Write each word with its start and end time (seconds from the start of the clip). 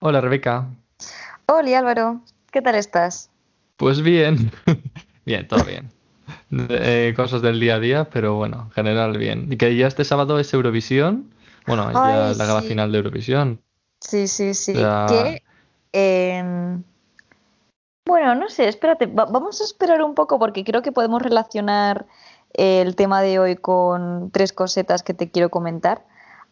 Hola 0.00 0.20
Rebeca. 0.20 0.68
Hola 1.46 1.78
Álvaro, 1.78 2.20
¿qué 2.50 2.62
tal 2.62 2.74
estás? 2.74 3.30
Pues 3.76 4.02
bien, 4.02 4.50
bien, 5.26 5.46
todo 5.48 5.64
bien. 5.64 5.90
Eh, 6.50 7.12
cosas 7.16 7.42
del 7.42 7.60
día 7.60 7.76
a 7.76 7.80
día, 7.80 8.10
pero 8.10 8.34
bueno, 8.36 8.64
en 8.66 8.70
general 8.72 9.16
bien. 9.16 9.52
Y 9.52 9.56
que 9.56 9.76
ya 9.76 9.86
este 9.86 10.04
sábado 10.04 10.38
es 10.38 10.52
Eurovisión. 10.52 11.30
Bueno, 11.66 11.92
ya 11.92 12.32
la 12.36 12.46
gala 12.46 12.62
final 12.62 12.92
de 12.92 12.98
Eurovisión. 12.98 13.60
Sí, 14.00 14.28
sí, 14.28 14.54
sí. 14.54 14.72
Que, 14.72 15.42
em, 15.92 16.82
bueno, 18.06 18.34
no 18.34 18.48
sé, 18.48 18.68
espérate, 18.68 19.06
va- 19.06 19.24
vamos 19.26 19.60
a 19.60 19.64
esperar 19.64 20.02
un 20.02 20.14
poco 20.14 20.38
porque 20.38 20.64
creo 20.64 20.82
que 20.82 20.92
podemos 20.92 21.22
relacionar 21.22 22.06
el 22.54 22.94
tema 22.96 23.20
de 23.20 23.38
hoy 23.38 23.56
con 23.56 24.30
tres 24.30 24.52
cosetas 24.52 25.02
que 25.02 25.14
te 25.14 25.30
quiero 25.30 25.50
comentar. 25.50 26.04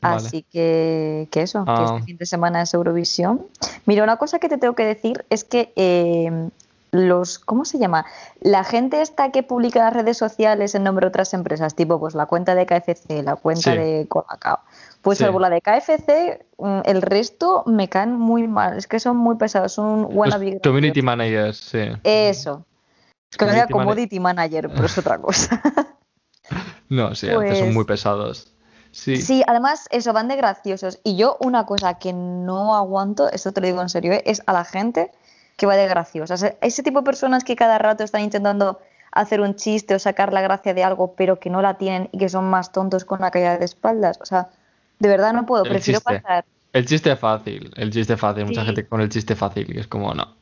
Vale. 0.05 0.17
Así 0.27 0.43
que, 0.51 1.29
que 1.31 1.43
eso, 1.43 1.65
que 1.65 1.71
Ah. 1.73 1.93
este 1.95 2.07
fin 2.07 2.17
de 2.19 2.27
semana 2.27 2.63
es 2.63 2.73
Eurovisión. 2.75 3.47
Mira, 3.87 4.05
una 4.05 4.17
cosa 4.17 4.39
que 4.39 4.49
te 4.49 4.59
tengo 4.59 4.75
que 4.75 4.85
decir 4.85 5.25
es 5.31 5.45
que 5.45 5.73
em, 5.77 6.51
los, 6.93 7.41
¿cómo 7.41 7.65
se 7.65 7.79
llama? 7.79 8.07
La 8.41 8.63
gente 8.63 9.03
esta 9.03 9.33
que 9.33 9.43
publica 9.43 9.81
en 9.81 9.85
las 9.87 9.95
redes 9.95 10.17
sociales 10.17 10.75
en 10.77 10.85
nombre 10.85 11.05
de 11.05 11.09
otras 11.09 11.35
empresas, 11.35 11.75
tipo 11.75 11.99
pues 11.99 12.15
la 12.15 12.27
cuenta 12.27 12.55
de 12.55 12.67
KFC, 12.67 13.23
la 13.25 13.35
cuenta 13.35 13.73
Sí. 13.73 13.77
de 13.79 14.07
Colacao. 14.09 14.61
Pues 15.03 15.19
Sí. 15.19 15.25
salvo 15.25 15.41
la 15.41 15.51
de 15.51 15.61
KFC, 15.61 16.47
mm, 16.59 16.81
el 16.85 17.03
resto 17.03 17.65
me 17.67 17.89
caen 17.89 18.13
muy 18.13 18.47
mal. 18.47 18.79
Es 18.79 18.87
que 18.87 19.01
son 19.01 19.17
muy 19.17 19.35
pesados, 19.37 19.73
son 19.73 20.07
wannabe 20.09 20.61
community 20.63 21.03
managers, 21.03 21.57
sí. 21.59 21.81
Eso. 22.05 22.65
Es 23.31 23.37
que 23.37 23.45
no 23.47 23.53
sea 23.53 23.67
Community 23.67 23.75
mana- 23.75 23.85
commodity 23.85 24.21
manager, 24.21 24.69
pero 24.69 24.87
es 24.87 24.97
otra 24.99 25.19
cosa. 25.19 25.61
No, 26.91 27.15
sí, 27.15 27.27
veces 27.29 27.59
son 27.59 27.67
Pues- 27.69 27.75
muy 27.75 27.85
pesados. 27.85 28.54
Sí. 28.95 29.21
Sí, 29.21 29.43
además, 29.49 29.87
eso, 29.91 30.13
van 30.13 30.29
de 30.29 30.37
graciosos. 30.37 31.01
Y 31.03 31.17
yo, 31.17 31.37
una 31.41 31.67
cosa 31.67 31.99
que 31.99 32.13
no 32.13 32.77
aguanto, 32.77 33.29
esto 33.31 33.53
te 33.53 33.61
lo 33.61 33.67
digo 33.67 33.83
en 33.83 33.89
serio, 33.89 34.13
¿eh? 34.13 34.23
es 34.25 34.41
a 34.47 34.53
la 34.53 34.65
gente 34.65 35.11
que 35.57 35.67
va 35.67 35.75
de 35.75 35.89
graciosa. 35.89 36.35
O 36.35 36.37
sea, 36.37 36.55
ese 36.61 36.85
tipo 36.85 37.01
de 37.01 37.05
personas 37.05 37.43
que 37.43 37.57
cada 37.57 37.79
rato 37.79 38.05
están 38.05 38.23
intentando 38.23 38.79
hacer 39.11 39.41
un 39.41 39.57
chiste 39.57 39.97
o 39.97 39.99
sacar 39.99 40.33
la 40.33 40.43
gracia 40.43 40.75
de 40.75 40.85
algo, 40.85 41.15
pero 41.17 41.41
que 41.41 41.51
no 41.51 41.61
la 41.61 41.75
tienen 41.77 42.09
y 42.13 42.19
que 42.19 42.29
son 42.29 42.45
más 42.49 42.71
tontos 42.71 43.05
con 43.05 43.21
la 43.21 43.33
caída 43.33 43.59
de 43.59 43.65
espaldas. 43.65 44.19
O 44.21 44.27
sea, 44.27 44.49
de 45.01 45.09
verdad 45.09 45.33
no 45.33 45.45
puedo. 45.45 45.65
El 45.65 45.71
Prefiero 45.71 45.99
chiste. 45.99 46.21
pasar. 46.21 46.45
El 46.73 46.87
chiste 46.87 47.17
fácil, 47.17 47.73
el 47.77 47.91
chiste 47.91 48.17
fácil. 48.17 48.47
Mucha 48.47 48.65
gente 48.65 48.87
con 48.87 49.01
el 49.01 49.09
chiste 49.09 49.35
fácil, 49.35 49.67
que 49.67 49.81
es 49.81 49.89
como, 49.89 50.15
no. 50.15 50.37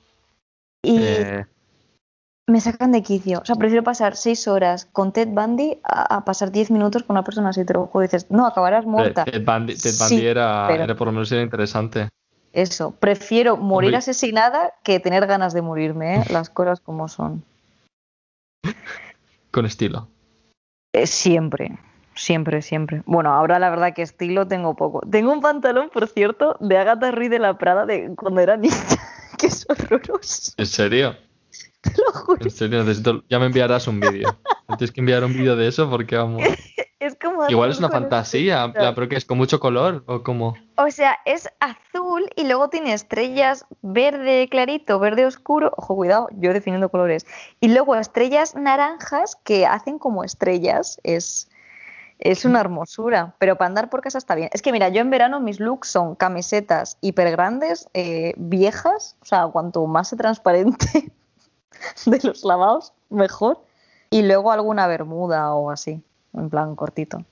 Y 0.82 0.98
Eh, 1.00 1.46
me 2.52 2.60
sacan 2.60 2.92
de 2.92 3.02
quicio. 3.02 3.40
O 3.40 3.44
sea, 3.44 3.56
prefiero 3.56 3.82
pasar 3.82 4.14
seis 4.16 4.46
horas 4.46 4.86
con 4.92 5.12
Ted 5.12 5.28
Bundy 5.28 5.78
a, 5.82 6.16
a 6.16 6.24
pasar 6.24 6.52
diez 6.52 6.70
minutos 6.70 7.02
con 7.02 7.14
una 7.14 7.24
persona 7.24 7.48
así. 7.50 7.64
Te 7.64 7.72
lo 7.74 7.86
juro. 7.86 8.02
Dices, 8.02 8.30
no, 8.30 8.46
acabarás 8.46 8.86
muerta. 8.86 9.24
Ted 9.24 9.44
Bundy, 9.44 9.74
Ted 9.74 9.90
Sí, 9.90 10.14
Bundy 10.16 10.26
era, 10.26 10.66
pero- 10.68 10.84
era 10.84 10.94
por 10.94 11.06
lo 11.08 11.12
menos 11.12 11.32
era 11.32 11.42
interesante. 11.42 12.08
Eso, 12.52 12.90
prefiero 12.92 13.56
morir 13.56 13.88
Hombre. 13.88 13.96
asesinada 13.98 14.74
que 14.82 15.00
tener 15.00 15.26
ganas 15.26 15.54
de 15.54 15.62
morirme, 15.62 16.16
¿eh? 16.16 16.24
las 16.30 16.50
cosas 16.50 16.80
como 16.80 17.08
son. 17.08 17.42
Con 19.50 19.66
estilo. 19.66 20.08
Eh, 20.94 21.06
siempre, 21.06 21.78
siempre, 22.14 22.60
siempre. 22.62 23.02
Bueno, 23.06 23.32
ahora 23.32 23.58
la 23.58 23.70
verdad 23.70 23.94
que 23.94 24.02
estilo 24.02 24.46
tengo 24.46 24.74
poco. 24.76 25.00
Tengo 25.10 25.32
un 25.32 25.40
pantalón, 25.40 25.88
por 25.90 26.06
cierto, 26.08 26.56
de 26.60 26.76
Agatha 26.76 27.10
Ruiz 27.10 27.30
de 27.30 27.38
la 27.38 27.56
Prada 27.56 27.86
de 27.86 28.14
cuando 28.16 28.40
era 28.40 28.56
niña, 28.58 28.74
que 29.38 29.46
es 29.46 29.66
horroroso, 29.68 30.52
¿En 30.58 30.66
serio? 30.66 31.16
te 31.94 32.02
lo 32.02 32.12
juro. 32.12 32.44
En 32.44 32.50
serio, 32.50 32.84
necesito. 32.84 33.24
Ya 33.28 33.38
me 33.38 33.46
enviarás 33.46 33.86
un 33.88 34.00
vídeo. 34.00 34.36
Tienes 34.78 34.92
que 34.92 35.00
enviar 35.00 35.24
un 35.24 35.32
vídeo 35.32 35.56
de 35.56 35.68
eso 35.68 35.90
porque 35.90 36.16
vamos. 36.16 36.42
Es 37.02 37.16
como 37.20 37.48
Igual 37.48 37.72
es 37.72 37.80
una 37.80 37.88
fantasía, 37.88 38.62
en 38.62 38.68
estrellitas. 38.68 38.80
plan, 38.80 38.94
pero 38.94 39.08
que 39.08 39.16
es 39.16 39.24
con 39.24 39.36
mucho 39.36 39.58
color 39.58 40.04
o 40.06 40.22
como. 40.22 40.54
O 40.76 40.88
sea, 40.88 41.18
es 41.24 41.48
azul 41.58 42.30
y 42.36 42.46
luego 42.46 42.68
tiene 42.68 42.92
estrellas 42.92 43.66
verde 43.80 44.46
clarito, 44.48 45.00
verde 45.00 45.26
oscuro. 45.26 45.72
Ojo, 45.76 45.96
cuidado, 45.96 46.28
yo 46.38 46.52
definiendo 46.52 46.90
colores. 46.90 47.26
Y 47.58 47.74
luego 47.74 47.96
estrellas 47.96 48.54
naranjas 48.54 49.34
que 49.34 49.66
hacen 49.66 49.98
como 49.98 50.22
estrellas. 50.22 51.00
Es, 51.02 51.50
es 52.20 52.44
una 52.44 52.60
hermosura. 52.60 53.34
Pero 53.40 53.56
para 53.56 53.66
andar 53.66 53.90
por 53.90 54.00
casa 54.00 54.18
está 54.18 54.36
bien. 54.36 54.50
Es 54.52 54.62
que 54.62 54.70
mira, 54.70 54.88
yo 54.88 55.00
en 55.00 55.10
verano 55.10 55.40
mis 55.40 55.58
looks 55.58 55.88
son 55.88 56.14
camisetas 56.14 56.98
hiper 57.00 57.32
grandes, 57.32 57.88
eh, 57.94 58.32
viejas. 58.36 59.16
O 59.22 59.24
sea, 59.24 59.48
cuanto 59.48 59.84
más 59.88 60.08
se 60.08 60.14
transparente 60.16 61.10
de 62.06 62.20
los 62.22 62.44
lavados, 62.44 62.92
mejor. 63.10 63.60
Y 64.10 64.22
luego 64.22 64.52
alguna 64.52 64.86
bermuda 64.86 65.54
o 65.54 65.70
así, 65.70 66.02
en 66.34 66.50
plan 66.50 66.76
cortito 66.76 67.24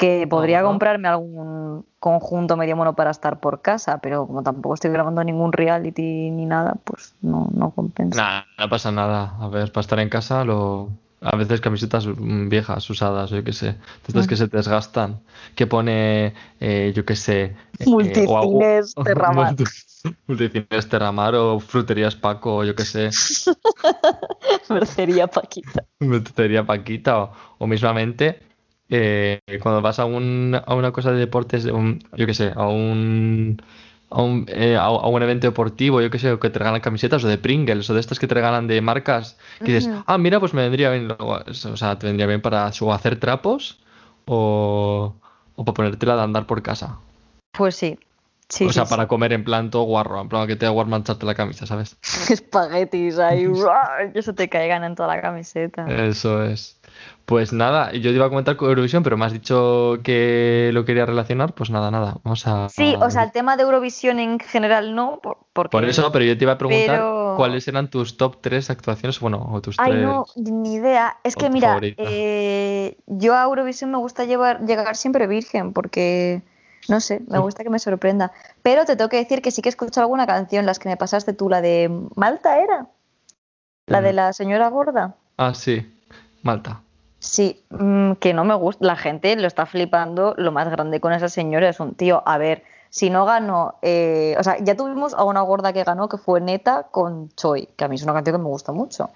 que 0.00 0.26
podría 0.26 0.60
Ajá. 0.60 0.68
comprarme 0.68 1.08
algún 1.08 1.84
conjunto 1.98 2.56
medio 2.56 2.74
mono 2.74 2.96
para 2.96 3.10
estar 3.10 3.38
por 3.38 3.60
casa, 3.60 3.98
pero 3.98 4.26
como 4.26 4.42
tampoco 4.42 4.74
estoy 4.74 4.90
grabando 4.90 5.22
ningún 5.22 5.52
reality 5.52 6.30
ni 6.30 6.46
nada, 6.46 6.76
pues 6.84 7.14
no, 7.20 7.50
no 7.52 7.70
compensa. 7.72 8.22
Nah, 8.22 8.42
no 8.58 8.70
pasa 8.70 8.90
nada. 8.90 9.36
A 9.38 9.48
ver, 9.48 9.70
para 9.70 9.82
estar 9.82 9.98
en 10.00 10.08
casa, 10.08 10.42
lo. 10.42 10.88
A 11.22 11.36
veces 11.36 11.60
camisetas 11.60 12.06
mm, 12.06 12.48
viejas, 12.48 12.88
usadas, 12.88 13.30
yo 13.30 13.44
qué 13.44 13.52
sé. 13.52 13.76
Estas 14.06 14.26
que 14.26 14.36
se 14.36 14.46
desgastan. 14.48 15.20
Que 15.54 15.66
pone, 15.66 16.32
eh, 16.60 16.92
yo 16.94 17.04
qué 17.04 17.14
sé. 17.16 17.56
eh, 17.78 17.84
Multicines 17.86 18.94
multi- 19.50 19.64
Multicines 20.26 20.88
Terramar 20.88 21.34
o 21.34 21.60
Fruterías 21.60 22.16
Paco, 22.16 22.64
yo 22.64 22.74
qué 22.74 22.84
sé. 22.84 23.10
Mercería 24.70 25.26
Paquita. 25.26 25.84
Frutería 25.98 26.64
Paquita 26.64 27.18
o, 27.22 27.32
o 27.58 27.66
mismamente. 27.66 28.40
eh, 28.88 29.40
cuando 29.62 29.82
vas 29.82 29.98
a, 29.98 30.04
un, 30.06 30.56
a 30.66 30.74
una 30.74 30.90
cosa 30.92 31.12
de 31.12 31.18
deportes, 31.18 31.64
un- 31.66 32.00
yo 32.16 32.26
qué 32.26 32.34
sé, 32.34 32.52
a 32.56 32.66
un, 32.66 33.60
a 34.10 34.22
un, 34.22 34.44
eh, 34.48 34.76
a, 34.76 34.84
a 34.84 35.08
un 35.08 35.22
evento 35.22 35.46
deportivo, 35.46 36.00
yo 36.02 36.10
qué 36.10 36.18
sé, 36.18 36.32
o 36.32 36.40
que 36.40 36.50
te 36.50 36.58
regalan 36.58 36.80
camisetas 36.80 37.22
o 37.24 37.28
de 37.28 37.38
Pringles 37.38 37.88
o 37.90 37.94
de 37.94 38.00
estas 38.00 38.18
que 38.18 38.26
te 38.26 38.34
regalan 38.34 38.66
de 38.66 38.80
marcas, 38.80 39.38
que 39.60 39.72
dices, 39.72 39.90
ah, 40.06 40.18
mira, 40.18 40.40
pues 40.40 40.52
me 40.52 40.62
vendría 40.62 40.90
bien, 40.90 41.08
o 41.18 41.76
sea, 41.76 41.98
te 41.98 42.06
vendría 42.06 42.26
bien 42.26 42.42
para 42.42 42.70
o 42.80 42.92
hacer 42.92 43.20
trapos 43.20 43.78
o, 44.26 45.14
o 45.54 45.64
para 45.64 45.74
ponértela 45.74 46.16
de 46.16 46.22
andar 46.22 46.46
por 46.46 46.62
casa. 46.62 46.98
Pues 47.52 47.76
sí. 47.76 47.98
Sí, 48.50 48.66
o 48.66 48.72
sea, 48.72 48.84
sí, 48.84 48.90
para 48.90 49.06
comer 49.08 49.32
en 49.32 49.44
plan 49.44 49.70
todo 49.70 49.84
guarro, 49.84 50.20
en 50.20 50.28
plan 50.28 50.46
que 50.46 50.56
te 50.56 50.66
da 50.66 50.72
guar 50.72 50.86
mancharte 50.88 51.24
la 51.24 51.34
camisa, 51.34 51.66
¿sabes? 51.66 51.96
Espaguetis 52.30 53.18
ahí, 53.18 53.46
que 54.12 54.22
se 54.22 54.32
te 54.32 54.48
caigan 54.48 54.84
en 54.84 54.94
toda 54.94 55.08
la 55.14 55.22
camiseta. 55.22 55.86
Eso 55.88 56.42
es. 56.44 56.76
Pues 57.24 57.52
nada, 57.52 57.92
yo 57.92 58.10
te 58.10 58.16
iba 58.16 58.26
a 58.26 58.28
comentar 58.28 58.56
con 58.56 58.68
Eurovisión, 58.68 59.04
pero 59.04 59.16
me 59.16 59.24
has 59.24 59.32
dicho 59.32 59.98
que 60.02 60.70
lo 60.74 60.84
quería 60.84 61.06
relacionar, 61.06 61.54
pues 61.54 61.70
nada, 61.70 61.92
nada, 61.92 62.16
vamos 62.24 62.44
a... 62.48 62.68
Sí, 62.68 62.96
o 63.00 63.08
sea, 63.08 63.22
el 63.22 63.30
tema 63.30 63.56
de 63.56 63.62
Eurovisión 63.62 64.18
en 64.18 64.40
general 64.40 64.96
no, 64.96 65.20
por- 65.22 65.38
porque... 65.52 65.70
Por 65.70 65.84
eso, 65.84 66.10
pero 66.10 66.24
yo 66.24 66.36
te 66.36 66.44
iba 66.44 66.54
a 66.54 66.58
preguntar 66.58 66.96
Pero- 66.96 67.34
cuáles 67.36 67.68
eran 67.68 67.88
tus 67.88 68.16
top 68.16 68.38
3 68.40 68.70
actuaciones, 68.70 69.20
bueno, 69.20 69.48
o 69.52 69.60
tus 69.62 69.76
Ay, 69.78 69.92
tres... 69.92 70.02
no, 70.02 70.26
ni 70.34 70.74
idea. 70.74 71.18
Es 71.22 71.36
que 71.36 71.48
mira, 71.50 71.78
eh, 71.80 72.96
yo 73.06 73.36
a 73.36 73.44
Eurovisión 73.44 73.92
me 73.92 73.98
gusta 73.98 74.24
llevar, 74.24 74.66
llegar 74.66 74.96
siempre 74.96 75.28
virgen 75.28 75.72
porque, 75.72 76.42
no 76.90 77.00
sé, 77.00 77.22
me 77.28 77.38
gusta 77.38 77.62
que 77.64 77.70
me 77.70 77.78
sorprenda. 77.78 78.32
Pero 78.62 78.84
te 78.84 78.96
tengo 78.96 79.08
que 79.08 79.16
decir 79.16 79.40
que 79.40 79.50
sí 79.50 79.62
que 79.62 79.68
he 79.68 79.70
escuchado 79.70 80.02
alguna 80.02 80.26
canción, 80.26 80.66
las 80.66 80.78
que 80.78 80.88
me 80.88 80.96
pasaste 80.96 81.32
tú, 81.32 81.48
la 81.48 81.62
de 81.62 81.90
Malta 82.16 82.58
era, 82.60 82.86
la 83.86 84.00
de 84.02 84.12
Mm. 84.12 84.16
la 84.16 84.32
señora 84.32 84.68
gorda. 84.68 85.14
Ah, 85.38 85.54
sí, 85.54 85.90
Malta. 86.42 86.80
Sí, 87.18 87.62
mm, 87.70 88.12
que 88.14 88.32
no 88.34 88.44
me 88.44 88.54
gusta. 88.54 88.84
La 88.86 88.96
gente 88.96 89.34
lo 89.36 89.46
está 89.46 89.66
flipando. 89.66 90.34
Lo 90.38 90.52
más 90.52 90.68
grande 90.70 91.00
con 91.00 91.12
esa 91.12 91.28
señora 91.28 91.68
es 91.68 91.78
un 91.80 91.94
tío. 91.94 92.22
A 92.26 92.38
ver, 92.38 92.64
si 92.88 93.10
no 93.10 93.24
ganó. 93.26 93.74
eh, 93.82 94.34
o 94.38 94.42
sea, 94.42 94.56
ya 94.58 94.74
tuvimos 94.74 95.12
a 95.14 95.24
una 95.24 95.42
gorda 95.42 95.72
que 95.72 95.84
ganó, 95.84 96.08
que 96.08 96.16
fue 96.16 96.40
Neta 96.40 96.88
con 96.90 97.28
Choi, 97.36 97.66
que 97.76 97.84
a 97.84 97.88
mí 97.88 97.96
es 97.96 98.02
una 98.02 98.14
canción 98.14 98.36
que 98.36 98.42
me 98.42 98.48
gusta 98.48 98.72
mucho. 98.72 99.10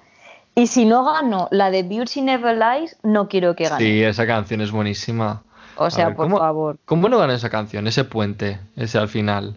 Y 0.55 0.67
si 0.69 0.85
no 0.85 1.03
ganó 1.05 1.49
la 1.51 1.71
de 1.71 1.83
Beauty 1.83 2.21
Never 2.23 2.57
Lies, 2.57 2.97
no 3.03 3.27
quiero 3.29 3.57
que 3.57 3.65
gane. 3.69 3.79
Sí, 3.85 4.03
esa 4.05 4.27
canción 4.27 4.61
es 4.61 4.71
buenísima. 4.71 5.43
O 5.77 5.91
sea, 5.91 6.07
ver, 6.09 6.17
por 6.17 6.27
¿cómo- 6.27 6.39
favor. 6.39 6.77
¿Cómo 6.85 7.09
no 7.09 7.19
ganó 7.19 7.33
esa 7.33 7.51
canción? 7.51 7.87
Ese 7.87 8.05
puente, 8.05 8.61
ese 8.77 8.99
al 8.99 9.09
final. 9.09 9.57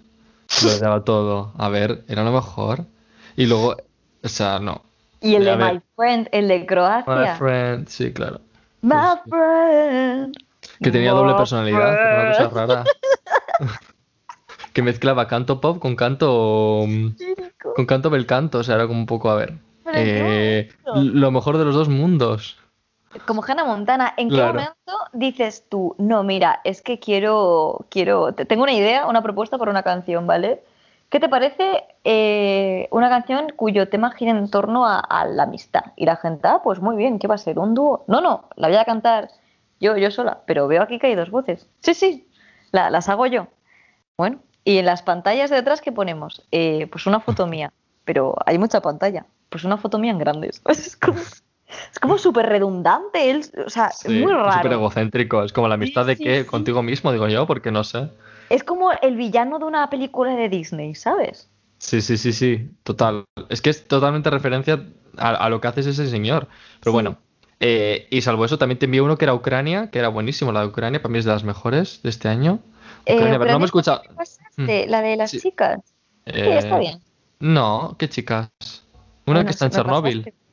Lo 0.64 0.78
daba 0.80 1.04
todo. 1.04 1.52
A 1.58 1.70
ver, 1.70 2.04
era 2.08 2.24
lo 2.24 2.32
mejor. 2.32 2.86
Y 3.36 3.46
luego, 3.48 3.76
o 4.24 4.28
sea, 4.30 4.60
no. 4.60 4.82
Y 5.22 5.36
el 5.36 5.46
de. 5.46 5.56
My 5.58 5.82
Friend, 5.96 6.30
el 6.32 6.48
de 6.48 6.60
My 6.60 6.66
Croacia. 6.66 7.36
friend, 7.36 7.88
sí, 7.88 8.14
claro. 8.14 8.40
My 8.82 8.92
Pues 8.92 9.20
friend. 9.30 10.38
Que 10.82 10.92
tenía 10.92 11.12
doble 11.12 11.32
my 11.34 11.38
personalidad, 11.38 11.94
era 11.94 12.22
una 12.22 12.32
cosa 12.50 12.50
rara. 12.66 12.84
que 14.74 14.82
mezclaba 14.84 15.28
canto 15.28 15.60
pop 15.60 15.80
con 15.80 15.96
canto 15.96 16.84
mm, 16.88 17.08
con 17.76 17.86
canto 17.86 18.10
bel 18.10 18.26
canto, 18.26 18.60
o 18.60 18.64
sea, 18.64 18.76
era 18.76 18.88
como 18.88 19.00
un 19.00 19.06
poco, 19.06 19.30
a 19.32 19.36
ver, 19.36 19.54
Pero 19.84 19.98
¿en 19.98 20.06
qué 20.06 20.60
eh, 20.60 20.70
lo 20.96 21.32
mejor 21.32 21.58
de 21.58 21.66
los 21.66 21.74
dos 21.76 21.90
mundos. 21.90 22.58
Como 23.26 23.44
Hannah 23.44 23.64
Montana, 23.66 24.14
¿en 24.18 24.30
qué 24.30 24.36
momento 24.54 24.94
dices 25.14 25.66
tú, 25.70 25.96
no, 25.98 26.24
mira, 26.24 26.62
es 26.64 26.82
que 26.82 27.00
quiero, 27.00 27.86
quiero, 27.90 28.34
te- 28.34 28.46
tengo 28.46 28.64
una 28.64 28.74
idea, 28.74 29.08
una 29.08 29.22
propuesta 29.24 29.58
para 29.58 29.72
una 29.72 29.82
canción, 29.84 30.28
¿vale? 30.28 30.62
¿Qué 31.10 31.20
te 31.22 31.30
parece 31.30 31.86
eh, 32.04 32.88
una 32.92 33.10
canción 33.10 33.48
cuyo 33.56 33.88
tema 33.90 34.12
gira 34.12 34.32
en 34.32 34.50
torno 34.52 34.86
a, 34.86 35.00
a 35.00 35.26
la 35.26 35.44
amistad? 35.44 35.86
Y 35.96 36.06
la 36.06 36.18
gente, 36.18 36.48
ah, 36.48 36.62
pues 36.64 36.80
muy 36.82 36.96
bien, 36.98 37.18
¿qué 37.18 37.28
va 37.28 37.36
a 37.36 37.38
ser? 37.40 37.58
¿Un 37.60 37.74
dúo? 37.74 38.04
No, 38.08 38.20
no, 38.22 38.50
la 38.56 38.68
voy 38.68 38.78
a 38.78 38.84
cantar 38.86 39.30
yo, 39.80 39.96
yo 39.96 40.12
sola, 40.12 40.40
pero 40.46 40.68
veo 40.68 40.82
aquí 40.84 41.00
que 41.00 41.08
hay 41.08 41.16
dos 41.16 41.32
voces. 41.32 41.68
Sí, 41.80 41.94
sí, 41.94 42.28
la- 42.72 42.90
las 42.90 43.08
hago 43.10 43.26
yo. 43.26 43.48
Bueno, 44.18 44.40
Y 44.66 44.80
en 44.80 44.86
las 44.86 45.02
pantallas 45.02 45.50
de 45.50 45.56
detrás, 45.56 45.80
¿qué 45.82 45.94
ponemos? 45.94 46.46
Eh, 46.52 46.88
pues 46.92 47.06
una 47.08 47.22
foto 47.22 47.48
mía, 47.48 47.72
pero 48.04 48.36
hay 48.46 48.58
mucha 48.58 48.82
pantalla. 48.82 49.26
Pues 49.50 49.64
una 49.64 49.78
foto 49.78 49.98
mía 49.98 50.12
en 50.12 50.20
grandes. 50.20 50.62
Es 50.68 50.98
como, 50.98 51.20
es 51.92 52.00
como 52.00 52.18
súper 52.18 52.46
redundante, 52.48 53.30
él, 53.30 53.46
o 53.66 53.70
sea, 53.70 53.92
Sí, 53.92 54.10
muy 54.10 54.32
raro. 54.34 54.54
Súper 54.54 54.74
egocéntrico. 54.74 55.44
Es 55.44 55.54
como 55.54 55.68
la 55.68 55.76
amistad 55.76 56.08
Sí, 56.08 56.24
de 56.24 56.42
sí. 56.42 56.48
contigo 56.48 56.82
mismo, 56.84 57.12
digo 57.12 57.28
yo, 57.28 57.46
porque 57.46 57.72
no 57.72 57.84
sé. 57.84 58.10
Es 58.50 58.64
como 58.64 58.92
el 58.94 59.16
villano 59.18 59.60
de 59.60 59.66
una 59.66 59.90
película 59.90 60.36
de 60.36 60.50
Disney, 60.50 60.96
¿sabes? 60.96 61.50
Sí, 61.80 62.02
sí, 62.02 62.18
sí, 62.18 62.34
sí, 62.34 62.72
total. 62.84 63.26
Es 63.50 63.62
que 63.62 63.70
es 63.70 63.88
totalmente 63.88 64.30
referencia 64.30 64.84
a, 65.18 65.30
a 65.30 65.50
lo 65.50 65.62
que 65.62 65.68
hace 65.68 65.82
ese 65.82 66.08
señor. 66.08 66.48
Pero 66.80 66.94
bueno, 66.94 67.18
eh, 67.60 68.08
y 68.10 68.22
salvo 68.22 68.46
eso, 68.46 68.58
también 68.58 68.80
te 68.80 68.86
envié 68.86 69.02
uno 69.02 69.18
que 69.18 69.26
era 69.26 69.34
Ucrania, 69.34 69.92
que 69.92 70.00
era 70.00 70.08
buenísimo. 70.08 70.52
La 70.52 70.62
de 70.62 70.68
Ucrania, 70.68 71.02
para 71.02 71.12
mí 71.12 71.20
es 71.20 71.26
de 71.26 71.32
las 71.32 71.44
mejores 71.44 72.02
de 72.02 72.10
este 72.10 72.30
año. 72.30 72.60
Eh, 73.06 73.16
Ucrania, 73.16 73.40
pero 73.40 73.52
no 73.52 73.60
me 73.60 73.66
he 73.66 73.68
escuchado. 73.68 74.02
¿qué 74.02 74.10
pasaste? 74.16 74.88
La 74.88 75.02
de 75.02 75.18
las 75.18 75.32
chicas. 75.32 75.80
Sí, 76.26 76.34
está 76.36 76.78
Eh, 76.78 76.80
bien. 76.80 77.00
No, 77.40 77.96
qué 78.00 78.10
chicas. 78.10 78.50
Una 78.62 78.86
Bueno, 79.26 79.46
que 79.46 79.52
está 79.52 79.66
en 79.66 79.72
Chernóbil. 79.72 80.22
pasaste. 80.22 80.47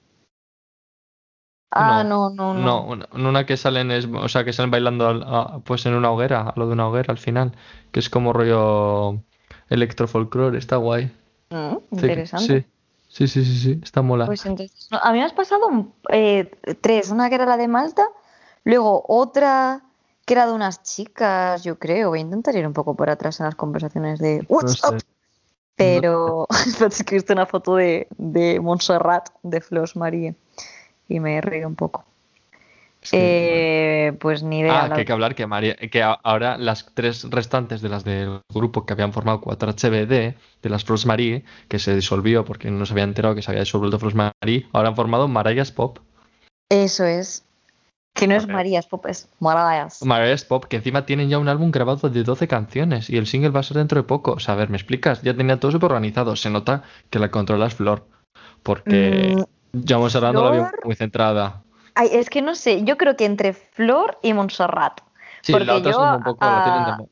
Ah, 1.76 2.04
No, 2.04 2.30
no, 2.30 2.54
no, 2.54 2.86
No, 2.86 3.06
una, 3.12 3.46
que 3.46 3.56
salen 3.56 3.90
es, 3.90 4.06
o 4.06 4.28
sea, 4.28 4.44
que 4.44 4.52
salen 4.52 4.70
bailando 4.70 5.08
al- 5.08 5.22
a- 5.26 5.58
pues 5.64 5.84
en 5.86 5.94
una 5.94 6.10
hoguera, 6.12 6.40
a 6.48 6.52
lo 6.56 6.66
de 6.66 6.72
una 6.72 6.88
hoguera 6.88 7.10
al 7.12 7.18
final, 7.18 7.52
que 7.90 8.00
es 8.00 8.08
como 8.08 8.32
rollo 8.32 9.20
electrofolclore, 9.68 10.58
está 10.58 10.76
guay. 10.76 11.10
Mm, 11.50 11.76
interesante. 11.92 12.66
Sí, 13.08 13.26
sí, 13.26 13.44
sí, 13.44 13.44
sí, 13.44 13.58
sí, 13.58 13.80
está 13.82 14.02
mola. 14.02 14.26
Pues 14.26 14.46
entonces, 14.46 14.88
no, 14.90 14.98
a 15.02 15.12
mí 15.12 15.18
me 15.18 15.24
has 15.24 15.32
pasado 15.32 15.68
eh, 16.10 16.50
tres, 16.80 17.10
una 17.10 17.28
que 17.28 17.34
era 17.34 17.46
la 17.46 17.56
de 17.56 17.68
Malta, 17.68 18.06
luego 18.64 19.04
otra 19.08 19.82
que 20.24 20.34
era 20.34 20.46
de 20.46 20.52
unas 20.52 20.82
chicas, 20.82 21.64
yo 21.64 21.78
creo, 21.78 22.08
voy 22.10 22.20
a 22.20 22.22
intentar 22.22 22.56
ir 22.56 22.66
un 22.66 22.72
poco 22.72 22.94
por 22.94 23.10
atrás 23.10 23.40
en 23.40 23.46
las 23.46 23.56
conversaciones 23.56 24.18
de 24.20 24.46
No 24.48 24.68
sé. 24.68 24.96
pero 25.76 26.46
es 26.88 27.02
que 27.04 27.14
he 27.14 27.18
visto 27.18 27.32
una 27.32 27.46
foto 27.46 27.76
de, 27.76 28.06
de 28.16 28.60
Montserrat, 28.60 29.28
de 29.42 29.60
Flos 29.60 29.96
Marie, 29.96 30.34
y 31.08 31.20
me 31.20 31.36
he 31.36 31.40
reído 31.40 31.68
un 31.68 31.76
poco. 31.76 32.04
Eh, 33.12 34.16
pues 34.18 34.42
ni 34.42 34.60
idea. 34.60 34.84
Ah, 34.84 34.88
que 34.88 35.00
hay 35.00 35.04
que 35.04 35.12
hablar 35.12 35.34
que, 35.34 35.46
María, 35.46 35.76
que 35.76 36.02
ahora 36.02 36.56
las 36.56 36.90
tres 36.94 37.28
restantes 37.30 37.82
de 37.82 37.88
las 37.90 38.04
del 38.04 38.40
grupo 38.52 38.86
que 38.86 38.94
habían 38.94 39.12
formado 39.12 39.42
4HBD, 39.42 40.34
de 40.62 40.70
las 40.70 40.84
Frost 40.84 41.04
Marie, 41.06 41.44
que 41.68 41.78
se 41.78 41.94
disolvió 41.94 42.44
porque 42.44 42.70
no 42.70 42.86
se 42.86 42.94
había 42.94 43.04
enterado 43.04 43.34
que 43.34 43.42
se 43.42 43.50
había 43.50 43.62
disuelto 43.62 43.98
Frost 43.98 44.16
Marie, 44.16 44.66
ahora 44.72 44.88
han 44.88 44.96
formado 44.96 45.28
Marayas 45.28 45.70
Pop. 45.70 45.98
Eso 46.70 47.04
es. 47.04 47.44
Que 48.14 48.26
no 48.28 48.36
es. 48.36 48.46
Marías 48.46 48.86
Pop, 48.86 49.04
es 49.06 49.28
Marayas. 49.40 50.02
Marayas 50.02 50.44
Pop, 50.44 50.64
que 50.64 50.76
encima 50.76 51.04
tienen 51.04 51.28
ya 51.28 51.38
un 51.38 51.48
álbum 51.48 51.70
grabado 51.70 52.08
de 52.08 52.22
12 52.22 52.48
canciones 52.48 53.10
y 53.10 53.16
el 53.16 53.26
single 53.26 53.50
va 53.50 53.60
a 53.60 53.64
ser 53.64 53.76
dentro 53.76 54.00
de 54.00 54.06
poco. 54.06 54.32
O 54.32 54.38
sea, 54.38 54.54
a 54.54 54.56
ver, 54.56 54.70
¿me 54.70 54.76
explicas? 54.76 55.20
Ya 55.22 55.34
tenía 55.34 55.58
todo 55.58 55.72
súper 55.72 55.90
organizado. 55.90 56.36
Se 56.36 56.48
nota 56.48 56.84
que 57.10 57.18
la 57.18 57.30
controla 57.30 57.66
es 57.66 57.74
Flor. 57.74 58.06
Porque 58.62 59.34
Mm, 59.36 59.42
ya 59.74 59.96
vamos 59.96 60.14
hablando 60.16 60.42
la 60.42 60.50
vi 60.50 60.58
Flor- 60.58 60.80
muy 60.84 60.94
centrada. 60.96 61.62
Ay, 61.94 62.08
es 62.12 62.28
que 62.30 62.42
no 62.42 62.54
sé, 62.54 62.82
yo 62.84 62.96
creo 62.96 63.16
que 63.16 63.24
entre 63.24 63.52
Flor 63.52 64.18
y 64.22 64.32
Montserrat. 64.32 65.00
Sí, 65.42 65.52
Porque 65.52 65.66
la 65.66 65.74
otra 65.76 65.92
yo, 65.92 66.16
un 66.16 66.22
poco. 66.24 66.44
la 66.46 66.96
no. 66.98 67.08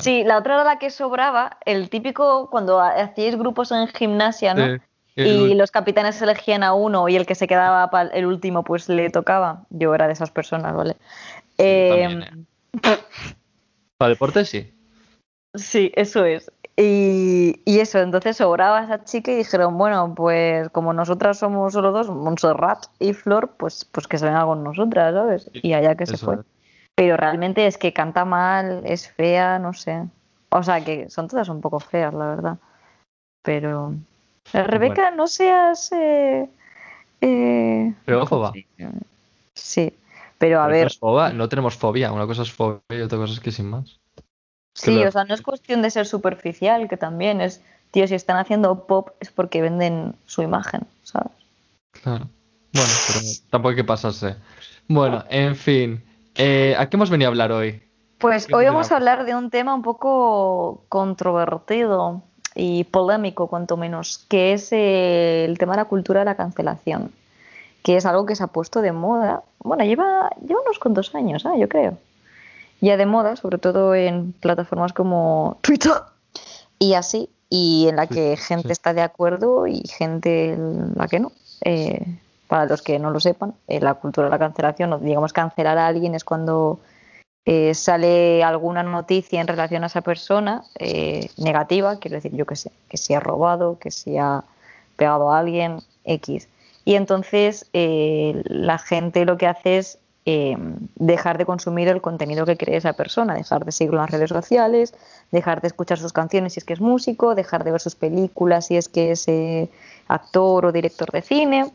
Sí, 0.00 0.24
la 0.24 0.36
era 0.56 0.64
la 0.64 0.78
que 0.78 0.90
sobraba, 0.90 1.58
el 1.64 1.88
típico 1.88 2.50
cuando 2.50 2.80
ha- 2.80 2.90
hacíais 3.00 3.36
grupos 3.36 3.70
en 3.72 3.86
gimnasia, 3.88 4.54
¿no? 4.54 4.66
Sí, 5.14 5.22
Y 5.24 5.54
los 5.54 5.70
capitanes 5.70 6.20
elegían 6.22 6.62
a 6.64 6.72
uno 6.74 7.08
y 7.08 7.16
el 7.16 7.26
que 7.26 7.34
se 7.34 7.46
quedaba 7.46 7.90
para 7.90 8.10
el 8.10 8.26
último 8.26 8.64
pues 8.64 8.88
le 8.88 9.10
tocaba. 9.10 9.64
Yo 9.70 9.94
era 9.94 10.06
de 10.06 10.14
esas 10.14 10.30
personas, 10.30 10.74
¿vale? 10.74 10.96
también, 11.56 12.46
Eh, 12.78 12.80
Para 13.98 14.08
deporte 14.10 14.44
sí. 14.44 14.72
Sí, 15.54 15.92
eso 15.94 16.24
es. 16.24 16.50
Y, 16.76 17.60
y 17.66 17.80
eso, 17.80 17.98
entonces 17.98 18.38
sobraba 18.38 18.82
esa 18.84 19.04
chica 19.04 19.30
y 19.30 19.36
dijeron, 19.36 19.76
bueno, 19.76 20.14
pues 20.14 20.70
como 20.70 20.92
nosotras 20.92 21.38
somos 21.38 21.74
solo 21.74 21.92
dos, 21.92 22.08
Montserrat 22.08 22.86
y 22.98 23.12
Flor, 23.12 23.50
pues, 23.58 23.84
pues 23.84 24.08
que 24.08 24.16
se 24.18 24.24
venga 24.24 24.44
con 24.46 24.64
nosotras, 24.64 25.12
¿sabes? 25.12 25.50
Y 25.52 25.74
allá 25.74 25.94
que 25.96 26.06
se 26.06 26.16
fue. 26.16 26.36
es. 26.36 26.40
Pero 26.94 27.16
realmente 27.16 27.66
es 27.66 27.76
que 27.78 27.92
canta 27.92 28.24
mal, 28.24 28.82
es 28.84 29.08
fea, 29.10 29.58
no 29.58 29.72
sé. 29.74 30.04
O 30.50 30.62
sea, 30.62 30.82
que 30.84 31.10
son 31.10 31.28
todas 31.28 31.48
un 31.48 31.60
poco 31.60 31.78
feas, 31.80 32.14
la 32.14 32.26
verdad. 32.26 32.58
Pero... 33.42 33.94
Eh, 34.52 34.62
Rebeca, 34.64 35.10
no 35.10 35.26
seas... 35.26 35.92
Eh, 35.92 36.48
eh, 37.20 37.94
Feófoba. 38.04 38.52
Sí, 39.54 39.92
pero 40.38 40.60
a 40.60 40.66
Pero 40.66 40.74
no 40.74 40.80
ver, 40.80 40.86
es 40.86 40.98
foba- 41.00 41.32
no 41.32 41.48
tenemos 41.48 41.76
fobia. 41.76 42.12
Una 42.12 42.26
cosa 42.26 42.42
es 42.42 42.52
fobia 42.52 42.80
y 42.90 43.00
otra 43.00 43.18
cosa 43.18 43.34
es 43.34 43.40
que 43.40 43.52
sin 43.52 43.70
más. 43.70 44.00
Sí, 44.74 45.02
o 45.04 45.10
sea, 45.10 45.24
no 45.24 45.34
es 45.34 45.42
cuestión 45.42 45.82
de 45.82 45.90
ser 45.90 46.06
superficial, 46.06 46.88
que 46.88 46.96
también 46.96 47.40
es, 47.40 47.62
tío, 47.90 48.06
si 48.06 48.14
están 48.14 48.36
haciendo 48.36 48.86
pop 48.86 49.10
es 49.20 49.30
porque 49.30 49.62
venden 49.62 50.14
su 50.26 50.42
imagen, 50.42 50.82
¿sabes? 51.02 51.32
Claro. 52.02 52.26
Bueno, 52.72 52.88
pero 53.06 53.20
tampoco 53.50 53.70
hay 53.70 53.76
que 53.76 53.84
pasarse. 53.84 54.36
Bueno, 54.88 55.24
en 55.28 55.56
fin. 55.56 56.02
Eh, 56.34 56.74
¿A 56.78 56.88
qué 56.88 56.96
hemos 56.96 57.10
venido 57.10 57.28
a 57.28 57.32
hablar 57.32 57.52
hoy? 57.52 57.82
Pues 58.18 58.46
¿Qué 58.46 58.54
hoy 58.54 58.64
vamos 58.64 58.92
a 58.92 58.96
hablar 58.96 59.24
de 59.24 59.34
un 59.34 59.50
tema 59.50 59.74
un 59.74 59.82
poco 59.82 60.84
controvertido 60.88 62.22
y 62.54 62.84
polémico, 62.84 63.48
cuanto 63.48 63.76
menos, 63.76 64.24
que 64.28 64.52
es 64.52 64.72
el 64.72 65.58
tema 65.58 65.72
de 65.72 65.78
la 65.78 65.84
cultura 65.86 66.20
de 66.20 66.26
la 66.26 66.36
cancelación, 66.36 67.10
que 67.82 67.96
es 67.96 68.06
algo 68.06 68.24
que 68.26 68.36
se 68.36 68.44
ha 68.44 68.48
puesto 68.48 68.80
de 68.80 68.92
moda. 68.92 69.42
Bueno, 69.58 69.84
lleva, 69.84 70.30
lleva 70.46 70.60
unos 70.60 70.78
cuantos 70.78 71.14
años, 71.14 71.44
¿eh? 71.44 71.58
yo 71.58 71.68
creo. 71.68 71.98
Ya 72.82 72.98
de 72.98 73.06
moda, 73.06 73.36
sobre 73.36 73.56
todo 73.58 73.94
en 73.94 74.32
plataformas 74.32 74.92
como 74.92 75.56
Twitter 75.62 75.92
y 76.78 76.94
así, 76.94 77.30
y 77.48 77.86
en 77.88 77.96
la 77.96 78.06
Sí, 78.06 78.14
que 78.14 78.36
gente 78.36 78.68
sí. 78.68 78.72
está 78.72 78.92
de 78.92 79.02
acuerdo 79.02 79.66
y 79.66 79.82
gente 79.88 80.52
en 80.52 80.92
la 80.96 81.06
que 81.06 81.20
no. 81.20 81.32
Eh, 81.64 82.04
para 82.52 82.66
los 82.66 82.82
que 82.82 82.98
no 82.98 83.10
lo 83.10 83.18
sepan, 83.18 83.54
eh, 83.66 83.80
la 83.80 83.94
cultura 83.94 84.26
de 84.26 84.30
la 84.32 84.38
cancelación, 84.38 84.92
o 84.92 84.98
digamos 84.98 85.32
cancelar 85.32 85.78
a 85.78 85.86
alguien 85.86 86.14
es 86.14 86.22
cuando 86.22 86.80
eh, 87.46 87.72
sale 87.72 88.44
alguna 88.44 88.82
noticia 88.82 89.40
en 89.40 89.46
relación 89.46 89.84
a 89.84 89.86
esa 89.86 90.02
persona 90.02 90.62
eh, 90.78 91.30
negativa, 91.38 91.98
quiero 91.98 92.16
decir, 92.16 92.32
yo 92.34 92.44
que 92.44 92.56
sé, 92.56 92.70
que 92.90 92.98
si 92.98 93.14
ha 93.14 93.20
robado, 93.20 93.78
que 93.78 93.90
si 93.90 94.18
ha 94.18 94.44
pegado 94.96 95.32
a 95.32 95.38
alguien, 95.38 95.78
X. 96.04 96.46
Y 96.84 96.96
entonces 96.96 97.70
la 97.72 98.76
gente 98.76 99.24
lo 99.24 99.38
que 99.38 99.46
hace 99.46 99.78
es 99.78 99.98
eh, 100.24 100.56
dejar 100.94 101.38
de 101.38 101.46
consumir 101.46 101.88
el 101.88 102.00
contenido 102.00 102.46
que 102.46 102.56
cree 102.56 102.76
esa 102.76 102.92
persona, 102.92 103.34
dejar 103.34 103.64
de 103.64 103.72
seguirlo 103.72 103.98
en 103.98 104.02
las 104.02 104.10
redes 104.10 104.30
sociales, 104.30 104.94
dejar 105.32 105.60
de 105.60 105.68
escuchar 105.68 105.98
sus 105.98 106.12
canciones 106.12 106.52
si 106.52 106.60
es 106.60 106.64
que 106.64 106.74
es 106.74 106.80
músico, 106.80 107.34
dejar 107.34 107.64
de 107.64 107.72
ver 107.72 107.80
sus 107.80 107.96
películas 107.96 108.66
si 108.66 108.76
es 108.76 108.88
que 108.88 109.12
es 109.12 109.26
eh, 109.28 109.68
actor 110.08 110.66
o 110.66 110.72
director 110.72 111.10
de 111.10 111.22
cine 111.22 111.72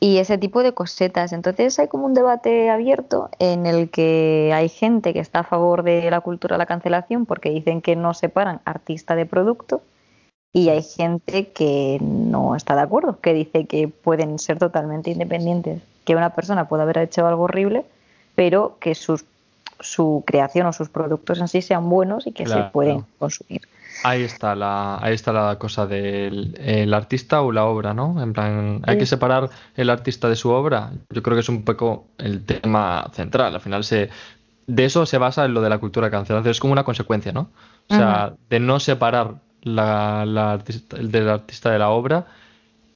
y 0.00 0.18
ese 0.18 0.38
tipo 0.38 0.62
de 0.62 0.72
cosetas. 0.72 1.32
Entonces 1.32 1.78
hay 1.78 1.88
como 1.88 2.06
un 2.06 2.14
debate 2.14 2.68
abierto 2.68 3.30
en 3.38 3.64
el 3.64 3.90
que 3.90 4.50
hay 4.52 4.68
gente 4.68 5.12
que 5.12 5.20
está 5.20 5.40
a 5.40 5.44
favor 5.44 5.82
de 5.82 6.10
la 6.10 6.20
cultura 6.20 6.56
de 6.56 6.58
la 6.58 6.66
cancelación 6.66 7.26
porque 7.26 7.50
dicen 7.50 7.80
que 7.80 7.96
no 7.96 8.12
separan 8.12 8.60
artista 8.64 9.14
de 9.14 9.26
producto 9.26 9.82
y 10.52 10.68
hay 10.68 10.82
gente 10.82 11.48
que 11.48 11.98
no 12.00 12.54
está 12.54 12.76
de 12.76 12.82
acuerdo, 12.82 13.20
que 13.20 13.34
dice 13.34 13.66
que 13.66 13.88
pueden 13.88 14.38
ser 14.38 14.58
totalmente 14.58 15.10
independientes, 15.10 15.82
que 16.04 16.16
una 16.16 16.34
persona 16.34 16.68
puede 16.68 16.82
haber 16.82 16.98
hecho 16.98 17.26
algo 17.26 17.44
horrible, 17.44 17.84
pero 18.34 18.78
que 18.80 18.94
sus, 18.94 19.24
su 19.80 20.22
creación 20.26 20.66
o 20.66 20.72
sus 20.72 20.88
productos 20.88 21.40
en 21.40 21.48
sí 21.48 21.62
sean 21.62 21.88
buenos 21.88 22.26
y 22.26 22.32
que 22.32 22.46
se 22.46 22.62
pueden 22.72 23.04
consumir. 23.18 23.62
Ahí 24.02 24.22
está 24.22 24.54
la, 24.54 24.98
ahí 24.98 25.14
está 25.14 25.32
la 25.32 25.56
cosa 25.58 25.86
del 25.86 26.58
el 26.58 26.92
artista 26.92 27.42
o 27.42 27.52
la 27.52 27.64
obra, 27.64 27.94
¿no? 27.94 28.20
En 28.22 28.32
plan, 28.32 28.82
hay 28.86 28.98
que 28.98 29.06
separar 29.06 29.50
el 29.76 29.88
artista 29.88 30.28
de 30.28 30.36
su 30.36 30.50
obra. 30.50 30.90
Yo 31.10 31.22
creo 31.22 31.36
que 31.36 31.40
es 31.40 31.48
un 31.48 31.64
poco 31.64 32.06
el 32.18 32.44
tema 32.44 33.08
central. 33.12 33.54
Al 33.54 33.60
final 33.60 33.84
se, 33.84 34.10
de 34.66 34.84
eso 34.84 35.06
se 35.06 35.18
basa 35.18 35.44
en 35.44 35.54
lo 35.54 35.62
de 35.62 35.70
la 35.70 35.78
cultura 35.78 36.10
cancelación. 36.10 36.50
Es 36.50 36.60
como 36.60 36.72
una 36.72 36.84
consecuencia, 36.84 37.32
¿no? 37.32 37.50
O 37.88 37.94
sea, 37.94 38.34
de 38.50 38.60
no 38.60 38.80
separar 38.80 39.36
la, 39.62 40.24
la 40.26 40.52
artista, 40.52 40.96
el 40.96 41.10
del 41.10 41.28
artista 41.28 41.70
de 41.70 41.78
la 41.78 41.90
obra. 41.90 42.26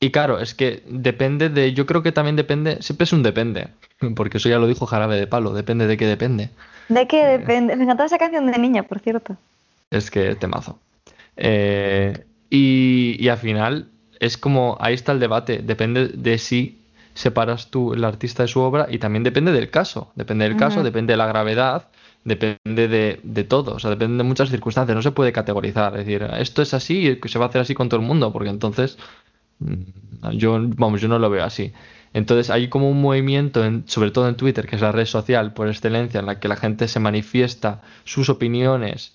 Y 0.01 0.11
claro, 0.11 0.39
es 0.39 0.55
que 0.55 0.83
depende 0.87 1.49
de, 1.49 1.73
yo 1.73 1.87
creo 1.87 2.03
que 2.03 2.13
también 2.13 2.37
depende, 2.37 2.81
siempre 2.83 3.05
es 3.05 3.13
un 3.13 3.23
depende, 3.23 3.69
porque 4.17 4.39
eso 4.39 4.49
ya 4.49 4.59
lo 4.59 4.67
dijo 4.67 4.87
Jarabe 4.87 5.17
de 5.17 5.27
Palo, 5.27 5.53
depende 5.53 5.87
de 5.87 5.97
qué 5.97 6.07
depende. 6.07 6.51
¿De 6.89 7.07
qué 7.07 7.25
depende? 7.25 7.77
Me 7.77 7.85
encantaba 7.85 8.07
esa 8.07 8.19
canción 8.19 8.51
de 8.51 8.59
niña, 8.59 8.83
por 8.85 9.01
cierto. 9.01 9.37
Es 9.91 10.11
que 10.11 10.35
temazo. 10.37 10.79
Eh, 11.37 12.25
y, 12.51 13.17
y 13.19 13.29
al 13.29 13.39
final 13.39 13.89
es 14.21 14.39
como, 14.39 14.77
ahí 14.81 14.95
está 14.95 15.13
el 15.13 15.21
debate, 15.21 15.59
depende 15.59 16.09
de 16.09 16.39
si 16.39 16.79
separas 17.15 17.69
tú 17.69 17.95
el 17.95 18.05
artista 18.05 18.45
de 18.45 18.49
su 18.49 18.61
obra 18.61 18.87
y 18.89 18.99
también 18.99 19.25
depende 19.25 19.53
del 19.53 19.71
caso, 19.71 20.13
depende 20.15 20.45
del 20.49 20.57
caso, 20.57 20.85
depende 20.85 21.15
de 21.15 21.17
la 21.17 21.27
gravedad, 21.27 21.89
depende 22.25 22.87
de, 22.87 23.21
de 23.23 23.45
todo, 23.45 23.75
o 23.75 23.79
sea, 23.81 23.91
depende 23.91 24.19
de 24.19 24.29
muchas 24.29 24.51
circunstancias, 24.51 24.95
no 24.95 25.03
se 25.03 25.11
puede 25.11 25.33
categorizar, 25.33 25.97
es 25.97 26.07
decir, 26.07 26.23
esto 26.39 26.63
es 26.63 26.75
así 26.75 27.19
y 27.23 27.29
se 27.29 27.39
va 27.39 27.47
a 27.47 27.49
hacer 27.49 27.61
así 27.61 27.75
con 27.75 27.89
todo 27.89 28.01
el 28.01 28.07
mundo, 28.07 28.33
porque 28.33 28.51
entonces 28.51 28.99
yo, 30.33 30.59
vamos, 30.77 31.01
yo 31.01 31.09
no 31.09 31.19
lo 31.19 31.31
veo 31.31 31.45
así. 31.45 31.73
Entonces 32.13 32.51
hay 32.51 32.69
como 32.69 32.91
un 32.91 33.01
movimiento, 33.03 33.65
en- 33.65 33.85
sobre 33.89 34.11
todo 34.11 34.29
en 34.29 34.37
Twitter, 34.37 34.67
que 34.67 34.77
es 34.77 34.83
la 34.83 34.93
red 34.93 35.05
social 35.07 35.53
por 35.53 35.69
excelencia, 35.69 36.21
en 36.21 36.27
la 36.27 36.41
que 36.41 36.49
la 36.49 36.57
gente 36.57 36.89
se 36.89 37.01
manifiesta 37.01 37.83
sus 38.05 38.29
opiniones 38.29 39.15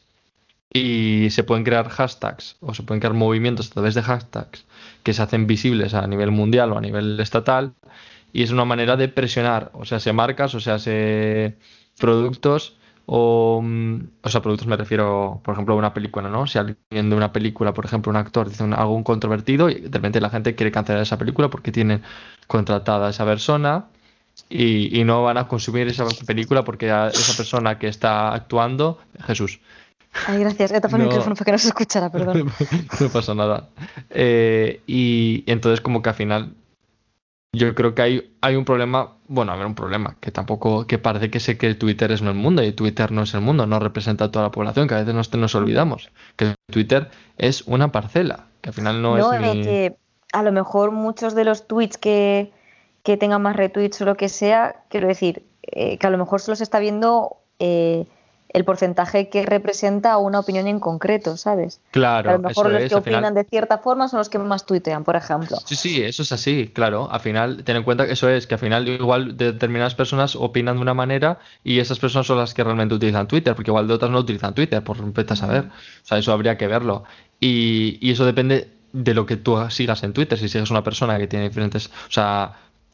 y 0.74 1.30
se 1.32 1.44
pueden 1.44 1.64
crear 1.64 1.90
hashtags 1.90 2.58
o 2.62 2.74
se 2.74 2.84
pueden 2.84 3.00
crear 3.02 3.14
movimientos 3.14 3.70
a 3.72 3.74
través 3.76 3.96
de 3.96 4.02
hashtags 4.04 4.66
que 5.04 5.14
se 5.14 5.22
hacen 5.22 5.48
visibles 5.48 5.94
a 5.94 6.08
nivel 6.08 6.32
mundial 6.32 6.72
o 6.74 6.78
a 6.78 6.82
nivel 6.82 7.20
estatal 7.20 7.74
y 8.34 8.44
es 8.44 8.52
una 8.52 8.66
manera 8.66 8.98
de 8.98 9.08
presionar, 9.10 9.72
o 9.74 9.86
sea, 9.86 10.00
se 10.00 10.14
marcas, 10.14 10.56
o 10.56 10.60
sea, 10.60 10.80
se 10.80 11.58
productos 12.00 12.76
o, 13.06 13.62
mm, 13.62 14.00
o 14.22 14.30
sea, 14.30 14.42
productos 14.42 14.68
me 14.68 14.78
refiero, 14.78 15.42
por 15.44 15.54
ejemplo, 15.54 15.74
a 15.74 15.78
una 15.78 15.94
película, 15.94 16.30
¿no? 16.30 16.48
Si 16.48 16.58
alguien 16.58 17.10
de 17.10 17.16
una 17.16 17.34
película, 17.34 17.74
por 17.74 17.86
ejemplo, 17.86 18.10
un 18.10 18.18
actor 18.18 18.50
dice 18.50 18.64
algo 18.64 19.04
controvertido 19.04 19.70
y 19.70 19.82
de 19.82 19.90
repente 19.90 20.22
la 20.22 20.30
gente 20.30 20.56
quiere 20.56 20.72
cancelar 20.72 21.02
esa 21.02 21.18
película 21.18 21.50
porque 21.50 21.72
tienen 21.72 22.02
contratada 22.48 23.08
a 23.08 23.10
esa 23.10 23.26
persona 23.26 23.86
y, 24.50 25.00
y 25.00 25.04
no 25.04 25.24
van 25.24 25.38
a 25.38 25.48
consumir 25.48 25.88
esa 25.88 26.06
película 26.26 26.64
porque 26.64 26.88
esa 26.88 27.38
persona 27.38 27.78
que 27.78 27.88
está 27.88 28.34
actuando, 28.34 29.00
Jesús, 29.26 29.60
Ay, 30.28 30.40
gracias. 30.40 30.72
He 30.72 30.82
tapado 30.82 31.02
el 31.02 31.10
micrófono 31.10 31.36
para 31.36 31.46
que 31.46 31.52
no 31.52 31.58
se 31.58 31.68
escuchara, 31.68 32.12
perdón. 32.12 32.52
no 33.00 33.10
pasa 33.10 33.34
nada. 33.34 33.70
Eh, 34.10 34.82
y, 34.86 35.44
entonces 35.48 35.82
como 35.82 36.02
que 36.02 36.10
al 36.10 36.16
final 36.16 36.54
yo 37.54 37.76
creo 37.76 37.94
que 37.94 38.02
hay, 38.02 38.36
hay 38.42 38.56
un 38.56 38.66
problema, 38.66 39.14
bueno, 39.28 39.52
a 39.52 39.56
ver, 39.56 39.68
un 39.68 39.76
problema, 39.76 40.18
que 40.20 40.32
tampoco, 40.32 40.88
que 40.88 40.98
parece 40.98 41.30
que 41.30 41.40
sé 41.40 41.58
que 41.58 41.76
Twitter 41.76 42.12
es 42.12 42.24
no 42.24 42.32
el 42.32 42.36
mundo 42.36 42.64
y 42.64 42.72
Twitter 42.72 43.12
no 43.12 43.22
es 43.22 43.34
el 43.36 43.42
mundo, 43.42 43.68
no 43.68 43.80
representa 43.80 44.26
a 44.26 44.32
toda 44.32 44.46
la 44.46 44.52
población, 44.52 44.88
que 44.88 44.96
a 44.96 45.00
veces 45.00 45.14
nos, 45.14 45.32
nos 45.34 45.54
olvidamos, 45.54 46.10
que 46.36 46.56
Twitter 46.72 47.12
es 47.38 47.62
una 47.68 47.92
parcela, 47.92 48.48
que 48.62 48.70
al 48.70 48.74
final 48.74 49.02
no, 49.04 49.18
es... 49.18 49.42
Ni... 49.42 49.64
que 49.64 49.96
a 50.34 50.42
lo 50.42 50.52
mejor 50.52 50.92
muchos 50.92 51.36
de 51.36 51.44
los 51.44 51.68
tweets 51.68 52.00
que, 52.00 52.52
que 53.04 53.18
tengan 53.18 53.44
más 53.44 53.56
retweets 53.56 54.02
o 54.02 54.06
lo 54.06 54.18
que 54.18 54.30
sea, 54.30 54.84
quiero 54.90 55.08
decir, 55.08 55.46
eh, 55.62 56.00
que 56.00 56.08
a 56.08 56.10
lo 56.10 56.18
mejor 56.18 56.42
se 56.42 56.52
los 56.52 56.60
está 56.60 56.80
viendo... 56.80 57.38
Eh, 57.60 58.08
el 58.54 58.66
porcentaje 58.66 59.30
que 59.30 59.46
representa 59.46 60.18
una 60.18 60.40
opinión 60.40 60.68
en 60.68 60.80
concreto, 60.80 61.38
¿sabes? 61.38 61.82
Claro. 61.92 62.30
A 62.30 62.34
lo 62.34 62.40
mejor 62.40 62.72
los 62.72 62.84
que 62.84 62.96
opinan 62.96 63.34
de 63.34 63.44
cierta 63.44 63.80
forma 63.80 64.08
son 64.08 64.20
los 64.20 64.30
que 64.30 64.38
más 64.38 64.66
tuitean, 64.66 65.04
por 65.04 65.16
ejemplo. 65.16 65.58
Sí, 65.66 65.76
sí, 65.76 66.04
eso 66.04 66.22
es 66.22 66.32
así, 66.32 66.72
claro. 66.74 67.10
Al 67.12 67.20
final, 67.20 67.64
ten 67.64 67.78
en 67.78 67.84
cuenta 67.84 68.06
que 68.06 68.14
eso 68.14 68.30
es, 68.30 68.46
que 68.46 68.54
al 68.54 68.60
final 68.60 68.88
igual 68.88 69.36
determinadas 69.38 69.96
personas 69.96 70.36
opinan 70.36 70.76
de 70.76 70.82
una 70.84 70.94
manera 70.94 71.40
y 71.64 71.80
esas 71.80 71.98
personas 71.98 72.28
son 72.28 72.38
las 72.38 72.54
que 72.54 72.64
realmente 72.64 72.94
utilizan 72.94 73.28
Twitter, 73.28 73.56
porque 73.56 73.72
igual 73.72 73.88
de 73.88 73.96
otras 73.96 74.12
no 74.12 74.20
utilizan 74.20 74.54
Twitter, 74.54 74.84
por 74.84 74.98
a 74.98 75.36
saber. 75.36 75.66
O 75.66 76.06
sea, 76.06 76.20
eso 76.20 76.32
habría 76.32 76.58
que 76.58 76.68
verlo. 76.68 77.04
Y, 77.40 77.98
y 78.02 78.12
eso 78.12 78.26
depende 78.26 78.70
de 78.94 79.14
lo 79.16 79.26
que 79.26 79.36
tú 79.36 79.58
sigas 79.70 80.04
en 80.04 80.14
Twitter. 80.14 80.38
Si 80.38 80.48
sigues 80.48 80.70
una 80.70 80.84
persona 80.84 81.18
que 81.18 81.28
tiene 81.28 81.50
diferentes, 81.50 81.88
o 81.88 82.12
sea, 82.12 82.54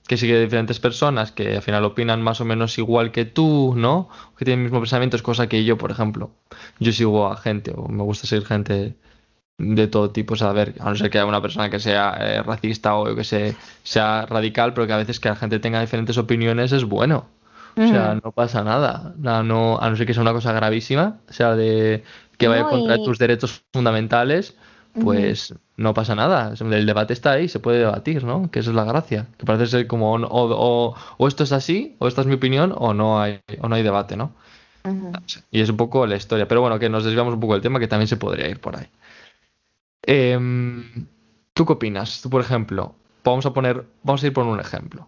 que 0.10 0.18
sigue 0.18 0.42
diferentes 0.42 0.80
personas 0.80 1.32
que 1.32 1.58
al 1.58 1.62
final 1.62 1.86
opinan 1.86 2.24
más 2.24 2.42
o 2.42 2.46
menos 2.46 2.80
igual 2.80 3.12
que 3.12 3.26
tú, 3.26 3.76
¿no? 3.78 4.10
Que 4.36 4.44
tienen 4.44 4.62
el 4.62 4.64
mismo 4.64 4.80
pensamiento, 4.80 5.16
es 5.16 5.22
cosa 5.22 5.48
que 5.48 5.64
yo, 5.64 5.78
por 5.78 5.92
ejemplo, 5.92 6.32
yo 6.80 6.92
sigo 6.92 7.32
a 7.32 7.38
gente 7.38 7.74
o 7.76 7.88
me 7.88 8.02
gusta 8.02 8.26
seguir 8.26 8.48
gente 8.48 8.96
de 9.60 9.88
todo 9.88 10.10
tipo, 10.10 10.34
o 10.34 10.36
sea, 10.36 10.50
a 10.50 10.54
ver, 10.54 10.74
a 10.80 10.90
no 10.90 10.96
ser 10.96 11.12
que 11.12 11.20
haya 11.20 11.28
una 11.28 11.44
persona 11.44 11.70
que 11.70 11.80
sea 11.80 12.18
eh, 12.22 12.42
racista 12.42 12.96
o 12.96 13.16
que 13.16 13.24
se, 13.24 13.56
sea 13.84 14.26
radical, 14.26 14.74
pero 14.74 14.88
que 14.88 14.94
a 14.94 14.98
veces 14.98 15.20
que 15.20 15.30
la 15.30 15.36
gente 15.36 15.60
tenga 15.60 15.80
diferentes 15.80 16.18
opiniones 16.18 16.72
es 16.72 16.86
bueno. 16.86 17.28
O 17.78 17.88
sea, 17.88 18.20
no 18.22 18.32
pasa 18.32 18.64
nada. 18.64 19.14
No, 19.20 19.80
a 19.80 19.90
no 19.90 19.96
ser 19.96 20.08
que 20.08 20.16
sea 20.16 20.24
una 20.24 20.34
cosa 20.34 20.52
gravísima, 20.54 21.20
o 21.30 21.34
sea, 21.34 21.56
de 21.56 22.04
que 22.40 22.48
vaya 22.48 22.64
contra 22.64 22.98
tus 22.98 23.20
derechos 23.20 23.64
fundamentales, 23.72 24.58
pues 24.94 25.54
no 25.78 25.94
pasa 25.94 26.16
nada. 26.16 26.54
El 26.60 26.86
debate 26.86 27.14
está 27.14 27.32
ahí, 27.32 27.48
se 27.48 27.60
puede 27.60 27.80
debatir, 27.80 28.24
¿no? 28.24 28.50
Que 28.52 28.60
esa 28.60 28.72
es 28.72 28.76
la 28.76 28.84
gracia. 28.84 29.28
Que 29.38 29.46
parece 29.46 29.68
ser 29.68 29.88
como 29.88 30.14
o, 30.14 30.96
o, 31.18 31.28
esto 31.28 31.44
es 31.44 31.52
así, 31.52 31.96
o 32.00 32.08
esta 32.08 32.22
es 32.22 32.28
mi 32.28 32.36
opinión, 32.36 32.74
o 32.76 32.94
no 32.94 33.22
hay, 33.22 33.40
o 33.62 33.70
no 33.70 33.76
hay 33.76 33.84
debate, 33.84 34.18
¿no? 34.18 34.34
Y 35.52 35.62
es 35.62 35.70
un 35.70 35.78
poco 35.78 36.08
la 36.08 36.16
historia. 36.16 36.48
Pero 36.48 36.62
bueno, 36.62 36.80
que 36.80 36.90
nos 36.90 37.04
desviamos 37.04 37.34
un 37.34 37.40
poco 37.40 37.54
del 37.54 37.62
tema, 37.62 37.80
que 37.80 37.88
también 37.88 38.08
se 38.08 38.18
podría 38.18 38.48
ir 38.50 38.60
por 38.60 38.78
ahí. 38.78 38.88
Em, 40.04 41.08
¿Tú 41.54 41.66
qué 41.66 41.74
opinas? 41.74 42.22
Tú, 42.22 42.30
por 42.30 42.42
ejemplo, 42.42 42.96
vamos 43.24 43.46
a 43.46 43.54
poner, 43.54 43.86
vamos 44.04 44.24
a 44.24 44.28
ir 44.28 44.34
por 44.34 44.46
un 44.46 44.60
ejemplo. 44.60 45.08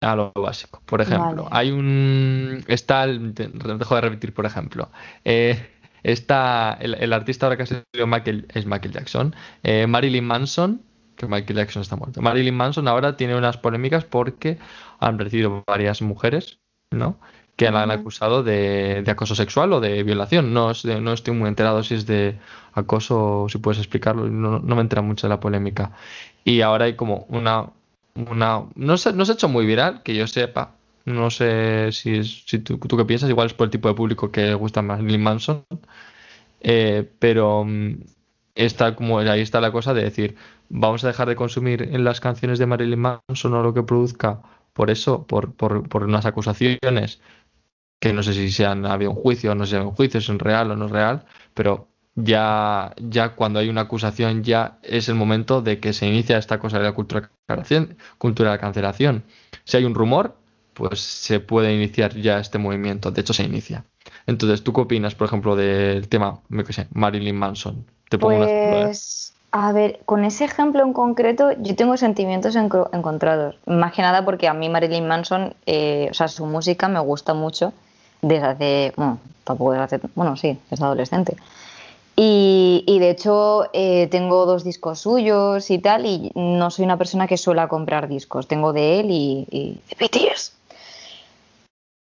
A 0.00 0.16
lo 0.16 0.32
básico. 0.34 0.80
Por 0.86 1.02
ejemplo, 1.02 1.46
hay 1.50 1.70
un. 1.70 2.64
Está. 2.68 3.04
El, 3.04 3.34
dejo 3.34 3.94
de 3.94 4.00
repetir, 4.00 4.32
por 4.32 4.46
ejemplo. 4.46 4.88
Eh, 5.24 5.79
Está 6.02 6.76
el, 6.80 7.12
artista 7.12 7.46
ahora 7.46 7.56
que 7.56 7.62
ha 7.64 7.66
sido 7.66 8.06
Michael, 8.06 8.46
es 8.54 8.66
Michael 8.66 8.92
Jackson. 8.92 9.34
Eh, 9.62 9.86
Marilyn 9.86 10.24
Manson, 10.24 10.82
que 11.16 11.26
Michael 11.26 11.58
Jackson 11.58 11.82
está 11.82 11.96
muerto. 11.96 12.22
Marilyn 12.22 12.54
Manson 12.54 12.88
ahora 12.88 13.16
tiene 13.16 13.36
unas 13.36 13.58
polémicas 13.58 14.04
porque 14.04 14.58
han 14.98 15.18
recibido 15.18 15.62
varias 15.66 16.02
mujeres, 16.02 16.60
¿no? 16.90 17.18
Que 17.56 17.70
la 17.70 17.82
han 17.82 17.90
acusado 17.90 18.42
de, 18.42 19.04
acoso 19.06 19.34
sexual 19.34 19.74
o 19.74 19.80
de 19.80 20.02
violación. 20.02 20.54
No, 20.54 20.72
no 21.00 21.12
estoy 21.12 21.34
muy 21.34 21.48
enterado 21.48 21.82
si 21.82 21.94
es 21.94 22.06
de 22.06 22.38
acoso, 22.72 23.46
si 23.50 23.58
puedes 23.58 23.78
explicarlo. 23.78 24.30
No, 24.30 24.60
me 24.60 24.80
entera 24.80 25.02
mucho 25.02 25.26
de 25.26 25.34
la 25.34 25.40
polémica. 25.40 25.92
Y 26.42 26.62
ahora 26.62 26.86
hay 26.86 26.94
como 26.94 27.26
una. 27.28 27.66
una 28.14 28.64
no, 28.74 28.96
se, 28.96 29.12
no 29.12 29.26
se 29.26 29.32
ha 29.32 29.34
hecho 29.34 29.50
muy 29.50 29.66
viral, 29.66 30.02
que 30.02 30.14
yo 30.14 30.26
sepa, 30.26 30.72
no 31.04 31.30
sé 31.30 31.92
si, 31.92 32.24
si 32.24 32.58
tú, 32.60 32.78
tú, 32.78 32.96
qué 32.96 33.04
piensas, 33.04 33.30
igual 33.30 33.46
es 33.48 33.54
por 33.54 33.66
el 33.66 33.70
tipo 33.70 33.88
de 33.88 33.94
público 33.94 34.30
que 34.30 34.54
gusta 34.54 34.82
más 34.82 35.00
Marilyn 35.00 35.22
Manson. 35.22 35.64
Eh, 36.60 37.10
pero 37.18 37.64
mm, 37.64 38.02
está 38.54 38.94
como 38.94 39.18
ahí 39.20 39.40
está 39.40 39.60
la 39.60 39.72
cosa 39.72 39.94
de 39.94 40.04
decir, 40.04 40.36
vamos 40.68 41.04
a 41.04 41.08
dejar 41.08 41.28
de 41.28 41.36
consumir 41.36 41.82
en 41.82 42.04
las 42.04 42.20
canciones 42.20 42.58
de 42.58 42.66
Marilyn 42.66 43.00
Manson 43.00 43.54
o 43.54 43.62
lo 43.62 43.74
que 43.74 43.82
produzca 43.82 44.42
por 44.72 44.90
eso, 44.90 45.26
por, 45.26 45.54
por, 45.54 45.88
por 45.88 46.04
unas 46.04 46.26
acusaciones 46.26 47.20
que 48.00 48.12
no 48.12 48.22
sé 48.22 48.32
si 48.34 48.50
se 48.50 48.66
han 48.66 48.86
habido 48.86 49.10
un 49.10 49.16
juicio 49.16 49.52
o 49.52 49.54
no 49.54 49.66
se 49.66 49.76
ha 49.76 49.82
un 49.82 49.92
juicio, 49.92 50.20
si 50.20 50.32
es 50.32 50.38
real 50.38 50.70
o 50.70 50.76
no 50.76 50.86
es 50.86 50.90
real, 50.90 51.26
pero 51.54 51.88
ya, 52.14 52.94
ya 52.98 53.34
cuando 53.36 53.58
hay 53.58 53.68
una 53.68 53.82
acusación 53.82 54.42
ya 54.42 54.78
es 54.82 55.08
el 55.08 55.14
momento 55.14 55.62
de 55.62 55.80
que 55.80 55.92
se 55.92 56.06
inicia 56.06 56.38
esta 56.38 56.58
cosa 56.58 56.78
de 56.78 56.84
la 56.84 56.92
cultura, 56.92 57.30
cultura 58.18 58.50
de 58.50 58.56
la 58.56 58.60
cancelación. 58.60 59.24
Si 59.64 59.76
hay 59.76 59.84
un 59.84 59.94
rumor, 59.94 60.39
pues 60.80 61.00
se 61.00 61.40
puede 61.40 61.74
iniciar 61.74 62.16
ya 62.16 62.38
este 62.38 62.56
movimiento. 62.56 63.10
De 63.10 63.20
hecho, 63.20 63.34
se 63.34 63.44
inicia. 63.44 63.84
Entonces, 64.26 64.64
¿tú 64.64 64.72
qué 64.72 64.80
opinas, 64.80 65.14
por 65.14 65.26
ejemplo, 65.26 65.54
del 65.54 66.08
tema, 66.08 66.40
Marilyn 66.48 67.36
Manson? 67.36 67.84
Te 68.08 68.18
pongo 68.18 68.38
pues, 68.38 69.34
a 69.52 69.72
ver, 69.72 70.00
con 70.06 70.24
ese 70.24 70.46
ejemplo 70.46 70.82
en 70.82 70.94
concreto, 70.94 71.52
yo 71.58 71.76
tengo 71.76 71.98
sentimientos 71.98 72.56
encontrados. 72.56 73.56
Más 73.66 73.92
que 73.92 74.00
nada 74.00 74.24
porque 74.24 74.48
a 74.48 74.54
mí 74.54 74.70
Marilyn 74.70 75.06
Manson, 75.06 75.54
eh, 75.66 76.08
o 76.10 76.14
sea, 76.14 76.28
su 76.28 76.46
música 76.46 76.88
me 76.88 77.00
gusta 77.00 77.34
mucho 77.34 77.74
desde 78.22 78.46
hace, 78.46 78.92
bueno, 78.96 79.18
tampoco 79.44 79.72
desde 79.72 80.00
bueno, 80.14 80.36
sí, 80.38 80.58
desde 80.70 80.84
adolescente. 80.84 81.36
Y, 82.16 82.84
y, 82.86 82.98
de 82.98 83.10
hecho 83.10 83.68
eh, 83.72 84.08
tengo 84.10 84.44
dos 84.46 84.64
discos 84.64 85.00
suyos 85.00 85.70
y 85.70 85.78
tal, 85.78 86.06
y 86.06 86.32
no 86.34 86.70
soy 86.70 86.86
una 86.86 86.96
persona 86.96 87.26
que 87.26 87.36
suele 87.36 87.66
comprar 87.68 88.08
discos. 88.08 88.48
Tengo 88.48 88.72
de 88.72 89.00
él 89.00 89.10
y, 89.10 89.46
y 89.50 89.80
de 89.88 90.06
BTS. 90.06 90.59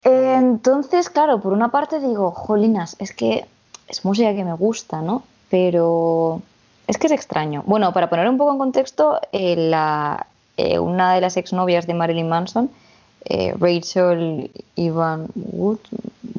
Entonces, 0.09 1.09
claro, 1.09 1.41
por 1.41 1.51
una 1.51 1.69
parte 1.69 1.99
digo, 1.99 2.31
jolinas, 2.31 2.95
es 2.97 3.11
que 3.11 3.45
es 3.89 4.05
música 4.05 4.33
que 4.33 4.45
me 4.45 4.53
gusta, 4.53 5.01
¿no? 5.01 5.23
Pero 5.49 6.41
es 6.87 6.97
que 6.97 7.07
es 7.07 7.13
extraño. 7.13 7.63
Bueno, 7.65 7.91
para 7.91 8.09
poner 8.09 8.29
un 8.29 8.37
poco 8.37 8.53
en 8.53 8.57
contexto, 8.57 9.19
eh, 9.33 9.69
eh, 10.55 10.79
una 10.79 11.13
de 11.13 11.21
las 11.21 11.35
exnovias 11.35 11.87
de 11.87 11.93
Marilyn 11.93 12.29
Manson, 12.29 12.71
eh, 13.25 13.53
Rachel 13.59 14.49
Ivan 14.75 15.27
Wood, 15.35 15.79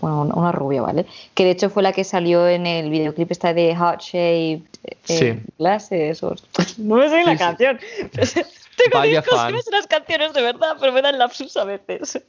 bueno, 0.01 0.33
una 0.35 0.53
rubia, 0.53 0.81
¿vale? 0.81 1.05
Que 1.35 1.45
de 1.45 1.51
hecho 1.51 1.69
fue 1.69 1.83
la 1.83 1.93
que 1.93 2.05
salió 2.05 2.49
en 2.49 2.67
el 2.67 2.89
videoclip 2.89 3.31
esta 3.31 3.53
de 3.53 3.75
Heart 3.75 4.01
Shaped 4.01 5.43
Glasses. 5.59 6.23
No 6.79 6.97
me 6.97 7.11
sé 7.11 7.23
la 7.23 7.37
canción. 7.37 7.79
Tengo 8.11 9.03
discos 9.03 9.45
que 9.45 9.71
las 9.73 9.87
canciones 9.87 10.33
de 10.33 10.41
verdad, 10.41 10.77
pero 10.81 10.93
me 10.93 11.03
dan 11.03 11.19
lapsus 11.19 11.55
a 11.59 11.65
veces. 11.65 12.23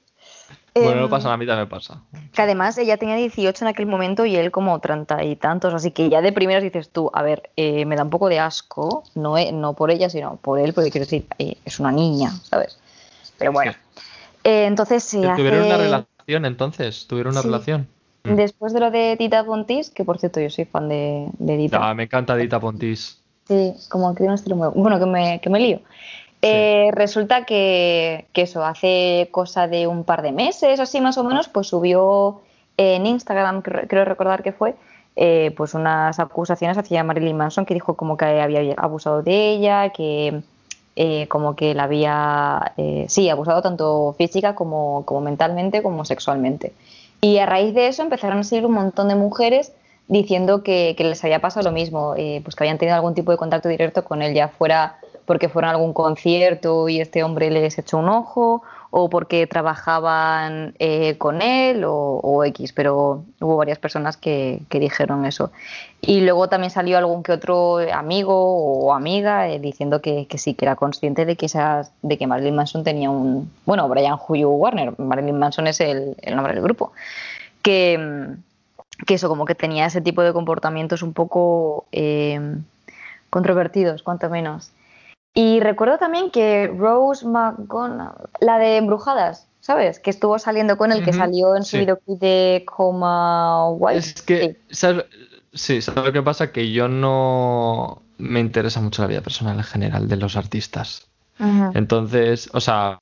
Bueno, 0.73 1.01
no 1.01 1.09
pasa, 1.09 1.27
em, 1.27 1.33
a 1.33 1.37
mí 1.37 1.45
también 1.45 1.65
me 1.65 1.69
pasa. 1.69 2.01
Que 2.33 2.41
además 2.41 2.77
ella 2.77 2.97
tenía 2.97 3.15
18 3.15 3.65
en 3.65 3.69
aquel 3.69 3.85
momento 3.85 4.25
y 4.25 4.35
él 4.35 4.51
como 4.51 4.79
30 4.79 5.23
y 5.23 5.35
tantos, 5.35 5.73
así 5.73 5.91
que 5.91 6.09
ya 6.09 6.21
de 6.21 6.31
primeras 6.31 6.63
dices 6.63 6.89
tú, 6.89 7.09
a 7.13 7.21
ver, 7.23 7.49
eh, 7.55 7.85
me 7.85 7.95
da 7.95 8.03
un 8.03 8.09
poco 8.09 8.29
de 8.29 8.39
asco, 8.39 9.03
no, 9.15 9.35
no 9.51 9.73
por 9.73 9.91
ella, 9.91 10.09
sino 10.09 10.37
por 10.37 10.59
él, 10.59 10.73
porque 10.73 10.91
quiero 10.91 11.05
decir, 11.05 11.25
eh, 11.37 11.57
es 11.65 11.79
una 11.79 11.91
niña, 11.91 12.31
¿sabes? 12.43 12.79
Pero 13.37 13.51
bueno, 13.51 13.73
eh, 14.43 14.65
entonces 14.65 15.03
se 15.03 15.21
¿Tuvieron 15.21 15.65
una 15.65 15.77
relación 15.77 16.45
entonces? 16.45 17.07
¿Tuvieron 17.07 17.33
una 17.33 17.41
relación? 17.41 17.87
Mm. 18.23 18.35
Después 18.35 18.73
de 18.73 18.79
lo 18.79 18.91
de 18.91 19.15
Dita 19.17 19.43
Pontis, 19.43 19.89
que 19.89 20.03
por 20.03 20.19
cierto 20.19 20.39
yo 20.39 20.49
soy 20.49 20.65
fan 20.65 20.89
de, 20.89 21.27
de 21.39 21.57
Dita. 21.57 21.79
Ah, 21.81 21.93
me 21.93 22.03
encanta 22.03 22.35
Dita 22.35 22.59
Pontis. 22.59 23.21
Sí, 23.47 23.73
como 23.89 24.11
que 24.13 24.17
tiene 24.17 24.33
un 24.33 24.35
estilo 24.35 24.55
muy... 24.55 24.69
Bueno, 24.75 24.99
que 24.99 25.05
me, 25.05 25.41
que 25.41 25.49
me 25.49 25.59
lío. 25.59 25.81
Eh, 26.41 26.89
resulta 26.93 27.45
que, 27.45 28.27
eso, 28.33 28.63
hace 28.63 29.27
cosa 29.31 29.67
de 29.67 29.87
un 29.87 30.03
par 30.03 30.21
de 30.21 30.31
meses, 30.31 30.79
así 30.79 31.01
más 31.01 31.17
o 31.17 31.23
menos, 31.23 31.49
pues 31.49 31.67
subió 31.67 32.41
en 32.77 33.05
Instagram, 33.05 33.61
creo 33.61 34.05
recordar 34.05 34.41
que 34.41 34.53
fue, 34.53 34.75
eh, 35.17 35.53
pues 35.57 35.73
unas 35.73 36.17
acusaciones 36.19 36.77
hacia 36.77 37.03
Marilyn 37.03 37.35
Manson 37.35 37.65
que 37.65 37.73
dijo 37.73 37.95
como 37.95 38.15
que 38.15 38.25
había 38.25 38.73
abusado 38.77 39.21
de 39.21 39.49
ella, 39.49 39.89
que 39.89 40.41
eh, 40.95 41.27
como 41.27 41.55
que 41.57 41.73
la 41.73 41.83
había, 41.83 42.73
sí, 43.07 43.29
abusado 43.29 43.61
tanto 43.61 44.15
física 44.17 44.55
como, 44.55 45.03
como 45.05 45.21
mentalmente 45.21 45.83
como 45.83 46.05
sexualmente. 46.05 46.71
Y 47.21 47.39
a 47.39 47.45
raíz 47.45 47.73
de 47.73 47.87
eso 47.87 48.01
empezaron 48.01 48.39
a 48.39 48.43
seguir 48.43 48.65
un 48.65 48.73
montón 48.73 49.09
de 49.09 49.15
mujeres 49.15 49.73
diciendo 50.09 50.63
que, 50.63 50.95
les 50.97 51.23
había 51.23 51.39
pasado 51.39 51.69
lo 51.69 51.71
mismo, 51.71 52.15
eh, 52.17 52.41
pues 52.43 52.55
que 52.55 52.63
habían 52.63 52.77
tenido 52.77 52.95
algún 52.95 53.13
tipo 53.13 53.31
de 53.31 53.37
contacto 53.37 53.69
directo 53.69 54.03
con 54.03 54.21
él, 54.21 54.33
ya 54.33 54.49
fuera 54.49 54.97
porque 55.29 55.47
fueron 55.47 55.69
a 55.69 55.73
algún 55.73 55.93
concierto 55.93 56.89
y 56.89 56.99
este 56.99 57.23
hombre 57.23 57.51
les 57.51 57.77
echó 57.77 57.99
un 57.99 58.09
ojo, 58.09 58.63
o 58.89 59.11
porque 59.11 59.45
trabajaban 59.45 60.73
eh, 60.79 61.19
con 61.19 61.43
él, 61.43 61.83
o, 61.85 62.43
X, 62.45 62.73
pero 62.73 63.25
hubo 63.39 63.57
varias 63.57 63.77
personas 63.77 64.17
que, 64.17 64.63
dijeron 64.71 65.27
eso. 65.27 65.51
Y 66.01 66.21
luego 66.21 66.49
también 66.49 66.71
salió 66.71 66.97
algún 66.97 67.21
que 67.21 67.31
otro 67.31 67.77
amigo 67.93 68.33
o 68.33 68.91
amiga 68.91 69.47
eh, 69.49 69.59
diciendo 69.59 70.01
que, 70.01 70.25
sí, 70.39 70.55
que 70.55 70.65
era 70.65 70.75
consciente 70.75 71.27
de 71.27 71.35
que, 71.35 71.45
esas, 71.45 71.91
de 72.01 72.17
que 72.17 72.25
Marilyn 72.25 72.55
Manson 72.55 72.83
tenía 72.83 73.11
un... 73.11 73.51
Bueno, 73.67 73.87
Brian 73.87 74.15
Hugh 74.15 74.47
Warner, 74.47 74.99
Marilyn 74.99 75.37
Manson 75.37 75.67
es 75.67 75.79
el, 75.79 76.15
nombre 76.33 76.55
del 76.55 76.63
grupo, 76.63 76.91
que, 77.61 78.33
que, 79.05 79.13
eso, 79.13 79.29
como 79.29 79.45
que 79.45 79.53
tenía 79.53 79.85
ese 79.85 80.01
tipo 80.01 80.23
de 80.23 80.33
comportamientos 80.33 81.03
un 81.03 81.13
poco... 81.13 81.85
Eh, 81.91 82.57
controvertidos, 83.29 84.01
cuanto 84.01 84.27
menos. 84.27 84.71
Y 85.39 85.61
recuerdo 85.61 85.97
también 85.97 86.31
que 86.31 86.67
Rose 86.67 87.25
McGonagall, 87.25 88.27
la 88.41 88.57
de 88.57 88.75
Embrujadas, 88.75 89.47
¿sabes? 89.61 90.01
Que 90.01 90.09
estuvo 90.09 90.37
saliendo 90.37 90.77
con 90.77 90.91
el 90.91 91.01
que 91.01 91.13
salió 91.13 91.55
en 91.55 91.63
su 91.63 91.77
videoclip 91.77 92.19
de 92.19 92.65
Coma 92.67 93.69
White. 93.69 93.99
Es 93.99 94.21
que, 94.21 94.57
sí. 94.69 95.81
¿sabes? 95.81 95.95
lo 95.95 96.11
que 96.11 96.21
pasa? 96.21 96.51
Que 96.51 96.73
yo 96.73 96.89
no 96.89 98.01
me 98.17 98.41
interesa 98.41 98.81
mucho 98.81 99.01
la 99.01 99.07
vida 99.07 99.21
personal 99.21 99.55
en 99.55 99.63
general 99.63 100.09
de 100.09 100.17
los 100.17 100.35
artistas. 100.35 101.07
Entonces, 101.73 102.49
o 102.51 102.59
sea, 102.59 102.99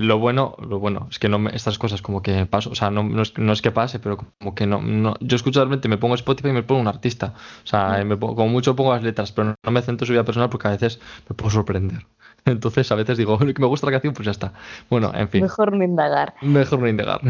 lo 0.00 0.18
bueno, 0.18 0.54
lo 0.58 0.78
bueno, 0.78 1.08
es 1.10 1.18
que 1.18 1.28
no 1.28 1.38
me, 1.38 1.54
estas 1.54 1.78
cosas 1.78 2.02
como 2.02 2.22
que 2.22 2.46
paso, 2.46 2.70
o 2.70 2.74
sea, 2.74 2.90
no, 2.90 3.02
no, 3.02 3.22
es, 3.52 3.62
que 3.62 3.70
pase, 3.70 3.98
pero 3.98 4.16
como 4.16 4.54
que 4.54 4.66
no, 4.66 4.80
no 4.80 5.14
yo 5.20 5.36
escucho 5.36 5.60
realmente, 5.60 5.88
me 5.88 5.98
pongo 5.98 6.14
Spotify 6.14 6.48
y 6.48 6.52
me 6.52 6.62
pongo 6.62 6.80
un 6.80 6.88
artista, 6.88 7.34
o 7.64 7.66
sea, 7.66 8.02
me 8.04 8.16
pongo, 8.16 8.36
como 8.36 8.48
mucho 8.48 8.76
pongo 8.76 8.94
las 8.94 9.02
letras, 9.02 9.32
pero 9.32 9.54
no 9.62 9.70
me 9.70 9.82
centro 9.82 10.04
en 10.04 10.06
su 10.06 10.12
vida 10.12 10.24
personal 10.24 10.50
porque 10.50 10.68
a 10.68 10.72
veces 10.72 11.00
me 11.28 11.34
puedo 11.34 11.50
sorprender. 11.50 12.06
Entonces 12.44 12.90
a 12.92 12.94
veces 12.94 13.18
digo, 13.18 13.38
que 13.38 13.54
me 13.58 13.66
gusta 13.66 13.86
la 13.86 13.92
canción, 13.92 14.14
pues 14.14 14.26
ya 14.26 14.32
está. 14.32 14.52
Bueno, 14.88 15.12
en 15.14 15.28
fin. 15.28 15.42
Mejor 15.42 15.72
no 15.72 15.84
indagar. 15.84 16.34
Mejor 16.40 16.78
no 16.80 16.88
indagar. 16.88 17.20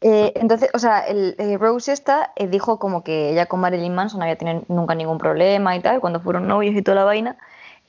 Eh, 0.00 0.32
entonces, 0.36 0.70
o 0.74 0.78
sea, 0.78 1.00
el, 1.00 1.34
eh, 1.38 1.56
Rose 1.58 1.92
esta 1.92 2.32
eh, 2.36 2.46
dijo 2.46 2.78
como 2.78 3.02
que 3.02 3.30
ella 3.30 3.46
con 3.46 3.60
Marilyn 3.60 3.94
Manson 3.94 4.18
no 4.18 4.24
había 4.24 4.36
tenido 4.36 4.64
nunca 4.68 4.94
ningún 4.94 5.18
problema 5.18 5.74
y 5.76 5.80
tal, 5.80 6.00
cuando 6.00 6.20
fueron 6.20 6.46
novios 6.46 6.74
y 6.74 6.82
toda 6.82 6.96
la 6.96 7.04
vaina 7.04 7.36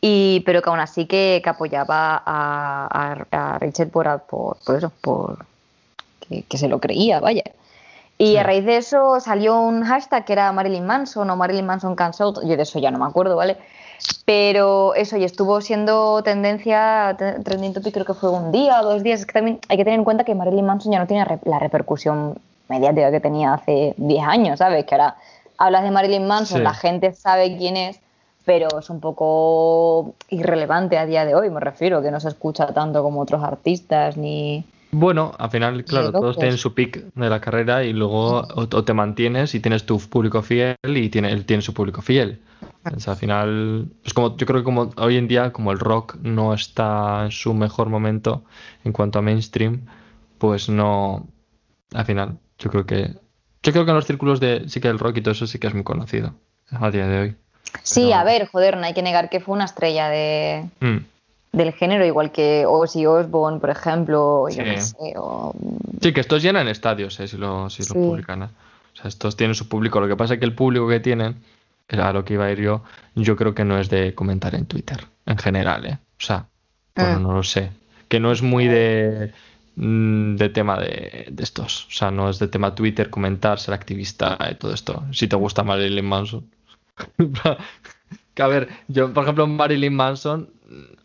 y 0.02 0.42
pero 0.46 0.62
que 0.62 0.70
aún 0.70 0.80
así 0.80 1.06
que, 1.06 1.42
apoyaba 1.46 2.22
a, 2.26 3.18
a, 3.32 3.58
Rachel 3.60 3.90
por, 3.90 4.22
por, 4.22 4.58
eso, 4.76 4.92
por 5.02 5.46
que, 6.20 6.58
se 6.58 6.68
lo 6.68 6.80
creía, 6.80 7.20
vaya. 7.20 7.44
Y 8.20 8.38
a 8.38 8.44
raíz 8.44 8.66
de 8.66 8.78
eso 8.78 9.20
salió 9.20 9.60
un 9.60 9.84
hashtag 9.84 10.26
que 10.26 10.34
era 10.34 10.52
Marilyn 10.52 10.86
Manson 10.86 11.30
o 11.30 11.36
Marilyn 11.36 11.66
Manson 11.66 11.96
Cancelled, 11.96 12.48
yo 12.48 12.58
de 12.58 12.64
eso 12.64 12.80
ya 12.80 12.90
no 12.90 12.98
me 12.98 13.06
acuerdo, 13.06 13.36
¿vale? 13.36 13.58
Pero 14.26 14.96
eso, 14.96 15.18
y 15.18 15.24
estuvo 15.24 15.62
siendo 15.62 16.22
tendencia, 16.24 17.16
trending 17.18 17.74
topic 17.74 17.94
creo 17.94 18.06
que 18.06 18.14
fue 18.14 18.32
un 18.32 18.52
día 18.52 18.82
o 18.82 18.86
dos 18.86 19.04
días, 19.04 19.22
es 19.22 19.26
que 19.26 19.34
también 19.34 19.60
hay 19.70 19.78
que 19.78 19.84
tener 19.84 20.00
en 20.00 20.04
cuenta 20.04 20.24
que 20.24 20.36
Marilyn 20.36 20.66
Manson 20.66 20.92
ya 20.92 21.00
no 21.00 21.08
tiene 21.08 21.26
la 21.46 21.60
repercusión 21.60 22.40
mediática 22.70 23.12
que 23.12 23.20
tenía 23.20 23.54
hace 23.54 23.94
10 23.98 24.28
años, 24.28 24.60
¿sabes? 24.60 24.86
Que 24.86 24.96
ahora 24.96 25.16
hablas 25.58 25.84
de 25.84 25.92
Marilyn 25.92 26.28
Manson, 26.28 26.64
la 26.64 26.74
gente 26.74 27.14
sabe 27.14 27.58
quién 27.58 27.78
es, 27.78 28.00
pero 28.48 28.80
es 28.80 28.90
un 28.90 29.02
poco 29.02 30.16
irrelevante 30.30 30.98
a 30.98 31.06
día 31.06 31.26
de 31.26 31.36
hoy, 31.36 31.50
me 31.50 31.60
refiero, 31.60 32.02
que 32.02 32.12
no 32.12 32.22
se 32.22 32.30
escucha 32.30 32.68
tanto 32.68 33.04
como 33.04 33.20
otros 33.20 33.44
artistas 33.44 34.16
ni... 34.16 34.64
Bueno, 34.92 35.34
al 35.38 35.50
final, 35.50 35.84
claro, 35.84 36.14
todos 36.14 36.38
tienen 36.38 36.58
su 36.58 36.74
pick 36.74 37.14
de 37.14 37.30
la 37.30 37.42
carrera 37.42 37.84
y 37.84 37.92
luego 37.92 38.48
o, 38.56 38.68
te 38.86 38.94
mantienes 38.94 39.54
y 39.54 39.60
tienes 39.60 39.86
tu 39.86 40.00
público 40.00 40.42
fiel 40.44 40.78
y 40.86 41.10
tiene, 41.10 41.34
él 41.34 41.46
tiene 41.46 41.62
su 41.62 41.74
público 41.74 42.02
fiel. 42.02 42.40
al 42.86 43.16
final, 43.18 43.90
es 44.06 44.14
como, 44.14 44.38
yo 44.38 44.46
creo 44.46 44.62
que 44.62 44.64
como 44.64 44.92
hoy 44.96 45.18
en 45.18 45.28
día, 45.28 45.52
como 45.52 45.74
el 45.74 45.80
rock 45.80 46.16
no 46.24 46.54
está 46.54 47.26
en 47.26 47.32
su 47.32 47.54
mejor 47.54 47.90
momento 47.90 48.46
en 48.86 48.94
cuanto 48.94 49.20
a 49.20 49.22
mainstream, 49.22 49.88
pues 50.38 50.70
no, 50.70 51.28
al 51.94 52.06
final, 52.06 52.38
yo 52.60 52.72
creo 52.72 52.86
que, 52.86 53.14
yo 53.62 53.74
creo 53.74 53.84
que 53.84 53.92
en 53.92 53.98
los 53.98 54.06
círculos 54.06 54.40
de 54.40 54.70
sí 54.70 54.80
que 54.80 54.88
el 54.88 55.00
rock 55.00 55.18
y 55.18 55.22
todo 55.22 55.34
eso 55.34 55.48
sí 55.48 55.60
que 55.60 55.68
es 55.68 55.74
muy 55.74 55.84
conocido 55.84 56.34
a 56.72 56.90
día 56.92 57.08
de 57.08 57.20
hoy. 57.20 57.36
Sí, 57.84 58.12
a 58.12 58.24
ver, 58.24 58.48
joder, 58.48 58.78
no 58.78 58.86
hay 58.86 58.94
que 58.94 59.02
negar 59.02 59.30
que 59.30 59.40
fue 59.40 59.56
una 59.56 59.66
estrella 59.66 60.10
de, 60.10 60.66
mm. 60.80 60.98
del 61.54 61.74
género, 61.74 62.06
igual 62.06 62.32
que 62.32 62.66
Ozzy 62.66 63.06
Osbourne, 63.06 63.60
por 63.60 63.70
ejemplo. 63.70 64.46
Sí. 64.50 64.62
sí, 66.02 66.14
que 66.14 66.20
estos 66.20 66.42
llenan 66.42 66.68
estadios, 66.68 67.20
eh, 67.20 67.28
si 67.28 67.38
lo, 67.38 67.70
si 67.70 67.84
lo 67.84 67.94
publican. 67.94 68.44
Eh. 68.44 68.50
O 68.94 68.98
sea, 68.98 69.08
estos 69.08 69.36
tienen 69.38 69.56
su 69.56 69.68
público. 69.70 70.00
Lo 70.00 70.08
que 70.08 70.16
pasa 70.16 70.36
es 70.36 70.40
que 70.40 70.46
el 70.46 70.54
público 70.54 70.88
que 70.88 71.00
tienen, 71.00 71.36
a 71.90 72.12
lo 72.12 72.26
que 72.26 72.34
iba 72.34 72.46
a 72.46 72.52
ir 72.52 72.60
yo, 72.60 72.84
yo 73.16 73.36
creo 73.36 73.54
que 73.54 73.64
no 73.64 73.80
es 73.80 73.90
de 73.90 74.14
comentar 74.16 74.56
en 74.56 74.66
Twitter, 74.66 75.06
en 75.26 75.38
general, 75.38 75.86
¿eh? 75.86 75.98
O 76.20 76.24
sea, 76.24 76.46
bueno, 76.96 77.20
mm. 77.20 77.24
no 77.24 77.34
lo 77.34 77.44
sé. 77.44 77.72
Que 78.08 78.20
no 78.20 78.32
es 78.32 78.42
muy 78.42 78.68
de 78.68 79.34
mm, 79.76 80.36
de 80.36 80.50
tema 80.50 80.80
de, 80.80 81.28
de, 81.30 81.44
estos. 81.44 81.86
O 81.88 81.92
sea, 81.92 82.12
no 82.12 82.30
es 82.30 82.40
de 82.40 82.48
tema 82.48 82.74
Twitter, 82.74 83.10
comentar, 83.10 83.60
ser 83.60 83.74
activista 83.74 84.38
y 84.52 84.56
todo 84.56 84.74
esto. 84.74 85.04
Si 85.12 85.28
te 85.28 85.36
gusta 85.36 85.64
Marilyn 85.64 86.06
Manson, 86.06 86.50
que 88.34 88.44
a 88.44 88.48
ver, 88.48 88.70
yo, 88.88 89.14
por 89.14 89.24
ejemplo, 89.24 89.48
Marilyn 89.48 89.96
Manson, 89.96 90.50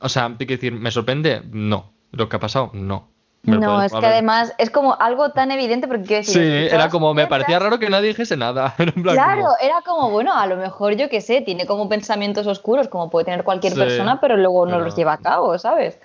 o 0.00 0.09
sea, 0.09 0.26
hay 0.26 0.46
que 0.46 0.57
decir, 0.57 0.72
¿me 0.72 0.90
sorprende? 0.90 1.42
No. 1.50 1.92
¿Lo 2.12 2.28
que 2.28 2.37
ha 2.37 2.40
pasado? 2.40 2.70
No. 2.74 3.09
no, 3.44 3.83
es 3.83 3.92
que 3.92 4.07
además 4.07 4.55
es 4.59 4.70
como 4.70 5.00
algo 5.00 5.31
tan 5.31 5.50
evidente 5.50 5.88
porque 5.88 6.05
quiero 6.05 6.26
decir, 6.26 6.68
Sí, 6.68 6.74
era 6.74 6.90
como, 6.90 7.14
me 7.14 7.26
parecía 7.26 7.59
raro 7.59 7.78
que 7.78 7.88
nadie 7.88 8.09
dijese 8.09 8.37
nada. 8.37 8.74
claro, 9.02 9.48
era 9.61 9.81
como, 9.83 10.11
bueno, 10.11 10.35
a 10.35 10.46
lo 10.46 10.57
mejor 10.57 10.94
yo 10.94 11.09
qué 11.09 11.20
sé, 11.20 11.40
tiene 11.40 11.66
como 11.66 11.88
pensamientos 11.88 12.46
oscuros 12.46 12.88
como 12.88 13.09
puede 13.09 13.24
tener 13.24 13.44
cualquier 13.44 13.74
persona, 13.74 14.20
pero 14.20 14.37
luego 14.37 14.66
no 14.66 14.78
los 14.78 14.94
lleva 14.94 15.14
a 15.14 15.18
cabo, 15.18 15.59
¿sabes? 15.59 15.98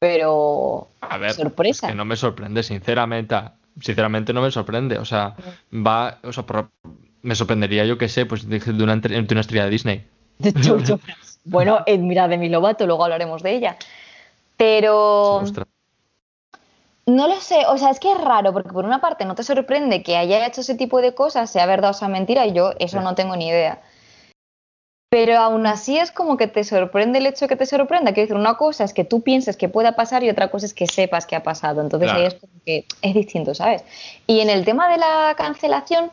Pero, 0.00 0.88
a 1.00 1.16
ver, 1.16 1.32
sorpresa. 1.32 1.86
Es 1.86 1.92
que 1.92 1.96
no 1.96 2.04
me 2.04 2.16
sorprende, 2.16 2.64
sinceramente. 2.64 3.36
Sinceramente 3.80 4.32
no 4.32 4.42
me 4.42 4.50
sorprende. 4.50 4.98
O 4.98 5.04
sea, 5.04 5.36
va, 5.72 6.18
o 6.24 6.32
sea, 6.32 6.44
por, 6.44 6.70
me 7.22 7.34
sorprendería, 7.34 7.84
yo 7.84 7.98
que 7.98 8.08
sé, 8.08 8.26
pues 8.26 8.48
de 8.48 8.60
una, 8.82 8.96
de 8.96 9.26
una 9.30 9.40
estrella 9.40 9.64
de 9.64 9.70
Disney. 9.70 10.06
bueno, 11.44 11.80
eh, 11.86 11.98
mira, 11.98 12.28
de 12.28 12.38
mi 12.38 12.48
Lobato, 12.48 12.86
luego 12.86 13.04
hablaremos 13.04 13.42
de 13.42 13.54
ella. 13.54 13.76
Pero. 14.56 15.42
No 17.04 17.26
lo 17.26 17.40
sé, 17.40 17.64
o 17.66 17.76
sea, 17.78 17.90
es 17.90 17.98
que 17.98 18.12
es 18.12 18.18
raro, 18.18 18.52
porque 18.52 18.70
por 18.70 18.84
una 18.84 19.00
parte 19.00 19.24
no 19.24 19.34
te 19.34 19.42
sorprende 19.42 20.04
que 20.04 20.16
haya 20.16 20.46
hecho 20.46 20.60
ese 20.60 20.76
tipo 20.76 21.00
de 21.00 21.14
cosas, 21.14 21.50
sea 21.50 21.66
verdad 21.66 21.90
o 21.90 21.94
sea 21.94 22.06
mentira, 22.06 22.46
y 22.46 22.52
yo 22.52 22.74
eso 22.78 23.00
no 23.00 23.16
tengo 23.16 23.34
ni 23.34 23.48
idea. 23.48 23.82
Pero 25.10 25.36
aún 25.38 25.66
así 25.66 25.98
es 25.98 26.12
como 26.12 26.36
que 26.36 26.46
te 26.46 26.62
sorprende 26.62 27.18
el 27.18 27.26
hecho 27.26 27.48
que 27.48 27.56
te 27.56 27.66
sorprenda. 27.66 28.14
Quiero 28.14 28.28
decir, 28.28 28.36
una 28.36 28.56
cosa 28.56 28.84
es 28.84 28.94
que 28.94 29.04
tú 29.04 29.20
pienses 29.20 29.56
que 29.56 29.68
pueda 29.68 29.94
pasar 29.96 30.22
y 30.22 30.30
otra 30.30 30.50
cosa 30.50 30.64
es 30.64 30.72
que 30.72 30.86
sepas 30.86 31.26
que 31.26 31.36
ha 31.36 31.42
pasado. 31.42 31.82
Entonces 31.82 32.10
ahí 32.10 32.24
es 32.24 32.34
como 32.34 32.52
que 32.64 32.86
es 33.02 33.14
distinto, 33.14 33.54
¿sabes? 33.54 33.84
Y 34.26 34.40
en 34.40 34.48
el 34.48 34.64
tema 34.64 34.88
de 34.88 34.96
la 34.96 35.34
cancelación, 35.36 36.10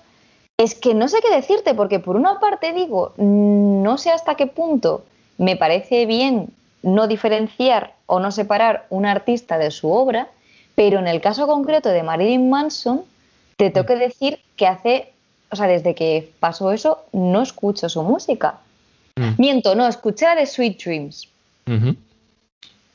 es 0.60 0.76
que 0.76 0.94
no 0.94 1.08
sé 1.08 1.20
qué 1.22 1.34
decirte, 1.34 1.74
porque 1.74 2.00
por 2.00 2.18
una 2.18 2.42
parte 2.42 2.74
digo, 2.74 3.14
no 3.18 3.98
sé 3.98 4.12
hasta 4.12 4.36
qué 4.36 4.46
punto 4.46 5.06
me 5.38 5.56
parece 5.56 6.06
bien 6.06 6.50
no 6.84 7.08
diferenciar 7.08 7.94
o 8.08 8.20
no 8.20 8.30
separar 8.32 8.86
un 8.90 9.06
artista 9.06 9.58
de 9.58 9.72
su 9.72 9.90
obra, 9.90 10.28
pero 10.76 11.00
en 11.00 11.08
el 11.08 11.22
caso 11.22 11.48
concreto 11.48 11.88
de 11.88 12.04
Marilyn 12.04 12.50
Manson, 12.50 13.04
te 13.56 13.70
tengo 13.70 13.88
que 13.88 13.96
decir 13.96 14.40
que 14.58 14.68
hace, 14.68 15.14
o 15.50 15.56
sea, 15.56 15.68
desde 15.68 15.96
que 15.96 16.30
pasó 16.42 16.74
eso, 16.74 17.06
no 17.14 17.42
escucho 17.42 17.88
su 17.88 18.04
música. 18.04 18.60
Mm. 19.16 19.30
Miento, 19.38 19.76
no, 19.76 19.88
escuché 19.88 20.26
la 20.26 20.36
de 20.36 20.46
Sweet 20.46 20.84
Dreams 20.84 21.30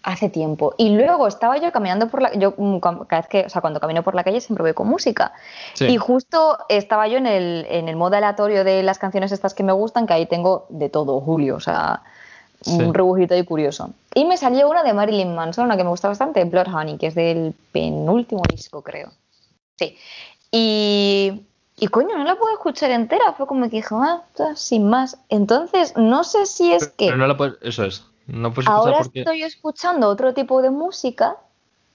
hace 0.05 0.29
tiempo. 0.29 0.75
Y 0.77 0.91
luego 0.91 1.27
estaba 1.27 1.57
yo 1.57 1.73
caminando 1.73 2.09
por 2.09 2.23
la 2.23 2.33
yo 2.35 2.55
mm, 2.57 2.79
cada 2.79 3.23
vez 3.23 3.27
que, 3.27 3.41
o 3.47 3.49
sea, 3.49 3.61
cuando 3.61 3.81
camino 3.81 4.03
por 4.03 4.15
la 4.15 4.23
calle 4.23 4.41
siempre 4.41 4.63
voy 4.63 4.75
con 4.75 4.87
música. 4.87 5.33
Y 5.81 5.97
justo 5.97 6.59
estaba 6.69 7.09
yo 7.09 7.17
en 7.17 7.27
el, 7.27 7.67
en 7.69 7.89
el 7.89 7.97
modo 7.97 8.17
aleatorio 8.17 8.65
de 8.65 8.83
las 8.83 8.99
canciones 8.99 9.33
estas 9.33 9.55
que 9.55 9.65
me 9.65 9.73
gustan, 9.73 10.07
que 10.07 10.13
ahí 10.13 10.27
tengo 10.27 10.67
de 10.69 10.91
todo, 10.91 11.21
Julio, 11.21 11.57
o 11.57 11.61
sea, 11.61 12.03
un 12.67 12.95
rebujito 12.95 13.35
y 13.35 13.45
curioso. 13.45 13.91
Y 14.15 14.25
me 14.27 14.37
salió 14.37 14.69
una 14.69 14.83
de 14.83 14.93
Marilyn 14.93 15.35
Manson, 15.35 15.65
una 15.65 15.77
que 15.77 15.85
me 15.85 15.91
gusta 15.91 16.09
bastante, 16.09 16.45
Blood 16.45 16.69
Honey, 16.69 16.99
que 16.99 17.09
es 17.09 17.15
del 17.15 17.55
penúltimo 17.73 18.43
disco, 18.49 18.83
creo. 18.83 19.11
Sí. 19.79 19.97
Y, 20.53 21.43
y 21.79 21.87
coño, 21.89 22.17
no 22.17 22.25
la 22.25 22.37
puedo 22.37 22.53
escuchar 22.53 22.91
entera, 22.91 23.33
fue 23.33 23.47
como 23.47 23.65
que 23.65 23.77
dije, 23.77 23.89
ah, 23.93 24.23
sin 24.55 24.89
más. 24.89 25.19
Entonces, 25.31 25.97
no 25.97 26.25
sé 26.25 26.47
si 26.47 26.73
es 26.73 26.89
que... 26.89 27.07
Pero 27.07 27.17
no 27.17 27.27
la 27.27 27.37
puedes, 27.37 27.57
eso 27.63 27.85
es. 27.85 28.05
Ahora 28.67 29.01
estoy 29.01 29.43
escuchando 29.43 30.09
otro 30.09 30.33
tipo 30.35 30.63
de 30.63 30.71
música. 30.71 31.37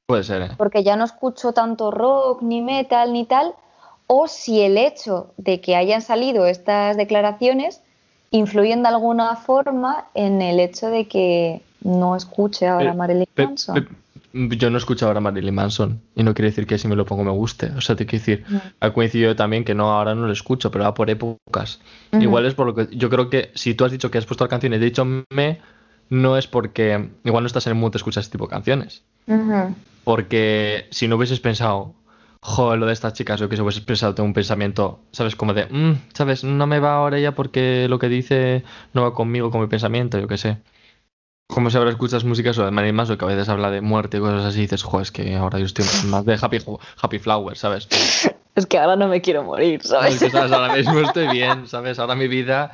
Puede 0.05 0.23
ser, 0.23 0.41
¿eh? 0.41 0.49
Porque 0.57 0.83
ya 0.83 0.95
no 0.95 1.05
escucho 1.05 1.53
tanto 1.53 1.91
rock, 1.91 2.41
ni 2.41 2.61
metal, 2.61 3.13
ni 3.13 3.25
tal. 3.25 3.53
O 4.07 4.27
si 4.27 4.61
el 4.61 4.77
hecho 4.77 5.31
de 5.37 5.61
que 5.61 5.75
hayan 5.75 6.01
salido 6.01 6.45
estas 6.45 6.97
declaraciones 6.97 7.81
influyen 8.31 8.83
de 8.83 8.89
alguna 8.89 9.35
forma 9.35 10.05
en 10.13 10.41
el 10.41 10.59
hecho 10.59 10.87
de 10.87 11.07
que 11.07 11.61
no 11.81 12.15
escuche 12.15 12.67
ahora 12.67 12.93
Marilyn 12.93 13.27
Manson. 13.35 13.87
yo 14.33 14.69
no 14.69 14.77
escucho 14.77 15.07
ahora 15.07 15.19
Marilyn 15.19 15.55
Manson 15.55 16.01
y 16.15 16.23
no 16.23 16.33
quiere 16.33 16.49
decir 16.49 16.67
que 16.67 16.77
si 16.77 16.87
me 16.87 16.95
lo 16.95 17.05
pongo 17.05 17.23
me 17.23 17.31
guste. 17.31 17.71
O 17.77 17.81
sea, 17.81 17.95
te 17.95 18.05
quiero 18.05 18.25
decir, 18.25 18.45
ha 18.79 18.93
coincidido 18.93 19.35
también 19.35 19.63
que 19.63 19.73
no, 19.73 19.91
ahora 19.91 20.15
no 20.15 20.27
lo 20.27 20.33
escucho, 20.33 20.71
pero 20.71 20.83
va 20.83 20.93
por 20.93 21.09
épocas. 21.09 21.79
Igual 22.11 22.45
es 22.45 22.53
por 22.53 22.67
lo 22.67 22.75
que 22.75 22.87
yo 22.95 23.09
creo 23.09 23.29
que 23.29 23.51
si 23.55 23.73
tú 23.73 23.85
has 23.85 23.91
dicho 23.91 24.11
que 24.11 24.17
has 24.17 24.25
puesto 24.25 24.43
la 24.43 24.49
canción 24.49 24.73
y 24.73 24.75
he 24.75 24.79
dicho 24.79 25.05
me, 25.05 25.59
no 26.09 26.37
es 26.37 26.47
porque 26.47 27.09
igual 27.23 27.43
no 27.43 27.47
estás 27.47 27.67
en 27.67 27.71
el 27.71 27.75
mundo 27.75 27.91
de 27.91 27.97
escuchar 27.97 28.21
este 28.21 28.33
tipo 28.33 28.45
de 28.45 28.51
canciones. 28.51 29.03
Porque 30.03 30.87
si 30.91 31.07
no 31.07 31.17
hubieses 31.17 31.39
pensado, 31.39 31.93
joder, 32.41 32.79
lo 32.79 32.85
de 32.85 32.93
estas 32.93 33.13
chicas, 33.13 33.41
o 33.41 33.49
que 33.49 33.55
se 33.55 33.61
hubieses 33.61 33.83
pensado, 33.83 34.15
tengo 34.15 34.27
un 34.27 34.33
pensamiento, 34.33 35.01
¿sabes? 35.11 35.35
Como 35.35 35.53
de, 35.53 35.65
mm, 35.65 36.01
¿sabes? 36.13 36.43
No 36.43 36.67
me 36.67 36.79
va 36.79 36.95
ahora 36.95 37.17
ella 37.17 37.35
porque 37.35 37.87
lo 37.89 37.99
que 37.99 38.09
dice 38.09 38.63
no 38.93 39.03
va 39.03 39.13
conmigo, 39.13 39.51
con 39.51 39.61
mi 39.61 39.67
pensamiento, 39.67 40.19
yo 40.19 40.27
qué 40.27 40.37
sé. 40.37 40.57
Como 41.47 41.71
si 41.71 41.77
ahora 41.77 41.89
escuchas 41.89 42.23
música 42.23 42.53
sobre 42.53 42.71
Marilyn 42.71 42.95
Manson, 42.95 43.17
que 43.17 43.25
a 43.25 43.27
veces 43.27 43.49
habla 43.49 43.71
de 43.71 43.81
muerte 43.81 44.17
y 44.17 44.19
cosas 44.19 44.45
así, 44.45 44.59
y 44.59 44.61
dices, 44.63 44.83
joder, 44.83 45.03
es 45.03 45.11
que 45.11 45.35
ahora 45.35 45.57
yo 45.59 45.65
estoy 45.65 45.85
más 46.05 46.25
de 46.25 46.37
Happy, 46.39 46.59
happy 47.01 47.19
Flower, 47.19 47.57
¿sabes? 47.57 47.87
Es 48.59 48.65
que 48.65 48.77
ahora 48.77 48.97
no 48.97 49.07
me 49.07 49.21
quiero 49.21 49.43
morir, 49.43 49.81
¿sabes? 49.83 50.21
Ahora 50.35 50.75
mismo 50.75 50.99
estoy 50.99 51.29
bien, 51.29 51.65
¿sabes? 51.65 51.97
Ahora 51.97 52.15
mi 52.15 52.27
vida, 52.27 52.71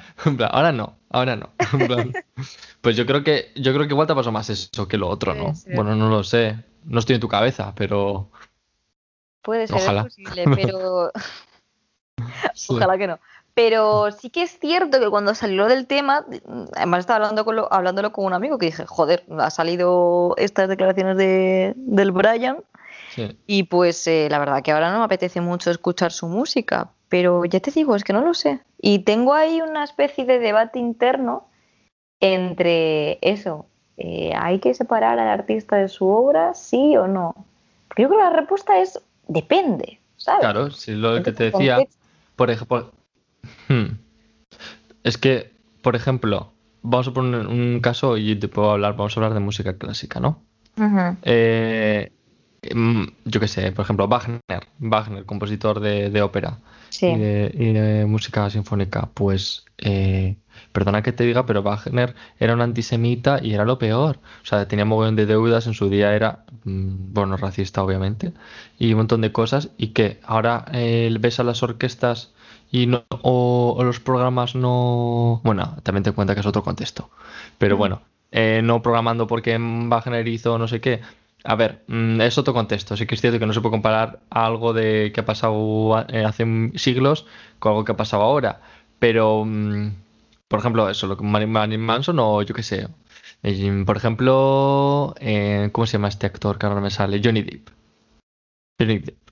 ahora 0.50 0.71
no, 0.71 0.95
ahora 1.10 1.36
no. 1.36 1.50
Pues 2.82 2.95
yo 2.95 3.06
creo 3.06 3.24
que 3.24 3.52
yo 3.56 3.74
creo 3.74 3.88
que 3.88 3.93
igual 3.93 4.08
te 4.08 4.13
pasó 4.13 4.32
más 4.32 4.50
eso 4.50 4.88
que 4.88 4.98
lo 4.98 5.08
otro, 5.08 5.34
¿no? 5.34 5.54
Bueno, 5.76 5.95
no 5.95 6.10
lo 6.10 6.24
sé. 6.24 6.56
No 6.84 7.00
estoy 7.00 7.15
en 7.15 7.21
tu 7.21 7.28
cabeza, 7.28 7.74
pero 7.76 8.30
Puede 9.41 9.67
ser, 9.67 9.78
Ojalá. 9.78 10.04
posible, 10.04 10.45
pero 10.56 11.12
Ojalá 12.69 12.98
que 12.98 13.08
no. 13.08 13.19
Pero 13.54 14.12
sí 14.12 14.32
que 14.32 14.43
es 14.43 14.60
cierto 14.60 15.00
que 15.00 15.10
cuando 15.10 15.36
salió 15.36 15.67
del 15.67 15.86
tema, 15.86 16.26
además 16.76 17.00
estaba 17.02 17.17
hablando 17.17 17.45
con 17.45 17.60
hablándolo 17.69 18.12
con 18.12 18.26
un 18.26 18.34
amigo 18.34 18.58
que 18.58 18.65
dije, 18.65 18.86
joder, 18.86 19.24
ha 19.38 19.50
salido 19.52 20.34
estas 20.38 20.67
declaraciones 20.67 21.15
de, 21.17 21.74
del 21.76 22.12
Brian 22.12 22.58
y 23.47 23.63
pues 23.63 24.06
eh, 24.08 24.28
la 24.30 24.39
verdad 24.39 24.63
que 24.63 24.71
ahora 24.71 24.91
no 24.91 24.99
me 24.99 25.06
apetece 25.06 25.41
mucho 25.41 25.71
escuchar 25.71 26.12
su 26.12 26.28
música, 26.28 26.91
pero 27.10 27.45
ya 27.45 27.60
te 27.60 27.71
digo, 27.71 27.95
es 27.95 28.04
que 28.04 28.13
no 28.13 28.21
lo 28.21 28.34
sé. 28.34 28.62
Y 28.80 28.99
tengo 28.99 29.34
ahí 29.34 29.62
una 29.62 29.84
especie 29.84 30.25
de 30.25 30.39
debate 30.39 30.80
interno 30.80 31.47
entre 32.19 33.19
eso, 33.21 33.67
eh, 33.97 34.34
¿hay 34.36 34.60
que 34.60 34.73
separar 34.73 35.19
al 35.19 35.28
artista 35.28 35.75
de 35.78 35.88
su 35.88 36.08
obra, 36.08 36.54
sí 36.54 36.95
o 36.97 37.08
no? 37.08 37.45
Porque 37.88 38.04
yo 38.04 38.10
creo 38.10 38.19
que 38.19 38.25
la 38.25 38.38
respuesta 38.38 38.80
es 38.80 38.99
depende, 39.28 39.99
¿sabes? 40.17 40.41
Claro, 40.41 40.71
si 40.71 40.93
lo 40.93 41.21
que 41.23 41.32
te 41.32 41.51
decía, 41.51 41.80
por 42.36 42.49
ejemplo, 42.51 42.91
Hmm. 43.67 43.97
Es 45.04 45.17
que, 45.17 45.51
por 45.82 45.95
ejemplo, 45.95 46.51
vamos 46.82 47.08
a 47.08 47.13
poner 47.13 47.47
un 47.47 47.80
caso 47.80 48.17
y 48.17 48.36
te 48.36 48.47
puedo 48.47 48.71
hablar, 48.71 48.95
vamos 48.95 49.15
a 49.15 49.19
hablar 49.19 49.34
de 49.34 49.39
música 49.39 49.78
clásica, 49.78 50.19
¿no? 50.19 50.41
Eh, 51.23 52.12
yo 53.25 53.39
qué 53.39 53.47
sé, 53.47 53.71
por 53.71 53.84
ejemplo, 53.84 54.08
Wagner, 54.08 54.41
Wagner, 54.80 55.25
compositor 55.25 55.80
de, 55.80 56.21
ópera 56.21 56.60
y, 57.01 57.15
de, 57.15 58.06
música 58.08 58.49
sinfónica, 58.49 59.10
pues, 59.13 59.65
eh, 59.78 60.38
perdona 60.71 61.01
que 61.04 61.12
te 61.12 61.23
diga, 61.23 61.45
pero 61.45 61.63
Wagner 61.63 62.15
era 62.39 62.54
un 62.54 62.62
antisemita 62.62 63.39
y 63.41 63.54
era 63.54 63.65
lo 63.65 63.78
peor. 63.78 64.19
O 64.43 64.45
sea, 64.45 64.67
tenía 64.67 64.86
un 64.86 64.89
montón 64.89 65.15
de 65.15 65.25
deudas, 65.25 65.67
en 65.67 65.73
su 65.73 65.89
día 65.89 66.15
era, 66.15 66.45
mm, 66.63 67.13
bueno, 67.13 67.38
racista 67.38 67.84
obviamente, 67.84 68.34
y 68.80 68.91
un 68.93 68.97
montón 68.97 69.21
de 69.21 69.32
cosas, 69.32 69.69
y 69.78 69.88
que 69.89 70.19
ahora 70.25 70.65
eh, 70.73 71.15
ves 71.19 71.39
a 71.39 71.43
las 71.43 71.63
orquestas 71.63 72.34
y 72.71 72.88
no, 72.88 73.06
o, 73.21 73.82
los 73.84 73.99
programas 73.99 74.56
no... 74.56 75.41
Bueno, 75.43 75.78
también 75.84 76.04
te 76.04 76.12
cuenta 76.12 76.34
que 76.34 76.41
es 76.41 76.45
otro 76.45 76.63
contexto. 76.63 77.10
Pero 77.58 77.78
bueno, 77.78 78.01
eh, 78.32 78.62
no 78.63 78.82
programando 78.82 79.28
porque 79.28 79.58
Wagner 79.60 80.28
hizo 80.28 80.58
no 80.58 80.67
sé 80.67 80.82
qué. 80.82 81.01
A 81.45 81.55
ver, 81.55 81.84
mm, 81.88 82.21
es 82.21 82.38
otro 82.38 82.53
contexto. 82.53 82.97
Sí 82.97 83.05
que 83.05 83.15
es 83.15 83.21
cierto 83.21 83.39
que 83.39 83.45
no 83.45 83.53
se 83.53 83.62
puede 83.62 83.71
comparar 83.71 84.19
algo 84.29 84.73
de 84.73 85.12
que 85.13 85.21
ha 85.21 85.25
pasado 85.25 86.05
eh, 86.10 86.25
hace 86.25 86.71
siglos 86.75 87.25
con 87.60 87.71
algo 87.71 87.86
que 87.86 87.91
ha 87.93 87.97
pasado 87.97 88.23
ahora. 88.23 88.62
Pero, 88.99 89.45
mm, 89.45 89.91
por 90.47 90.60
ejemplo, 90.60 90.89
eso, 90.89 91.08
lo 91.08 91.17
que 91.17 91.23
Marilyn 91.23 91.81
Manson 91.81 92.19
o 92.19 92.41
yo 92.41 92.53
qué 92.55 92.63
sé. 92.63 92.88
Eh, 93.43 93.84
por 93.86 93.97
ejemplo, 93.97 95.15
¿cómo 95.71 95.86
se 95.86 95.93
llama 95.93 96.08
este 96.10 96.25
actor 96.27 96.58
que 96.58 96.65
ahora 96.65 96.81
me 96.81 96.91
sale? 96.91 97.21
Johnny 97.23 97.41
Depp. 97.43 97.69
Johnny 98.79 98.99
Depp. 98.99 99.25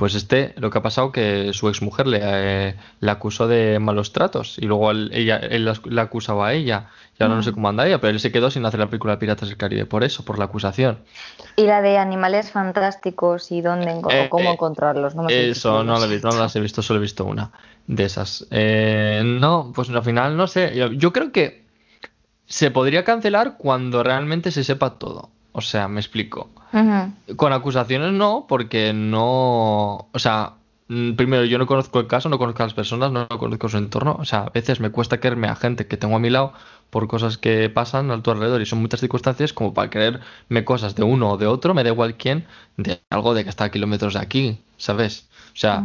Pues 0.00 0.14
este, 0.14 0.54
lo 0.56 0.70
que 0.70 0.78
ha 0.78 0.82
pasado 0.82 1.12
que 1.12 1.52
su 1.52 1.68
exmujer 1.68 2.06
le, 2.06 2.20
eh, 2.22 2.74
acusó 3.06 3.46
de 3.46 3.78
malos 3.80 4.14
tratos 4.14 4.56
y 4.56 4.62
luego 4.62 4.92
él, 4.92 5.10
ella, 5.12 5.36
él 5.36 5.70
la 5.84 6.00
acusaba 6.00 6.48
a 6.48 6.54
ella. 6.54 6.86
Y 7.18 7.22
ahora 7.22 7.34
no 7.34 7.42
sé 7.42 7.52
cómo 7.52 7.68
anda 7.68 7.86
ella, 7.86 8.00
pero 8.00 8.12
él 8.12 8.18
se 8.18 8.32
quedó 8.32 8.50
sin 8.50 8.64
hacer 8.64 8.80
la 8.80 8.86
película 8.86 9.18
Piratas 9.18 9.50
del 9.50 9.58
Caribe 9.58 9.84
por 9.84 10.02
eso, 10.02 10.24
por 10.24 10.38
la 10.38 10.46
acusación. 10.46 11.00
Y 11.54 11.66
la 11.66 11.82
de 11.82 11.98
animales 11.98 12.50
fantásticos 12.50 13.52
y 13.52 13.60
dónde 13.60 13.90
eh, 14.10 14.28
cómo 14.30 14.48
eh, 14.48 14.52
encontrarlos. 14.54 15.14
No 15.14 15.28
eso 15.28 15.84
no, 15.84 16.02
he 16.02 16.18
las 16.18 16.56
he 16.56 16.60
visto, 16.60 16.80
solo 16.80 16.98
he 16.98 17.02
visto 17.02 17.26
una 17.26 17.50
de 17.86 18.04
esas. 18.04 18.46
no, 18.50 19.70
pues 19.74 19.90
al 19.90 20.02
final 20.02 20.34
no 20.34 20.46
sé. 20.46 20.96
yo 20.96 21.12
creo 21.12 21.30
que 21.30 21.66
se 22.46 22.70
podría 22.70 23.04
cancelar 23.04 23.58
cuando 23.58 24.02
realmente 24.02 24.50
se 24.50 24.64
sepa 24.64 24.98
todo. 24.98 25.28
O 25.52 25.60
sea, 25.60 25.88
me 25.88 26.00
explico. 26.00 26.48
Con 27.36 27.52
acusaciones 27.52 28.12
no, 28.12 28.46
porque 28.48 28.92
no. 28.92 30.08
O 30.12 30.18
sea, 30.18 30.54
mm, 30.88 31.12
primero, 31.12 31.44
yo 31.44 31.58
no 31.58 31.66
conozco 31.66 32.00
el 32.00 32.06
caso, 32.06 32.28
no 32.28 32.38
conozco 32.38 32.62
a 32.62 32.66
las 32.66 32.74
personas, 32.74 33.10
no 33.10 33.28
conozco 33.28 33.68
su 33.68 33.78
entorno. 33.78 34.16
O 34.18 34.24
sea, 34.24 34.40
a 34.40 34.50
veces 34.50 34.80
me 34.80 34.90
cuesta 34.90 35.18
creerme 35.18 35.48
a 35.48 35.56
gente 35.56 35.86
que 35.86 35.96
tengo 35.96 36.16
a 36.16 36.20
mi 36.20 36.30
lado 36.30 36.52
por 36.90 37.06
cosas 37.08 37.38
que 37.38 37.70
pasan 37.70 38.10
a 38.10 38.22
tu 38.22 38.30
alrededor 38.30 38.60
y 38.60 38.66
son 38.66 38.80
muchas 38.80 39.00
circunstancias 39.00 39.52
como 39.52 39.74
para 39.74 39.90
creerme 39.90 40.64
cosas 40.64 40.94
de 40.96 41.04
uno 41.04 41.30
o 41.30 41.36
de 41.36 41.46
otro, 41.46 41.72
me 41.72 41.84
da 41.84 41.90
igual 41.90 42.16
quién, 42.16 42.46
de 42.76 43.00
algo 43.10 43.34
de 43.34 43.44
que 43.44 43.50
está 43.50 43.64
a 43.64 43.70
kilómetros 43.70 44.14
de 44.14 44.20
aquí, 44.20 44.60
¿sabes? 44.76 45.28
O 45.54 45.56
sea. 45.56 45.84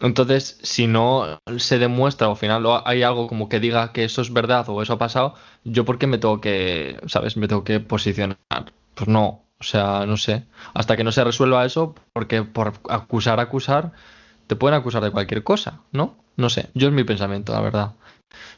Entonces, 0.00 0.58
si 0.62 0.86
no 0.86 1.40
se 1.56 1.78
demuestra 1.78 2.28
o 2.28 2.32
al 2.32 2.36
final 2.36 2.64
hay 2.84 3.02
algo 3.02 3.26
como 3.26 3.48
que 3.48 3.58
diga 3.58 3.92
que 3.92 4.04
eso 4.04 4.22
es 4.22 4.32
verdad 4.32 4.68
o 4.68 4.80
eso 4.80 4.92
ha 4.92 4.98
pasado, 4.98 5.34
yo 5.64 5.84
porque 5.84 6.06
me 6.06 6.18
tengo 6.18 6.40
que, 6.40 7.00
¿sabes? 7.06 7.36
Me 7.36 7.48
tengo 7.48 7.64
que 7.64 7.80
posicionar. 7.80 8.38
Pues 8.94 9.08
no, 9.08 9.42
o 9.60 9.64
sea, 9.64 10.06
no 10.06 10.16
sé. 10.16 10.44
Hasta 10.74 10.96
que 10.96 11.04
no 11.04 11.12
se 11.12 11.24
resuelva 11.24 11.64
eso, 11.64 11.94
porque 12.12 12.42
por 12.42 12.74
acusar, 12.88 13.40
acusar, 13.40 13.92
te 14.46 14.56
pueden 14.56 14.78
acusar 14.78 15.02
de 15.02 15.10
cualquier 15.10 15.44
cosa, 15.44 15.82
¿no? 15.92 16.16
No 16.36 16.50
sé, 16.50 16.70
yo 16.74 16.88
es 16.88 16.94
mi 16.94 17.04
pensamiento, 17.04 17.52
la 17.52 17.60
verdad. 17.60 17.94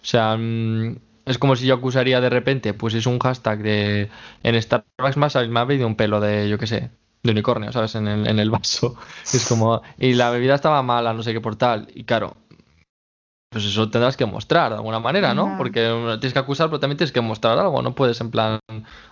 O 0.03 0.05
sea, 0.05 0.37
mm, 0.37 0.97
es 1.27 1.39
como 1.39 1.57
si 1.57 1.67
yo 1.67 1.75
acusaría 1.75 2.21
de 2.21 2.31
repente, 2.31 2.75
pues 2.75 2.95
es 2.95 3.07
un 3.07 3.19
hashtag 3.19 3.63
de 3.63 4.11
en 4.43 4.63
Starbucks 4.63 5.17
más 5.17 5.37
me 5.49 5.61
ha 5.61 5.67
pedido 5.67 5.87
un 5.87 5.97
pelo 5.97 6.21
de, 6.21 6.49
yo 6.49 6.59
qué 6.59 6.67
sé, 6.67 6.91
de 7.23 7.31
unicornio, 7.31 7.73
¿sabes? 7.73 7.95
En 7.95 8.09
el, 8.09 8.27
en 8.27 8.39
el 8.39 8.51
vaso. 8.51 8.97
Es 9.33 9.47
como, 9.47 9.83
y 9.99 10.15
la 10.15 10.31
bebida 10.31 10.55
estaba 10.55 10.83
mala, 10.83 11.15
no 11.15 11.23
sé 11.23 11.33
qué 11.33 11.41
por 11.41 11.57
tal. 11.57 11.89
Y 11.95 12.05
claro, 12.05 12.37
pues 13.51 13.65
eso 13.65 13.91
tendrás 13.91 14.17
que 14.17 14.27
mostrar 14.27 14.71
de 14.71 14.77
alguna 14.77 15.01
manera, 15.01 15.35
¿no? 15.35 15.57
Porque 15.59 15.81
tienes 16.21 16.33
que 16.33 16.39
acusar, 16.39 16.69
pero 16.69 16.79
también 16.79 16.97
tienes 16.97 17.13
que 17.13 17.21
mostrar 17.21 17.59
algo, 17.59 17.83
no 17.83 17.97
puedes 17.97 18.21
en 18.21 18.31
plan 18.31 18.61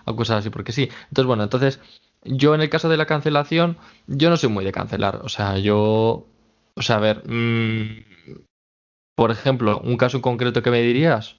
acusar 0.05 0.37
así 0.37 0.49
porque 0.49 0.71
sí. 0.71 0.89
Entonces, 1.09 1.25
bueno, 1.25 1.43
entonces 1.43 1.81
yo 2.23 2.55
en 2.55 2.61
el 2.61 2.69
caso 2.69 2.87
de 2.87 2.95
la 2.95 3.05
cancelación, 3.05 3.77
yo 4.07 4.29
no 4.29 4.37
soy 4.37 4.49
muy 4.49 4.63
de 4.63 4.71
cancelar, 4.71 5.17
o 5.23 5.29
sea, 5.29 5.57
yo, 5.57 6.25
o 6.73 6.81
sea, 6.81 6.95
a 6.95 6.99
ver, 6.99 7.23
mm, 7.27 8.03
por 9.15 9.31
ejemplo, 9.31 9.81
un 9.83 9.97
caso 9.97 10.21
concreto 10.21 10.63
que 10.63 10.71
me 10.71 10.81
dirías, 10.81 11.35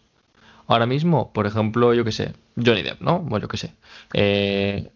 ahora 0.67 0.85
mismo, 0.85 1.33
por 1.33 1.47
ejemplo, 1.47 1.95
yo 1.95 2.05
qué 2.05 2.13
sé, 2.13 2.35
Johnny 2.63 2.83
Depp, 2.83 3.01
¿no? 3.01 3.21
Bueno, 3.21 3.45
yo 3.45 3.49
qué 3.49 3.57
sé. 3.57 3.75
Eh, 4.13 4.91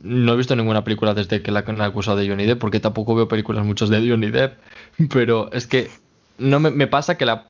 no 0.00 0.34
he 0.34 0.36
visto 0.36 0.54
ninguna 0.54 0.84
película 0.84 1.12
desde 1.12 1.42
que 1.42 1.50
la 1.50 1.64
han 1.66 1.80
acusado 1.80 2.18
de 2.18 2.28
Johnny 2.28 2.46
Depp, 2.46 2.60
porque 2.60 2.78
tampoco 2.78 3.16
veo 3.16 3.26
películas 3.26 3.66
muchas 3.66 3.88
de 3.88 4.08
Johnny 4.08 4.30
Depp, 4.30 4.60
pero 5.12 5.50
es 5.50 5.66
que 5.66 5.90
no 6.38 6.60
me, 6.60 6.86
pasa 6.86 7.16
que, 7.16 7.26
la, 7.26 7.46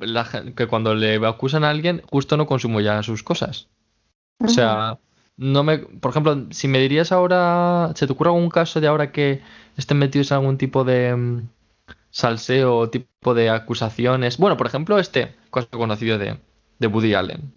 que 0.57 0.67
cuando 0.67 0.95
le 0.95 1.17
acusan 1.27 1.65
a 1.65 1.71
alguien, 1.71 2.03
justo 2.11 2.37
no 2.37 2.47
consumo 2.47 2.81
ya 2.81 3.03
sus 3.03 3.23
cosas. 3.23 3.69
O 4.39 4.49
sea, 4.49 4.99
no 5.37 5.63
me. 5.63 5.79
Por 5.79 6.11
ejemplo, 6.11 6.47
si 6.51 6.69
me 6.69 6.79
dirías 6.79 7.13
ahora. 7.13 7.93
¿Se 7.95 8.07
te 8.07 8.13
ocurre 8.13 8.31
algún 8.31 8.51
caso 8.51 8.81
de 8.81 8.89
ahora 8.89 9.13
que 9.13 9.43
estén 9.77 9.99
metidos 9.99 10.31
en 10.31 10.39
algún 10.39 10.59
tipo 10.59 10.85
de 10.85 11.15
mm, 11.15 11.49
salseo 12.11 12.77
o 12.77 12.91
tipo 12.91 13.35
de 13.35 13.51
acusaciones? 13.51 14.39
Bueno, 14.39 14.57
por 14.57 14.67
ejemplo, 14.67 14.99
este 14.99 15.35
caso 15.53 15.69
conocido 15.71 16.19
de, 16.19 16.39
de 16.79 16.87
Woody 16.87 17.15
Allen. 17.15 17.53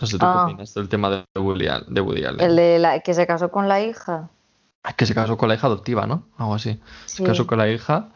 No 0.00 0.06
sé 0.06 0.14
tú 0.14 0.20
qué 0.20 0.26
ah. 0.26 0.44
opinas 0.46 0.72
del 0.72 0.88
tema 0.88 1.10
de 1.10 1.40
Woody, 1.40 1.68
de 1.88 2.00
Woody 2.00 2.24
Allen. 2.24 2.40
El 2.40 2.56
de 2.56 2.78
la, 2.78 3.00
que 3.00 3.14
se 3.14 3.26
casó 3.26 3.50
con 3.50 3.68
la 3.68 3.82
hija. 3.82 4.30
Que 4.96 5.04
se 5.04 5.14
casó 5.14 5.36
con 5.36 5.50
la 5.50 5.56
hija 5.56 5.66
adoptiva, 5.66 6.06
¿no? 6.06 6.26
Algo 6.38 6.54
así. 6.54 6.80
Se 7.04 7.22
casó 7.22 7.46
con 7.46 7.58
la 7.58 7.68
hija 7.68 8.08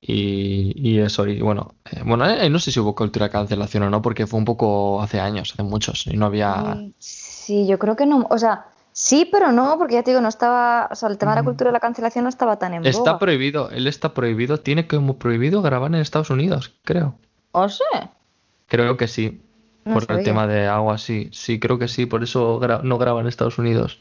y, 0.00 0.98
eso, 0.98 1.26
y 1.26 1.40
bueno, 1.40 1.74
eh, 1.90 2.02
bueno, 2.04 2.28
eh, 2.28 2.48
no 2.48 2.58
sé 2.58 2.70
si 2.70 2.78
hubo 2.80 2.94
cultura 2.94 3.26
de 3.26 3.32
cancelación 3.32 3.84
o 3.84 3.90
no, 3.90 4.02
porque 4.02 4.26
fue 4.26 4.38
un 4.38 4.44
poco 4.44 5.02
hace 5.02 5.20
años, 5.20 5.52
hace 5.52 5.62
muchos, 5.62 6.06
y 6.06 6.16
no 6.16 6.26
había... 6.26 6.76
Sí, 6.98 7.66
yo 7.66 7.78
creo 7.78 7.96
que 7.96 8.06
no, 8.06 8.26
o 8.30 8.38
sea, 8.38 8.66
sí, 8.92 9.28
pero 9.30 9.52
no, 9.52 9.76
porque 9.78 9.94
ya 9.94 10.02
te 10.02 10.10
digo, 10.10 10.20
no 10.20 10.28
estaba, 10.28 10.88
o 10.90 10.94
sea, 10.94 11.08
el 11.08 11.18
tema 11.18 11.32
de 11.32 11.40
la 11.40 11.44
cultura 11.44 11.70
de 11.70 11.72
la 11.72 11.80
cancelación 11.80 12.24
no 12.24 12.28
estaba 12.28 12.58
tan 12.58 12.74
en 12.74 12.86
Está 12.86 13.18
prohibido, 13.18 13.70
él 13.70 13.86
está 13.86 14.14
prohibido, 14.14 14.58
tiene 14.58 14.86
como 14.86 15.18
prohibido 15.18 15.62
grabar 15.62 15.92
en 15.92 16.00
Estados 16.00 16.30
Unidos, 16.30 16.74
creo. 16.84 17.18
¿O 17.52 17.68
sí? 17.68 17.84
Creo 18.66 18.96
que 18.96 19.08
sí, 19.08 19.40
por 19.84 20.10
el 20.10 20.24
tema 20.24 20.46
de 20.46 20.66
agua, 20.66 20.98
sí, 20.98 21.30
sí, 21.32 21.58
creo 21.58 21.78
que 21.78 21.88
sí, 21.88 22.06
por 22.06 22.22
eso 22.22 22.60
no 22.82 22.98
graba 22.98 23.20
en 23.20 23.28
Estados 23.28 23.58
Unidos. 23.58 24.00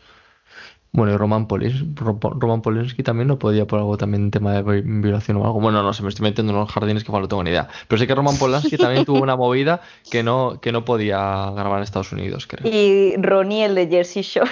Bueno, 0.95 1.13
y 1.13 1.17
Roman, 1.17 1.45
Polis, 1.45 1.83
Roman 1.93 2.61
Polanski 2.61 3.03
también 3.03 3.27
no 3.27 3.37
podía 3.37 3.67
por 3.67 3.79
algo 3.79 3.97
también 3.97 4.31
tema 4.31 4.53
de 4.53 4.81
violación 4.81 5.35
o 5.35 5.43
algo. 5.43 5.59
Bueno, 5.59 5.83
no 5.83 5.93
se 5.93 6.01
me 6.03 6.07
estoy 6.07 6.23
metiendo 6.23 6.53
en 6.53 6.57
unos 6.57 6.71
jardines 6.71 7.03
que 7.03 7.09
igual 7.09 7.23
no 7.23 7.27
tengo 7.27 7.43
ni 7.43 7.49
idea. 7.49 7.67
Pero 7.89 7.99
sé 7.99 8.07
que 8.07 8.15
Roman 8.15 8.37
Polanski 8.37 8.77
también 8.77 9.03
tuvo 9.03 9.21
una 9.21 9.35
movida 9.35 9.81
que 10.09 10.23
no, 10.23 10.61
que 10.61 10.71
no 10.71 10.85
podía 10.85 11.17
grabar 11.51 11.79
en 11.79 11.83
Estados 11.83 12.13
Unidos, 12.13 12.47
creo. 12.47 12.65
Y 12.65 13.17
Ronnie, 13.17 13.65
el 13.65 13.75
de 13.75 13.87
Jersey 13.87 14.23
Shore. 14.23 14.49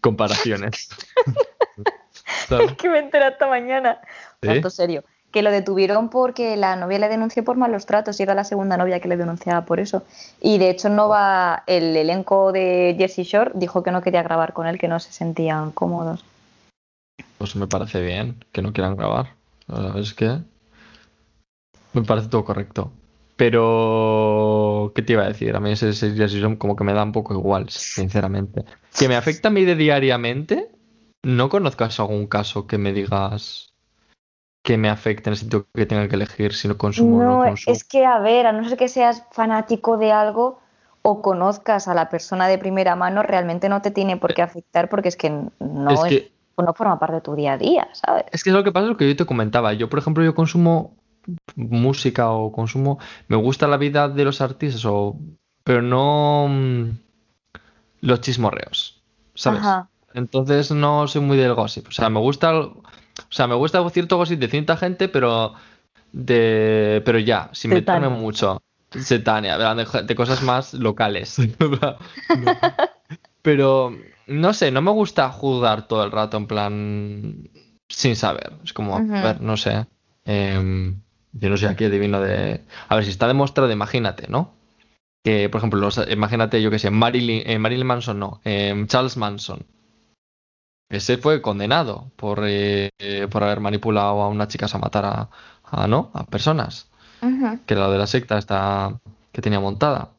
Comparaciones. 0.00 0.88
es 2.50 2.72
que 2.72 2.88
me 2.88 2.98
enteré 2.98 3.28
esta 3.28 3.46
mañana. 3.46 4.00
¿Sí? 4.42 4.60
serio 4.68 5.04
que 5.36 5.42
lo 5.42 5.50
detuvieron 5.50 6.08
porque 6.08 6.56
la 6.56 6.76
novia 6.76 6.98
le 6.98 7.10
denunció 7.10 7.44
por 7.44 7.58
malos 7.58 7.84
tratos 7.84 8.18
y 8.18 8.22
era 8.22 8.34
la 8.34 8.44
segunda 8.44 8.78
novia 8.78 9.00
que 9.00 9.08
le 9.08 9.18
denunciaba 9.18 9.66
por 9.66 9.80
eso. 9.80 10.02
Y 10.40 10.56
de 10.56 10.70
hecho 10.70 10.88
no 10.88 11.10
va 11.10 11.62
el 11.66 11.94
elenco 11.94 12.52
de 12.52 12.94
Jersey 12.96 13.24
Shore 13.24 13.50
dijo 13.52 13.82
que 13.82 13.90
no 13.90 14.00
quería 14.00 14.22
grabar 14.22 14.54
con 14.54 14.66
él, 14.66 14.78
que 14.78 14.88
no 14.88 14.98
se 14.98 15.12
sentían 15.12 15.72
cómodos. 15.72 16.24
Pues 17.36 17.54
me 17.54 17.66
parece 17.66 18.00
bien 18.00 18.42
que 18.50 18.62
no 18.62 18.72
quieran 18.72 18.96
grabar. 18.96 19.34
¿Sabes 19.66 20.14
qué? 20.14 20.38
Me 21.92 22.00
parece 22.00 22.28
todo 22.28 22.46
correcto. 22.46 22.90
Pero, 23.36 24.92
¿qué 24.94 25.02
te 25.02 25.12
iba 25.12 25.24
a 25.24 25.28
decir? 25.28 25.54
A 25.54 25.60
mí 25.60 25.72
ese, 25.72 25.92
Jersey 25.92 26.40
Shore 26.40 26.56
como 26.56 26.76
que 26.76 26.84
me 26.84 26.94
da 26.94 27.02
un 27.02 27.12
poco 27.12 27.34
igual, 27.34 27.68
sinceramente. 27.68 28.64
Que 28.98 29.06
me 29.06 29.16
afecta 29.16 29.48
a 29.48 29.50
mí 29.50 29.66
de 29.66 29.76
diariamente, 29.76 30.70
no 31.22 31.50
conozcas 31.50 32.00
algún 32.00 32.26
caso 32.26 32.66
que 32.66 32.78
me 32.78 32.94
digas 32.94 33.75
que 34.66 34.76
me 34.76 34.88
afecte 34.88 35.30
en 35.30 35.34
el 35.34 35.38
sentido 35.38 35.64
que 35.72 35.86
tenga 35.86 36.08
que 36.08 36.16
elegir 36.16 36.52
si 36.52 36.66
lo 36.66 36.76
consumo 36.76 37.22
no, 37.22 37.38
o 37.38 37.38
no 37.38 37.48
consumo. 37.50 37.72
Es 37.72 37.84
que, 37.84 38.04
a 38.04 38.18
ver, 38.18 38.48
a 38.48 38.52
no 38.52 38.68
ser 38.68 38.76
que 38.76 38.88
seas 38.88 39.22
fanático 39.30 39.96
de 39.96 40.10
algo 40.10 40.58
o 41.02 41.22
conozcas 41.22 41.86
a 41.86 41.94
la 41.94 42.08
persona 42.08 42.48
de 42.48 42.58
primera 42.58 42.96
mano, 42.96 43.22
realmente 43.22 43.68
no 43.68 43.80
te 43.80 43.92
tiene 43.92 44.16
por 44.16 44.34
qué 44.34 44.42
afectar 44.42 44.88
porque 44.88 45.06
es 45.06 45.16
que 45.16 45.30
no, 45.30 46.04
es 46.04 46.32
no 46.58 46.74
forma 46.74 46.98
parte 46.98 47.14
de 47.14 47.20
tu 47.20 47.36
día 47.36 47.52
a 47.52 47.58
día, 47.58 47.88
¿sabes? 47.92 48.24
Es 48.32 48.42
que 48.42 48.50
es 48.50 48.56
lo 48.56 48.64
que 48.64 48.72
pasa, 48.72 48.86
es 48.86 48.90
lo 48.90 48.96
que 48.96 49.06
yo 49.06 49.14
te 49.14 49.24
comentaba. 49.24 49.72
Yo, 49.72 49.88
por 49.88 50.00
ejemplo, 50.00 50.24
yo 50.24 50.34
consumo 50.34 50.96
música 51.54 52.32
o 52.32 52.50
consumo. 52.50 52.98
Me 53.28 53.36
gusta 53.36 53.68
la 53.68 53.76
vida 53.76 54.08
de 54.08 54.24
los 54.24 54.40
artistas, 54.40 54.84
o, 54.84 55.16
pero 55.62 55.80
no 55.80 56.48
mm, 56.48 56.90
los 58.00 58.20
chismorreos, 58.20 59.00
¿sabes? 59.36 59.62
Entonces 60.12 60.72
no 60.72 61.06
soy 61.06 61.20
muy 61.20 61.36
del 61.36 61.54
gossip. 61.54 61.86
O 61.86 61.92
sea, 61.92 62.10
me 62.10 62.18
gusta 62.18 62.50
o 63.18 63.32
sea, 63.32 63.46
me 63.46 63.54
gusta 63.54 63.88
cierto 63.90 64.16
gossip 64.16 64.38
de 64.38 64.48
cierta 64.48 64.76
gente, 64.76 65.08
pero 65.08 65.54
de 66.12 67.02
pero 67.04 67.18
ya, 67.18 67.50
sin 67.52 67.70
meterme 67.70 68.08
mucho. 68.08 68.62
Setania, 68.90 69.58
de, 69.58 70.02
de 70.04 70.14
cosas 70.14 70.42
más 70.42 70.72
locales. 70.74 71.36
pero 73.42 73.96
no 74.26 74.54
sé, 74.54 74.70
no 74.70 74.80
me 74.80 74.90
gusta 74.90 75.30
juzgar 75.30 75.88
todo 75.88 76.04
el 76.04 76.12
rato 76.12 76.36
en 76.36 76.46
plan 76.46 77.50
sin 77.88 78.16
saber. 78.16 78.52
Es 78.64 78.72
como, 78.72 78.96
a 78.96 79.00
ver, 79.00 79.40
no 79.40 79.56
sé. 79.56 79.86
Em, 80.24 81.00
yo 81.32 81.50
no 81.50 81.56
sé 81.56 81.66
aquí 81.66 81.84
adivino 81.84 82.20
de. 82.20 82.62
A 82.88 82.94
ver, 82.94 83.04
si 83.04 83.10
está 83.10 83.26
demostrado, 83.28 83.70
imagínate, 83.70 84.28
¿no? 84.28 84.54
Que, 85.22 85.48
por 85.48 85.58
ejemplo, 85.58 85.88
imagínate, 86.08 86.62
yo 86.62 86.70
que 86.70 86.78
sé, 86.78 86.90
Marilyn, 86.90 87.42
eh, 87.44 87.58
Marilyn 87.58 87.86
Manson, 87.86 88.18
no, 88.18 88.40
em, 88.44 88.86
Charles 88.86 89.16
Manson 89.16 89.66
ese 90.88 91.18
fue 91.18 91.42
condenado 91.42 92.10
por, 92.16 92.40
eh, 92.44 92.90
por 93.30 93.42
haber 93.42 93.60
manipulado 93.60 94.22
a 94.22 94.28
unas 94.28 94.48
chicas 94.48 94.74
a 94.74 94.78
matar 94.78 95.04
a, 95.04 95.86
¿no? 95.86 96.10
a 96.14 96.24
personas. 96.24 96.88
Que 97.20 97.74
era 97.74 97.82
la 97.82 97.90
de 97.90 97.98
la 97.98 98.06
secta 98.06 98.38
esta 98.38 99.00
que 99.32 99.42
tenía 99.42 99.58
montada. 99.58 100.10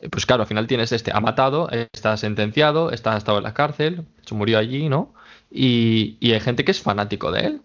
Eh, 0.00 0.08
pues 0.08 0.24
claro, 0.24 0.42
al 0.42 0.46
final 0.46 0.66
tienes 0.66 0.92
este, 0.92 1.10
ha 1.12 1.20
matado, 1.20 1.68
está 1.70 2.16
sentenciado, 2.16 2.92
está, 2.92 3.14
ha 3.14 3.18
estado 3.18 3.38
en 3.38 3.44
la 3.44 3.54
cárcel, 3.54 4.06
se 4.24 4.34
murió 4.34 4.58
allí, 4.58 4.88
¿no? 4.88 5.14
Y, 5.50 6.18
hay 6.22 6.40
gente 6.40 6.64
que 6.64 6.70
es 6.70 6.80
fanático 6.80 7.32
de 7.32 7.40
él. 7.40 7.62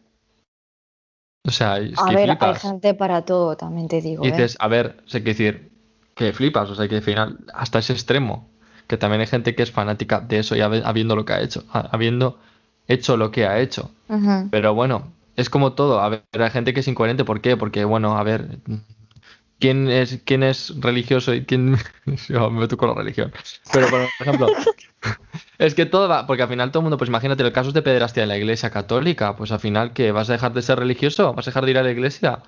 O 1.45 1.51
sea, 1.51 1.77
es 1.77 1.99
a 1.99 2.09
que 2.09 2.15
ver, 2.15 2.37
hay 2.39 2.55
gente 2.55 2.93
para 2.93 3.25
todo, 3.25 3.57
también 3.57 3.87
te 3.87 4.01
digo. 4.01 4.25
Y 4.25 4.31
dices, 4.31 4.53
¿eh? 4.53 4.57
a 4.59 4.67
ver, 4.69 5.03
sé 5.05 5.23
que 5.23 5.31
decir, 5.31 5.71
que 6.15 6.31
flipas, 6.33 6.69
o 6.69 6.75
sea, 6.75 6.87
que 6.87 6.95
al 6.95 7.01
final, 7.01 7.39
hasta 7.53 7.79
ese 7.79 7.93
extremo 7.93 8.49
que 8.87 8.97
también 8.97 9.21
hay 9.21 9.27
gente 9.27 9.55
que 9.55 9.63
es 9.63 9.71
fanática 9.71 10.19
de 10.19 10.39
eso 10.39 10.55
y 10.55 10.61
habiendo 10.61 11.15
lo 11.15 11.25
que 11.25 11.33
ha 11.33 11.41
hecho, 11.41 11.63
habiendo 11.71 12.39
hecho 12.87 13.17
lo 13.17 13.31
que 13.31 13.45
ha 13.45 13.59
hecho. 13.59 13.91
Pero 14.51 14.73
bueno, 14.73 15.11
es 15.35 15.49
como 15.49 15.73
todo. 15.73 15.99
A 15.99 16.09
ver, 16.09 16.23
hay 16.31 16.49
gente 16.51 16.73
que 16.73 16.81
es 16.81 16.87
incoherente. 16.87 17.25
¿Por 17.25 17.41
qué? 17.41 17.57
Porque, 17.57 17.85
bueno, 17.85 18.17
a 18.17 18.23
ver, 18.23 18.59
¿quién 19.59 19.89
es, 19.89 20.21
quién 20.25 20.43
es 20.43 20.73
religioso 20.79 21.33
y 21.33 21.45
quién... 21.45 21.77
Yo 22.29 22.49
me 22.49 22.61
meto 22.61 22.77
con 22.77 22.89
la 22.89 22.95
religión. 22.95 23.31
Pero, 23.71 23.87
por 23.89 24.01
ejemplo, 24.19 24.47
es 25.57 25.73
que 25.73 25.85
todo 25.85 26.07
va... 26.07 26.27
Porque 26.27 26.43
al 26.43 26.49
final 26.49 26.71
todo 26.71 26.81
el 26.81 26.83
mundo, 26.83 26.97
pues 26.97 27.09
imagínate, 27.09 27.43
el 27.43 27.51
caso 27.51 27.71
de 27.71 27.81
pederastia 27.81 28.23
en 28.23 28.29
la 28.29 28.37
iglesia 28.37 28.69
católica, 28.69 29.35
pues 29.35 29.51
al 29.51 29.59
final, 29.59 29.93
¿qué? 29.93 30.11
¿Vas 30.11 30.29
a 30.29 30.33
dejar 30.33 30.53
de 30.53 30.61
ser 30.61 30.79
religioso? 30.79 31.33
¿Vas 31.33 31.47
a 31.47 31.51
dejar 31.51 31.65
de 31.65 31.71
ir 31.71 31.77
a 31.77 31.83
la 31.83 31.91
iglesia? 31.91 32.43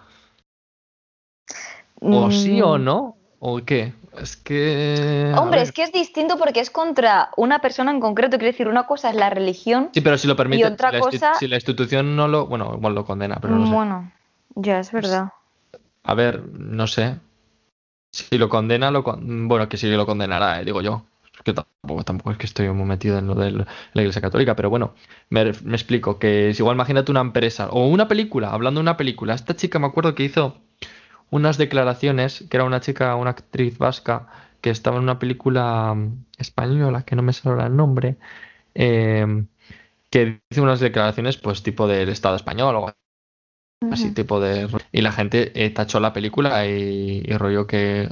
¿O 2.02 2.30
sí 2.30 2.62
o 2.62 2.78
mm. 2.78 2.84
no? 2.84 3.18
¿O 3.40 3.64
qué? 3.64 3.94
Es 4.20 4.38
que. 4.38 5.34
Hombre, 5.38 5.62
es 5.62 5.72
que 5.72 5.84
es 5.84 5.92
distinto 5.92 6.38
porque 6.38 6.60
es 6.60 6.70
contra 6.70 7.30
una 7.38 7.60
persona 7.60 7.92
en 7.92 8.00
concreto. 8.00 8.38
Quiero 8.38 8.52
decir, 8.52 8.68
una 8.68 8.88
cosa 8.88 9.10
es 9.10 9.16
la 9.16 9.30
religión. 9.30 9.90
Sí, 9.94 10.02
pero 10.02 10.18
si 10.18 10.28
lo 10.28 10.36
permite. 10.36 10.62
Y 10.62 10.66
otra 10.66 10.92
si 10.92 11.00
cosa. 11.00 11.30
La 11.32 11.36
si 11.36 11.48
la 11.48 11.56
institución 11.56 12.16
no 12.16 12.28
lo. 12.28 12.48
Bueno, 12.48 12.74
igual 12.76 12.96
lo 12.96 13.06
condena, 13.06 13.38
pero 13.42 13.56
no 13.56 13.68
sé. 13.68 13.74
Bueno, 13.74 14.12
ya 14.56 14.80
es 14.80 14.92
verdad. 14.92 15.30
A 16.04 16.14
ver, 16.14 16.44
no 16.48 16.88
sé. 16.88 17.20
Si 18.12 18.38
lo 18.38 18.48
condena, 18.48 18.92
lo 18.92 19.04
bueno, 19.04 19.68
que 19.68 19.76
sí 19.76 19.90
lo 19.90 20.06
condenará, 20.06 20.62
eh, 20.62 20.66
digo 20.66 20.82
yo. 20.82 21.04
que 21.44 21.54
tampoco, 21.54 22.04
tampoco 22.06 22.32
es 22.32 22.38
que 22.38 22.46
estoy 22.46 22.70
muy 22.70 22.86
metido 22.86 23.18
en 23.20 23.28
lo 23.28 23.36
de 23.36 23.52
la 23.52 24.02
Iglesia 24.02 24.22
Católica, 24.22 24.56
pero 24.56 24.70
bueno, 24.70 24.94
me, 25.30 25.52
me 25.64 25.76
explico. 25.76 26.18
Que 26.18 26.50
es 26.50 26.60
igual, 26.60 26.76
imagínate 26.76 27.12
una 27.12 27.20
empresa 27.20 27.68
o 27.70 27.88
una 27.88 28.08
película, 28.08 28.52
hablando 28.52 28.80
de 28.80 28.84
una 28.84 28.98
película. 28.98 29.34
Esta 29.34 29.56
chica 29.56 29.78
me 29.80 29.88
acuerdo 29.88 30.16
que 30.16 30.24
hizo 30.24 30.65
unas 31.30 31.58
declaraciones, 31.58 32.46
que 32.50 32.58
era 32.58 32.64
una 32.64 32.82
chica, 32.82 33.16
una 33.16 33.32
actriz 33.32 33.78
vasca, 33.78 34.28
que 34.62 34.70
estaba 34.70 34.98
en 34.98 35.04
una 35.04 35.20
película 35.20 35.94
mm, 35.94 36.26
española, 36.38 37.04
que 37.04 37.16
no 37.16 37.22
me 37.22 37.34
sale 37.34 37.64
el 37.64 37.76
nombre, 37.76 38.18
em, 38.74 39.48
que 40.10 40.40
dice 40.50 40.62
unas 40.62 40.80
declaraciones, 40.80 41.38
pues 41.38 41.64
tipo 41.64 41.88
del 41.88 42.10
Estado 42.10 42.36
español 42.36 42.76
o 42.76 42.94
así, 43.92 44.12
tipo 44.12 44.40
de... 44.40 44.68
Y 44.92 45.02
la 45.02 45.12
gente 45.12 45.52
eh, 45.54 45.70
tachó 45.70 46.00
la 46.00 46.14
película 46.14 46.66
y, 46.66 47.22
rollo 47.38 47.68
que 47.68 48.10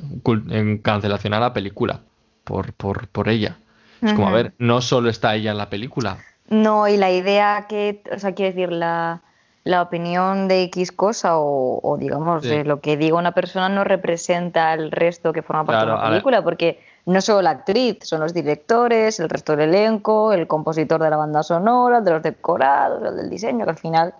en 0.49 0.78
cancelación 0.80 1.34
a 1.34 1.39
la 1.39 1.54
película 1.54 2.02
por, 2.43 2.73
por, 2.73 3.08
por 3.08 3.30
ella. 3.30 3.58
Es 4.02 4.13
como, 4.13 4.28
a 4.28 4.32
ver, 4.32 4.54
no 4.58 4.82
solo 4.82 5.10
está 5.10 5.34
ella 5.34 5.52
en 5.52 5.58
la 5.58 5.69
película. 5.69 6.17
No, 6.49 6.88
y 6.89 6.97
la 6.97 7.10
idea 7.12 7.67
que, 7.69 8.04
o 8.13 8.19
sea, 8.19 8.34
quiero 8.36 8.54
decir, 8.54 8.71
la 8.71 9.21
la 9.63 9.82
opinión 9.82 10.47
de 10.47 10.63
X 10.63 10.91
cosa 10.91 11.38
o, 11.38 11.97
digamos 11.97 12.43
de 12.43 12.65
lo 12.65 12.82
que 12.82 12.97
diga 12.97 13.17
una 13.17 13.32
persona 13.32 13.69
no 13.69 13.84
representa 13.84 14.71
al 14.71 14.91
resto 14.91 15.32
que 15.32 15.41
forma 15.41 15.65
parte 15.65 15.86
de 15.86 15.91
la 15.91 16.10
película, 16.10 16.43
porque 16.43 16.80
no 17.06 17.21
solo 17.21 17.41
la 17.41 17.52
actriz, 17.52 17.99
son 18.02 18.19
los 18.19 18.34
directores, 18.34 19.19
el 19.19 19.30
resto 19.30 19.56
del 19.56 19.69
elenco, 19.69 20.34
el 20.34 20.47
compositor 20.47 21.02
de 21.02 21.10
la 21.10 21.17
banda 21.17 21.43
sonora, 21.43 22.02
de 22.02 22.12
los 22.12 22.23
decorados, 22.23 23.04
el 23.04 23.15
del 23.15 23.30
diseño, 23.30 23.65
que 23.65 23.71
al 23.71 23.78
final 23.78 24.13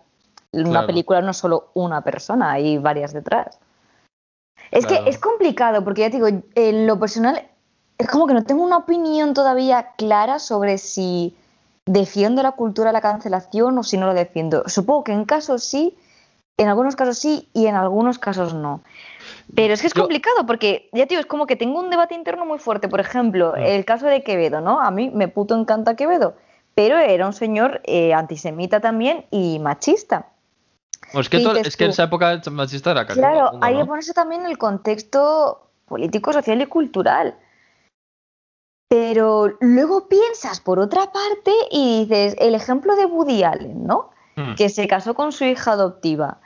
una 0.53 0.86
película 0.86 1.21
no 1.21 1.32
es 1.32 1.38
solo 1.38 1.71
una 1.73 2.01
persona, 2.01 2.51
hay 2.51 2.77
varias 2.77 3.12
detrás. 3.12 3.60
Es 4.71 4.86
que 4.86 5.01
es 5.06 5.17
complicado, 5.17 5.84
porque 5.84 6.01
ya 6.01 6.10
te 6.10 6.17
digo, 6.17 6.27
en 6.56 6.88
lo 6.88 6.99
personal 6.99 7.41
es 7.97 8.08
como 8.08 8.27
que 8.27 8.34
no 8.34 8.43
tengo 8.43 8.63
una 8.63 8.77
opinión 8.77 9.34
todavía 9.34 9.91
clara 9.97 10.39
sobre 10.39 10.77
si 10.77 11.36
defiendo 11.85 12.43
la 12.43 12.53
cultura 12.53 12.89
de 12.89 12.93
la 12.93 13.01
cancelación 13.01 13.77
o 13.77 13.83
si 13.83 13.97
no 13.97 14.05
lo 14.05 14.13
defiendo. 14.13 14.63
Supongo 14.67 15.03
que 15.03 15.11
en 15.11 15.25
casos 15.25 15.63
sí, 15.63 15.97
en 16.57 16.67
algunos 16.67 16.95
casos 16.95 17.17
sí 17.17 17.49
y 17.53 17.67
en 17.67 17.75
algunos 17.75 18.19
casos 18.19 18.53
no. 18.53 18.81
Pero 19.55 19.73
es 19.73 19.81
que 19.81 19.87
es 19.87 19.93
complicado 19.93 20.45
porque, 20.45 20.89
ya 20.93 21.05
tío, 21.05 21.19
es 21.19 21.25
como 21.25 21.45
que 21.45 21.55
tengo 21.55 21.79
un 21.79 21.89
debate 21.89 22.15
interno 22.15 22.45
muy 22.45 22.59
fuerte. 22.59 22.87
Por 22.87 22.99
ejemplo, 22.99 23.55
el 23.55 23.85
caso 23.85 24.07
de 24.07 24.23
Quevedo, 24.23 24.61
¿no? 24.61 24.79
A 24.79 24.89
mí 24.91 25.09
me 25.09 25.27
puto 25.27 25.59
encanta 25.59 25.95
Quevedo, 25.95 26.35
pero 26.75 26.97
era 26.97 27.27
un 27.27 27.33
señor 27.33 27.81
eh, 27.83 28.13
antisemita 28.13 28.79
también 28.79 29.25
y 29.31 29.59
machista. 29.59 30.27
Pues 31.11 31.29
que 31.29 31.37
es 31.37 31.77
que 31.77 31.83
en 31.83 31.91
esa 31.91 32.03
época 32.03 32.41
machista 32.49 32.91
era 32.91 33.05
casi 33.05 33.19
Claro, 33.19 33.51
hay 33.61 33.77
que 33.77 33.85
ponerse 33.85 34.13
también 34.13 34.45
el 34.45 34.57
contexto 34.57 35.67
político, 35.85 36.33
social 36.33 36.61
y 36.61 36.65
cultural. 36.65 37.35
Pero 38.93 39.58
luego 39.60 40.08
piensas 40.08 40.60
por 40.60 40.77
otra 40.77 41.12
parte 41.12 41.51
y 41.71 42.01
dices, 42.01 42.36
el 42.38 42.53
ejemplo 42.53 42.95
de 42.95 43.08
Woody 43.08 43.41
Allen, 43.41 43.88
¿no? 43.88 44.12
Hmm. 44.36 44.53
Que 44.53 44.69
se 44.69 44.88
casó 44.88 45.15
con 45.15 45.32
su 45.32 45.45
hija 45.45 45.71
adoptiva. 45.71 46.38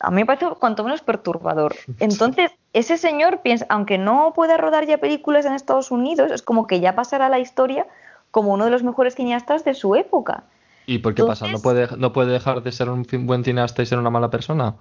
A 0.00 0.10
mí 0.10 0.16
me 0.16 0.26
parece 0.26 0.46
cuanto 0.58 0.82
menos 0.82 1.02
perturbador. 1.02 1.76
Entonces, 2.00 2.50
ese 2.72 2.98
señor 2.98 3.42
piensa, 3.42 3.66
aunque 3.68 3.96
no 3.96 4.32
pueda 4.34 4.56
rodar 4.56 4.86
ya 4.86 4.98
películas 4.98 5.46
en 5.46 5.52
Estados 5.52 5.92
Unidos, 5.92 6.32
es 6.32 6.42
como 6.42 6.66
que 6.66 6.80
ya 6.80 6.96
pasará 6.96 7.28
la 7.28 7.38
historia 7.38 7.86
como 8.32 8.54
uno 8.54 8.64
de 8.64 8.72
los 8.72 8.82
mejores 8.82 9.14
cineastas 9.14 9.64
de 9.64 9.74
su 9.74 9.94
época. 9.94 10.42
¿Y 10.86 10.98
por 10.98 11.14
qué 11.14 11.22
pasa? 11.22 11.46
¿No 11.46 11.60
puede, 11.60 11.86
¿No 11.96 12.12
puede 12.12 12.32
dejar 12.32 12.64
de 12.64 12.72
ser 12.72 12.90
un 12.90 13.06
buen 13.20 13.44
cineasta 13.44 13.82
y 13.82 13.86
ser 13.86 14.00
una 14.00 14.10
mala 14.10 14.30
persona? 14.30 14.74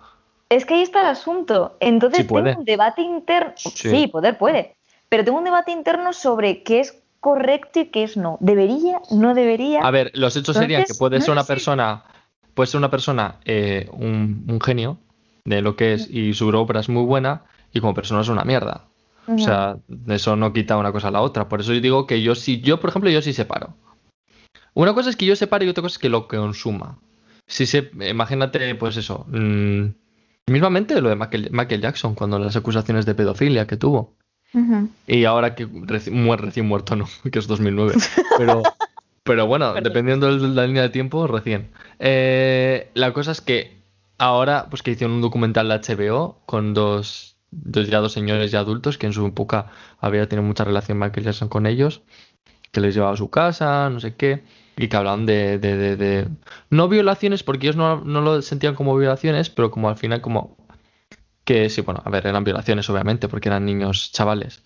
Es 0.49 0.65
que 0.65 0.73
ahí 0.73 0.81
está 0.81 1.01
el 1.01 1.07
asunto. 1.09 1.77
Entonces, 1.79 2.25
tengo 2.25 2.39
un 2.39 2.65
debate 2.65 3.03
interno. 3.03 3.53
sí, 3.55 4.07
poder 4.07 4.35
puede. 4.39 4.75
Pero 5.09 5.23
tengo 5.23 5.37
un 5.37 5.43
debate 5.43 5.69
interno 5.69 6.11
sobre 6.11 6.63
qué 6.63 6.79
es 6.79 7.02
correcto 7.23 7.79
y 7.79 7.85
qué 7.85 8.03
es 8.03 8.17
no. 8.17 8.37
¿Debería? 8.41 8.99
¿No 9.09 9.33
debería? 9.33 9.79
A 9.79 9.91
ver, 9.91 10.11
los 10.13 10.35
hechos 10.35 10.57
serían 10.57 10.83
que 10.83 10.93
puede 10.93 11.19
no 11.19 11.23
ser 11.23 11.31
una 11.31 11.45
persona, 11.45 12.03
puede 12.53 12.67
ser 12.67 12.79
una 12.79 12.91
persona, 12.91 13.37
eh, 13.45 13.87
un, 13.93 14.45
un 14.49 14.59
genio 14.59 14.97
de 15.45 15.61
lo 15.61 15.77
que 15.77 15.93
es 15.93 16.09
y 16.09 16.33
su 16.33 16.49
obra 16.49 16.81
es 16.81 16.89
muy 16.89 17.03
buena 17.05 17.43
y 17.71 17.79
como 17.79 17.93
persona 17.93 18.19
es 18.19 18.27
una 18.27 18.43
mierda. 18.43 18.87
O 19.25 19.37
sea, 19.37 19.77
eso 20.09 20.35
no 20.35 20.51
quita 20.51 20.75
una 20.75 20.91
cosa 20.91 21.07
a 21.07 21.11
la 21.11 21.21
otra. 21.21 21.47
Por 21.47 21.61
eso 21.61 21.73
yo 21.73 21.79
digo 21.79 22.05
que 22.07 22.21
yo 22.21 22.35
sí, 22.35 22.59
yo 22.59 22.81
por 22.81 22.89
ejemplo, 22.89 23.09
yo 23.09 23.21
sí 23.21 23.31
separo. 23.31 23.73
Una 24.73 24.93
cosa 24.93 25.09
es 25.09 25.15
que 25.15 25.25
yo 25.25 25.37
separe 25.37 25.65
y 25.65 25.69
otra 25.69 25.81
cosa 25.81 25.93
es 25.93 25.99
que 25.99 26.09
lo 26.09 26.27
consuma. 26.27 26.99
Si 27.47 27.65
se, 27.65 27.89
imagínate, 28.09 28.75
pues 28.75 28.97
eso, 28.97 29.25
mm, 29.29 29.85
mismamente 30.51 30.99
lo 30.99 31.07
de 31.07 31.15
Michael, 31.15 31.49
Michael 31.53 31.81
Jackson, 31.81 32.15
cuando 32.15 32.37
las 32.37 32.57
acusaciones 32.57 33.05
de 33.05 33.15
pedofilia 33.15 33.65
que 33.65 33.77
tuvo. 33.77 34.17
Y 35.07 35.25
ahora 35.25 35.55
que 35.55 35.67
reci- 35.67 36.35
recién 36.37 36.67
muerto, 36.67 36.95
no, 36.95 37.05
que 37.31 37.39
es 37.39 37.47
2009. 37.47 37.95
Pero, 38.37 38.63
pero 39.23 39.47
bueno, 39.47 39.73
Perdón. 39.73 39.83
dependiendo 39.83 40.37
de 40.37 40.47
la 40.49 40.67
línea 40.67 40.83
de 40.83 40.89
tiempo, 40.89 41.27
recién. 41.27 41.69
Eh, 41.99 42.89
la 42.93 43.13
cosa 43.13 43.31
es 43.31 43.41
que 43.41 43.77
ahora, 44.17 44.67
pues 44.69 44.83
que 44.83 44.91
hicieron 44.91 45.15
un 45.15 45.21
documental 45.21 45.67
de 45.69 45.75
HBO 45.75 46.37
con 46.45 46.73
dos, 46.73 47.35
dos 47.51 47.87
ya 47.87 47.99
dos 47.99 48.13
señores 48.13 48.51
ya 48.51 48.59
adultos 48.59 48.97
que 48.97 49.07
en 49.07 49.13
su 49.13 49.25
época 49.25 49.67
había 49.99 50.27
tenido 50.29 50.45
mucha 50.47 50.63
relación 50.63 50.99
Michael 50.99 51.25
Jackson 51.25 51.49
con 51.49 51.65
ellos, 51.65 52.01
que 52.71 52.81
les 52.81 52.93
llevaba 52.95 53.13
a 53.13 53.17
su 53.17 53.29
casa, 53.29 53.89
no 53.89 53.99
sé 53.99 54.15
qué, 54.15 54.43
y 54.77 54.87
que 54.87 54.97
hablaban 54.97 55.25
de, 55.25 55.57
de, 55.59 55.77
de- 55.77 55.95
de- 55.97 56.27
no 56.69 56.87
violaciones, 56.89 57.43
porque 57.43 57.67
ellos 57.67 57.75
no, 57.75 58.01
no 58.01 58.21
lo 58.21 58.41
sentían 58.41 58.75
como 58.75 58.95
violaciones, 58.97 59.49
pero 59.49 59.69
como 59.71 59.89
al 59.89 59.97
final 59.97 60.21
como 60.21 60.57
que 61.43 61.69
sí, 61.69 61.81
bueno, 61.81 62.01
a 62.05 62.09
ver, 62.09 62.27
eran 62.27 62.43
violaciones 62.43 62.89
obviamente, 62.89 63.27
porque 63.27 63.49
eran 63.49 63.65
niños 63.65 64.11
chavales. 64.11 64.63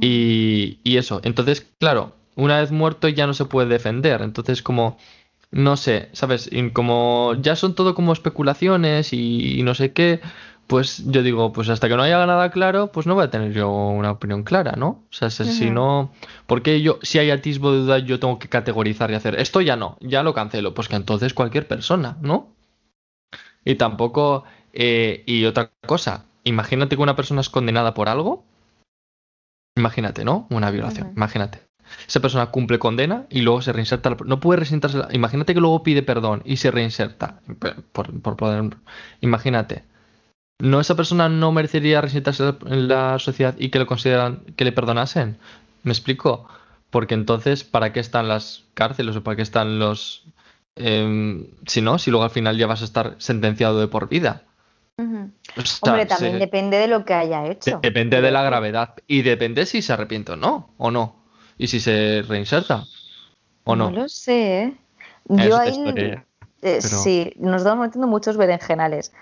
Y, 0.00 0.78
y 0.82 0.96
eso, 0.96 1.20
entonces, 1.22 1.66
claro, 1.78 2.12
una 2.34 2.60
vez 2.60 2.70
muerto 2.72 3.08
ya 3.08 3.26
no 3.26 3.34
se 3.34 3.44
puede 3.44 3.68
defender, 3.68 4.20
entonces 4.22 4.62
como, 4.62 4.98
no 5.50 5.76
sé, 5.76 6.08
¿sabes? 6.12 6.48
Y 6.50 6.70
como 6.70 7.34
ya 7.40 7.56
son 7.56 7.74
todo 7.74 7.94
como 7.94 8.12
especulaciones 8.12 9.12
y, 9.12 9.58
y 9.58 9.62
no 9.62 9.74
sé 9.74 9.92
qué, 9.92 10.20
pues 10.66 11.04
yo 11.06 11.22
digo, 11.22 11.52
pues 11.52 11.68
hasta 11.68 11.88
que 11.88 11.96
no 11.96 12.02
haya 12.02 12.24
nada 12.26 12.50
claro, 12.50 12.90
pues 12.90 13.06
no 13.06 13.14
voy 13.14 13.24
a 13.24 13.30
tener 13.30 13.52
yo 13.52 13.70
una 13.70 14.10
opinión 14.10 14.42
clara, 14.42 14.72
¿no? 14.76 15.04
O 15.10 15.12
sea, 15.12 15.30
si, 15.30 15.44
si 15.44 15.70
no, 15.70 16.12
porque 16.46 16.82
yo, 16.82 16.98
si 17.02 17.18
hay 17.18 17.30
atisbo 17.30 17.72
de 17.72 17.78
duda, 17.78 17.98
yo 18.00 18.18
tengo 18.18 18.38
que 18.38 18.48
categorizar 18.48 19.10
y 19.10 19.14
hacer, 19.14 19.38
esto 19.38 19.60
ya 19.60 19.76
no, 19.76 19.96
ya 20.00 20.22
lo 20.22 20.34
cancelo, 20.34 20.74
pues 20.74 20.88
que 20.88 20.96
entonces 20.96 21.34
cualquier 21.34 21.68
persona, 21.68 22.16
¿no? 22.20 22.48
Y 23.64 23.76
tampoco, 23.76 24.44
eh, 24.72 25.22
y 25.26 25.44
otra 25.44 25.70
cosa, 25.86 26.24
imagínate 26.44 26.96
que 26.96 27.02
una 27.02 27.16
persona 27.16 27.40
es 27.40 27.48
condenada 27.50 27.94
por 27.94 28.08
algo, 28.08 28.44
imagínate, 29.76 30.24
¿no? 30.24 30.46
Una 30.50 30.70
violación, 30.70 31.12
imagínate. 31.16 31.62
Esa 32.08 32.20
persona 32.20 32.46
cumple 32.46 32.78
condena 32.78 33.26
y 33.30 33.42
luego 33.42 33.62
se 33.62 33.72
reinserta. 33.72 34.10
la- 34.10 34.16
No 34.24 34.40
puede 34.40 34.58
reinsertarse. 34.60 34.98
la- 34.98 35.08
Imagínate 35.12 35.54
que 35.54 35.60
luego 35.60 35.82
pide 35.82 36.02
perdón 36.02 36.42
y 36.44 36.56
se 36.56 36.70
reinserta. 36.70 37.40
Por, 37.92 38.36
poner- 38.36 38.76
imagínate. 39.20 39.84
¿No 40.58 40.80
esa 40.80 40.96
persona 40.96 41.28
no 41.28 41.52
merecería 41.52 42.00
reinsertarse 42.00 42.54
en 42.66 42.88
la 42.88 43.18
sociedad 43.18 43.54
y 43.58 43.68
que 43.68 43.78
le 43.78 43.86
consideran 43.86 44.40
que 44.56 44.64
le 44.64 44.72
perdonasen? 44.72 45.36
¿Me 45.84 45.92
explico? 45.92 46.48
Porque 46.90 47.14
entonces, 47.14 47.62
¿para 47.62 47.92
qué 47.92 48.00
están 48.00 48.26
las 48.26 48.64
cárceles 48.74 49.14
o 49.16 49.22
para 49.22 49.36
qué 49.36 49.42
están 49.42 49.78
los... 49.78 50.24
em, 50.76 51.46
si 51.66 51.82
no, 51.82 51.98
si 51.98 52.10
luego 52.10 52.24
al 52.24 52.30
final 52.30 52.56
ya 52.56 52.66
vas 52.66 52.82
a 52.82 52.86
estar 52.86 53.14
sentenciado 53.18 53.78
de 53.78 53.86
por 53.88 54.08
vida. 54.08 54.42
Ujú. 54.98 55.30
O 55.56 55.60
sea, 55.60 55.78
Hombre, 55.92 56.06
también 56.06 56.32
se- 56.34 56.38
depende 56.38 56.78
de 56.78 56.88
lo 56.88 57.04
que 57.04 57.12
haya 57.14 57.46
hecho. 57.46 57.80
Depende 57.82 58.20
de 58.22 58.30
la 58.30 58.42
gravedad 58.42 58.94
y 59.06 59.22
depende 59.22 59.66
si 59.66 59.82
se 59.82 59.92
arrepiente 59.92 60.32
o 60.32 60.36
no, 60.36 60.70
o 60.78 60.90
no. 60.90 61.16
Y 61.58 61.66
si 61.68 61.80
se 61.80 62.22
reinserta 62.26 62.84
o 63.64 63.76
no. 63.76 63.90
No 63.90 64.02
lo 64.02 64.08
sé, 64.08 64.62
¿eh? 64.62 64.74
Yo 65.28 65.56
ahí, 65.58 65.70
historia. 65.70 66.24
eh, 66.62 66.78
pero- 66.80 66.80
sí, 66.80 67.32
nos 67.36 67.62
estamos 67.62 67.86
metiendo 67.86 68.06
muchos 68.06 68.36
berenjenales. 68.36 69.12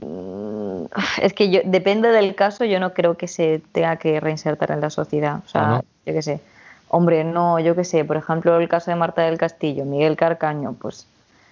Mm, 0.00 0.84
Es 1.22 1.32
que 1.34 1.50
yo, 1.50 1.60
depende 1.64 2.08
del 2.08 2.34
caso, 2.34 2.64
yo 2.64 2.80
no 2.80 2.94
creo 2.94 3.16
que 3.16 3.28
se 3.28 3.60
tenga 3.72 3.96
que 3.96 4.18
reinsertar 4.20 4.70
en 4.70 4.80
la 4.80 4.90
sociedad. 4.90 5.40
O 5.44 5.48
sea, 5.48 5.62
¿Ah, 5.62 5.68
no? 5.68 5.84
yo 6.06 6.14
qué 6.14 6.22
sé. 6.22 6.40
Hombre, 6.88 7.24
no, 7.24 7.58
yo 7.60 7.74
qué 7.74 7.84
sé. 7.84 8.04
Por 8.04 8.16
ejemplo, 8.16 8.58
el 8.58 8.68
caso 8.68 8.90
de 8.90 8.96
Marta 8.96 9.22
del 9.22 9.38
Castillo, 9.38 9.84
Miguel 9.84 10.16
Carcaño, 10.16 10.74
pues 10.74 11.06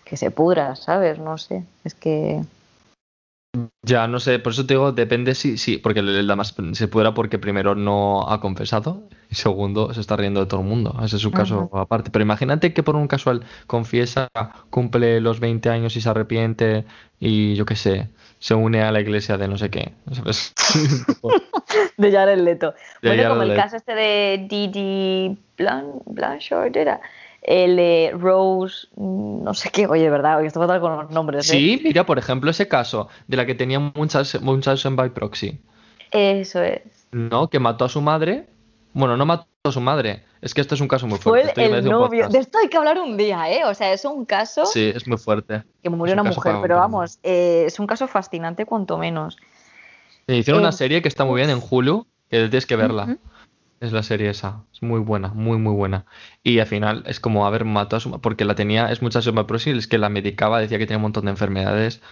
que 0.04 0.16
se 0.16 0.30
pudra, 0.30 0.76
¿sabes? 0.76 1.18
No 1.18 1.36
sé. 1.38 1.64
Es 1.84 1.94
que. 1.94 2.42
Ya, 3.82 4.06
no 4.06 4.20
sé, 4.20 4.38
por 4.38 4.52
eso 4.52 4.64
te 4.64 4.74
digo, 4.74 4.92
depende 4.92 5.34
si, 5.34 5.58
sí, 5.58 5.78
porque 5.78 6.00
el, 6.00 6.26
Damas 6.26 6.54
se 6.72 6.86
pudiera 6.88 7.14
porque 7.14 7.38
primero 7.38 7.74
no 7.74 8.30
ha 8.30 8.40
confesado 8.40 9.08
y 9.28 9.34
segundo 9.34 9.92
se 9.92 10.00
está 10.00 10.16
riendo 10.16 10.40
de 10.40 10.46
todo 10.46 10.60
el 10.60 10.66
mundo. 10.66 10.96
Ese 11.02 11.16
es 11.16 11.22
su 11.22 11.32
caso 11.32 11.68
aparte. 11.72 12.10
Pero 12.10 12.22
imagínate 12.22 12.72
que 12.72 12.82
por 12.84 12.94
un 12.94 13.08
casual 13.08 13.42
confiesa, 13.66 14.28
cumple 14.70 15.20
los 15.20 15.40
20 15.40 15.68
años 15.68 15.96
y 15.96 16.00
se 16.00 16.08
arrepiente 16.08 16.84
y 17.18 17.54
yo 17.56 17.64
qué 17.66 17.74
sé, 17.74 18.08
se 18.38 18.54
une 18.54 18.82
a 18.82 18.92
la 18.92 19.00
iglesia 19.00 19.36
de 19.36 19.48
no 19.48 19.58
sé 19.58 19.70
qué. 19.70 19.92
¿sabes? 20.12 20.54
De 21.96 22.12
Jared 22.12 22.38
Leto. 22.38 22.74
De 23.02 23.08
bueno, 23.08 23.22
Jared 23.22 23.28
como 23.38 23.42
el 23.50 23.56
caso 23.56 23.76
este 23.76 23.94
de 23.94 24.46
Didi 24.48 25.38
Blan- 25.58 26.02
Blanchard, 26.06 26.76
¿era? 26.76 27.00
El 27.42 28.18
Rose, 28.20 28.88
no 28.96 29.54
sé 29.54 29.70
qué. 29.70 29.86
Oye, 29.86 30.10
¿verdad? 30.10 30.38
Oye, 30.38 30.46
esto 30.46 30.60
fatal 30.60 30.80
con 30.80 30.96
los 30.96 31.10
nombres, 31.10 31.48
¿eh? 31.48 31.52
Sí, 31.52 31.80
mira, 31.82 32.04
por 32.04 32.18
ejemplo, 32.18 32.50
ese 32.50 32.68
caso 32.68 33.08
de 33.26 33.36
la 33.36 33.46
que 33.46 33.54
tenía 33.54 33.78
muchas, 33.78 34.40
muchas 34.42 34.84
en 34.84 34.96
by 34.96 35.10
proxy. 35.10 35.58
Eso 36.10 36.62
es. 36.62 36.82
¿no? 37.12 37.48
Que 37.48 37.58
mató 37.58 37.84
a 37.84 37.88
su 37.88 38.00
madre. 38.00 38.46
Bueno, 38.92 39.16
no 39.16 39.24
mató 39.24 39.46
a 39.64 39.72
su 39.72 39.80
madre. 39.80 40.24
Es 40.40 40.54
que 40.54 40.60
esto 40.60 40.74
es 40.74 40.80
un 40.80 40.88
caso 40.88 41.06
muy 41.06 41.18
Fue 41.18 41.42
fuerte. 41.42 41.68
Ya 41.68 41.76
el 41.76 41.84
novio. 41.84 42.28
De 42.28 42.38
esto 42.38 42.58
hay 42.58 42.68
que 42.68 42.76
hablar 42.76 42.98
un 42.98 43.16
día, 43.16 43.50
¿eh? 43.50 43.64
O 43.64 43.74
sea, 43.74 43.92
es 43.92 44.04
un 44.04 44.24
caso 44.24 44.66
Sí, 44.66 44.92
es 44.94 45.06
muy 45.06 45.18
fuerte. 45.18 45.62
que 45.82 45.90
murió 45.90 46.14
un 46.14 46.20
una 46.20 46.30
mujer, 46.30 46.56
pero 46.62 46.76
vamos, 46.76 47.18
eh, 47.22 47.64
es 47.66 47.78
un 47.78 47.86
caso 47.86 48.08
fascinante 48.08 48.64
cuanto 48.66 48.98
menos. 48.98 49.36
Eh, 50.26 50.36
Hicieron 50.38 50.60
Eh, 50.62 50.64
una 50.64 50.72
serie 50.72 51.02
que 51.02 51.08
está 51.08 51.24
muy 51.24 51.36
bien 51.40 51.50
en 51.50 51.60
Hulu, 51.68 52.06
que 52.28 52.48
tienes 52.48 52.66
que 52.66 52.76
verla. 52.76 53.16
Es 53.80 53.92
la 53.92 54.02
serie 54.02 54.28
esa. 54.30 54.66
Es 54.72 54.82
muy 54.82 55.00
buena, 55.00 55.28
muy, 55.28 55.56
muy 55.58 55.72
buena. 55.74 56.04
Y 56.42 56.58
al 56.58 56.66
final 56.66 57.02
es 57.06 57.18
como 57.18 57.46
haber 57.46 57.64
matado 57.64 57.96
a 57.96 58.00
su 58.00 58.10
madre. 58.10 58.20
Porque 58.22 58.44
la 58.44 58.54
tenía, 58.54 58.90
es 58.92 59.00
mucha 59.02 59.22
pero 59.46 59.56
es 59.56 59.86
que 59.88 59.96
la 59.98 60.10
medicaba, 60.10 60.60
decía 60.60 60.78
que 60.78 60.86
tenía 60.86 60.98
un 60.98 61.02
montón 61.04 61.24
de 61.24 61.30
enfermedades. 61.30 62.02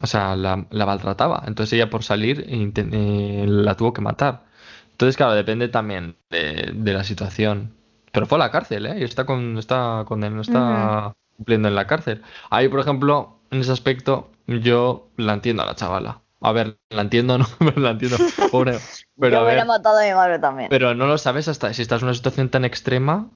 O 0.00 0.06
sea, 0.08 0.36
la, 0.36 0.66
la 0.70 0.86
maltrataba. 0.86 1.44
Entonces 1.46 1.74
ella 1.74 1.90
por 1.90 2.04
salir 2.04 2.46
inten- 2.48 2.90
eh, 2.94 3.46
la 3.48 3.76
tuvo 3.76 3.92
que 3.94 4.02
matar. 4.02 4.46
Entonces, 4.92 5.16
claro, 5.16 5.34
depende 5.34 5.68
también 5.68 6.16
de, 6.30 6.72
de 6.74 6.94
la 6.94 7.04
situación. 7.04 7.74
Pero 8.12 8.26
fue 8.26 8.38
a 8.38 8.40
la 8.40 8.52
cárcel, 8.52 8.86
¿eh? 8.86 9.00
Y 9.00 9.04
está, 9.04 9.26
con, 9.26 9.58
está, 9.58 10.04
condenado, 10.08 10.42
está 10.42 11.14
cumpliendo 11.36 11.68
en 11.68 11.76
la 11.76 11.86
cárcel. 11.88 12.22
Ahí, 12.50 12.68
por 12.68 12.80
ejemplo, 12.80 13.40
en 13.52 13.60
ese 13.60 13.72
aspecto, 13.72 14.32
yo 14.48 15.10
la 15.18 15.34
entiendo 15.34 15.62
a 15.64 15.66
la 15.66 15.76
chavala. 15.76 16.22
A 16.46 16.52
ver, 16.52 16.78
la 16.90 17.02
entiendo, 17.02 17.38
no, 17.38 17.46
pero 17.58 17.80
la 17.80 17.90
entiendo. 17.90 18.18
Pobre. 18.52 18.78
Pero 19.18 19.38
Yo 19.38 19.44
hubiera 19.46 19.64
matado 19.64 19.98
a 19.98 20.04
mi 20.04 20.12
madre 20.12 20.38
también. 20.38 20.68
pero 20.68 20.94
no 20.94 21.06
lo 21.06 21.16
sabes 21.16 21.48
hasta 21.48 21.72
si 21.72 21.80
estás 21.82 22.02
en 22.02 22.08
una 22.08 22.14
situación 22.14 22.50
tan 22.50 22.64
extrema. 22.66 23.28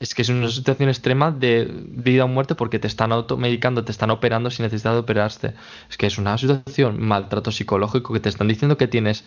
Es 0.00 0.14
que 0.14 0.22
es 0.22 0.30
una 0.30 0.48
situación 0.48 0.88
extrema 0.88 1.30
de 1.30 1.68
vida 1.70 2.24
o 2.24 2.28
muerte 2.28 2.54
porque 2.56 2.78
te 2.80 2.88
están 2.88 3.12
automedicando, 3.12 3.84
te 3.84 3.92
están 3.92 4.10
operando 4.10 4.50
sin 4.50 4.64
necesidad 4.64 4.94
de 4.94 4.98
operarte. 5.00 5.54
Es 5.90 5.96
que 5.96 6.06
es 6.06 6.18
una 6.18 6.36
situación, 6.38 7.00
maltrato 7.00 7.52
psicológico 7.52 8.12
que 8.14 8.20
te 8.20 8.28
están 8.30 8.48
diciendo 8.48 8.76
que 8.78 8.88
tienes. 8.88 9.24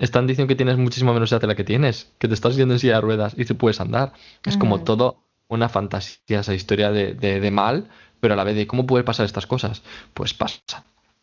Están 0.00 0.26
diciendo 0.26 0.48
que 0.48 0.56
tienes 0.56 0.76
muchísimo 0.78 1.12
menos 1.14 1.30
edad 1.30 1.40
de 1.42 1.46
la 1.46 1.54
que 1.54 1.62
tienes, 1.64 2.10
que 2.18 2.26
te 2.26 2.34
estás 2.34 2.56
yendo 2.56 2.74
en 2.74 2.80
silla 2.80 2.94
de 2.96 3.00
ruedas 3.02 3.34
y 3.36 3.44
te 3.44 3.54
puedes 3.54 3.80
andar. 3.80 4.12
Es 4.44 4.56
como 4.56 4.80
todo 4.82 5.18
una 5.48 5.68
fantasía, 5.68 6.40
esa 6.40 6.54
historia 6.54 6.90
de, 6.90 7.14
de- 7.14 7.38
de 7.40 7.50
mal, 7.52 7.88
pero 8.20 8.34
a 8.34 8.36
la 8.36 8.42
vez 8.44 8.56
de 8.56 8.66
cómo 8.66 8.86
puede 8.86 9.04
pasar 9.04 9.26
estas 9.26 9.46
cosas. 9.46 9.82
Pues 10.14 10.34
pasa. 10.34 10.58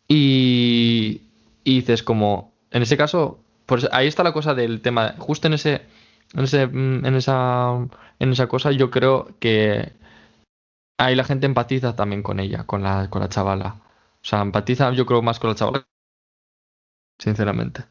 Y, 0.09 1.21
y 1.63 1.75
dices 1.75 2.03
como, 2.03 2.51
en 2.71 2.81
ese 2.81 2.97
caso, 2.97 3.39
pues 3.67 3.87
ahí 3.91 4.07
está 4.07 4.23
la 4.23 4.33
cosa 4.33 4.55
del 4.55 4.81
tema, 4.81 5.13
justo 5.19 5.47
en 5.47 5.53
ese, 5.53 5.83
en 6.33 6.43
ese, 6.43 6.65
mm, 6.65 7.05
en 7.05 7.15
esa, 7.15 7.87
en 8.17 8.31
esa 8.31 8.47
cosa, 8.47 8.71
yo 8.71 8.89
creo 8.89 9.29
que 9.39 9.93
ahí 10.97 11.15
la 11.15 11.23
gente 11.23 11.45
empatiza 11.45 11.95
también 11.95 12.23
con 12.23 12.39
ella, 12.39 12.63
con 12.65 12.81
la, 12.81 13.09
con 13.09 13.21
la 13.21 13.29
chavala. 13.29 13.75
O 14.21 14.25
sea, 14.25 14.41
empatiza 14.41 14.91
yo 14.91 15.05
creo 15.05 15.21
más 15.21 15.39
con 15.39 15.51
la 15.51 15.55
chavala, 15.55 15.87
sinceramente. 17.19 17.85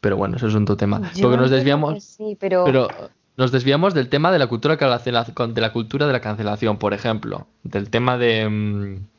Pero 0.00 0.16
bueno, 0.16 0.36
eso 0.36 0.46
es 0.46 0.54
otro 0.54 0.76
tema. 0.76 1.10
Yo 1.14 1.22
Porque 1.22 1.36
nos 1.36 1.50
desviamos, 1.50 2.04
Sí, 2.04 2.36
pero, 2.38 2.64
pero 2.64 2.88
nos 3.36 3.50
desviamos 3.50 3.94
del 3.94 4.08
tema 4.08 4.30
de 4.30 4.38
la 4.38 4.46
cultura 4.46 4.76
de 4.76 5.60
la 5.60 5.72
cultura 5.72 6.06
de 6.06 6.12
la 6.12 6.20
cancelación, 6.20 6.78
por 6.78 6.94
ejemplo, 6.94 7.48
del 7.64 7.90
tema 7.90 8.16
de 8.16 8.48
mm, 8.48 9.15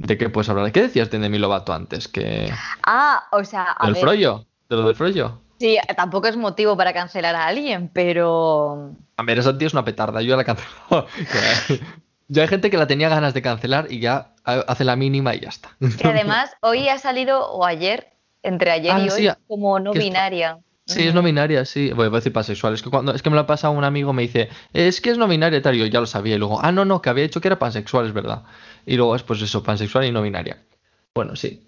de 0.00 0.18
qué 0.18 0.28
puedes 0.30 0.48
hablar. 0.48 0.72
¿Qué 0.72 0.82
decías 0.82 1.10
de 1.10 1.18
Demi 1.18 1.38
Lovato 1.38 1.72
antes? 1.72 2.08
Que 2.08 2.50
Ah, 2.82 3.24
o 3.32 3.44
sea, 3.44 3.76
a 3.78 3.84
del 3.86 3.94
ver, 3.94 4.02
frollo, 4.02 4.46
de 4.68 4.76
lo 4.76 4.82
del 4.86 4.96
frollo. 4.96 5.40
sí, 5.58 5.78
tampoco 5.96 6.26
es 6.28 6.36
motivo 6.36 6.76
para 6.76 6.92
cancelar 6.92 7.36
a 7.36 7.46
alguien, 7.46 7.88
pero 7.92 8.92
A 9.16 9.22
ver, 9.22 9.38
esa 9.38 9.56
tía 9.56 9.66
es 9.66 9.74
una 9.74 9.84
petarda, 9.84 10.22
yo 10.22 10.34
la 10.36 10.42
he 10.42 10.44
cancelado. 10.46 11.06
Ya 12.28 12.42
hay 12.42 12.48
gente 12.48 12.70
que 12.70 12.76
la 12.78 12.86
tenía 12.86 13.08
ganas 13.08 13.34
de 13.34 13.42
cancelar 13.42 13.86
y 13.92 14.00
ya 14.00 14.32
ha- 14.44 14.64
hace 14.66 14.84
la 14.84 14.96
mínima 14.96 15.34
y 15.34 15.40
ya 15.40 15.48
está. 15.50 15.76
que 15.98 16.08
además 16.08 16.56
hoy 16.62 16.88
ha 16.88 16.98
salido, 16.98 17.46
o 17.50 17.64
ayer, 17.64 18.12
entre 18.42 18.70
ayer 18.70 18.92
Ah, 18.94 19.00
y 19.00 19.10
hoy, 19.10 19.10
sí, 19.10 19.28
como 19.48 19.78
no 19.80 19.90
está- 19.92 20.02
binaria. 20.02 20.58
Sí, 20.90 21.06
es 21.06 21.14
no 21.14 21.22
binaria, 21.22 21.64
sí. 21.64 21.92
Voy 21.92 22.06
a 22.06 22.10
decir 22.10 22.32
pansexual. 22.32 22.74
Es 22.74 22.82
que 22.82 22.90
cuando 22.90 23.14
es 23.14 23.22
que 23.22 23.30
me 23.30 23.36
lo 23.36 23.42
ha 23.42 23.46
pasado 23.46 23.72
un 23.72 23.84
amigo, 23.84 24.12
me 24.12 24.22
dice, 24.22 24.48
es 24.72 25.00
que 25.00 25.10
es 25.10 25.18
no 25.18 25.28
binaria 25.28 25.62
tal. 25.62 25.74
Y 25.76 25.78
yo 25.78 25.86
ya 25.86 26.00
lo 26.00 26.06
sabía. 26.06 26.34
Y 26.36 26.38
luego, 26.38 26.60
ah, 26.62 26.72
no, 26.72 26.84
no, 26.84 27.00
que 27.02 27.10
había 27.10 27.24
dicho 27.24 27.40
que 27.40 27.48
era 27.48 27.58
pansexual, 27.58 28.06
es 28.06 28.12
verdad. 28.12 28.42
Y 28.86 28.96
luego 28.96 29.14
es 29.16 29.22
pues 29.22 29.40
eso, 29.42 29.62
pansexual 29.62 30.04
y 30.04 30.12
no 30.12 30.22
binaria. 30.22 30.58
Bueno, 31.14 31.36
sí. 31.36 31.66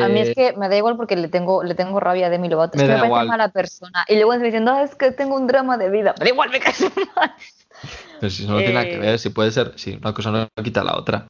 A 0.00 0.08
mí 0.08 0.20
es 0.20 0.30
Eh, 0.30 0.34
que 0.34 0.52
me 0.56 0.68
da 0.68 0.76
igual 0.76 0.96
porque 0.96 1.14
le 1.16 1.28
tengo, 1.28 1.62
le 1.62 1.74
tengo 1.74 2.00
rabia 2.00 2.26
a 2.26 2.30
Demi 2.30 2.48
Lovato. 2.48 2.76
Me 2.76 2.82
es 2.84 2.88
que 2.88 2.94
da 2.94 2.94
me 2.96 3.00
parece 3.00 3.06
igual. 3.06 3.28
mala 3.28 3.48
persona. 3.50 4.04
Y 4.08 4.14
luego 4.16 4.32
encima 4.32 4.46
diciendo, 4.46 4.72
"Ah, 4.72 4.82
es 4.82 4.94
que 4.96 5.12
tengo 5.12 5.36
un 5.36 5.46
drama 5.46 5.78
de 5.78 5.88
vida. 5.90 6.14
Me 6.18 6.24
da 6.24 6.30
igual, 6.30 6.50
me 6.50 6.60
cae 6.60 6.74
mal. 7.16 7.32
Pero 8.18 8.30
si 8.30 8.42
eso 8.44 8.52
no 8.52 8.58
tiene 8.58 8.74
nada 8.74 8.88
que 8.88 8.96
Eh, 8.96 8.98
ver, 8.98 9.18
si 9.18 9.30
puede 9.30 9.50
ser, 9.52 9.72
si 9.76 9.94
una 9.94 10.12
cosa 10.14 10.30
no 10.30 10.48
quita 10.62 10.82
la 10.84 10.96
otra. 10.96 11.28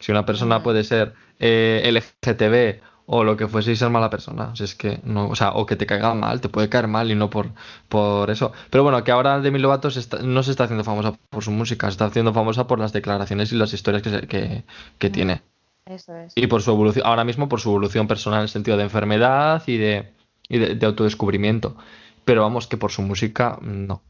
Si 0.00 0.10
una 0.12 0.24
persona 0.26 0.62
puede 0.62 0.84
ser 0.84 1.14
eh, 1.38 1.82
LGTB 1.84 2.80
o 3.06 3.24
lo 3.24 3.36
que 3.36 3.48
fuese 3.48 3.72
y 3.72 3.76
ser 3.76 3.90
mala 3.90 4.10
persona, 4.10 4.50
o 4.52 4.56
sea, 4.56 4.64
es 4.64 4.74
que 4.74 5.00
no, 5.04 5.28
o 5.28 5.34
sea, 5.36 5.50
o 5.52 5.66
que 5.66 5.76
te 5.76 5.86
caiga 5.86 6.14
mal, 6.14 6.40
te 6.40 6.48
puede 6.48 6.68
caer 6.68 6.88
mal 6.88 7.10
y 7.10 7.14
no 7.14 7.28
por, 7.30 7.48
por 7.88 8.30
eso. 8.30 8.52
Pero 8.70 8.82
bueno, 8.84 9.02
que 9.04 9.10
ahora 9.12 9.40
Demi 9.40 9.58
Lovato 9.58 9.90
se 9.90 10.00
está- 10.00 10.18
no 10.22 10.42
se 10.42 10.50
está 10.52 10.64
haciendo 10.64 10.84
famosa 10.84 11.12
por 11.30 11.42
su 11.44 11.50
música, 11.50 11.86
se 11.88 11.92
está 11.92 12.06
haciendo 12.06 12.32
famosa 12.32 12.66
por 12.66 12.78
las 12.78 12.92
declaraciones 12.92 13.52
y 13.52 13.56
las 13.56 13.72
historias 13.74 14.02
que, 14.02 14.10
se- 14.10 14.26
que, 14.26 14.64
que 14.98 15.10
tiene. 15.10 15.42
Eso 15.86 16.16
es. 16.16 16.32
Y 16.36 16.46
por 16.46 16.62
su 16.62 16.70
evolución, 16.70 17.04
ahora 17.06 17.24
mismo 17.24 17.48
por 17.48 17.60
su 17.60 17.70
evolución 17.70 18.06
personal 18.06 18.38
en 18.40 18.42
el 18.44 18.48
sentido 18.48 18.76
de 18.76 18.84
enfermedad 18.84 19.62
y 19.66 19.76
de, 19.76 20.12
y 20.48 20.58
de, 20.58 20.74
de 20.76 20.86
autodescubrimiento. 20.86 21.76
Pero 22.24 22.42
vamos, 22.42 22.68
que 22.68 22.76
por 22.76 22.92
su 22.92 23.02
música, 23.02 23.58
no. 23.62 24.00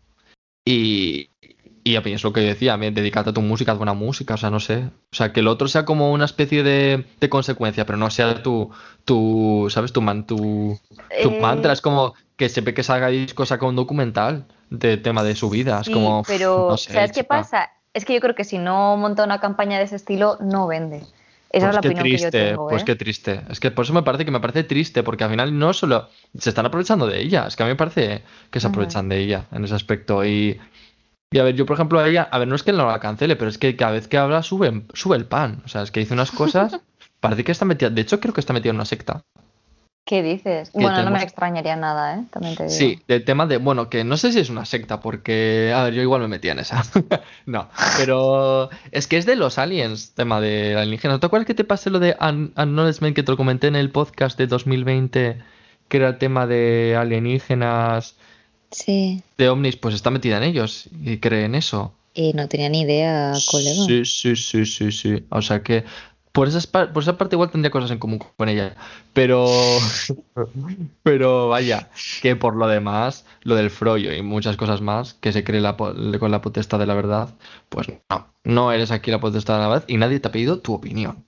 Y, 0.65 1.31
y 1.85 1.97
a 1.97 2.01
mí 2.01 2.13
es 2.13 2.23
lo 2.23 2.33
que 2.33 2.43
yo 2.43 2.49
decía, 2.49 2.77
dedícate 2.77 3.31
a 3.31 3.33
tu 3.33 3.43
música, 3.43 3.73
haz 3.73 3.79
buena 3.79 3.95
música, 3.95 4.35
o 4.35 4.37
sea, 4.37 4.51
no 4.51 4.61
sé. 4.61 4.85
O 5.13 5.17
sea, 5.17 5.33
que 5.33 5.41
el 5.41 5.49
otro 5.49 5.69
sea 5.69 5.85
como 5.85 6.13
una 6.13 6.25
especie 6.25 6.63
de, 6.63 7.07
de 7.21 7.29
consecuencia, 7.29 7.85
pero 7.87 7.99
no 7.99 8.11
sea 8.11 8.43
tu, 8.43 8.71
tu 9.05 9.67
¿sabes? 9.71 9.93
Tu, 9.93 10.01
man, 10.01 10.27
tu, 10.27 10.79
tu 11.23 11.31
Eh, 11.31 11.41
mantra. 11.41 11.73
Es 11.73 11.81
como 11.81 12.15
que 12.37 12.49
siempre 12.49 12.75
que 12.75 12.83
salga 12.83 13.09
disco 13.09 13.47
saca 13.47 13.67
un 13.67 13.77
documental 13.77 14.47
de 14.71 14.97
tema 14.97 15.23
de 15.25 15.35
su 15.35 15.51
vida. 15.51 15.81
Es 15.81 15.89
Sí, 15.89 15.93
como, 15.93 16.23
pero 16.27 16.69
no 16.71 16.77
sé, 16.77 16.93
¿sabes 16.93 17.13
qué 17.13 17.25
pasa? 17.25 17.71
Es 17.95 18.05
que 18.05 18.15
yo 18.15 18.21
creo 18.21 18.35
que 18.35 18.45
si 18.45 18.59
no 18.59 18.97
monta 18.97 19.25
una 19.25 19.41
campaña 19.41 19.79
de 19.79 19.85
ese 19.85 19.97
estilo, 19.97 20.39
no 20.41 20.67
vende. 20.67 21.09
Esa 21.51 21.69
es 21.69 21.73
Pues 21.73 21.75
la 21.75 21.81
qué 21.83 21.89
opinión 21.89 22.09
triste, 22.09 22.31
que 22.31 22.39
yo 22.51 22.57
tengo, 22.57 22.69
pues 22.69 22.83
¿eh? 22.83 22.85
qué 22.87 22.97
triste. 22.97 23.43
Es 23.51 23.61
que 23.61 23.71
por 23.71 23.85
eso 23.85 23.93
me 23.93 24.03
parece 24.03 24.25
que 24.25 24.31
me 24.31 24.41
parece 24.41 24.65
triste, 24.65 25.03
porque 25.03 25.25
al 25.25 25.31
final 25.31 25.59
no 25.59 25.73
solo 25.75 26.09
se 26.39 26.49
están 26.49 26.65
aprovechando 26.65 27.07
de 27.07 27.21
ella, 27.21 27.47
es 27.47 27.57
que 27.57 27.63
a 27.63 27.67
mí 27.67 27.73
me 27.73 27.77
parece 27.77 28.23
que 28.51 28.61
se 28.61 28.67
aprovechan 28.69 29.09
de 29.11 29.19
ella 29.19 29.47
en 29.53 29.65
ese 29.65 29.75
aspecto. 29.75 30.25
Y, 30.25 30.59
y 31.33 31.39
a 31.39 31.43
ver, 31.43 31.55
yo 31.57 31.67
por 31.67 31.75
ejemplo 31.75 31.99
a 31.99 32.09
ella, 32.09 32.29
a 32.31 32.39
ver, 32.39 32.47
no 32.49 32.55
es 32.55 32.63
que 32.63 32.73
no 32.73 32.87
la 32.87 33.01
cancele, 33.01 33.37
pero 33.37 33.49
es 33.51 33.59
que 33.59 33.75
cada 33.77 33.93
vez 33.93 34.07
que 34.09 34.19
habla 34.19 34.43
sube, 34.43 34.83
sube 34.95 35.17
el 35.17 35.25
pan. 35.25 35.63
O 35.65 35.69
sea, 35.69 35.83
es 35.83 35.91
que 35.91 36.01
dice 36.01 36.15
unas 36.15 36.31
cosas, 36.31 36.79
parece 37.21 37.45
que 37.45 37.53
está 37.53 37.65
metida, 37.65 37.91
de 37.91 38.01
hecho 38.03 38.21
creo 38.21 38.35
que 38.35 38.41
está 38.41 38.53
metida 38.53 38.71
en 38.71 38.77
una 38.77 38.85
secta. 38.85 39.23
¿Qué 40.05 40.21
dices? 40.21 40.71
Que 40.71 40.81
Bueno, 40.81 41.01
no 41.05 41.13
me 41.13 41.23
extrañaría 41.23 41.77
nada, 41.77 42.17
¿eh? 42.17 42.25
También 42.33 42.57
te 42.57 42.65
digo. 42.65 42.75
Sí, 42.75 43.01
del 43.07 43.25
tema 43.25 43.47
de, 43.47 43.59
bueno, 43.59 43.89
que 43.89 44.03
no 44.03 44.17
sé 44.17 44.33
si 44.33 44.41
es 44.41 44.51
una 44.51 44.65
secta, 44.65 44.99
porque, 45.01 45.73
a 45.73 45.85
ver, 45.85 45.95
yo 45.95 46.03
igual 46.03 46.21
me 46.23 46.27
metía 46.27 46.51
en 46.53 46.59
esa. 46.59 46.83
No, 47.47 47.69
pero 47.99 48.69
es 48.91 49.07
que 49.07 49.17
es 49.17 49.27
de 49.27 49.37
los 49.37 49.59
aliens, 49.59 50.13
tema 50.17 50.41
de 50.41 50.75
alienígenas. 50.77 51.21
¿Te 51.21 51.27
acuerdas 51.27 51.47
que 51.47 51.55
te 51.55 51.63
pasé 51.63 51.89
lo 51.91 52.01
de 52.01 52.17
Un- 52.21 52.53
Acknowledgement 52.57 53.15
que 53.15 53.23
te 53.23 53.31
lo 53.31 53.37
comenté 53.37 53.69
en 53.69 53.77
el 53.77 53.91
podcast 53.91 54.37
de 54.37 54.49
2020, 54.49 55.41
que 55.87 55.97
era 55.97 56.09
el 56.09 56.19
tema 56.19 56.49
de 56.49 56.97
alienígenas, 56.99 58.17
Sí. 58.73 59.23
de 59.39 59.49
ovnis? 59.49 59.77
Pues 59.77 59.95
está 59.95 60.11
metida 60.11 60.39
en 60.39 60.43
ellos 60.45 60.89
y 61.05 61.19
cree 61.19 61.45
en 61.45 61.55
eso. 61.55 61.93
Y 62.15 62.33
no 62.33 62.49
tenía 62.49 62.69
ni 62.69 62.81
idea, 62.83 63.33
colega. 63.51 63.85
Sí, 63.87 64.05
sí, 64.05 64.37
sí, 64.37 64.67
sí, 64.67 64.93
sí. 64.93 65.25
O 65.31 65.41
sea 65.43 65.63
que 65.63 65.85
por 66.33 66.49
esa, 66.49 66.59
espa- 66.59 66.91
por 66.93 67.03
esa 67.03 67.17
parte 67.19 67.37
igual 67.37 67.51
tendría 67.51 67.71
cosas 67.71 67.91
en 67.91 67.99
común 67.99 68.19
con 68.37 68.49
ella. 68.49 68.75
Pero, 69.13 69.47
pero 71.03 71.49
vaya, 71.49 71.89
que 72.23 72.37
por 72.37 72.57
lo 72.57 72.67
demás, 72.67 73.25
lo 73.43 73.55
del 73.55 73.71
frollo 73.71 74.13
y 74.13 74.23
muchas 74.23 74.57
cosas 74.57 74.81
más, 74.81 75.15
que 75.15 75.33
se 75.33 75.45
cree 75.45 75.61
la 75.61 75.77
con 75.77 76.31
la 76.31 76.41
potestad 76.43 76.79
de 76.79 76.87
la 76.87 76.95
verdad, 76.95 77.31
pues 77.69 77.89
no, 78.11 78.27
no 78.45 78.73
eres 78.73 78.91
aquí 78.91 79.11
la 79.11 79.21
potestad 79.21 79.55
de 79.55 79.61
la 79.61 79.69
verdad 79.69 79.85
y 79.89 79.97
nadie 79.97 80.21
te 80.21 80.29
ha 80.29 80.33
pedido 80.33 80.59
tu 80.59 80.75
opinión. 80.75 81.25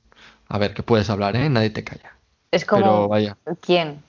A 0.49 0.59
ver, 0.59 0.74
que 0.74 0.82
puedes 0.82 1.09
hablar, 1.11 1.36
¿eh? 1.36 1.49
Nadie 1.49 1.70
te 1.70 1.84
calla. 1.84 2.16
Es 2.51 2.64
Pero 2.64 2.82
como, 2.84 3.09
vaya. 3.09 3.36
¿quién? 3.61 4.03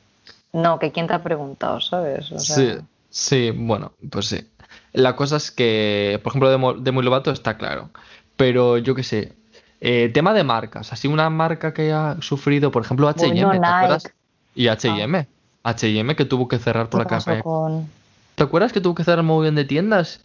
No, 0.54 0.80
que 0.80 0.92
quién 0.92 1.08
te 1.08 1.14
ha 1.14 1.24
preguntado, 1.24 1.82
¿sabes? 1.82 2.32
O 2.32 2.40
sea, 2.40 2.56
Sí, 2.56 2.72
sí, 3.16 3.52
bueno, 3.52 3.94
pues 4.12 4.28
sí. 4.28 4.46
La 4.94 5.16
cosa 5.16 5.38
es 5.38 5.52
que, 5.52 6.20
por 6.24 6.32
ejemplo, 6.32 6.50
de, 6.50 6.58
Mo- 6.58 6.74
de 6.74 6.92
Muy 6.92 7.04
Lovato 7.04 7.32
está 7.32 7.58
claro. 7.58 7.90
Pero 8.38 8.78
yo 8.78 8.96
qué 8.96 9.04
sé. 9.04 9.34
eh, 9.82 10.10
tema 10.14 10.34
de 10.34 10.44
marcas. 10.44 10.92
Así 10.94 11.08
una 11.08 11.30
marca 11.30 11.74
que 11.74 11.92
ha 11.92 12.18
sufrido, 12.22 12.72
por 12.72 12.84
ejemplo, 12.84 13.06
Bueno, 13.14 13.22
H&M, 13.22 13.60
¿te 13.60 13.66
acuerdas? 13.66 14.14
Y 14.56 14.68
H&M. 14.68 15.28
H&M 15.64 16.16
que 16.16 16.26
tuvo 16.26 16.48
que 16.48 16.60
cerrar 16.60 16.90
por 16.90 17.02
¿qué 17.02 17.06
la 17.06 17.10
campaña. 17.10 17.42
con...? 17.42 17.88
¿Te 18.36 18.44
acuerdas 18.44 18.74
que 18.74 18.82
tuvo 18.82 18.96
que 18.96 19.04
cerrar 19.06 19.24
muy 19.24 19.44
bien 19.44 19.56
de 19.56 19.66
tiendas? 19.66 20.22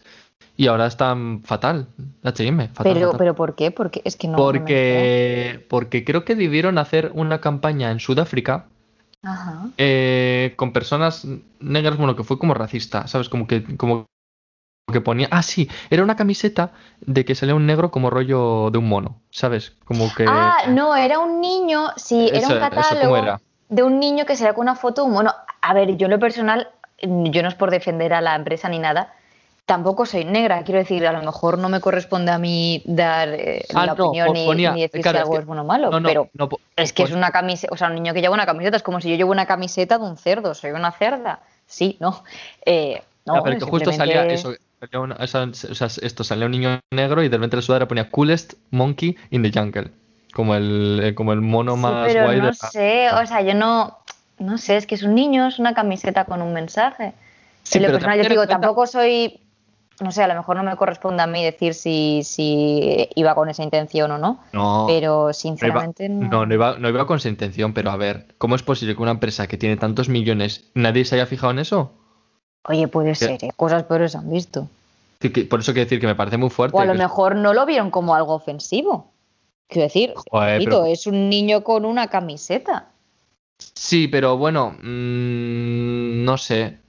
Y 0.57 0.67
ahora 0.67 0.87
están 0.87 1.41
fatal. 1.43 1.87
H&M, 2.23 2.67
fatal, 2.69 2.93
Pero, 2.93 3.05
fatal. 3.07 3.17
pero 3.19 3.35
¿por 3.35 3.55
qué? 3.55 3.71
Porque 3.71 4.01
es 4.03 4.15
que 4.17 4.27
no. 4.27 4.35
Porque, 4.37 5.65
porque 5.69 6.03
creo 6.03 6.25
que 6.25 6.35
debieron 6.35 6.77
hacer 6.77 7.11
una 7.13 7.39
campaña 7.41 7.91
en 7.91 7.99
Sudáfrica 7.99 8.65
Ajá. 9.23 9.69
eh, 9.77 10.53
con 10.57 10.73
personas 10.73 11.25
negras, 11.59 11.97
bueno, 11.97 12.15
que 12.15 12.23
fue 12.23 12.39
como 12.39 12.53
racista, 12.53 13.07
¿sabes? 13.07 13.29
Como 13.29 13.47
que, 13.47 13.63
como 13.77 14.07
que 14.91 15.01
ponía. 15.01 15.27
Ah, 15.31 15.43
sí, 15.43 15.69
era 15.89 16.03
una 16.03 16.15
camiseta 16.15 16.73
de 17.01 17.23
que 17.23 17.35
salía 17.35 17.55
un 17.55 17.65
negro 17.65 17.91
como 17.91 18.09
rollo 18.09 18.69
de 18.71 18.77
un 18.79 18.89
mono, 18.89 19.21
¿sabes? 19.29 19.77
Como 19.85 20.13
que. 20.15 20.25
Ah, 20.27 20.57
no, 20.69 20.95
era 20.95 21.19
un 21.19 21.39
niño, 21.39 21.89
sí, 21.95 22.27
era 22.29 22.39
Eso- 22.39 22.47
un 22.55 22.59
eso, 22.59 22.69
¿cómo 22.69 22.75
catálogo 22.81 23.17
era? 23.17 23.41
de 23.69 23.83
un 23.83 23.99
niño 23.99 24.25
que 24.25 24.35
se 24.35 24.43
sacó 24.43 24.59
una 24.59 24.75
foto, 24.75 25.07
bueno, 25.07 25.33
a 25.61 25.73
ver, 25.73 25.95
yo 25.95 26.05
en 26.07 26.11
lo 26.11 26.19
personal, 26.19 26.67
yo 27.01 27.41
no 27.41 27.47
es 27.47 27.55
por 27.55 27.71
defender 27.71 28.13
a 28.13 28.19
la 28.21 28.35
empresa 28.35 28.67
ni 28.67 28.79
nada, 28.79 29.13
tampoco 29.71 30.05
soy 30.05 30.25
negra, 30.25 30.63
quiero 30.63 30.79
decir, 30.79 31.07
a 31.07 31.13
lo 31.13 31.21
mejor 31.21 31.57
no 31.57 31.69
me 31.69 31.79
corresponde 31.79 32.29
a 32.29 32.37
mí 32.37 32.81
dar 32.83 33.29
eh, 33.29 33.63
Ah, 33.73 33.85
la 33.85 33.93
no, 33.95 34.07
opinión 34.07 34.33
ni, 34.33 34.45
ponía- 34.45 34.73
ni 34.73 34.81
decir 34.81 34.99
claro, 35.01 35.19
si 35.19 35.19
es 35.19 35.23
algo 35.23 35.33
que- 35.35 35.39
es 35.39 35.45
bueno 35.45 35.61
o 35.61 35.65
malo, 35.65 35.89
no, 35.89 35.99
no, 36.01 36.07
pero 36.09 36.29
no, 36.33 36.49
po- 36.49 36.59
es 36.75 36.91
que 36.91 37.03
es 37.03 37.09
pues- 37.09 37.17
una 37.17 37.31
camiseta, 37.31 37.73
o 37.73 37.77
sea, 37.77 37.87
un 37.87 37.95
niño 37.95 38.13
que 38.13 38.19
lleva 38.19 38.33
una 38.33 38.45
camiseta, 38.45 38.75
es 38.75 38.83
como 38.83 38.99
si 38.99 39.09
yo 39.09 39.15
llevo 39.15 39.31
una 39.31 39.45
camiseta 39.45 39.97
de 39.97 40.03
un 40.03 40.17
cerdo, 40.17 40.53
soy 40.55 40.71
una 40.71 40.91
cerda, 40.91 41.39
sí, 41.67 41.95
no, 42.01 42.21
eh, 42.65 43.01
no, 43.25 43.41
pero 43.43 43.59
que 43.59 43.65
justo 43.65 43.93
salía 43.93 44.25
eso. 44.25 44.53
salía 44.81 44.99
una- 44.99 45.15
esa- 45.15 45.43
o 45.43 45.53
sea, 45.75 45.87
esto 45.87 46.23
salía 46.25 46.47
un 46.47 46.51
niño 46.51 46.79
negro 46.91 47.23
y 47.23 47.29
de 47.29 47.37
repente 47.37 47.55
la 47.55 47.61
sudadera 47.61 47.87
ponía 47.87 48.09
Coolest 48.09 48.55
Monkey 48.71 49.15
in 49.29 49.41
the 49.43 49.51
Jungle. 49.57 49.89
Como 50.33 50.55
el, 50.55 50.99
eh, 51.03 51.15
como 51.15 51.31
el 51.33 51.39
mono 51.41 51.75
Sí, 51.75 51.81
más 51.81 52.07
pero 52.07 52.23
guay 52.25 52.41
no 52.41 52.53
sé, 52.53 53.09
o 53.11 53.25
sea, 53.25 53.41
yo 53.41 53.53
no, 53.53 53.97
no 54.39 54.57
sé, 54.57 54.75
es 54.77 54.85
que 54.85 54.95
es 54.95 55.03
un 55.03 55.13
niño, 55.15 55.47
es 55.47 55.59
una 55.59 55.73
camiseta 55.73 56.25
con 56.25 56.41
un 56.41 56.51
mensaje. 56.53 57.13
Sí, 57.63 57.79
lo 57.79 57.87
pero 57.87 57.99
personal, 57.99 58.17
yo 58.17 58.23
digo, 58.29 58.35
cuenta- 58.37 58.53
tampoco 58.59 58.87
soy, 58.87 59.40
no 60.01 60.11
sé, 60.11 60.23
a 60.23 60.27
lo 60.27 60.35
mejor 60.35 60.57
no 60.57 60.63
me 60.63 60.75
corresponde 60.75 61.23
a 61.23 61.27
mí 61.27 61.43
decir 61.43 61.73
si, 61.73 62.21
si 62.23 63.07
iba 63.15 63.35
con 63.35 63.49
esa 63.49 63.63
intención 63.63 64.11
o 64.11 64.17
no, 64.17 64.39
No. 64.51 64.85
pero 64.87 65.13
No 65.17 65.23
iba, 65.25 65.33
sinceramente 65.33 66.09
no. 66.09 66.27
no, 66.27 66.45
no 66.45 66.53
iba, 66.53 66.77
no 66.77 66.89
iba 66.89 67.07
con 67.07 67.17
esa 67.17 67.29
intención, 67.29 67.73
pero 67.73 67.91
a 67.91 67.97
ver, 67.97 68.27
¿cómo 68.37 68.55
es 68.55 68.63
posible 68.63 68.95
que 68.95 69.01
una 69.01 69.11
empresa 69.11 69.47
que 69.47 69.57
tiene 69.57 69.77
tantos 69.77 70.09
millones, 70.09 70.69
nadie 70.73 71.05
se 71.05 71.15
haya 71.15 71.25
fijado 71.25 71.51
en 71.51 71.59
eso? 71.59 71.93
Oye, 72.67 72.87
puede 72.87 73.15
ser, 73.15 73.43
¿eh? 73.43 73.51
cosas 73.55 73.83
peores 73.83 74.15
han 74.15 74.29
visto. 74.29 74.67
Por 75.49 75.59
eso 75.59 75.73
quiero 75.73 75.85
decir 75.85 75.99
que 75.99 76.07
me 76.07 76.15
parece 76.15 76.37
muy 76.37 76.49
fuerte. 76.49 76.75
O 76.75 76.79
a 76.79 76.85
lo 76.85 76.95
mejor 76.95 77.35
no 77.35 77.53
lo 77.53 77.65
vieron 77.65 77.91
como 77.91 78.15
algo 78.15 78.33
ofensivo. 78.33 79.11
Quiero 79.67 79.83
decir, 79.85 80.13
Joder, 80.29 80.53
repito, 80.59 80.81
pero- 80.81 80.85
es 80.85 81.07
un 81.07 81.29
niño 81.29 81.63
con 81.63 81.85
una 81.85 82.07
camiseta. 82.07 82.87
Sí, 83.75 84.07
pero 84.07 84.37
bueno, 84.37 84.71
mm, 84.81 86.23
no 86.25 86.37
sé. 86.37 86.79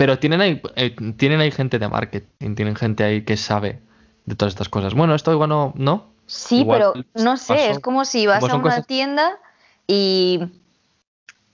Pero 0.00 0.18
tienen 0.18 0.40
ahí, 0.40 0.62
eh, 0.76 0.96
tienen 1.18 1.40
ahí 1.40 1.50
gente 1.50 1.78
de 1.78 1.86
marketing, 1.86 2.54
tienen 2.54 2.74
gente 2.74 3.04
ahí 3.04 3.22
que 3.22 3.36
sabe 3.36 3.80
de 4.24 4.34
todas 4.34 4.54
estas 4.54 4.70
cosas. 4.70 4.94
Bueno, 4.94 5.14
esto 5.14 5.30
igual 5.30 5.50
no, 5.50 5.74
¿no? 5.76 6.06
Sí, 6.24 6.60
Igual 6.62 6.78
pero 6.94 7.04
no 7.22 7.36
sé, 7.36 7.52
pasó- 7.52 7.70
es 7.72 7.78
como 7.80 8.06
si 8.06 8.26
vas 8.26 8.42
a 8.48 8.54
una 8.54 8.62
cosas- 8.62 8.86
tienda 8.86 9.38
y, 9.86 10.40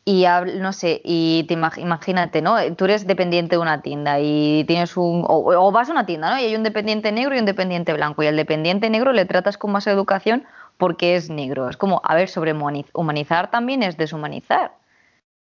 y 0.04 0.24
no 0.60 0.72
sé, 0.72 1.00
y 1.02 1.42
te 1.48 1.58
imag- 1.58 1.80
imagínate, 1.80 2.40
¿no? 2.40 2.54
Tú 2.76 2.84
eres 2.84 3.04
dependiente 3.08 3.56
de 3.56 3.62
una 3.62 3.82
tienda 3.82 4.20
y 4.20 4.62
tienes 4.68 4.96
un, 4.96 5.24
o, 5.26 5.38
o 5.66 5.72
vas 5.72 5.88
a 5.88 5.92
una 5.92 6.06
tienda, 6.06 6.30
¿no? 6.30 6.38
Y 6.40 6.44
hay 6.44 6.54
un 6.54 6.62
dependiente 6.62 7.10
negro 7.10 7.34
y 7.34 7.40
un 7.40 7.46
dependiente 7.46 7.92
blanco 7.94 8.22
y 8.22 8.28
al 8.28 8.36
dependiente 8.36 8.88
negro 8.90 9.12
le 9.12 9.24
tratas 9.24 9.58
con 9.58 9.72
más 9.72 9.88
educación 9.88 10.44
porque 10.76 11.16
es 11.16 11.30
negro. 11.30 11.68
Es 11.68 11.76
como, 11.76 12.00
a 12.04 12.14
ver, 12.14 12.28
sobre 12.28 12.52
humanizar 12.92 13.50
también 13.50 13.82
es 13.82 13.96
deshumanizar. 13.96 14.76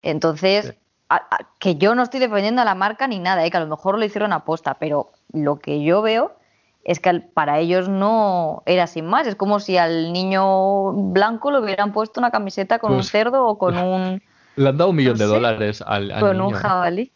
Entonces, 0.01 0.67
Sí. 0.67 0.82
A- 1.15 1.27
a- 1.35 1.47
que 1.59 1.75
yo 1.75 1.95
no 1.95 2.03
estoy 2.03 2.19
defendiendo 2.19 2.61
a 2.61 2.65
la 2.65 2.75
marca 2.75 3.07
ni 3.07 3.19
nada, 3.19 3.45
¿eh? 3.45 3.51
que 3.51 3.57
a 3.57 3.61
lo 3.61 3.67
mejor 3.67 3.97
lo 3.97 4.05
hicieron 4.05 4.33
aposta, 4.33 4.75
pero 4.75 5.11
lo 5.31 5.57
que 5.59 5.83
yo 5.83 6.01
veo 6.01 6.35
es 6.83 6.99
que 6.99 7.13
para 7.21 7.59
ellos 7.59 7.87
no 7.89 8.61
era 8.65 8.87
sin 8.87 9.05
más. 9.05 9.25
Es 9.27 9.35
como 9.35 9.59
si 9.59 9.77
al 9.77 10.11
niño 10.13 10.91
blanco 10.93 11.51
le 11.51 11.59
hubieran 11.59 11.93
puesto 11.93 12.19
una 12.19 12.31
camiseta 12.31 12.79
con 12.79 12.91
un 12.91 12.97
Pues- 12.97 13.11
cerdo 13.11 13.45
o 13.47 13.57
con 13.57 13.77
un, 13.77 14.21
Le 14.55 14.69
han 14.69 14.77
dado 14.77 14.89
un 14.89 14.95
millón 14.95 15.13
No 15.13 15.19
de 15.19 15.25
sé, 15.25 15.33
dólares 15.33 15.81
al, 15.85 16.11
al 16.11 16.19
con 16.19 16.39
un 16.41 16.47
niño. 16.47 16.57
jabalí. 16.59 17.11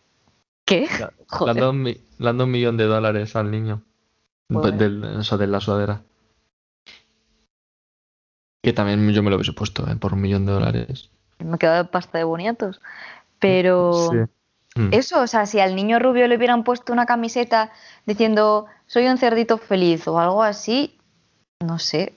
¿Qué? 0.65 0.81
Le- 0.81 0.87
Le 0.97 1.03
han, 1.03 1.11
Joder. 1.27 1.55
dado 1.55 1.69
un, 1.71 1.83
le 1.83 1.99
han 2.29 2.37
dado 2.37 2.43
un 2.45 2.51
millón 2.51 2.77
de 2.77 2.85
dólares 2.85 3.35
al 3.35 3.51
niño. 3.51 3.81
Del, 4.49 5.01
de 5.01 5.47
la 5.47 5.59
sudadera. 5.59 6.01
Que 8.63 8.73
también 8.73 9.09
yo 9.11 9.23
me 9.23 9.29
lo 9.29 9.35
hubiese 9.37 9.53
puesto, 9.53 9.87
¿eh? 9.89 9.95
Por 9.97 10.13
un 10.13 10.21
millón 10.21 10.45
de 10.45 10.53
dólares. 10.53 11.09
Me 11.39 11.57
quedo 11.57 11.73
de 11.73 11.83
pasta 11.85 12.17
de 12.17 12.23
boniatos. 12.23 12.81
Pero 13.39 14.09
Sí. 14.11 14.17
Mm. 14.79 14.89
Eso, 14.93 15.21
o 15.21 15.27
sea, 15.27 15.47
si 15.47 15.59
al 15.59 15.75
niño 15.75 15.97
rubio 15.97 16.27
le 16.27 16.38
hubieran 16.38 16.63
puesto 16.63 16.93
una 16.93 17.07
camiseta 17.07 17.71
diciendo 18.05 18.67
soy 18.85 19.07
un 19.07 19.17
cerdito 19.17 19.57
feliz 19.57 20.07
o 20.07 20.19
algo 20.19 20.43
así, 20.43 20.99
no 21.65 21.79
sé. 21.79 22.13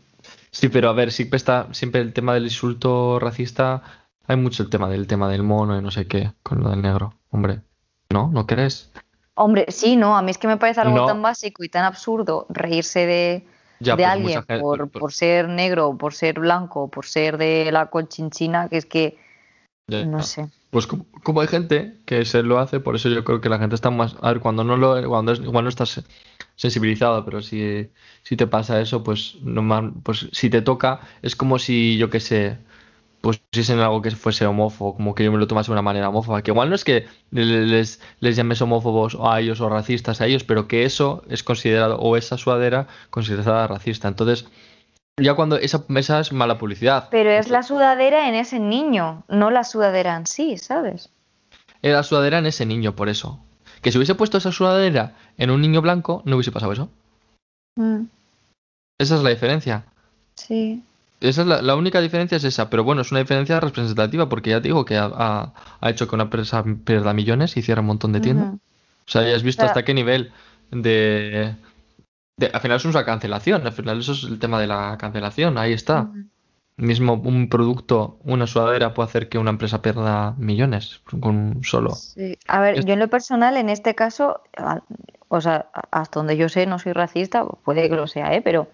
Sí, 0.51 0.69
pero 0.69 0.91
a 0.91 0.93
ver, 0.93 1.11
siempre 1.11 1.39
está 1.39 1.69
siempre 1.73 2.03
el 2.03 2.13
tema 2.13 2.35
del 2.35 2.45
insulto 2.45 3.19
racista. 3.19 3.83
Hay 4.27 4.37
mucho 4.37 4.63
el 4.63 4.69
tema 4.69 4.91
del 4.91 5.07
tema 5.07 5.31
del 5.31 5.43
mono 5.43 5.79
y 5.79 5.83
no 5.83 5.91
sé 5.91 6.07
qué 6.07 6.33
con 6.43 6.61
lo 6.63 6.69
del 6.69 6.83
negro. 6.83 7.15
Hombre, 7.31 7.61
¿no? 8.11 8.29
¿No 8.31 8.47
crees? 8.47 8.91
Hombre, 9.37 9.65
sí, 9.69 9.97
no, 9.97 10.15
a 10.19 10.21
mí 10.23 10.31
es 10.31 10.37
que 10.37 10.47
me 10.49 10.59
parece 10.59 10.83
algo 10.83 10.97
No. 10.97 11.07
tan 11.07 11.23
básico 11.23 11.65
y 11.65 11.71
tan 11.71 11.85
absurdo 11.85 12.45
reírse 12.51 13.07
de, 13.07 13.47
Ya, 13.79 13.97
de 13.97 14.03
pues 14.03 14.13
alguien 14.13 14.39
gente- 14.45 14.61
por, 14.61 14.91
pues- 14.91 15.01
por 15.01 15.13
ser 15.15 15.49
negro, 15.49 15.97
por 15.97 16.13
ser 16.13 16.39
blanco, 16.41 16.89
por 16.91 17.07
ser 17.07 17.39
de 17.39 17.71
la 17.73 17.87
conchinchina, 17.87 18.69
que 18.69 18.77
es 18.77 18.85
que, 18.85 19.17
ya, 19.89 20.05
no 20.05 20.19
ya. 20.19 20.25
sé. 20.25 20.49
Pues 20.71 20.87
como, 20.87 21.41
hay 21.41 21.49
gente 21.49 21.97
que 22.07 22.25
se 22.25 22.43
lo 22.45 22.59
hace, 22.61 22.79
por 22.81 22.95
eso 22.95 23.09
yo 23.09 23.25
creo 23.25 23.41
que 23.41 23.49
la 23.49 23.59
gente 23.59 23.75
está 23.75 23.91
más. 23.91 24.17
A 24.23 24.29
ver, 24.33 24.41
cuando 24.41 24.63
no 24.65 24.77
lo, 24.77 25.09
cuando 25.09 25.33
es, 25.33 25.41
igual 25.41 25.65
no 25.65 25.69
estás 25.71 26.05
sensibilizado, 26.57 27.25
pero 27.25 27.43
si, 27.43 27.91
si 28.23 28.37
te 28.37 28.47
pasa 28.47 28.81
eso, 28.81 29.03
pues 29.03 29.37
no 29.43 29.93
pues 30.05 30.29
si 30.33 30.49
te 30.51 30.63
toca, 30.63 31.01
es 31.23 31.35
como 31.35 31.59
si 31.59 31.97
yo 31.99 32.09
qué 32.11 32.21
sé, 32.21 32.59
pues 33.21 33.39
pusiesen 33.39 33.81
algo 33.81 34.03
que 34.03 34.11
fuese 34.13 34.47
homófobo, 34.47 34.95
como 34.97 35.15
que 35.15 35.25
yo 35.25 35.33
me 35.33 35.39
lo 35.39 35.47
tomase 35.49 35.69
de 35.69 35.73
una 35.75 35.83
manera 35.83 36.09
homófoba. 36.11 36.43
Que 36.43 36.53
igual 36.53 36.71
no 36.71 36.77
es 36.77 36.85
que 36.85 37.07
le- 37.33 37.67
les, 37.67 38.01
les 38.21 38.37
llames 38.37 38.63
homófobos 38.63 39.17
a 39.23 39.41
ellos 39.41 39.61
o 39.61 39.69
racistas 39.69 40.21
a 40.21 40.27
ellos, 40.27 40.45
pero 40.45 40.69
que 40.69 40.85
eso 40.85 41.25
es 41.29 41.43
considerado, 41.45 41.99
o 42.01 42.17
esa 42.17 42.39
sudadera 42.39 42.89
considerada 43.11 43.67
racista. 43.69 44.09
Entonces, 44.09 44.47
ya 45.21 45.35
cuando 45.35 45.57
esa, 45.57 45.85
esa 45.97 46.21
es 46.21 46.33
mala 46.33 46.59
publicidad. 46.59 47.09
Pero 47.11 47.31
es 47.31 47.49
la 47.49 47.63
sudadera 47.63 48.29
en 48.29 48.35
ese 48.35 48.59
niño, 48.59 49.25
no 49.29 49.51
la 49.51 49.65
sudadera 49.65 50.17
en 50.17 50.27
sí, 50.27 50.57
¿sabes? 50.59 51.11
Era 51.83 51.97
la 51.99 52.03
sudadera 52.03 52.39
en 52.39 52.47
ese 52.47 52.67
niño, 52.67 52.95
por 52.97 53.09
eso. 53.09 53.39
Que 53.83 53.91
si 53.93 53.99
hubiese 53.99 54.15
puesto 54.15 54.39
esa 54.39 54.53
sudadera 54.53 55.15
en 55.39 55.51
un 55.51 55.61
niño 55.63 55.81
blanco, 55.81 56.23
no 56.27 56.37
hubiese 56.37 56.53
pasado 56.53 56.73
eso. 56.73 56.91
Mm, 57.77 58.03
Esa 58.99 59.17
es 59.17 59.23
la 59.23 59.31
diferencia. 59.31 59.85
sí. 60.35 60.83
Esa 61.23 61.43
es 61.43 61.47
la, 61.49 61.61
la 61.61 61.77
única 61.77 62.01
diferencia 62.01 62.37
es 62.39 62.45
esa, 62.45 62.71
pero 62.71 62.83
bueno, 62.83 63.03
es 63.03 63.11
una 63.11 63.21
diferencia 63.21 63.61
representativa 63.61 64.31
porque 64.31 64.49
ya 64.51 64.57
te 64.63 64.69
digo 64.69 64.87
que 64.87 64.97
ha, 64.97 65.05
ha- 65.13 65.53
ha 65.79 65.91
hecho 65.91 66.09
que 66.09 66.15
una 66.15 66.25
empresa 66.25 66.65
pierda 66.85 67.13
millones 67.13 67.59
y 67.59 67.63
cierre 67.63 67.83
un 67.83 67.89
montón 67.89 68.13
de 68.13 68.21
tiendas. 68.21 68.55
O 68.55 68.59
sea, 69.11 69.29
ya 69.29 69.37
has 69.37 69.43
visto 69.43 69.61
O 69.61 69.65
sea- 69.65 69.71
hasta 69.73 69.85
qué 69.85 69.93
nivel 69.93 70.33
de, 70.71 71.55
de- 72.41 72.51
Al 72.53 72.61
final 72.61 72.77
es 72.79 72.85
una 72.85 73.05
cancelación, 73.05 73.67
al 73.67 73.73
final 73.73 74.01
eso 74.01 74.13
es 74.13 74.25
el 74.25 74.39
tema 74.39 74.59
de 74.61 74.67
la 74.67 74.97
cancelación, 74.99 75.57
ahí 75.59 75.73
está. 75.73 76.09
Mismo 76.77 77.13
un 77.15 77.49
producto, 77.51 78.17
una 78.25 78.47
sudadera 78.47 78.95
puede 78.95 79.09
hacer 79.11 79.29
que 79.29 79.37
una 79.39 79.51
empresa 79.51 79.83
pierda 79.83 80.35
millones 80.39 81.03
con 81.21 81.25
un 81.37 81.65
solo. 81.65 81.91
Sí. 81.91 82.39
A 82.49 82.61
ver, 82.61 82.79
Es- 82.79 82.87
yo 82.87 82.95
en 82.95 82.99
lo 83.01 83.09
personal, 83.09 83.57
en 83.59 83.69
este 83.69 83.95
caso, 83.95 84.41
o 85.29 85.41
sea, 85.43 85.67
hasta 85.91 86.19
donde 86.21 86.39
yo 86.39 86.49
sé, 86.49 86.65
no 86.67 86.79
soy 86.79 86.93
racista, 86.95 87.45
puede 87.45 87.89
que 87.91 87.97
lo 87.97 88.07
sea, 88.07 88.33
¿eh? 88.35 88.41
Pero 88.41 88.69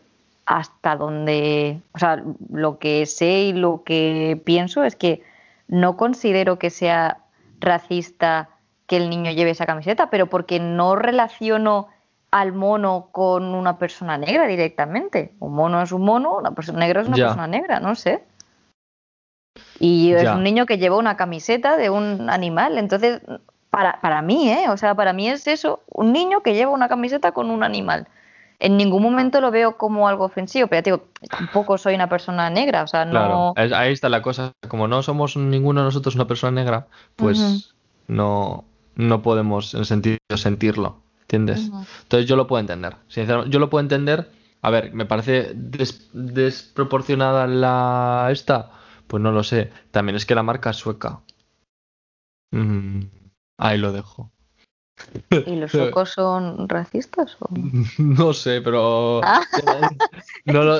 hasta 0.45 0.95
donde, 0.95 1.81
o 1.93 1.99
sea, 1.99 2.23
lo 2.53 2.79
que 2.79 3.05
sé 3.07 3.41
y 3.47 3.53
lo 3.53 3.83
que 3.85 4.41
pienso 4.45 4.85
es 4.85 4.95
que 4.95 5.23
no 5.67 5.97
considero 5.97 6.61
que 6.61 6.71
sea 6.71 7.19
racista 7.59 8.51
que 8.87 8.99
el 8.99 9.11
niño 9.11 9.33
lleve 9.33 9.51
esa 9.51 9.67
camiseta, 9.67 10.11
pero 10.11 10.27
porque 10.29 10.61
no 10.61 10.95
relaciono 10.95 11.89
al 12.41 12.53
mono 12.53 13.09
con 13.13 13.55
una 13.55 13.79
persona 13.79 14.19
negra 14.19 14.47
directamente. 14.47 15.35
Un 15.41 15.55
mono 15.55 15.83
es 15.83 15.93
un 15.93 16.03
mono, 16.03 16.37
una 16.37 16.53
persona 16.53 16.81
negra 16.81 17.03
es 17.03 17.09
una 17.09 17.17
Ya. 17.17 17.25
persona 17.27 17.47
negra, 17.47 17.81
no 17.81 17.95
sé. 17.95 18.25
Y 19.79 20.13
es 20.13 20.23
Ya. 20.25 20.35
un 20.37 20.43
niño 20.43 20.67
que 20.67 20.79
lleva 20.79 20.97
una 20.97 21.17
camiseta 21.17 21.77
de 21.77 21.91
un 21.91 22.29
animal. 22.31 22.79
Entonces, 22.79 23.21
para, 23.71 24.01
para 24.01 24.23
mí, 24.23 24.51
¿eh? 24.51 24.69
O 24.71 24.77
sea, 24.77 24.95
para 24.95 25.13
mí 25.13 25.29
es 25.29 25.47
eso, 25.47 25.81
un 25.89 26.13
niño 26.13 26.43
que 26.43 26.55
lleva 26.55 26.71
una 26.71 26.89
camiseta 26.89 27.33
con 27.33 27.51
un 27.51 27.63
animal. 27.63 28.07
En 28.59 28.79
ningún 28.79 29.03
momento 29.03 29.43
lo 29.43 29.51
veo 29.51 29.77
como 29.77 30.09
algo 30.09 30.25
ofensivo, 30.25 30.67
pero 30.69 30.79
ya 30.79 30.83
te 30.83 30.91
digo, 30.91 31.05
tampoco 31.31 31.77
soy 31.77 31.95
una 31.95 32.09
persona 32.09 32.49
negra, 32.49 32.85
o 32.85 32.87
sea, 32.87 33.05
no... 33.05 33.53
Claro, 33.55 33.77
ahí 33.77 33.93
está 33.93 34.09
la 34.09 34.23
cosa. 34.23 34.53
Como 34.69 34.89
no 34.89 35.03
somos 35.03 35.37
ninguno 35.37 35.81
de 35.81 35.85
nosotros 35.87 36.15
una 36.15 36.27
persona 36.27 36.53
negra, 36.53 36.87
pues 37.17 37.75
no, 38.09 38.65
no 38.95 39.21
podemos 39.21 39.75
en 39.75 39.85
sentido 39.85 40.17
sentirlo, 40.37 40.97
¿entiendes? 41.29 41.71
Entonces 42.03 42.29
yo 42.29 42.37
lo 42.37 42.47
puedo 42.47 42.61
entender. 42.61 42.97
Sinceramente, 43.09 43.53
yo 43.53 43.59
lo 43.59 43.69
puedo 43.71 43.83
entender. 43.83 44.31
A 44.63 44.71
ver, 44.71 44.93
me 44.95 45.07
parece 45.07 45.53
des- 45.55 46.09
desproporcionada 46.13 47.47
la 47.47 48.29
esta. 48.31 48.71
Pues 49.07 49.23
no 49.23 49.33
lo 49.33 49.43
sé. 49.45 49.71
También 49.91 50.17
es 50.17 50.25
que 50.27 50.35
la 50.35 50.43
marca 50.43 50.71
es 50.71 50.77
sueca. 50.77 51.21
Mm, 52.53 53.03
ahí 53.59 53.79
lo 53.79 53.93
dejo. 53.93 54.31
¿Y 55.47 55.57
los 55.57 55.71
suecos 55.73 56.11
son 56.11 56.69
racistas? 56.69 57.37
o? 57.41 57.49
No 57.99 58.33
sé, 58.33 58.61
pero 58.63 59.21
Ah. 59.23 59.43
no 60.47 60.63
lo, 60.63 60.79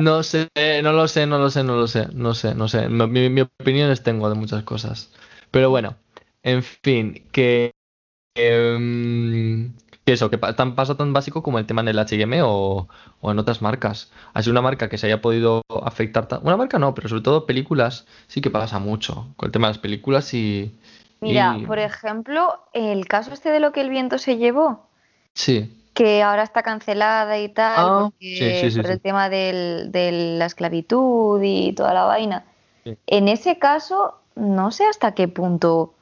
no 0.00 0.22
sé, 0.22 0.48
no 0.82 0.92
lo 0.92 1.06
sé, 1.08 1.26
no 1.26 1.38
lo 1.38 1.50
sé, 1.50 1.62
no 1.64 1.76
lo 1.76 1.86
sé, 1.86 2.08
no 2.14 2.34
sé, 2.34 2.54
no 2.54 2.68
sé. 2.68 2.88
Mi, 2.88 3.28
mi 3.30 3.40
opiniones 3.42 4.02
tengo 4.02 4.28
de 4.28 4.34
muchas 4.34 4.64
cosas. 4.64 5.12
Pero 5.50 5.70
bueno, 5.70 5.96
en 6.42 6.62
fin, 6.62 7.28
que, 7.30 7.72
em, 8.34 9.72
que 10.04 10.12
eso, 10.14 10.30
que 10.30 10.38
tan, 10.38 10.74
pasa 10.74 10.96
tan 10.96 11.12
básico 11.12 11.42
como 11.42 11.58
el 11.58 11.66
tema 11.66 11.80
en 11.82 11.88
el 11.88 11.98
H&M 11.98 12.42
o, 12.42 12.88
o 13.20 13.30
en 13.30 13.38
otras 13.38 13.62
marcas. 13.62 14.10
Así 14.34 14.50
una 14.50 14.60
marca 14.62 14.88
que 14.88 14.98
se 14.98 15.06
haya 15.06 15.20
podido 15.22 15.62
afectar, 15.84 16.26
ta- 16.26 16.40
una 16.42 16.56
marca 16.56 16.78
no, 16.78 16.94
pero 16.94 17.08
sobre 17.08 17.22
todo 17.22 17.46
películas 17.46 18.06
sí 18.26 18.40
que 18.40 18.50
pasa 18.50 18.78
mucho 18.80 19.28
con 19.36 19.46
el 19.48 19.52
tema 19.52 19.68
de 19.68 19.74
las 19.74 19.78
películas 19.78 20.34
y, 20.34 20.76
Mira, 21.20 21.56
y- 21.58 21.66
por 21.66 21.78
ejemplo, 21.78 22.64
el 22.72 23.06
caso 23.06 23.32
este 23.32 23.50
de 23.50 23.60
lo 23.60 23.70
que 23.72 23.80
el 23.80 23.90
viento 23.90 24.18
se 24.18 24.38
llevó, 24.38 24.88
sí, 25.34 25.78
que 25.94 26.22
ahora 26.22 26.42
está 26.42 26.62
cancelada 26.64 27.38
y 27.38 27.48
tal, 27.50 27.78
Ah, 27.78 28.08
porque 28.08 28.18
sí, 28.20 28.70
sí, 28.70 28.70
sí, 28.72 28.80
por 28.82 28.90
el 28.90 29.00
tema 29.00 29.28
del- 29.28 29.92
de 29.92 30.10
la 30.38 30.46
esclavitud 30.46 31.40
y 31.44 31.74
toda 31.74 31.94
la 31.94 32.04
vaina. 32.04 32.44
En 33.06 33.28
ese 33.28 33.58
caso, 33.58 34.18
no 34.34 34.72
sé 34.72 34.84
hasta 34.86 35.12
qué 35.14 35.28
punto 35.28 35.94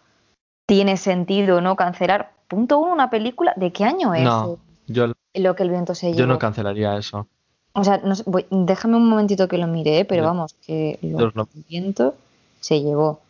tiene 0.67 0.97
sentido 0.97 1.61
no 1.61 1.77
cancelar. 1.77 2.33
Punto 2.51 2.79
uno, 2.81 2.93
una 2.93 3.09
película. 3.11 3.53
¿De 3.57 3.71
qué 3.73 3.85
año 3.85 4.13
es 4.13 4.25
no, 4.25 4.59
yo, 4.89 5.13
lo 5.35 5.55
que 5.55 5.63
el 5.63 5.71
viento 5.71 5.95
se 5.95 6.09
llevó? 6.09 6.19
yo 6.19 6.27
no 6.27 6.37
cancelaría 6.41 6.97
eso. 6.97 7.29
O 7.75 7.85
sea, 7.85 7.99
no 7.99 8.17
sé, 8.17 8.25
voy- 8.27 8.45
déjame 8.51 8.97
un 8.97 9.09
momentito 9.09 9.47
que 9.47 9.57
lo 9.57 9.69
mire, 9.69 10.01
¿eh? 10.01 10.05
pero 10.05 10.25
vamos, 10.25 10.55
que 10.67 10.99
lo 11.01 11.31
no- 11.33 11.49
el 11.55 11.65
viento 11.69 12.17
se 12.59 12.81
llevó. 12.83 13.21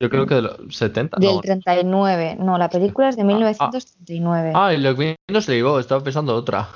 Yo 0.00 0.10
creo 0.10 0.26
que 0.26 0.34
de 0.34 0.42
los 0.42 0.76
70, 0.76 1.18
Del 1.18 1.36
no. 1.36 1.40
39. 1.40 2.36
No, 2.40 2.58
la 2.58 2.68
película 2.68 3.08
es 3.08 3.16
de 3.16 3.22
Ah, 3.22 3.26
ah. 3.26 3.28
1939. 3.28 4.52
Ah, 4.56 4.74
y 4.74 4.78
lo 4.78 4.96
que 4.96 5.14
no 5.28 5.40
se 5.40 5.52
digo, 5.52 5.78
estaba 5.78 6.02
pensando 6.02 6.34
otra. 6.34 6.68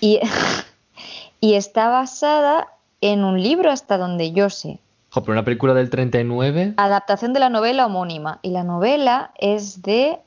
Y, 0.00 0.20
y 1.40 1.54
está 1.54 1.88
basada 1.88 2.68
en 3.00 3.24
un 3.24 3.42
libro 3.42 3.70
hasta 3.70 3.96
donde 3.96 4.32
yo 4.32 4.50
sé. 4.50 4.78
Jo, 5.10 5.22
pero 5.22 5.32
una 5.32 5.44
película 5.44 5.72
del 5.72 5.88
39. 5.88 6.74
Adaptación 6.76 7.32
de 7.32 7.40
la 7.40 7.48
novela 7.48 7.86
homónima. 7.86 8.38
Y 8.42 8.50
la 8.50 8.62
novela 8.64 9.32
es 9.38 9.80
de 9.82 10.18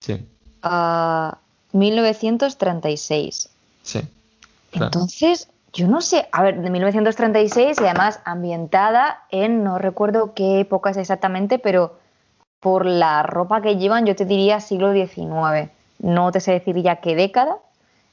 Sí, 0.00 0.26
ah, 0.64 1.38
1936. 1.72 3.48
sí. 3.82 4.00
claro. 4.70 4.86
Entonces, 4.86 5.48
yo 5.72 5.88
no 5.88 6.00
sé, 6.00 6.28
a 6.32 6.42
ver, 6.42 6.60
de 6.60 6.70
1936 6.70 7.78
y 7.80 7.84
además 7.84 8.20
ambientada 8.24 9.24
en, 9.30 9.64
no 9.64 9.78
recuerdo 9.78 10.34
qué 10.34 10.60
época 10.60 10.90
es 10.90 10.96
exactamente, 10.96 11.58
pero 11.58 11.98
por 12.60 12.86
la 12.86 13.22
ropa 13.24 13.60
que 13.60 13.76
llevan 13.76 14.06
yo 14.06 14.14
te 14.16 14.24
diría 14.24 14.60
siglo 14.60 14.92
XIX. 14.92 15.70
No 15.98 16.32
te 16.32 16.40
sé 16.40 16.52
decir 16.52 16.76
ya 16.80 16.96
qué 16.96 17.14
década. 17.14 17.56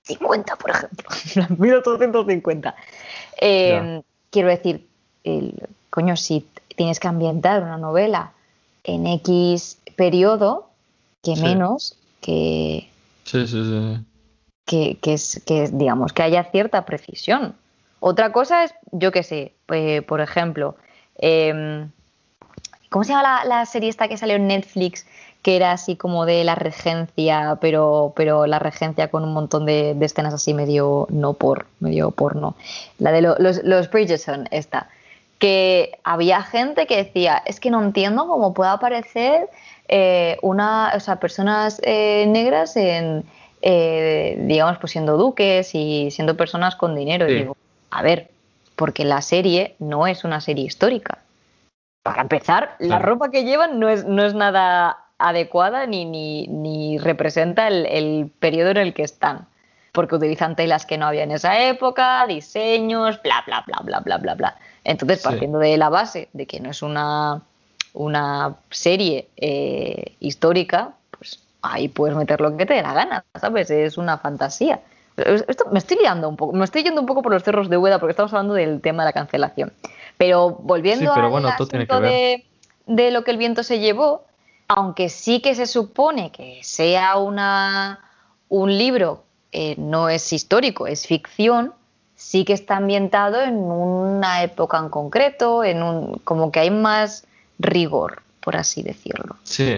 50, 0.04 0.56
por 0.56 0.72
ejemplo. 0.72 1.10
1850. 1.58 2.76
Eh, 3.40 4.02
quiero 4.32 4.50
decir, 4.50 4.88
el- 5.24 5.70
coño, 5.92 6.18
si 6.18 6.48
tienes 6.76 7.00
que 7.00 7.08
ambientar 7.08 7.62
una 7.62 7.78
novela 7.78 8.32
en 8.84 9.06
X 9.06 9.78
periodo, 9.96 10.70
que 11.22 11.36
menos 11.36 11.96
que 12.22 12.88
Sí, 13.26 13.46
sí, 13.48 13.64
sí. 13.64 14.06
que, 14.66 14.98
que 15.02 15.14
es, 15.14 15.42
que 15.46 15.68
digamos, 15.72 16.14
que 16.14 16.24
haya 16.24 16.44
cierta 16.46 16.86
precisión. 16.86 17.56
Otra 18.00 18.32
cosa 18.32 18.64
es, 18.64 18.74
yo 18.92 19.12
qué 19.12 19.24
sé, 19.24 19.54
pues, 19.66 20.02
por 20.04 20.22
ejemplo, 20.22 20.76
em, 21.18 21.90
¿cómo 22.90 23.04
se 23.04 23.12
llama 23.14 23.44
la, 23.44 23.46
la 23.46 23.66
serie 23.66 23.90
esta 23.90 24.08
que 24.08 24.18
salió 24.18 24.36
en 24.36 24.48
Netflix? 24.48 25.06
Que 25.42 25.56
era 25.56 25.72
así 25.72 25.96
como 25.96 26.26
de 26.28 26.44
la 26.44 26.54
regencia, 26.56 27.58
pero, 27.62 28.14
pero 28.16 28.46
la 28.46 28.60
regencia 28.60 29.10
con 29.10 29.24
un 29.24 29.34
montón 29.34 29.66
de, 29.66 29.96
de 29.96 30.06
escenas 30.06 30.34
así 30.36 30.54
medio 30.54 31.08
no 31.10 31.34
por, 31.34 31.66
medio 31.80 32.12
porno. 32.12 32.56
La 33.00 33.12
de 33.12 33.22
lo- 33.22 33.36
los, 33.40 33.64
los 33.64 33.90
Bridgerton, 33.90 34.48
esta. 34.52 34.90
Que 35.40 35.98
había 36.04 36.44
gente 36.44 36.86
que 36.86 36.98
decía, 36.98 37.42
es 37.46 37.60
que 37.60 37.72
no 37.72 37.84
entiendo 37.84 38.28
cómo 38.28 38.54
puede 38.54 38.70
aparecer 38.70 39.50
eh, 39.92 40.38
una, 40.42 40.94
o 40.96 41.00
sea, 41.00 41.18
personas 41.18 41.80
eh, 41.84 42.26
negras 42.28 42.76
en, 42.78 43.24
eh, 43.62 44.38
digamos, 44.40 44.78
pues 44.80 44.92
siendo 44.94 45.18
duques 45.18 45.76
y 45.76 46.10
siendo 46.12 46.36
personas 46.36 46.76
con 46.76 46.96
dinero. 46.96 47.28
Sí. 47.28 47.34
Y 47.34 47.36
digo, 47.40 47.58
a 47.92 48.02
ver, 48.02 48.30
porque 48.76 49.06
la 49.06 49.22
serie 49.22 49.76
no 49.80 50.08
es 50.08 50.24
una 50.24 50.42
serie 50.42 50.66
histórica. 50.66 51.20
Para 52.04 52.22
empezar, 52.22 52.76
la 52.80 52.98
ropa 52.98 53.30
que 53.30 53.44
llevan 53.44 53.80
no 53.80 53.90
es, 53.90 54.06
no 54.06 54.24
es 54.24 54.34
nada 54.34 54.98
adecuada 55.20 55.86
ni, 55.86 56.06
ni, 56.06 56.48
ni 56.48 56.98
representa 56.98 57.68
el, 57.68 57.86
el 57.86 58.32
periodo 58.40 58.72
en 58.72 58.78
el 58.78 58.94
que 58.94 59.04
están. 59.04 59.46
Porque 59.92 60.16
utilizan 60.16 60.56
telas 60.56 60.86
que 60.86 60.98
no 60.98 61.06
había 61.06 61.24
en 61.24 61.32
esa 61.32 61.68
época, 61.68 62.26
diseños, 62.26 63.22
bla, 63.22 63.44
bla, 63.46 63.62
bla, 63.68 63.82
bla, 63.84 64.00
bla, 64.00 64.18
bla, 64.18 64.36
bla. 64.36 64.58
Entonces, 64.86 65.20
Sí. 65.20 65.28
partiendo 65.28 65.60
de 65.60 65.78
la 65.78 65.90
base 65.90 66.30
de 66.32 66.48
que 66.48 66.62
no 66.62 66.72
es 66.72 66.82
una, 66.82 67.42
una 67.94 68.56
serie 68.70 69.28
eh, 69.38 70.16
histórica, 70.20 70.92
pues 71.18 71.40
ahí 71.62 71.88
puedes 71.88 72.16
meter 72.16 72.42
lo 72.42 72.56
que 72.58 72.66
te 72.66 72.74
dé 72.76 72.82
la 72.82 72.94
gana, 72.94 73.26
¿sabes? 73.40 73.70
Es 73.70 73.98
una 73.98 74.18
fantasía. 74.18 74.82
Es- 75.18 75.44
Esto, 75.48 75.66
me 75.72 75.80
estoy 75.80 75.98
liando 75.98 76.30
un 76.30 76.38
poco, 76.38 76.54
me 76.54 76.64
estoy 76.66 76.84
yendo 76.84 77.02
un 77.02 77.08
poco 77.08 77.22
por 77.22 77.32
los 77.34 77.44
cerros 77.44 77.70
de 77.70 77.78
Úbeda 77.78 78.00
porque 78.00 78.12
estamos 78.12 78.32
hablando 78.34 78.54
del 78.54 78.82
tema 78.82 79.04
de 79.04 79.10
la 79.10 79.14
cancelación. 79.14 79.74
Pero 80.18 80.52
volviendo 80.62 81.06
Sí, 81.06 81.12
pero 81.16 81.30
bueno, 81.30 81.50
asunto 81.50 81.78
de 82.88 83.12
lo 83.12 83.24
que 83.24 83.32
el 83.32 83.38
viento 83.38 83.64
se 83.64 83.80
llevó, 83.80 84.24
aunque 84.68 85.10
sí 85.10 85.42
que 85.42 85.54
se 85.56 85.66
supone 85.66 86.32
que 86.32 86.60
sea 86.64 87.18
una, 87.18 88.00
un 88.50 88.78
libro, 88.78 89.24
eh, 89.52 89.76
no 89.78 90.10
es 90.10 90.32
histórico, 90.34 90.88
es 90.88 91.06
ficción, 91.08 91.74
sí 92.16 92.46
que 92.46 92.54
está 92.54 92.78
ambientado 92.78 93.42
en 93.42 93.56
una 93.56 94.44
época 94.44 94.78
en 94.78 94.90
concreto, 94.90 95.64
en 95.64 95.84
un, 95.84 96.20
como 96.24 96.52
que 96.52 96.60
hay 96.62 96.72
más 96.72 97.26
rigor, 97.62 98.24
por 98.40 98.56
así 98.56 98.84
decirlo. 98.84 99.38
Sí, 99.44 99.78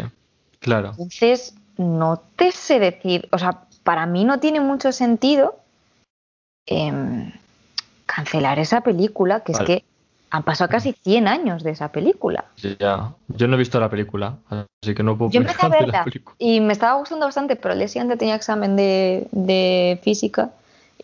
claro. 0.60 0.90
Entonces, 0.92 1.54
no 1.78 2.22
te 2.36 2.52
sé 2.52 2.80
decir, 2.80 3.28
o 3.32 3.38
sea, 3.38 3.62
para 3.84 4.06
mí 4.06 4.24
no 4.24 4.40
tiene 4.40 4.60
mucho 4.60 4.92
sentido 4.92 5.60
em, 6.66 7.32
cancelar 8.06 8.60
esa 8.60 8.82
película, 8.82 9.42
que 9.42 9.54
Vale. 9.54 9.64
es 9.64 9.68
que 9.68 9.86
han 10.30 10.44
pasado 10.44 10.70
casi 10.70 10.94
100 10.94 11.28
años 11.28 11.64
de 11.64 11.72
esa 11.72 11.92
película. 11.92 12.46
Ya. 12.80 13.14
Yo 13.28 13.48
no 13.48 13.56
he 13.56 13.60
visto 13.60 13.80
la 13.80 13.90
película, 13.90 14.38
así 14.82 14.96
que 14.96 15.04
no 15.04 15.16
puedo 15.16 15.30
Yo 15.30 15.42
empecé 15.42 15.64
a 15.64 15.70
verla 15.70 16.06
y 16.40 16.60
me 16.60 16.74
estaba 16.74 16.98
gustando 16.98 17.26
bastante, 17.26 17.56
pero 17.56 17.74
al 17.74 17.78
día 17.80 17.88
siguiente 17.88 18.18
tenía 18.18 18.34
examen 18.34 18.76
de, 18.76 19.28
de 19.32 20.00
física 20.02 20.50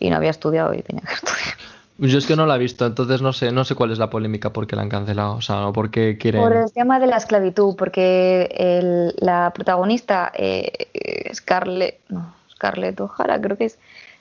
y 0.00 0.10
no 0.10 0.16
había 0.16 0.30
estudiado 0.30 0.74
y 0.74 0.82
tenía 0.82 1.02
que 1.02 1.14
estudiar. 1.14 1.54
Yo 2.00 2.16
es 2.18 2.26
que 2.26 2.34
no 2.34 2.46
la 2.46 2.56
he 2.56 2.58
visto, 2.58 2.86
entonces 2.86 3.20
no 3.20 3.32
sé, 3.34 3.52
no 3.52 3.62
sé 3.64 3.74
cuál 3.74 3.90
es 3.90 3.98
la 3.98 4.08
polémica 4.08 4.50
por 4.54 4.66
qué 4.66 4.74
la 4.74 4.82
han 4.82 4.88
cancelado, 4.88 5.34
o 5.36 5.42
sea, 5.42 5.66
o 5.66 5.72
por 5.74 5.90
qué 5.90 6.16
quieren. 6.18 6.40
Por 6.40 6.52
el 6.54 6.72
tema 6.72 6.98
de 6.98 7.06
la 7.06 7.18
esclavitud, 7.18 7.76
porque 7.76 8.48
el- 8.56 9.14
la 9.18 9.52
protagonista, 9.54 10.32
eh, 10.34 10.88
Scarlett, 11.34 11.98
no, 12.08 12.32
Scarlett 12.50 12.98
O'Hara 13.00 13.38
creo 13.40 13.58
que 13.58 13.66
es, 13.66 13.78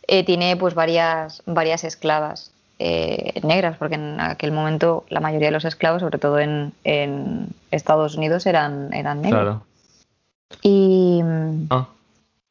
eh, 0.08 0.26
tiene 0.26 0.58
pues 0.58 0.74
varias, 0.74 1.42
varias 1.46 1.84
esclavas 1.86 2.52
eh, 2.80 3.40
negras, 3.44 3.76
porque 3.78 3.96
en 3.96 4.20
aquel 4.22 4.52
momento 4.54 5.06
la 5.10 5.20
mayoría 5.20 5.48
de 5.50 5.52
los 5.54 5.66
esclavos, 5.66 6.02
sobre 6.02 6.18
todo 6.18 6.40
en, 6.40 6.72
en 6.84 7.48
Estados 7.72 8.16
Unidos, 8.16 8.46
eran, 8.46 8.94
eran 8.94 9.22
negros. 9.22 9.42
Claro. 9.42 9.64
Y, 10.64 11.22
Ah, 11.70 11.88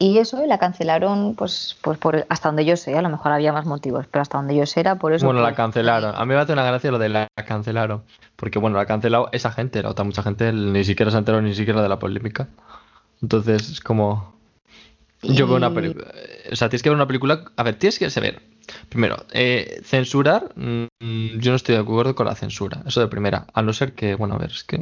y 0.01 0.17
eso, 0.17 0.45
la 0.45 0.57
cancelaron, 0.57 1.35
pues, 1.35 1.77
pues 1.81 1.97
por 1.97 2.25
hasta 2.29 2.47
donde 2.47 2.63
yo 2.63 2.77
sé, 2.77 2.97
a 2.97 3.01
lo 3.01 3.09
mejor 3.09 3.33
había 3.33 3.51
más 3.51 3.65
motivos, 3.65 4.07
pero 4.09 4.21
hasta 4.21 4.37
donde 4.37 4.55
yo 4.55 4.65
sé 4.65 4.79
era 4.79 4.95
por 4.95 5.11
eso. 5.11 5.25
bueno, 5.25 5.41
la 5.41 5.53
cancelaron. 5.53 6.15
A 6.15 6.25
mí 6.25 6.33
me 6.33 6.39
hace 6.39 6.53
una 6.53 6.63
gracia 6.63 6.89
lo 6.89 6.99
de 6.99 7.09
la 7.09 7.27
cancelaron, 7.45 8.03
porque 8.37 8.59
bueno, 8.59 8.77
la 8.77 8.83
ha 8.83 8.85
cancelado 8.85 9.27
esa 9.33 9.51
gente, 9.51 9.83
la 9.83 9.89
otra 9.89 10.05
mucha 10.05 10.23
gente 10.23 10.53
ni 10.53 10.85
siquiera 10.85 11.11
se 11.11 11.17
enteró 11.17 11.41
ni 11.41 11.53
siquiera 11.53 11.81
de 11.81 11.89
la 11.89 11.99
polémica. 11.99 12.47
Entonces 13.21 13.69
es 13.69 13.81
como. 13.81 14.39
Yo 15.21 15.47
veo 15.47 15.57
una 15.57 15.73
película. 15.73 16.05
O 16.49 16.55
sea, 16.55 16.69
tienes 16.69 16.81
que 16.81 16.89
ver 16.89 16.95
una 16.95 17.07
película. 17.07 17.43
A 17.57 17.63
ver, 17.63 17.75
tienes 17.75 17.99
que 17.99 18.09
saber. 18.09 18.41
Primero, 18.87 19.25
eh, 19.33 19.81
censurar. 19.83 20.53
mm, 20.55 21.39
yo 21.39 21.51
no 21.51 21.57
estoy 21.57 21.75
de 21.75 21.81
acuerdo 21.81 22.15
con 22.15 22.25
la 22.25 22.35
censura. 22.35 22.83
Eso 22.85 23.01
de 23.01 23.07
primera. 23.07 23.47
A 23.53 23.61
no 23.61 23.73
ser 23.73 23.91
que. 23.91 24.15
Bueno, 24.15 24.35
a 24.35 24.37
ver, 24.37 24.51
es 24.51 24.63
que. 24.63 24.81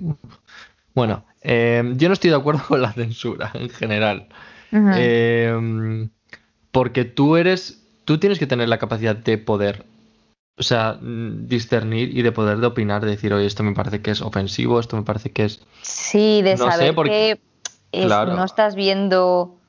Bueno, 0.93 1.25
eh, 1.41 1.93
yo 1.95 2.07
no 2.07 2.13
estoy 2.13 2.29
de 2.29 2.35
acuerdo 2.35 2.61
con 2.67 2.83
la 2.83 2.93
censura 2.93 3.49
en 3.55 3.69
general. 3.69 4.27
Eh, 4.71 6.07
porque 6.71 7.05
tú 7.05 7.35
eres. 7.37 7.83
Tú 8.05 8.17
tienes 8.19 8.39
que 8.39 8.47
tener 8.47 8.69
la 8.69 8.77
capacidad 8.77 9.15
de 9.15 9.37
poder. 9.37 9.85
O 10.59 10.63
sea, 10.63 10.97
mm, 11.01 11.47
discernir 11.47 12.17
y 12.17 12.21
de 12.21 12.31
poder 12.31 12.57
de 12.59 12.67
opinar, 12.67 13.03
de 13.03 13.11
decir, 13.11 13.33
oye, 13.33 13.45
esto 13.45 13.63
me 13.63 13.73
parece 13.73 14.01
que 14.01 14.11
es 14.11 14.21
ofensivo, 14.21 14.79
esto 14.79 14.95
me 14.97 15.03
parece 15.03 15.31
que 15.31 15.45
es. 15.45 15.61
Sí, 15.81 16.41
de 16.41 16.55
No 16.55 16.65
sé, 16.65 16.71
saber 16.71 16.95
porque- 16.95 17.39
que 17.91 17.99
es- 17.99 18.05
claro. 18.05 18.35
no 18.35 18.43
estás 18.43 18.75
viendo, 18.75 19.23
o 19.41 19.59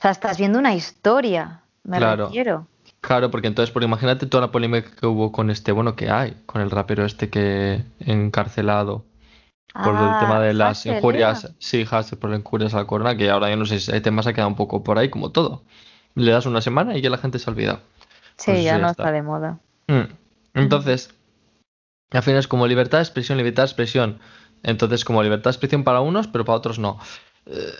sea, 0.00 0.10
estás 0.10 0.38
viendo 0.38 0.58
una 0.58 0.74
historia, 0.74 1.62
me 1.84 1.96
Claro. 1.98 2.26
refiero. 2.26 2.66
Claro, 3.00 3.30
porque 3.30 3.48
entonces, 3.48 3.72
porque 3.72 3.86
imagínate 3.86 4.26
toda 4.26 4.42
la 4.46 4.52
polémica 4.52 4.90
que 4.94 5.06
hubo 5.06 5.32
con 5.32 5.50
este, 5.50 5.72
bueno, 5.72 5.96
que 5.96 6.10
hay, 6.10 6.36
con 6.46 6.60
el 6.60 6.70
rapero 6.70 7.04
este 7.04 7.30
que 7.30 7.82
encarcelado 8.00 9.04
por 9.72 9.94
el 9.94 10.00
Ah, 10.14 10.16
tema 10.20 10.40
de 10.40 10.54
las 10.54 10.78
Hassel, 10.80 10.96
injurias, 10.96 11.44
era. 11.44 11.54
sí, 11.58 11.86
Hassel, 11.90 12.18
por 12.18 12.30
las 12.30 12.38
injurias 12.40 12.74
a 12.74 12.78
la 12.78 12.86
corona, 12.86 13.16
que 13.16 13.30
ahora 13.30 13.48
yo 13.50 13.56
no 13.56 13.64
sé 13.66 13.80
si 13.80 13.90
ese 13.90 14.00
tema 14.00 14.22
se 14.22 14.30
ha 14.30 14.32
quedado 14.32 14.48
un 14.48 14.56
poco 14.56 14.82
por 14.84 14.98
ahí, 14.98 15.08
como 15.08 15.30
todo. 15.32 15.62
Le 16.14 16.30
das 16.30 16.46
una 16.46 16.60
semana 16.60 16.96
y 16.96 17.00
ya 17.00 17.08
la 17.10 17.18
gente 17.18 17.38
se 17.38 17.48
ha 17.48 17.52
olvidado. 17.52 17.80
Sí, 18.36 18.46
Pues 18.52 18.64
ya 18.64 18.78
no 18.78 18.88
está. 18.90 19.04
está 19.04 19.12
de 19.12 19.22
moda. 19.22 19.58
Mm. 19.88 20.12
Entonces, 20.54 21.14
al 22.10 22.22
final 22.22 22.38
es 22.40 22.48
como 22.48 22.66
libertad 22.66 22.98
de 22.98 23.02
expresión, 23.04 23.38
libertad 23.38 23.62
de 23.62 23.66
expresión. 23.68 24.18
Entonces, 24.62 25.04
como 25.04 25.22
libertad 25.22 25.44
de 25.50 25.54
expresión 25.54 25.84
para 25.84 26.00
unos, 26.00 26.28
pero 26.28 26.44
para 26.44 26.58
otros 26.58 26.78
no. 26.78 26.98
Eh, 27.46 27.72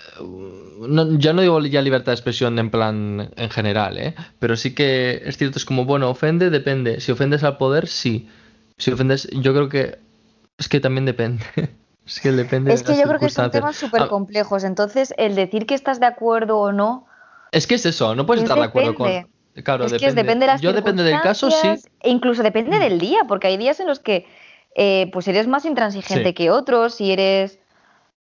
no- 0.88 1.18
ya 1.18 1.32
no 1.32 1.42
digo 1.42 1.60
ya 1.60 1.82
libertad 1.82 2.12
de 2.12 2.14
expresión 2.16 2.58
en 2.58 2.70
plan 2.70 3.30
en 3.36 3.50
general, 3.50 3.98
¿eh? 3.98 4.14
Pero 4.38 4.56
sí 4.56 4.74
que 4.74 5.22
es 5.24 5.36
cierto, 5.36 5.58
es 5.58 5.64
como, 5.64 5.84
bueno, 5.84 6.08
ofende, 6.10 6.50
depende. 6.50 7.00
Si 7.00 7.12
ofendes 7.12 7.44
al 7.44 7.58
poder, 7.58 7.86
sí. 7.86 8.28
Si 8.78 8.90
ofendes, 8.90 9.28
yo 9.30 9.52
creo 9.52 9.68
que 9.68 9.98
es 10.58 10.68
que 10.68 10.80
también 10.80 11.04
depende. 11.04 11.44
Es 12.06 12.20
que 12.20 12.32
depende 12.32 12.72
Es 12.72 12.80
de 12.80 12.86
que 12.86 12.92
las 12.92 13.00
yo 13.00 13.08
creo 13.08 13.20
que 13.20 13.28
son 13.30 13.50
temas 13.50 13.76
súper 13.76 14.02
Ah, 14.02 14.08
complejos, 14.08 14.64
entonces 14.64 15.14
el 15.16 15.34
decir 15.34 15.66
que 15.66 15.74
estás 15.74 16.00
de 16.00 16.06
acuerdo 16.06 16.58
o 16.58 16.72
no, 16.72 17.06
es 17.52 17.66
que 17.66 17.74
es 17.76 17.84
eso, 17.86 18.14
no 18.14 18.26
puedes 18.26 18.42
Es 18.42 18.48
estar 18.48 18.58
de 18.58 18.64
acuerdo 18.66 18.94
con. 18.94 19.08
depende. 19.08 19.30
Claro, 19.62 19.84
es 19.84 19.92
que 19.92 20.06
es- 20.06 20.14
depende 20.14 20.46
de 20.46 20.52
las 20.52 20.60
Yo 20.62 20.72
depende 20.72 21.02
del 21.02 21.20
caso, 21.20 21.50
sí. 21.50 21.68
E 22.00 22.10
incluso 22.10 22.42
depende 22.42 22.78
del 22.78 22.98
día, 22.98 23.20
porque 23.28 23.46
hay 23.48 23.56
días 23.58 23.78
en 23.80 23.86
los 23.86 24.00
que 24.00 24.26
eh, 24.74 25.10
pues 25.12 25.28
eres 25.28 25.46
más 25.46 25.66
intransigente 25.66 26.28
Sí. 26.30 26.34
que 26.34 26.50
otros 26.50 26.98
y 27.02 27.12
eres, 27.12 27.58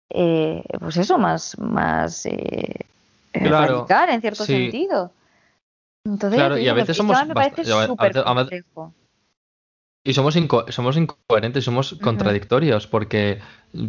eh, 0.10 0.64
pues 0.82 0.98
eso, 0.98 1.18
más, 1.18 1.58
más 1.58 2.26
eh, 2.26 2.76
Claro, 3.32 3.78
radical 3.86 4.10
en 4.10 4.20
cierto 4.22 4.44
sí. 4.46 4.54
sentido. 4.54 5.12
Entonces, 6.06 6.38
Claro, 6.38 6.58
y 6.58 6.68
a 6.68 6.74
veces 6.74 6.98
somos 6.98 7.18
me 7.26 7.34
parece 7.34 7.62
a 7.62 7.88
veces- 7.88 8.24
a 8.26 8.34
veces- 8.34 8.64
complejo. 8.74 8.94
Y 10.08 10.14
somos, 10.14 10.36
inco- 10.36 10.70
somos 10.72 10.98
incoherentes, 10.98 11.64
somos 11.66 11.96
contradictorios, 12.00 12.86
porque, 12.86 13.40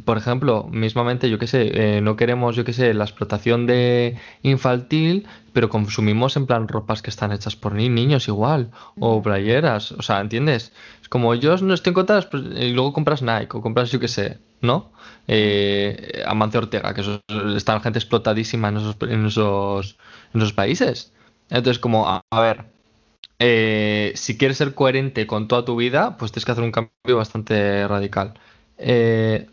por 0.06 0.16
ejemplo, 0.16 0.66
mismamente, 0.72 1.28
yo 1.28 1.38
qué 1.38 1.46
sé, 1.46 1.70
eh, 1.98 2.00
no 2.00 2.16
queremos, 2.16 2.56
yo 2.56 2.64
qué 2.64 2.72
sé, 2.72 2.94
la 2.94 3.04
explotación 3.04 3.66
de 3.66 4.16
infantil, 4.42 5.26
pero 5.52 5.68
consumimos 5.68 6.36
en 6.38 6.46
plan 6.46 6.68
ropas 6.68 7.02
que 7.02 7.10
están 7.10 7.32
hechas 7.32 7.54
por 7.54 7.74
ni- 7.74 7.90
niños 7.90 8.28
igual, 8.28 8.70
o 8.98 9.20
playeras, 9.22 9.92
o 9.92 10.00
sea, 10.00 10.20
¿entiendes? 10.22 10.72
Es 11.02 11.08
como 11.10 11.34
yo 11.34 11.54
no 11.58 11.74
estoy 11.74 11.90
en 11.90 11.94
contra, 11.94 12.22
pl- 12.22 12.64
y 12.64 12.72
luego 12.72 12.94
compras 12.94 13.20
Nike, 13.20 13.54
o 13.54 13.60
compras, 13.60 13.90
yo 13.92 14.00
qué 14.00 14.08
sé, 14.08 14.38
¿no? 14.62 14.90
Eh, 15.28 16.22
Amancio 16.26 16.60
Ortega, 16.60 16.94
que 16.94 17.02
eso, 17.02 17.20
está 17.54 17.78
gente 17.80 17.98
explotadísima 17.98 18.68
en 18.70 18.78
esos, 18.78 18.96
en 19.02 19.26
esos, 19.26 19.98
en 20.32 20.40
esos 20.40 20.54
países. 20.54 21.12
Entonces, 21.50 21.78
como, 21.78 22.08
a, 22.08 22.22
a 22.30 22.40
ver, 22.40 22.64
eh, 23.38 24.12
si 24.16 24.38
quieres 24.38 24.56
ser 24.58 24.74
coherente 24.74 25.26
con 25.26 25.48
toda 25.48 25.64
tu 25.64 25.76
vida, 25.76 26.16
pues 26.16 26.32
tienes 26.32 26.44
que 26.46 26.52
hacer 26.52 26.64
un 26.64 26.72
cambio 26.72 27.16
bastante 27.16 27.86
radical. 27.88 28.34
Eh, 28.78 29.46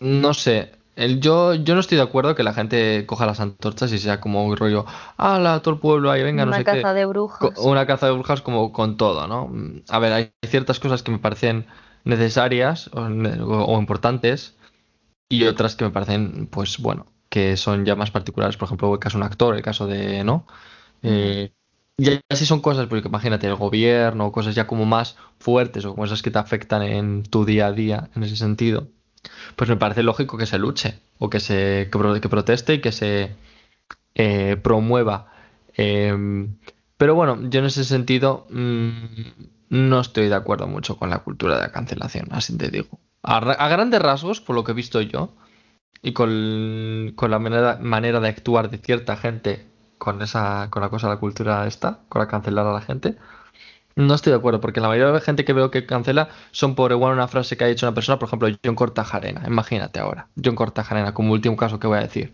no 0.00 0.34
sé, 0.34 0.72
el, 0.96 1.20
yo, 1.20 1.54
yo 1.54 1.74
no 1.74 1.80
estoy 1.80 1.96
de 1.96 2.02
acuerdo 2.02 2.34
que 2.34 2.42
la 2.42 2.52
gente 2.52 3.04
coja 3.06 3.26
las 3.26 3.40
antorchas 3.40 3.92
y 3.92 3.98
sea 3.98 4.20
como 4.20 4.44
un 4.44 4.56
rollo, 4.56 4.84
¡Hala, 5.16 5.60
todo 5.62 5.74
el 5.74 5.80
pueblo 5.80 6.10
ahí, 6.10 6.22
venga, 6.22 6.44
no 6.44 6.52
Una 6.52 6.58
sé 6.58 6.64
caza 6.64 6.92
qué! 6.92 6.98
de 6.98 7.06
brujas. 7.06 7.58
Una 7.58 7.86
caza 7.86 8.06
de 8.06 8.12
brujas 8.12 8.42
como 8.42 8.72
con 8.72 8.96
todo, 8.96 9.26
¿no? 9.26 9.50
A 9.88 9.98
ver, 9.98 10.12
hay 10.12 10.30
ciertas 10.46 10.80
cosas 10.80 11.02
que 11.02 11.10
me 11.10 11.18
parecen 11.18 11.66
necesarias 12.04 12.90
o, 12.92 13.08
ne- 13.08 13.40
o- 13.40 13.64
o 13.64 13.78
importantes 13.80 14.56
y 15.28 15.44
otras 15.44 15.76
que 15.76 15.84
me 15.84 15.90
parecen, 15.90 16.46
pues 16.48 16.78
bueno, 16.78 17.06
que 17.28 17.56
son 17.56 17.84
ya 17.84 17.96
más 17.96 18.10
particulares. 18.10 18.56
Por 18.56 18.66
ejemplo, 18.66 18.92
el 18.94 19.00
caso 19.00 19.18
de 19.18 19.24
un 19.24 19.30
actor, 19.30 19.54
el 19.56 19.62
caso 19.62 19.86
de, 19.86 20.24
¿no? 20.24 20.46
Eh, 21.02 21.52
y 21.98 22.20
así 22.30 22.46
son 22.46 22.60
cosas, 22.60 22.86
porque 22.86 23.08
imagínate, 23.08 23.46
el 23.48 23.56
gobierno, 23.56 24.32
cosas 24.32 24.54
ya 24.54 24.66
como 24.66 24.86
más 24.86 25.16
fuertes 25.40 25.84
o 25.84 25.94
cosas 25.96 26.22
que 26.22 26.30
te 26.30 26.38
afectan 26.38 26.82
en 26.82 27.24
tu 27.24 27.44
día 27.44 27.66
a 27.66 27.72
día, 27.72 28.10
en 28.14 28.22
ese 28.22 28.36
sentido. 28.36 28.88
Pues 29.56 29.70
me 29.70 29.76
parece 29.76 30.02
lógico 30.04 30.38
que 30.38 30.46
se 30.46 30.58
luche 30.58 31.00
o 31.18 31.30
que 31.30 31.40
se 31.40 31.88
que, 31.92 31.98
pro- 31.98 32.20
que 32.20 32.28
proteste 32.28 32.74
y 32.74 32.80
que 32.80 32.92
se 32.92 33.36
eh, 34.14 34.56
promueva. 34.62 35.28
Em, 35.76 36.56
pero 36.96 37.14
bueno, 37.14 37.38
yo 37.50 37.60
en 37.60 37.66
ese 37.66 37.84
sentido 37.84 38.46
mm, 38.50 38.90
no 39.70 40.00
estoy 40.00 40.28
de 40.28 40.34
acuerdo 40.34 40.66
mucho 40.66 40.96
con 40.96 41.10
la 41.10 41.18
cultura 41.20 41.56
de 41.56 41.62
la 41.62 41.72
cancelación, 41.72 42.28
así 42.32 42.56
te 42.56 42.70
digo. 42.70 43.00
A, 43.22 43.38
a 43.38 43.68
grandes 43.68 44.00
rasgos, 44.02 44.40
por 44.40 44.56
lo 44.56 44.64
que 44.64 44.72
he 44.72 44.74
visto 44.74 45.00
yo, 45.00 45.34
y 46.02 46.12
con, 46.14 47.12
con 47.16 47.30
la 47.32 47.38
manera, 47.40 47.78
manera 47.82 48.20
de 48.20 48.28
actuar 48.28 48.70
de 48.70 48.78
cierta 48.78 49.16
gente 49.16 49.67
con 49.98 50.22
esa, 50.22 50.68
con 50.70 50.82
la 50.82 50.88
cosa 50.90 51.08
de 51.08 51.14
la 51.14 51.20
cultura 51.20 51.66
esta, 51.66 52.00
con 52.08 52.20
la 52.20 52.28
cancelar 52.28 52.66
a 52.66 52.72
la 52.72 52.80
gente, 52.80 53.16
No 53.96 54.14
estoy 54.14 54.30
de 54.32 54.38
acuerdo, 54.38 54.60
porque 54.60 54.80
la 54.80 54.88
mayoría 54.88 55.08
de 55.08 55.12
la 55.14 55.20
gente 55.20 55.44
que 55.44 55.52
veo 55.52 55.70
que 55.70 55.84
cancela 55.84 56.28
son 56.52 56.74
por 56.76 56.92
igual 56.92 57.14
una 57.14 57.28
frase 57.28 57.56
que 57.56 57.64
ha 57.64 57.66
dicho 57.66 57.86
una 57.86 57.94
persona, 57.94 58.18
por 58.18 58.28
ejemplo, 58.28 58.48
John 58.64 58.76
Cortajarena. 58.76 59.42
Imagínate 59.46 59.98
ahora, 60.00 60.28
John 60.42 60.54
Cortajarena, 60.54 61.14
como 61.14 61.32
último 61.32 61.56
caso 61.56 61.80
que 61.80 61.88
voy 61.88 61.98
a 61.98 62.02
decir. 62.02 62.32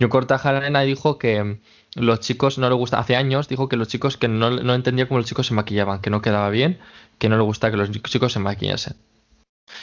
John 0.00 0.08
Cortajarena 0.10 0.80
dijo 0.82 1.18
que 1.18 1.60
los 1.94 2.20
chicos 2.20 2.58
no 2.58 2.68
le 2.68 2.74
gusta, 2.74 2.98
hace 2.98 3.16
años 3.16 3.48
dijo 3.48 3.68
que 3.68 3.76
los 3.76 3.88
chicos 3.88 4.16
que 4.16 4.28
no, 4.28 4.50
no 4.50 4.74
entendía 4.74 5.06
cómo 5.08 5.18
los 5.18 5.28
chicos 5.28 5.46
se 5.46 5.54
maquillaban, 5.54 6.00
que 6.00 6.10
no 6.10 6.22
quedaba 6.22 6.50
bien, 6.50 6.78
que 7.18 7.28
no 7.28 7.36
le 7.36 7.42
gusta 7.44 7.70
que 7.70 7.76
los 7.76 7.90
chicos 7.90 8.32
se 8.32 8.40
maquillasen. 8.40 8.96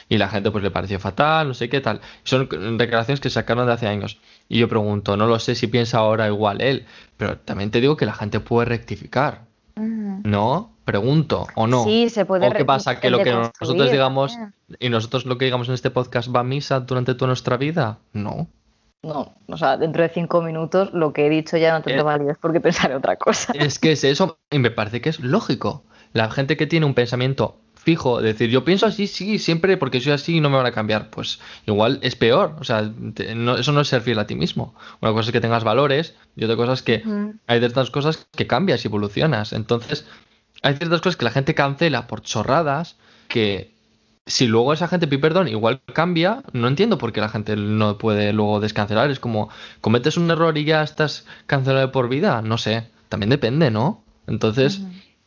Y 0.09 0.17
la 0.17 0.29
gente 0.29 0.51
pues 0.51 0.63
le 0.63 0.71
pareció 0.71 0.99
fatal, 0.99 1.47
no 1.47 1.53
sé 1.53 1.69
qué 1.69 1.81
tal. 1.81 2.01
Son 2.23 2.47
declaraciones 2.77 3.19
que 3.19 3.29
sacaron 3.29 3.65
de 3.67 3.73
hace 3.73 3.87
años. 3.87 4.19
Y 4.51 4.59
yo 4.59 4.67
pregunto, 4.67 5.15
no 5.15 5.27
lo 5.27 5.39
sé 5.39 5.55
si 5.55 5.67
piensa 5.67 5.99
ahora 5.99 6.27
igual 6.27 6.59
él, 6.59 6.85
pero 7.15 7.37
también 7.37 7.71
te 7.71 7.79
digo 7.79 7.95
que 7.95 8.05
la 8.05 8.13
gente 8.13 8.41
puede 8.41 8.65
rectificar. 8.65 9.43
¿No? 9.77 10.73
Pregunto, 10.83 11.47
¿o 11.55 11.67
no? 11.67 11.85
Sí, 11.85 12.09
se 12.09 12.25
puede 12.25 12.49
¿O 12.49 12.51
qué 12.51 12.65
pasa? 12.65 12.99
Que 12.99 13.09
lo 13.09 13.19
que 13.19 13.31
nosotros 13.31 13.89
digamos 13.89 14.37
y 14.77 14.89
nosotros 14.89 15.25
lo 15.25 15.37
que 15.37 15.45
digamos 15.45 15.69
en 15.69 15.75
este 15.75 15.89
podcast 15.89 16.35
va 16.35 16.41
a 16.41 16.43
misa 16.43 16.81
durante 16.81 17.15
toda 17.15 17.27
nuestra 17.27 17.55
vida? 17.55 17.99
No. 18.11 18.49
No, 19.03 19.33
o 19.47 19.57
sea, 19.57 19.77
dentro 19.77 20.03
de 20.03 20.09
cinco 20.09 20.41
minutos 20.41 20.91
lo 20.91 21.13
que 21.13 21.27
he 21.27 21.29
dicho 21.29 21.55
ya 21.55 21.71
no 21.71 21.81
tendrá 21.81 22.01
Eh. 22.01 22.03
validez 22.03 22.37
porque 22.41 22.59
pensaré 22.59 22.93
otra 22.93 23.15
cosa. 23.15 23.53
Es 23.55 23.79
que 23.79 23.93
es 23.93 24.03
eso 24.03 24.37
y 24.51 24.59
me 24.59 24.69
parece 24.69 24.99
que 24.99 25.07
es 25.07 25.21
lógico. 25.21 25.85
La 26.11 26.29
gente 26.29 26.57
que 26.57 26.67
tiene 26.67 26.85
un 26.85 26.93
pensamiento 26.93 27.55
fijo, 27.83 28.21
decir 28.21 28.49
yo 28.49 28.63
pienso 28.63 28.85
así, 28.85 29.07
sí, 29.07 29.39
siempre 29.39 29.75
porque 29.77 29.99
soy 30.01 30.11
así 30.13 30.37
y 30.37 30.39
no 30.41 30.49
me 30.49 30.57
van 30.57 30.65
a 30.67 30.71
cambiar, 30.71 31.09
pues 31.09 31.39
igual 31.65 31.99
es 32.03 32.15
peor. 32.15 32.55
O 32.59 32.63
sea, 32.63 32.89
te- 33.15 33.33
no- 33.35 33.57
eso 33.57 33.71
no 33.71 33.81
es 33.81 33.87
ser 33.87 34.01
fiel 34.01 34.19
a 34.19 34.27
ti 34.27 34.35
mismo. 34.35 34.75
Una 35.01 35.11
cosa 35.13 35.29
es 35.29 35.33
que 35.33 35.41
tengas 35.41 35.63
valores 35.63 36.15
y 36.35 36.43
otra 36.43 36.55
cosa 36.55 36.73
es 36.73 36.81
que 36.83 37.03
hay 37.47 37.59
ciertas 37.59 37.89
cosas 37.91 38.27
que 38.35 38.47
cambias 38.47 38.85
y 38.85 38.87
evolucionas. 38.87 39.51
Entonces, 39.53 40.05
hay 40.61 40.75
ciertas 40.75 41.01
cosas 41.01 41.17
que 41.17 41.25
la 41.25 41.31
gente 41.31 41.55
cancela 41.55 42.05
por 42.07 42.21
chorradas 42.21 42.97
que 43.27 43.71
si 44.27 44.45
luego 44.45 44.71
esa 44.73 44.87
gente, 44.87 45.07
perdón, 45.07 45.47
igual 45.47 45.81
cambia, 45.93 46.43
no 46.53 46.67
entiendo 46.67 46.97
por 46.99 47.11
qué 47.11 47.21
la 47.21 47.29
gente 47.29 47.55
no 47.55 47.97
puede 47.97 48.31
luego 48.31 48.59
descancelar. 48.59 49.09
Es 49.09 49.19
como, 49.19 49.49
cometes 49.81 50.15
un 50.17 50.29
error 50.29 50.55
y 50.57 50.63
ya 50.65 50.83
estás 50.83 51.25
cancelado 51.47 51.91
por 51.91 52.07
vida. 52.07 52.41
No 52.43 52.57
sé, 52.59 52.87
también 53.09 53.31
depende, 53.31 53.71
¿no? 53.71 54.03
Entonces, 54.27 54.81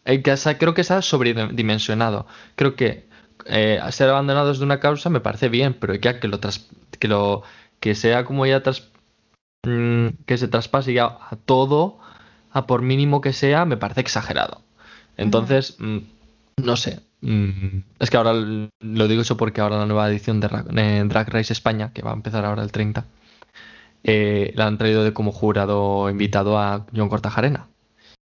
hay 0.05 0.23
que, 0.23 0.33
esa- 0.33 0.59
creo 0.59 0.75
que 0.75 0.81
está 0.83 1.01
sobredimensionado. 1.03 2.27
Creo 2.57 2.77
que 2.77 3.07
eh, 3.47 3.81
ser 3.91 4.11
abandonados 4.11 4.59
de 4.59 4.65
una 4.65 4.81
causa 4.81 5.11
me 5.11 5.21
parece 5.21 5.49
bien, 5.49 5.75
pero 5.75 5.95
ya 5.95 6.21
que 6.21 6.29
lo, 6.29 6.41
tras- 6.41 6.67
que 6.99 7.09
lo 7.09 7.43
que 7.81 7.95
sea 7.95 8.25
como 8.25 8.47
ya 8.47 8.63
tras- 8.63 8.89
mm, 9.67 10.09
que 10.27 10.39
se 10.39 10.49
traspase 10.49 10.93
ya 10.95 11.07
a 11.07 11.37
todo, 11.45 11.99
a 12.53 12.67
por 12.67 12.83
mínimo 12.83 13.21
que 13.21 13.33
sea, 13.33 13.65
me 13.65 13.77
parece 13.77 14.01
exagerado. 14.01 14.63
Entonces, 15.17 15.77
mm, 15.79 15.99
no 16.65 16.77
sé. 16.77 17.01
mm, 17.23 17.79
es 18.01 18.11
que 18.11 18.17
ahora 18.19 18.35
lo 18.35 19.09
digo 19.09 19.23
eso 19.23 19.37
porque 19.37 19.61
ahora 19.63 19.79
la 19.79 19.87
nueva 19.87 20.09
edición 20.11 20.41
de 20.41 20.49
Ra- 20.49 20.65
eh, 20.77 21.05
Drag 21.07 21.29
Race 21.31 21.53
España, 21.53 21.93
que 21.93 22.03
va 22.03 22.11
a 22.13 22.15
empezar 22.15 22.45
ahora 22.45 22.63
el 22.63 22.73
30, 22.73 23.07
eh, 24.05 24.53
la 24.57 24.67
han 24.67 24.79
traído 24.79 25.05
de 25.05 25.13
como 25.15 25.33
jurado 25.33 26.11
invitado 26.11 26.59
a 26.59 26.87
John 26.95 27.09
Cortajarena. 27.09 27.69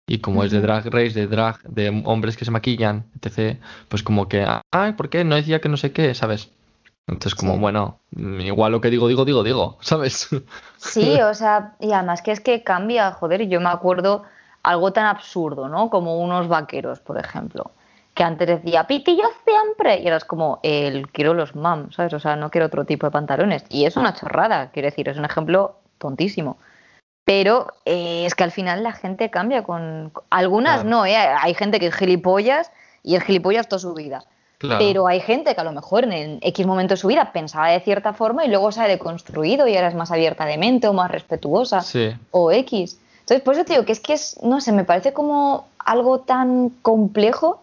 Y 0.07 0.19
como 0.19 0.45
es 0.45 0.51
de. 0.51 0.61
Drag 0.61 0.85
Race, 0.87 1.13
de 1.13 1.27
drag, 1.27 1.63
de 1.63 2.03
hombres 2.05 2.37
que 2.37 2.45
se 2.45 2.51
maquillan, 2.51 3.05
etc., 3.21 3.59
pues 3.89 4.03
como 4.03 4.29
que, 4.29 4.47
ay, 4.73 4.93
¿por 4.93 5.09
qué? 5.09 5.25
No 5.25 5.37
decía 5.37 5.61
que 5.61 5.69
no 5.69 5.77
sé 5.77 5.93
qué, 5.93 6.15
¿sabes? 6.15 6.51
Entonces, 7.07 7.35
como, 7.35 7.55
Sí. 7.55 7.59
bueno, 7.61 7.99
igual 8.17 8.73
lo 8.73 8.81
que 8.81 8.91
digo, 8.91 9.09
digo, 9.09 9.25
digo, 9.25 9.43
digo, 9.43 9.79
¿sabes? 9.81 10.29
Sí, 10.77 11.21
o 11.21 11.35
sea, 11.35 11.75
y 11.81 11.93
además 11.93 12.23
que 12.23 12.33
es 12.33 12.41
que 12.41 12.63
cambia, 12.63 13.13
joder, 13.13 13.49
yo 13.49 13.61
me 13.61 13.69
acuerdo 13.69 14.25
algo 14.63 14.93
tan 14.93 15.07
absurdo, 15.07 15.69
¿no? 15.69 15.91
Como 15.91 16.19
unos 16.21 16.49
vaqueros, 16.49 17.01
por 17.01 17.19
ejemplo, 17.19 17.71
que 18.15 18.23
antes 18.23 18.47
decía 18.47 18.87
pitillo 18.87 19.25
siempre, 19.45 20.01
y 20.01 20.05
ahora 20.05 20.19
es 20.19 20.25
como 20.25 20.61
el 20.63 21.09
quiero 21.11 21.35
los 21.35 21.57
mam, 21.57 21.91
¿sabes? 21.93 22.13
O 22.13 22.21
sea, 22.21 22.37
no 22.37 22.51
quiero 22.51 22.67
otro 22.67 22.85
tipo 22.85 23.07
de 23.07 23.11
pantalones. 23.11 23.65
Y 23.69 23.87
es 23.87 23.97
una 23.97 24.15
chorrada, 24.15 24.71
quiero 24.71 24.87
decir, 24.87 25.09
es 25.09 25.17
un 25.17 25.25
ejemplo 25.25 25.77
tontísimo. 25.99 26.59
Pero 27.25 27.69
eh, 27.85 28.25
es 28.27 28.35
que 28.35 28.45
al 28.45 28.51
final 28.51 28.83
la 28.83 28.93
gente 28.93 29.31
cambia 29.31 29.63
con. 29.63 30.13
Algunas 30.31 30.81
Claro. 30.83 30.89
no, 30.91 31.07
¿eh? 31.07 31.17
Hay 31.17 31.55
gente 31.55 31.79
que 31.79 31.87
es 31.87 31.95
gilipollas 31.95 32.71
y 33.03 33.15
es 33.17 33.23
gilipollas 33.25 33.69
toda 33.69 33.79
su 33.81 33.95
vida. 33.95 34.25
Claro. 34.59 34.79
Pero 34.79 35.07
hay 35.09 35.21
gente 35.21 35.55
que 35.55 35.61
a 35.61 35.65
lo 35.65 35.73
mejor 35.73 36.05
en 36.05 36.39
X 36.41 36.67
momento 36.67 36.95
de 36.95 36.97
su 36.99 37.09
vida 37.09 37.33
pensaba 37.33 37.69
de 37.69 37.81
cierta 37.81 38.13
forma 38.13 38.45
y 38.45 38.49
luego 38.49 38.71
se 38.71 38.81
ha 38.81 38.87
deconstruido 38.89 39.67
y 39.67 39.75
ahora 39.75 39.89
es 39.89 39.95
más 39.95 40.11
abierta 40.13 40.45
de 40.47 40.57
mente 40.57 40.87
o 40.89 40.93
más 40.93 41.11
respetuosa 41.11 41.81
Sí, 41.81 42.11
o 42.31 42.51
X. 42.53 42.99
Entonces, 43.21 43.43
por 43.43 43.55
eso 43.55 43.65
te 43.65 43.73
digo 43.75 43.85
que 43.85 43.93
es 43.93 44.01
que 44.01 44.13
es, 44.15 44.39
no 44.43 44.61
sé, 44.61 44.71
me 44.73 44.85
parece 44.85 45.13
como 45.13 45.67
algo 45.85 46.21
tan 46.21 46.71
complejo 46.83 47.61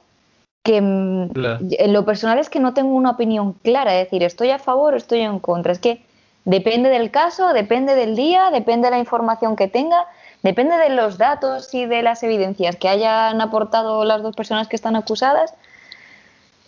que 0.64 0.82
mm, 0.82 1.30
Claro. 1.30 1.60
en 1.72 1.94
lo 1.94 2.04
personal 2.06 2.38
es 2.40 2.50
que 2.50 2.60
no 2.60 2.74
tengo 2.74 2.94
una 2.94 3.12
opinión 3.12 3.54
clara, 3.54 3.94
es 3.96 4.06
decir, 4.08 4.24
estoy 4.24 4.50
a 4.52 4.60
favor 4.60 4.94
o 4.94 4.98
estoy 4.98 5.20
en 5.22 5.40
contra. 5.40 5.72
Es 5.72 5.80
que 5.80 6.02
depende 6.50 6.90
del 6.90 7.12
caso, 7.12 7.54
depende 7.54 7.94
del 7.96 8.16
día, 8.16 8.50
depende 8.52 8.88
de 8.88 8.92
la 8.92 9.00
información 9.00 9.56
que 9.56 9.68
tenga, 9.68 10.06
depende 10.42 10.76
de 10.78 10.90
los 10.90 11.18
datos 11.18 11.74
y 11.74 11.86
de 11.86 12.02
las 12.02 12.24
evidencias 12.24 12.76
que 12.76 12.90
hayan 12.90 13.40
aportado 13.40 14.04
las 14.04 14.24
dos 14.24 14.36
personas 14.36 14.68
que 14.68 14.76
están 14.76 14.96
acusadas. 14.96 15.54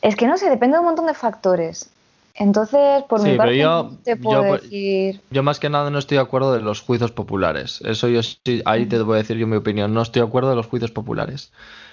Es 0.02 0.16
que 0.16 0.28
no 0.28 0.38
sé, 0.38 0.50
depende 0.50 0.76
de 0.76 0.80
un 0.82 0.86
montón 0.86 1.08
de 1.08 1.14
factores. 1.14 1.90
Entonces, 2.36 3.04
por 3.04 3.22
Sí, 3.22 3.30
mi 3.30 3.38
parte, 3.38 3.58
yo- 3.58 3.68
no 3.84 3.98
te 4.04 4.16
puedo 4.16 4.42
decir. 4.44 5.22
Yo 5.32 5.44
más 5.44 5.60
que 5.60 5.70
nada 5.70 5.90
no 5.90 6.00
estoy 6.00 6.18
de 6.18 6.24
acuerdo 6.24 6.54
de 6.54 6.62
los 6.62 6.82
juicios 6.82 7.12
populares. 7.12 7.82
Eso 7.86 8.08
yo 8.08 8.22
sí, 8.24 8.62
ahí 8.66 8.86
te 8.86 9.00
voy 9.02 9.16
a 9.16 9.18
decir 9.18 9.38
yo 9.38 9.48
mi 9.48 9.58
opinión. 9.58 9.94
No 9.94 10.02
estoy 10.02 10.22
de 10.22 10.28
acuerdo 10.28 10.50
de 10.52 10.56
los 10.56 10.68
juicios 10.68 10.92
populares. 10.92 11.52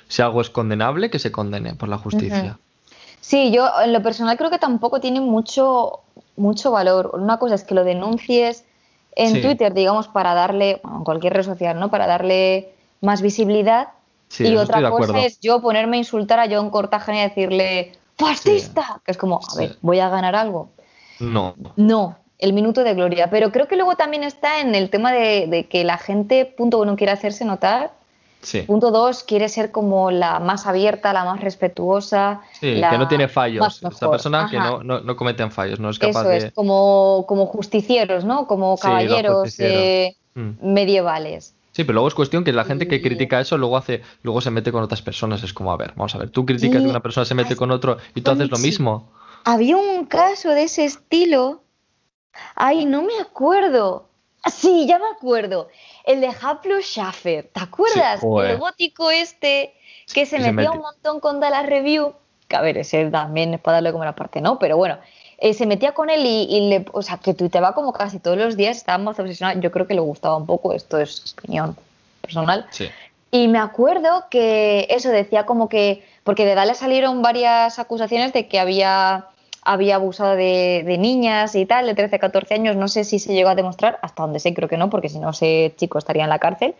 Si 0.09 0.23
algo 0.23 0.41
es 0.41 0.51
condenable, 0.51 1.11
que 1.11 1.19
se 1.19 1.33
condene 1.33 1.75
por 1.75 1.89
la 1.89 1.99
justicia. 1.99 2.59
Sí, 3.21 3.51
yo 3.53 3.69
en 3.85 3.93
lo 3.93 4.03
personal 4.03 4.37
creo 4.39 4.49
que 4.49 4.59
tampoco 4.59 5.01
tiene 5.01 5.21
mucho, 5.21 6.01
mucho 6.39 6.71
valor. 6.71 7.11
Una 7.15 7.39
cosa 7.39 7.55
es 7.55 7.65
que 7.65 7.75
lo 7.75 7.85
denuncies 7.85 8.65
en 9.17 9.35
Sí. 9.35 9.43
Twitter, 9.43 9.75
digamos, 9.75 10.09
para 10.09 10.35
darle, 10.35 10.81
bueno, 10.83 10.99
en 10.99 11.05
cualquier 11.05 11.35
red 11.35 11.43
social, 11.45 11.79
¿no? 11.79 11.91
Para 11.91 12.07
darle 12.07 12.73
más 13.01 13.21
visibilidad. 13.21 13.89
Sí, 14.29 14.47
y 14.47 14.57
otra 14.57 14.91
cosa 14.91 15.21
es 15.21 15.41
yo 15.41 15.61
ponerme 15.61 15.97
a 15.97 16.01
insultar 16.01 16.39
a 16.39 16.47
John 16.49 16.71
Cortajarena 16.71 17.25
y 17.25 17.29
decirle 17.29 17.93
¡fascista! 18.17 19.01
Que 19.05 19.13
es 19.13 19.17
como, 19.17 19.41
a 19.53 19.57
ver, 19.57 19.77
¿voy 19.81 20.01
a 20.01 20.09
ganar 20.09 20.37
algo? 20.37 20.71
No. 21.19 21.55
No, 21.77 22.17
el 22.39 22.53
minuto 22.53 22.85
de 22.85 22.95
gloria. 22.95 23.31
Pero 23.31 23.51
creo 23.51 23.67
que 23.69 23.77
luego 23.77 23.97
también 23.97 24.25
está 24.25 24.61
en 24.61 24.75
el 24.75 24.91
tema 24.91 25.13
de, 25.13 25.47
de 25.49 25.67
que 25.67 25.83
la 25.85 25.99
gente, 25.99 26.45
punto 26.45 26.79
uno, 26.81 26.97
quiere 26.97 27.13
hacerse 27.13 27.45
notar. 27.45 27.93
Sí. 28.41 28.63
Punto 28.63 28.91
dos, 28.91 29.25
quiere 29.25 29.49
ser 29.49 29.73
como 29.73 30.11
la 30.11 30.39
más 30.39 30.67
abierta, 30.67 31.13
la 31.13 31.25
más 31.25 31.41
respetuosa. 31.41 32.43
Sí, 32.61 32.77
la 32.77 32.91
que 32.91 32.99
no 32.99 33.09
tiene 33.09 33.29
fallos. 33.29 33.83
Esta 33.83 34.11
persona 34.11 34.49
que 34.51 34.59
no, 34.59 34.83
no, 34.83 35.01
no 35.01 35.17
cometen 35.17 35.51
fallos, 35.51 35.81
no 35.81 35.91
es 35.91 35.99
capaz 35.99 36.21
Eso 36.21 36.29
de. 36.29 36.37
es, 36.37 36.53
como, 36.53 37.25
como 37.27 37.47
justicieros, 37.47 38.25
¿no? 38.25 38.47
Como 38.47 38.77
caballeros 38.79 39.59
eh, 39.59 40.15
Mm. 40.39 40.73
medievales. 40.73 41.55
Sí, 41.73 41.85
pero 41.85 41.95
luego 41.95 42.09
es 42.09 42.15
cuestión 42.15 42.45
que 42.45 42.53
la 42.53 42.65
gente 42.65 42.87
que 42.89 43.03
critica 43.03 43.41
eso 43.41 43.59
luego 43.59 43.77
hace, 43.77 44.03
luego 44.23 44.41
se 44.41 44.51
mete 44.51 44.73
con 44.73 44.83
otras 44.83 45.03
personas. 45.03 45.43
Es 45.43 45.53
como, 45.53 45.73
a 45.73 45.77
ver, 45.77 45.93
vamos 45.97 46.15
a 46.15 46.19
ver, 46.19 46.31
tú 46.31 46.47
criticas 46.47 46.83
que 46.83 46.89
una 46.89 47.01
persona 47.01 47.25
se 47.25 47.35
mete 47.35 47.57
con 47.57 47.71
otro 47.71 47.99
y 48.15 48.21
tú 48.21 48.31
haces 48.31 48.51
lo 48.51 48.59
mismo. 48.59 49.11
Había 49.45 49.77
un 49.77 50.07
caso 50.07 50.51
de 50.51 50.65
ese 50.65 50.85
estilo. 50.85 51.63
Ay, 52.55 52.85
no 52.85 53.03
me 53.03 53.19
acuerdo. 53.21 54.09
Sí, 54.47 54.87
ya 54.89 54.99
me 54.99 55.07
acuerdo. 55.17 55.69
El 56.09 56.21
de 56.21 56.31
Haplo 56.43 56.81
Schaffer. 56.81 57.49
¿Te 57.53 57.61
acuerdas? 57.61 58.21
joder. 58.21 58.53
el 58.53 58.59
gótico 58.59 59.11
este 59.11 59.75
que 60.13 60.25
se 60.27 60.39
se 60.39 60.53
metía 60.53 60.71
mete- 60.71 60.77
un 60.77 60.83
montón 60.83 61.21
con 61.21 61.39
Dallas 61.39 61.67
Review. 61.67 62.15
Que 62.49 62.57
a 62.57 62.63
ver, 62.63 62.79
ese 62.79 63.05
también 63.11 63.53
es 63.55 63.61
para 63.61 63.77
darle 63.77 63.93
como 63.93 64.05
la 64.05 64.15
parte, 64.15 64.41
¿no? 64.41 64.59
Pero 64.59 64.77
bueno, 64.79 64.97
eh, 65.37 65.53
se 65.53 65.67
metía 65.67 65.93
con 65.93 66.09
él 66.09 66.25
y, 66.25 66.45
y 66.49 66.69
le, 66.71 66.87
o 66.93 67.03
sea, 67.03 67.19
que 67.19 67.35
tuiteaba 67.35 67.75
como 67.75 67.93
casi 67.93 68.19
todos 68.19 68.39
los 68.39 68.57
días, 68.57 68.77
estaba 68.79 68.97
más 68.99 69.19
obsesionado. 69.19 69.61
Yo 69.61 69.71
creo 69.71 69.87
que 69.87 69.93
le 69.95 70.01
gustaba 70.01 70.37
un 70.37 70.47
poco, 70.47 70.73
esto 70.73 70.99
es 70.99 71.35
opinión 71.39 71.77
personal. 72.23 72.67
Sí. 72.71 72.89
Y 73.31 73.47
me 73.49 73.59
acuerdo 73.59 74.25
que 74.31 74.87
eso 74.89 75.11
decía 75.11 75.45
como 75.45 75.69
que, 75.69 76.03
porque 76.25 76.47
de 76.47 76.55
Dale 76.55 76.75
salieron 76.75 77.21
varias 77.21 77.79
acusaciones 77.79 78.33
de 78.33 78.49
que 78.49 78.59
había, 78.59 79.27
había 79.73 79.97
abusado 79.97 80.35
de, 80.37 80.83
de 80.87 80.99
niñas 80.99 81.55
y 81.55 81.67
tal, 81.67 81.87
de 81.87 81.95
13, 81.95 82.19
14 82.19 82.55
años, 82.55 82.77
no 82.77 82.89
sé 82.89 83.05
si 83.05 83.19
se 83.19 83.35
llegó 83.35 83.51
a 83.51 83.55
demostrar, 83.55 83.99
hasta 84.03 84.23
donde 84.23 84.41
sé 84.41 84.55
creo 84.55 84.69
que 84.69 84.77
no, 84.77 84.89
porque 84.91 85.09
si 85.09 85.19
no 85.19 85.31
ese 85.31 85.75
chico 85.77 85.99
estaría 85.99 86.25
en 86.25 86.31
la 86.31 86.39
cárcel. 86.39 86.75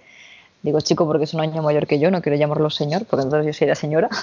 Digo 0.63 0.81
chico 0.81 1.07
porque 1.07 1.25
es 1.25 1.35
un 1.35 1.41
año 1.41 1.63
mayor 1.63 1.87
que 1.87 1.99
yo, 2.01 2.11
no 2.11 2.21
quiero 2.23 2.37
llamarlo 2.37 2.69
señor, 2.71 3.05
porque 3.07 3.25
entonces 3.25 3.47
yo 3.47 3.53
sería 3.53 3.75
señora. 3.75 4.09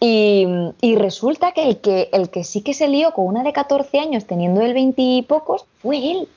Y, 0.00 0.46
y 0.80 0.94
resulta 0.94 1.50
que 1.50 1.64
el, 1.68 1.80
que 1.80 2.08
el 2.12 2.30
que 2.30 2.44
sí 2.44 2.62
que 2.62 2.72
se 2.72 2.86
lió 2.86 3.12
con 3.14 3.26
una 3.26 3.42
de 3.42 3.52
14 3.52 3.98
años 3.98 4.26
teniendo 4.26 4.60
el 4.62 4.72
20 4.72 5.02
y 5.02 5.22
pocos 5.22 5.64
fue 5.82 5.96
él. 6.12 6.28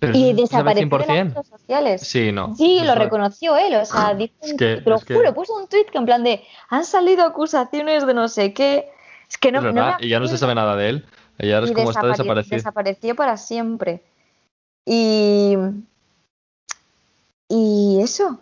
Pero 0.00 0.18
Y 0.18 0.32
desapareció 0.32 0.88
de 0.88 0.98
las 0.98 1.06
100%. 1.06 1.32
redes 1.34 1.46
sociales. 1.48 2.00
Sí, 2.00 2.32
no. 2.32 2.56
Sí, 2.56 2.80
lo 2.80 2.86
sabe. 2.94 3.04
reconoció 3.04 3.56
él, 3.56 3.76
o 3.76 3.86
sea, 3.86 4.14
dijo 4.14 4.34
Es 4.42 4.54
que- 4.54 4.76
te 4.78 4.90
lo 4.90 4.96
es 4.96 5.04
que- 5.04 5.14
juro, 5.14 5.32
puso 5.32 5.54
un 5.54 5.68
tweet 5.68 5.84
que 5.92 5.98
en 5.98 6.04
plan 6.06 6.24
de 6.24 6.42
han 6.70 6.84
salido 6.84 7.24
acusaciones 7.24 8.04
de 8.04 8.14
no 8.14 8.26
sé 8.26 8.52
qué. 8.52 8.90
Es 9.32 9.38
que 9.38 9.50
no, 9.50 9.58
Es 9.60 9.64
verdad, 9.64 9.96
y 9.98 10.10
ya 10.10 10.20
no 10.20 10.26
se 10.26 10.36
sabe 10.36 10.54
nada 10.54 10.76
de 10.76 10.90
él. 10.90 11.06
Y 11.38 11.50
ahora 11.52 11.64
es 11.66 11.72
como 11.72 11.90
está 11.90 12.02
desapare- 12.02 12.16
desaparecido. 12.18 12.56
Desapareció 12.56 13.16
para 13.16 13.36
siempre. 13.38 14.02
Y. 14.84 15.56
Y 17.48 18.00
eso. 18.02 18.38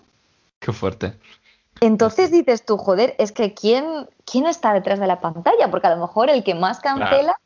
Qué 0.58 0.72
fuerte. 0.72 1.14
Entonces 1.80 2.32
dices 2.32 2.64
tú, 2.66 2.76
joder, 2.76 3.14
es 3.18 3.30
que 3.30 3.54
¿quién, 3.54 4.08
¿quién 4.24 4.46
está 4.46 4.74
detrás 4.74 4.98
de 4.98 5.06
la 5.06 5.20
pantalla? 5.20 5.70
Porque 5.70 5.86
a 5.86 5.94
lo 5.94 6.00
mejor 6.00 6.28
el 6.28 6.42
que 6.42 6.54
más 6.54 6.80
cancela 6.80 7.38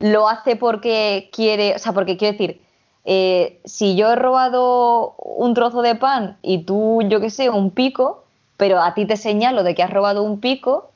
lo 0.00 0.28
hace 0.28 0.56
porque 0.56 1.28
quiere, 1.32 1.74
o 1.76 1.78
sea, 1.78 1.92
porque 1.92 2.16
quiero 2.16 2.32
decir, 2.32 2.62
eh, 3.04 3.60
si 3.66 3.96
yo 3.96 4.12
he 4.12 4.16
robado 4.16 5.14
un 5.18 5.52
trozo 5.54 5.82
de 5.82 5.94
pan 5.94 6.38
y 6.42 6.64
tú, 6.64 7.02
yo 7.06 7.20
qué 7.20 7.30
sé, 7.30 7.50
un 7.50 7.70
pico, 7.70 8.24
pero 8.56 8.80
a 8.80 8.94
ti 8.94 9.06
te 9.06 9.16
señalo 9.18 9.62
de 9.62 9.74
que 9.74 9.82
has 9.82 9.90
robado 9.92 10.22
un 10.22 10.40
pico, 10.40 10.90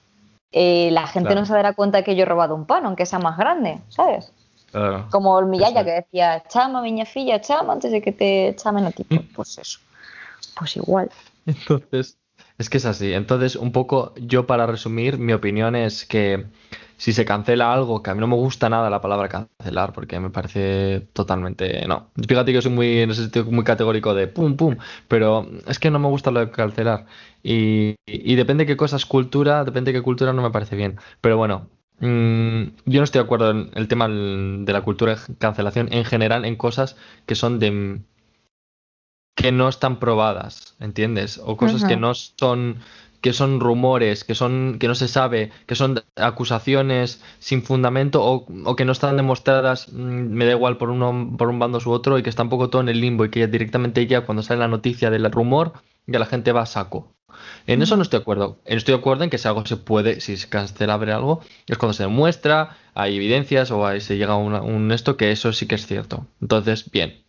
eh, 0.52 0.90
la 0.92 1.06
gente 1.06 1.34
no 1.34 1.46
se 1.46 1.54
dará 1.54 1.72
cuenta 1.72 2.02
que 2.02 2.14
yo 2.14 2.22
he 2.22 2.26
robado 2.26 2.54
un 2.54 2.66
pan, 2.66 2.84
aunque 2.86 3.06
sea 3.06 3.18
más 3.18 3.38
grande, 3.38 3.80
¿sabes? 3.88 4.32
Como 5.10 5.38
el 5.38 5.46
Miyaya 5.46 5.84
que 5.84 5.92
decía, 5.92 6.42
chama, 6.48 6.80
miña 6.80 7.04
filla, 7.04 7.40
chama, 7.40 7.74
antes 7.74 7.90
de 7.90 8.00
que 8.00 8.12
te 8.12 8.54
chamen 8.56 8.86
a 8.86 8.90
ti. 8.90 9.04
Pues, 9.04 9.20
pues 9.34 9.58
eso. 9.58 9.80
Pues 10.58 10.76
igual. 10.76 11.10
Entonces, 11.46 12.18
es 12.58 12.70
que 12.70 12.78
es 12.78 12.86
así. 12.86 13.12
Entonces, 13.12 13.56
un 13.56 13.72
poco, 13.72 14.14
yo 14.16 14.46
para 14.46 14.66
resumir, 14.66 15.18
mi 15.18 15.32
opinión 15.32 15.76
es 15.76 16.06
que 16.06 16.46
si 16.96 17.12
se 17.12 17.24
cancela 17.24 17.72
algo, 17.72 18.02
que 18.02 18.10
a 18.10 18.14
mí 18.14 18.20
no 18.20 18.26
me 18.26 18.36
gusta 18.36 18.68
nada 18.68 18.90
la 18.90 19.00
palabra 19.00 19.28
cancelar, 19.28 19.92
porque 19.92 20.20
me 20.20 20.30
parece 20.30 21.08
totalmente. 21.12 21.86
No. 21.86 22.10
Fíjate 22.28 22.52
que 22.52 22.62
soy 22.62 22.72
muy, 22.72 23.00
en 23.00 23.10
ese 23.10 23.22
sentido, 23.22 23.46
muy 23.46 23.64
categórico 23.64 24.14
de 24.14 24.28
pum, 24.28 24.56
pum, 24.56 24.76
pero 25.08 25.46
es 25.66 25.78
que 25.78 25.90
no 25.90 25.98
me 25.98 26.08
gusta 26.08 26.30
lo 26.30 26.40
de 26.40 26.50
cancelar. 26.50 27.06
Y, 27.42 27.96
depende 28.06 28.64
de 28.64 28.66
qué 28.68 28.76
cosa 28.76 28.96
es 28.96 29.06
cultura, 29.06 29.64
depende 29.64 29.92
de 29.92 29.98
qué 29.98 30.02
cultura 30.02 30.32
no 30.32 30.42
me 30.42 30.50
parece 30.50 30.76
bien. 30.76 30.98
Pero 31.20 31.36
bueno, 31.36 31.68
mm, 32.00 32.62
yo 32.86 33.00
no 33.00 33.04
estoy 33.04 33.20
de 33.20 33.24
acuerdo 33.24 33.50
en 33.50 33.70
el 33.74 33.88
tema 33.88 34.08
de 34.08 34.72
la 34.72 34.82
cultura 34.82 35.16
de 35.16 35.36
cancelación 35.38 35.88
en 35.92 36.04
general 36.04 36.44
en 36.44 36.56
cosas 36.56 36.96
que 37.26 37.34
son 37.34 37.58
de 37.58 38.00
que 39.34 39.50
no 39.50 39.68
están 39.68 39.98
probadas, 39.98 40.76
¿entiendes? 40.78 41.40
O 41.44 41.56
cosas 41.56 41.84
que 41.84 41.96
no 41.96 42.14
son 42.14 42.76
que 43.22 43.32
son 43.32 43.60
rumores, 43.60 44.24
que 44.24 44.34
son 44.34 44.76
que 44.78 44.88
no 44.88 44.94
se 44.94 45.08
sabe, 45.08 45.50
que 45.66 45.76
son 45.76 46.02
acusaciones 46.16 47.22
sin 47.38 47.62
fundamento 47.62 48.22
o, 48.22 48.76
que 48.76 48.84
no 48.84 48.92
están 48.92 49.16
demostradas, 49.16 49.90
mm, 49.92 49.98
me 50.38 50.44
da 50.44 50.52
igual 50.52 50.76
por 50.76 50.90
uno 50.90 51.34
por 51.38 51.48
un 51.48 51.58
bando 51.58 51.78
u 51.84 51.90
otro 51.90 52.18
y 52.18 52.22
que 52.22 52.30
está 52.30 52.42
un 52.42 52.50
poco 52.50 52.68
todo 52.68 52.82
en 52.82 52.88
el 52.90 53.00
limbo 53.00 53.24
y 53.24 53.30
que 53.30 53.46
directamente 53.46 54.06
ya 54.06 54.22
cuando 54.26 54.42
sale 54.42 54.60
la 54.60 54.68
noticia 54.68 55.10
del 55.10 55.30
rumor 55.30 55.72
ya 56.06 56.18
la 56.18 56.26
gente 56.26 56.52
va 56.52 56.62
a 56.62 56.66
saco. 56.66 57.14
En 57.66 57.80
eso 57.82 57.96
no 57.96 58.02
estoy 58.02 58.18
de 58.18 58.22
acuerdo. 58.22 58.58
Estoy 58.64 58.94
de 58.94 59.00
acuerdo 59.00 59.24
en 59.24 59.30
que 59.30 59.38
si 59.38 59.48
algo 59.48 59.64
se 59.64 59.76
puede, 59.76 60.20
si 60.20 60.36
se 60.36 60.48
cancela 60.48 60.96
ver 60.96 61.12
algo, 61.12 61.40
es 61.66 61.78
cuando 61.78 61.94
se 61.94 62.02
demuestra, 62.04 62.76
hay 62.94 63.16
evidencias 63.16 63.70
o 63.70 63.86
ahí 63.86 64.00
se 64.00 64.16
llega 64.16 64.34
a 64.34 64.36
un 64.36 64.92
esto 64.92 65.16
que 65.16 65.32
eso 65.32 65.52
sí 65.52 65.66
que 65.66 65.76
es 65.76 65.86
cierto. 65.86 66.26
Entonces, 66.40 66.90
bien. 66.90 67.22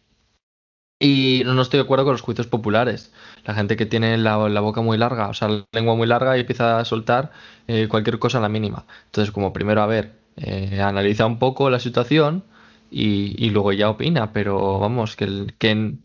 Y 1.04 1.44
no 1.46 1.62
estoy 1.62 1.80
de 1.80 1.84
acuerdo 1.84 2.06
con 2.06 2.14
los 2.14 2.22
juicios 2.22 2.48
populares. 2.48 3.12
La 3.44 3.54
gente 3.54 3.76
que 3.76 3.86
tiene 3.86 4.18
la, 4.18 4.38
boca 4.38 4.80
muy 4.80 4.98
larga, 4.98 5.28
o 5.28 5.34
sea, 5.34 5.50
la 5.50 5.66
lengua 5.74 5.96
muy 5.96 6.08
larga 6.08 6.38
y 6.38 6.42
empieza 6.42 6.80
a 6.80 6.86
soltar 6.86 7.34
eh, 7.68 7.90
cualquier 7.90 8.20
cosa 8.20 8.38
a 8.38 8.42
la 8.42 8.48
mínima. 8.48 8.86
Entonces, 9.08 9.34
como 9.34 9.52
primero, 9.52 9.82
a 9.82 9.86
ver, 9.86 10.14
eh, 10.38 10.82
analiza 10.82 11.26
un 11.26 11.40
poco 11.40 11.70
la 11.70 11.80
situación 11.80 12.46
y, 12.90 13.50
luego 13.50 13.74
ya 13.74 13.90
opina. 13.90 14.32
Pero 14.32 14.80
vamos, 14.80 15.18
que, 15.18 15.54
que, 15.58 15.96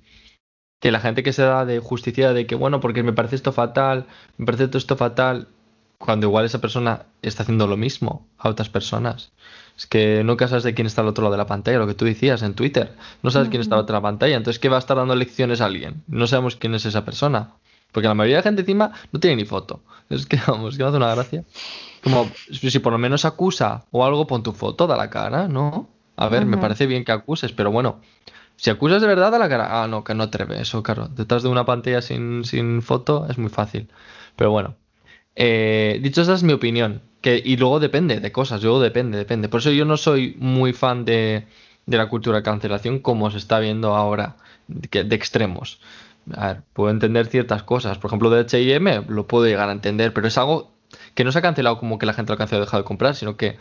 que 0.80 0.90
la 0.90 0.98
gente 0.98 1.22
que 1.22 1.32
se 1.32 1.42
da 1.42 1.64
de 1.64 1.78
justicia 1.78 2.32
de 2.32 2.48
que, 2.48 2.56
bueno, 2.56 2.80
porque 2.80 3.04
me 3.04 3.12
parece 3.12 3.36
esto 3.36 3.52
fatal, 3.52 4.06
me 4.36 4.46
parece 4.46 4.68
esto 4.76 4.96
fatal, 4.96 5.46
cuando 5.98 6.26
igual 6.26 6.44
esa 6.44 6.60
persona 6.60 7.06
está 7.22 7.44
haciendo 7.44 7.68
lo 7.68 7.76
mismo 7.76 8.26
a 8.36 8.48
otras 8.48 8.68
personas. 8.68 9.32
Es 9.78 9.86
que 9.86 10.24
nunca 10.24 10.48
sabes 10.48 10.64
de 10.64 10.74
quién 10.74 10.88
está 10.88 11.02
al 11.02 11.08
otro 11.08 11.22
lado 11.22 11.32
de 11.32 11.38
la 11.38 11.46
pantalla, 11.46 11.78
lo 11.78 11.86
que 11.86 11.94
tú 11.94 12.04
decías 12.04 12.42
en 12.42 12.54
Twitter. 12.54 12.96
No 13.22 13.30
sabes 13.30 13.48
quién 13.48 13.62
está 13.62 13.76
al 13.76 13.82
otro 13.82 13.92
lado 13.92 14.02
de 14.02 14.06
la 14.06 14.10
pantalla. 14.10 14.36
Entonces, 14.36 14.58
¿qué 14.58 14.68
va 14.68 14.74
a 14.74 14.80
estar 14.80 14.96
dando 14.96 15.14
lecciones 15.14 15.60
a 15.60 15.66
alguien? 15.66 16.02
No 16.08 16.26
sabemos 16.26 16.56
quién 16.56 16.74
es 16.74 16.84
esa 16.84 17.04
persona. 17.04 17.52
Porque 17.92 18.08
la 18.08 18.14
mayoría 18.14 18.38
de 18.38 18.42
gente 18.42 18.62
encima 18.62 18.90
no 19.12 19.20
tiene 19.20 19.36
ni 19.36 19.44
foto. 19.44 19.80
Es 20.10 20.26
que, 20.26 20.36
vamos, 20.48 20.76
que 20.76 20.82
me 20.82 20.88
hace 20.88 20.96
una 20.96 21.14
gracia. 21.14 21.44
Como, 22.02 22.28
si 22.50 22.78
por 22.80 22.92
lo 22.92 22.98
menos 22.98 23.24
acusa 23.24 23.84
o 23.92 24.04
algo, 24.04 24.26
pon 24.26 24.42
tu 24.42 24.52
foto, 24.52 24.88
da 24.88 24.96
la 24.96 25.10
cara, 25.10 25.46
¿no? 25.46 25.88
A 26.16 26.28
ver, 26.28 26.44
me 26.44 26.58
parece 26.58 26.86
bien 26.86 27.04
que 27.04 27.12
acuses, 27.12 27.52
pero 27.52 27.70
bueno, 27.70 28.00
si 28.56 28.70
acusas 28.70 29.00
de 29.00 29.06
verdad, 29.06 29.30
da 29.30 29.38
la 29.38 29.48
cara. 29.48 29.82
Ah, 29.82 29.86
no, 29.86 30.02
que 30.02 30.14
no 30.14 30.28
ve 30.28 30.60
eso, 30.60 30.82
claro. 30.82 31.06
Detrás 31.06 31.44
de 31.44 31.48
una 31.48 31.64
pantalla 31.64 32.02
sin, 32.02 32.44
sin 32.44 32.82
foto 32.82 33.26
es 33.30 33.38
muy 33.38 33.50
fácil. 33.50 33.88
Pero 34.34 34.50
bueno, 34.50 34.74
eh, 35.40 36.00
dicho 36.02 36.22
esa 36.22 36.34
es 36.34 36.42
mi 36.42 36.52
opinión. 36.52 37.00
Que, 37.20 37.40
y 37.44 37.56
luego 37.56 37.80
depende 37.80 38.20
de 38.20 38.32
cosas, 38.32 38.62
luego 38.62 38.80
depende, 38.80 39.18
depende. 39.18 39.48
Por 39.48 39.60
eso 39.60 39.70
yo 39.70 39.84
no 39.84 39.96
soy 39.96 40.36
muy 40.38 40.72
fan 40.72 41.04
de, 41.04 41.46
la 41.86 42.08
cultura 42.08 42.38
de 42.38 42.42
cancelación 42.42 42.98
como 42.98 43.30
se 43.30 43.38
está 43.38 43.60
viendo 43.60 43.94
ahora, 43.94 44.36
de, 44.66 45.04
de 45.04 45.16
extremos. 45.16 45.80
A 46.36 46.48
ver, 46.48 46.62
puedo 46.72 46.90
entender 46.90 47.26
ciertas 47.26 47.62
cosas. 47.62 47.98
Por 47.98 48.08
ejemplo, 48.08 48.30
de 48.30 48.44
HM 48.44 49.06
lo 49.08 49.26
puedo 49.28 49.46
llegar 49.46 49.68
a 49.68 49.72
entender, 49.72 50.12
pero 50.12 50.26
es 50.26 50.36
algo 50.38 50.72
que 51.14 51.24
no 51.24 51.32
se 51.32 51.38
ha 51.38 51.42
cancelado 51.42 51.78
como 51.78 51.98
que 51.98 52.06
la 52.06 52.14
gente 52.14 52.34
lo 52.34 52.42
ha 52.42 52.46
dejado 52.46 52.82
de 52.82 52.86
comprar, 52.86 53.14
sino 53.14 53.36
que 53.36 53.58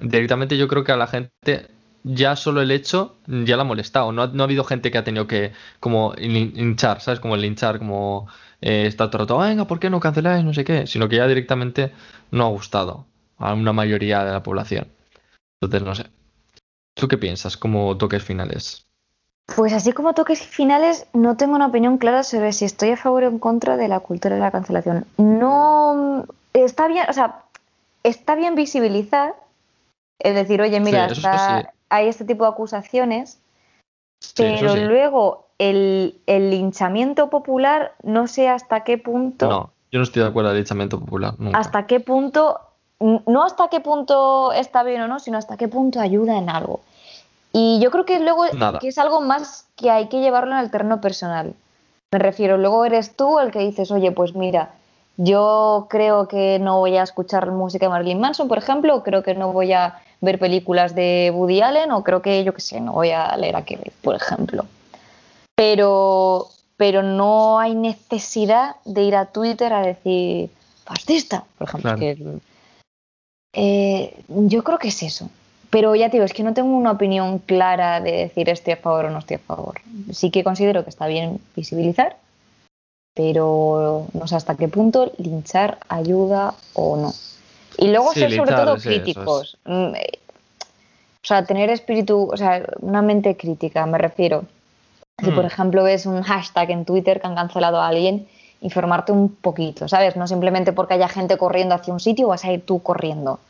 directamente 0.00 0.58
yo 0.58 0.68
creo 0.68 0.84
que 0.84 0.92
a 0.92 0.96
la 0.96 1.06
gente 1.06 1.70
ya 2.02 2.36
solo 2.36 2.62
el 2.62 2.70
hecho 2.70 3.16
ya 3.26 3.56
la 3.56 3.62
ha 3.62 3.66
molestado. 3.66 4.12
No 4.12 4.22
ha, 4.22 4.26
no 4.28 4.42
ha 4.42 4.46
habido 4.46 4.64
gente 4.64 4.90
que 4.90 4.98
ha 4.98 5.04
tenido 5.04 5.26
que 5.26 5.52
como 5.80 6.14
hinchar, 6.18 7.00
¿sabes? 7.00 7.20
Como 7.20 7.36
linchar, 7.36 7.78
como 7.78 8.28
eh, 8.60 8.86
está 8.86 9.10
todo 9.10 9.22
el 9.22 9.28
rato, 9.28 9.38
venga, 9.38 9.66
¿por 9.66 9.80
qué 9.80 9.90
no 9.90 10.00
canceláis? 10.00 10.44
No 10.44 10.54
sé 10.54 10.64
qué, 10.64 10.86
sino 10.86 11.08
que 11.08 11.16
ya 11.16 11.26
directamente 11.26 11.92
no 12.30 12.44
ha 12.44 12.48
gustado 12.48 13.06
a 13.38 13.54
una 13.54 13.72
mayoría 13.72 14.24
de 14.24 14.32
la 14.32 14.42
población. 14.42 14.88
Entonces, 15.60 15.86
no 15.86 15.94
sé. 15.94 16.06
¿Tú 16.94 17.08
qué 17.08 17.18
piensas 17.18 17.56
como 17.56 17.96
toques 17.96 18.22
finales? 18.22 18.86
Pues 19.56 19.72
así 19.72 19.92
como 19.92 20.14
toques 20.14 20.42
finales, 20.42 21.06
no 21.12 21.36
tengo 21.36 21.56
una 21.56 21.66
opinión 21.66 21.98
clara 21.98 22.22
sobre 22.22 22.52
si 22.52 22.64
estoy 22.64 22.90
a 22.90 22.96
favor 22.96 23.24
o 23.24 23.28
en 23.28 23.38
contra 23.38 23.76
de 23.76 23.88
la 23.88 24.00
cultura 24.00 24.36
de 24.36 24.40
la 24.40 24.50
cancelación. 24.50 25.06
No 25.16 26.24
está 26.52 26.86
bien, 26.86 27.06
o 27.08 27.12
sea, 27.12 27.42
está 28.02 28.36
bien 28.36 28.54
visibilizar, 28.54 29.34
es 30.18 30.34
decir, 30.34 30.60
oye, 30.60 30.78
mira, 30.80 31.08
hay 31.88 32.08
este 32.08 32.24
tipo 32.24 32.44
de 32.44 32.50
acusaciones, 32.50 33.40
pero 34.36 34.76
luego 34.76 35.46
el, 35.58 36.20
linchamiento 36.26 37.30
popular, 37.30 37.92
no 38.02 38.26
sé 38.26 38.48
hasta 38.48 38.84
qué 38.84 38.98
punto. 38.98 39.48
No, 39.48 39.70
yo 39.90 39.98
no 39.98 40.04
estoy 40.04 40.22
de 40.22 40.28
acuerdo 40.28 40.50
el 40.50 40.56
linchamiento 40.56 40.98
popular. 40.98 41.34
Hasta 41.52 41.86
qué 41.86 42.00
punto, 42.00 42.60
no 42.98 43.44
hasta 43.44 43.68
qué 43.68 43.80
punto 43.80 44.52
está 44.52 44.82
bien 44.82 45.02
o 45.02 45.08
no, 45.08 45.18
sino 45.18 45.38
hasta 45.38 45.56
qué 45.56 45.68
punto 45.68 46.00
ayuda 46.00 46.38
en 46.38 46.48
algo. 46.48 46.80
Y 47.52 47.80
yo 47.82 47.90
creo 47.90 48.04
que 48.04 48.20
luego 48.20 48.44
que 48.80 48.88
es 48.88 48.98
algo 48.98 49.20
más 49.20 49.66
que 49.76 49.90
hay 49.90 50.08
que 50.08 50.20
llevarlo 50.20 50.52
en 50.52 50.60
el 50.60 50.70
terreno 50.70 51.00
personal. 51.00 51.54
Me 52.12 52.18
refiero, 52.18 52.58
luego 52.58 52.84
eres 52.84 53.16
tú 53.16 53.38
el 53.38 53.50
que 53.50 53.60
dices, 53.60 53.90
oye, 53.90 54.12
pues 54.12 54.34
mira, 54.34 54.70
yo 55.16 55.86
creo 55.90 56.28
que 56.28 56.58
no 56.58 56.78
voy 56.78 56.96
a 56.96 57.02
escuchar 57.02 57.50
música 57.50 57.86
de 57.86 57.90
Marilyn 57.90 58.20
Manson, 58.20 58.48
por 58.48 58.58
ejemplo, 58.58 58.96
o 58.96 59.02
creo 59.02 59.22
que 59.22 59.34
no 59.34 59.52
voy 59.52 59.72
a 59.72 60.00
ver 60.20 60.38
películas 60.38 60.94
de 60.94 61.32
Woody 61.34 61.62
Allen, 61.62 61.92
o 61.92 62.04
creo 62.04 62.22
que, 62.22 62.44
yo 62.44 62.54
qué 62.54 62.60
sé, 62.60 62.80
no 62.80 62.92
voy 62.92 63.10
a 63.10 63.36
leer 63.36 63.56
a 63.56 63.64
Kevin, 63.64 63.92
por 64.02 64.14
ejemplo 64.14 64.66
pero, 65.60 66.48
pero 66.78 67.02
no 67.02 67.58
hay 67.58 67.74
necesidad 67.74 68.76
de 68.86 69.02
ir 69.02 69.14
a 69.14 69.26
Twitter 69.26 69.74
a 69.74 69.82
decir 69.82 70.48
fascista, 70.86 71.44
por 71.58 71.68
ejemplo. 71.68 72.40
Eh, 73.52 74.16
yo 74.26 74.64
creo 74.64 74.78
que 74.78 74.88
es 74.88 75.02
eso. 75.02 75.28
Pero 75.68 75.94
ya 75.94 76.08
te 76.08 76.16
digo, 76.16 76.24
es 76.24 76.32
que 76.32 76.44
no 76.44 76.54
tengo 76.54 76.74
una 76.74 76.92
opinión 76.92 77.40
clara 77.40 78.00
de 78.00 78.12
decir 78.12 78.48
estoy 78.48 78.72
a 78.72 78.78
favor 78.78 79.04
o 79.04 79.10
no 79.10 79.18
estoy 79.18 79.36
a 79.36 79.40
favor. 79.40 79.82
Sí 80.12 80.30
que 80.30 80.42
considero 80.42 80.82
que 80.82 80.88
está 80.88 81.06
bien 81.08 81.42
visibilizar, 81.54 82.16
pero 83.14 84.06
no 84.14 84.26
sé 84.28 84.36
hasta 84.36 84.54
qué 84.54 84.68
punto 84.68 85.12
linchar 85.18 85.76
ayuda 85.90 86.54
o 86.72 86.96
no. 86.96 87.12
Y 87.80 87.88
luego 87.88 88.12
ser 88.12 88.34
sobre 88.34 88.54
todo 88.54 88.76
críticos. 88.76 89.56
Mm, 89.64 89.94
eh, 89.94 90.18
o 91.22 91.26
sea, 91.26 91.44
tener 91.44 91.70
espíritu, 91.70 92.28
o 92.32 92.36
sea, 92.36 92.62
una 92.80 93.02
mente 93.02 93.36
crítica, 93.36 93.86
me 93.86 93.98
refiero. 93.98 94.44
Si, 95.22 95.30
por 95.30 95.44
mm. 95.44 95.46
ejemplo, 95.46 95.82
ves 95.82 96.06
un 96.06 96.22
hashtag 96.22 96.70
en 96.70 96.84
Twitter 96.84 97.20
que 97.20 97.26
han 97.26 97.34
cancelado 97.34 97.80
a 97.80 97.88
alguien, 97.88 98.26
informarte 98.60 99.12
un 99.12 99.34
poquito, 99.34 99.88
¿sabes? 99.88 100.16
No 100.16 100.26
simplemente 100.26 100.72
porque 100.72 100.94
haya 100.94 101.08
gente 101.08 101.38
corriendo 101.38 101.74
hacia 101.74 101.92
un 101.92 102.00
sitio 102.00 102.28
vas 102.28 102.44
a 102.44 102.52
ir 102.52 102.64
tú 102.64 102.82
corriendo. 102.82 103.40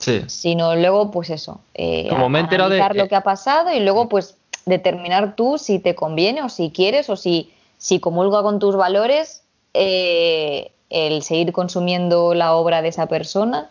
Sí. 0.00 0.24
Sino 0.26 0.76
luego, 0.76 1.10
pues 1.10 1.30
eso. 1.30 1.60
Eh, 1.74 2.08
Como 2.08 2.28
me 2.28 2.42
de. 2.44 2.94
lo 2.94 3.08
que 3.08 3.16
ha 3.16 3.22
pasado 3.22 3.72
y 3.72 3.80
luego, 3.80 4.08
pues, 4.08 4.36
determinar 4.64 5.34
tú 5.34 5.58
si 5.58 5.78
te 5.78 5.94
conviene 5.94 6.42
o 6.42 6.48
si 6.48 6.70
quieres 6.70 7.08
o 7.08 7.16
si, 7.16 7.52
si 7.78 8.00
comulga 8.00 8.42
con 8.42 8.58
tus 8.58 8.76
valores 8.76 9.42
eh, 9.74 10.72
el 10.90 11.22
seguir 11.22 11.52
consumiendo 11.52 12.34
la 12.34 12.54
obra 12.54 12.82
de 12.82 12.88
esa 12.88 13.06
persona 13.06 13.68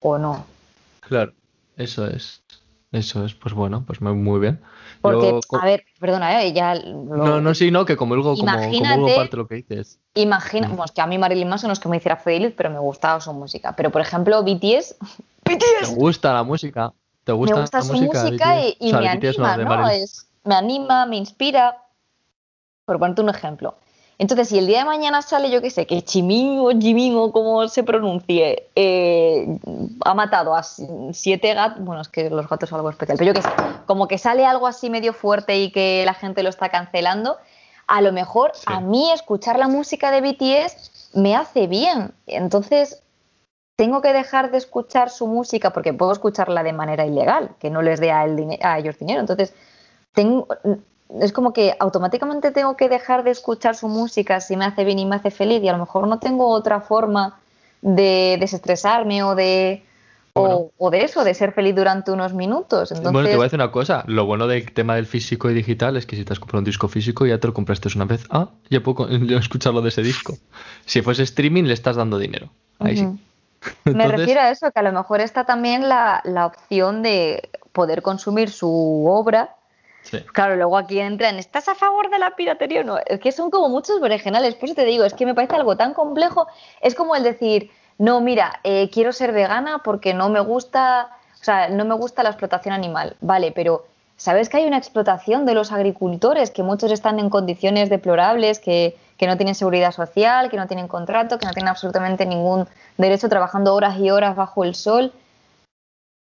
o 0.00 0.18
no. 0.18 0.44
Claro, 1.00 1.32
eso 1.76 2.06
es. 2.06 2.42
Eso 2.94 3.24
es, 3.24 3.34
pues 3.34 3.54
bueno, 3.54 3.82
pues 3.84 4.00
muy 4.00 4.38
bien. 4.38 4.60
Porque, 5.00 5.40
a 5.60 5.64
ver, 5.66 5.84
perdona, 5.98 6.44
¿eh? 6.44 6.52
ya. 6.52 6.76
no, 6.76 7.40
no, 7.40 7.54
sí, 7.54 7.72
no, 7.72 7.84
que 7.84 7.96
como 7.96 8.14
algo, 8.14 8.36
como, 8.36 8.52
como 8.52 9.16
parte 9.16 9.36
lo 9.36 9.48
que 9.48 9.56
dices. 9.56 9.98
Imagina, 10.14 10.68
mm. 10.68 10.78
que 10.94 11.00
a 11.00 11.06
mí 11.06 11.18
Marilyn 11.18 11.48
Manson 11.48 11.68
no 11.68 11.72
es 11.72 11.80
que 11.80 11.88
me 11.88 11.96
hiciera 11.96 12.16
feliz, 12.16 12.54
pero 12.56 12.70
me 12.70 12.78
gustaba 12.78 13.20
su 13.20 13.32
música. 13.32 13.74
Pero 13.74 13.90
por 13.90 14.00
ejemplo, 14.00 14.44
BTS. 14.44 14.96
BTS. 15.44 15.88
¿Te 15.88 15.94
gusta 15.96 16.32
la 16.32 16.44
música? 16.44 16.92
¿Te 17.24 17.32
gusta, 17.32 17.54
me 17.56 17.60
gusta 17.62 17.82
su 17.82 17.92
música, 17.94 18.60
y, 18.78 18.92
me 18.92 19.08
anima, 19.08 19.56
¿no? 19.56 19.88
Es, 19.88 20.28
me 20.44 20.54
anima, 20.54 21.04
me 21.04 21.16
inspira. 21.16 21.76
Por 22.84 23.00
ponerte 23.00 23.22
un 23.22 23.30
ejemplo. 23.30 23.74
Entonces, 24.18 24.48
si 24.48 24.58
el 24.58 24.66
día 24.66 24.80
de 24.80 24.84
mañana 24.84 25.22
sale, 25.22 25.50
yo 25.50 25.60
qué 25.60 25.70
sé, 25.70 25.86
que 25.86 26.02
Chimín 26.02 26.60
o 26.60 26.70
Jimín 26.70 27.16
o 27.16 27.32
como 27.32 27.66
se 27.66 27.82
pronuncie, 27.82 28.68
eh, 28.76 29.58
ha 30.04 30.14
matado 30.14 30.54
a 30.54 30.62
siete 30.62 31.54
gatos, 31.54 31.84
bueno, 31.84 32.02
es 32.02 32.08
que 32.08 32.30
los 32.30 32.48
gatos 32.48 32.68
son 32.68 32.76
algo 32.76 32.90
especial, 32.90 33.18
pero 33.18 33.32
yo 33.32 33.34
qué 33.34 33.42
sé, 33.42 33.54
como 33.86 34.06
que 34.06 34.18
sale 34.18 34.46
algo 34.46 34.66
así 34.68 34.88
medio 34.88 35.12
fuerte 35.12 35.58
y 35.58 35.72
que 35.72 36.04
la 36.06 36.14
gente 36.14 36.42
lo 36.44 36.48
está 36.48 36.68
cancelando, 36.68 37.38
a 37.86 38.00
lo 38.00 38.12
mejor 38.12 38.52
a 38.66 38.80
mí 38.80 39.10
escuchar 39.10 39.58
la 39.58 39.68
música 39.68 40.10
de 40.10 40.20
BTS 40.20 41.12
me 41.14 41.34
hace 41.36 41.66
bien. 41.66 42.12
Entonces, 42.26 43.02
tengo 43.76 44.00
que 44.00 44.12
dejar 44.12 44.50
de 44.50 44.58
escuchar 44.58 45.10
su 45.10 45.26
música 45.26 45.72
porque 45.72 45.92
puedo 45.92 46.12
escucharla 46.12 46.62
de 46.62 46.72
manera 46.72 47.04
ilegal, 47.04 47.56
que 47.58 47.70
no 47.70 47.82
les 47.82 48.00
dé 48.00 48.12
a, 48.12 48.22
a 48.22 48.78
ellos 48.78 48.98
dinero. 48.98 49.20
Entonces, 49.20 49.54
tengo, 50.12 50.46
es 51.20 51.32
como 51.32 51.52
que 51.52 51.76
automáticamente 51.78 52.50
tengo 52.50 52.76
que 52.76 52.88
dejar 52.88 53.24
de 53.24 53.30
escuchar 53.30 53.76
su 53.76 53.88
música 53.88 54.40
si 54.40 54.56
me 54.56 54.64
hace 54.64 54.84
bien 54.84 54.98
y 54.98 55.06
me 55.06 55.16
hace 55.16 55.30
feliz 55.30 55.62
y 55.62 55.68
a 55.68 55.72
lo 55.72 55.78
mejor 55.78 56.08
no 56.08 56.18
tengo 56.18 56.48
otra 56.48 56.80
forma 56.80 57.38
de 57.82 58.36
desestresarme 58.40 59.22
o 59.22 59.34
de 59.34 59.82
o, 60.36 60.90
de 60.90 61.04
eso, 61.04 61.22
de 61.22 61.32
ser 61.32 61.52
feliz 61.52 61.76
durante 61.76 62.10
unos 62.10 62.34
minutos. 62.34 62.92
Bueno, 63.00 63.22
te 63.22 63.36
voy 63.36 63.42
a 63.42 63.44
decir 63.44 63.60
una 63.60 63.70
cosa. 63.70 64.02
Lo 64.08 64.26
bueno 64.26 64.48
del 64.48 64.72
tema 64.72 64.96
del 64.96 65.06
físico 65.06 65.48
y 65.48 65.54
digital 65.54 65.96
es 65.96 66.06
que 66.06 66.16
si 66.16 66.24
te 66.24 66.32
has 66.32 66.40
comprado 66.40 66.58
un 66.58 66.64
disco 66.64 66.88
físico 66.88 67.24
ya 67.24 67.38
te 67.38 67.46
lo 67.46 67.54
compraste 67.54 67.88
una 67.94 68.04
vez. 68.04 68.26
Ah, 68.30 68.48
ya 68.68 68.82
puedo 68.82 69.08
escucharlo 69.38 69.80
de 69.80 69.90
ese 69.90 70.02
disco. 70.02 70.36
Si 70.86 71.02
fuese 71.02 71.22
streaming 71.22 71.64
le 71.64 71.74
estás 71.74 71.94
dando 71.94 72.18
dinero. 72.18 72.50
Ahí 72.80 72.96
sí. 72.96 73.08
Me 73.84 74.08
refiero 74.08 74.40
a 74.40 74.50
eso, 74.50 74.72
que 74.72 74.80
a 74.80 74.82
lo 74.82 74.92
mejor 74.92 75.20
está 75.20 75.44
también 75.44 75.88
la, 75.88 76.20
la 76.24 76.46
opción 76.46 77.02
de 77.02 77.50
poder 77.72 78.02
consumir 78.02 78.50
su 78.50 79.06
obra 79.06 79.54
Claro, 80.32 80.56
luego 80.56 80.76
aquí 80.76 81.00
entran, 81.00 81.36
¿estás 81.36 81.68
a 81.68 81.74
favor 81.74 82.10
de 82.10 82.18
la 82.18 82.36
piratería 82.36 82.80
o 82.80 82.84
no? 82.84 82.98
Es 83.06 83.20
que 83.20 83.32
son 83.32 83.50
como 83.50 83.68
muchos 83.68 84.00
originales, 84.00 84.54
por 84.54 84.64
eso 84.64 84.74
te 84.74 84.84
digo, 84.84 85.04
es 85.04 85.14
que 85.14 85.26
me 85.26 85.34
parece 85.34 85.56
algo 85.56 85.76
tan 85.76 85.94
complejo. 85.94 86.46
Es 86.80 86.94
como 86.94 87.16
el 87.16 87.22
decir, 87.22 87.70
no, 87.98 88.20
mira, 88.20 88.60
eh, 88.64 88.90
quiero 88.90 89.12
ser 89.12 89.32
vegana 89.32 89.78
porque 89.84 90.14
no 90.14 90.28
me 90.28 90.40
gusta, 90.40 91.10
o 91.40 91.44
sea, 91.44 91.68
no 91.68 91.84
me 91.84 91.94
gusta 91.94 92.22
la 92.22 92.30
explotación 92.30 92.74
animal. 92.74 93.16
Vale, 93.20 93.52
pero 93.52 93.86
¿sabes 94.16 94.48
que 94.48 94.58
hay 94.58 94.66
una 94.66 94.78
explotación 94.78 95.46
de 95.46 95.54
los 95.54 95.72
agricultores? 95.72 96.50
Que 96.50 96.62
muchos 96.62 96.90
están 96.90 97.18
en 97.18 97.30
condiciones 97.30 97.90
deplorables, 97.90 98.58
que, 98.58 98.96
que 99.16 99.26
no 99.26 99.36
tienen 99.36 99.54
seguridad 99.54 99.92
social, 99.92 100.50
que 100.50 100.56
no 100.56 100.66
tienen 100.66 100.88
contrato, 100.88 101.38
que 101.38 101.46
no 101.46 101.52
tienen 101.52 101.68
absolutamente 101.68 102.26
ningún 102.26 102.66
derecho 102.96 103.28
trabajando 103.28 103.74
horas 103.74 103.98
y 103.98 104.10
horas 104.10 104.34
bajo 104.34 104.64
el 104.64 104.74
sol. 104.74 105.12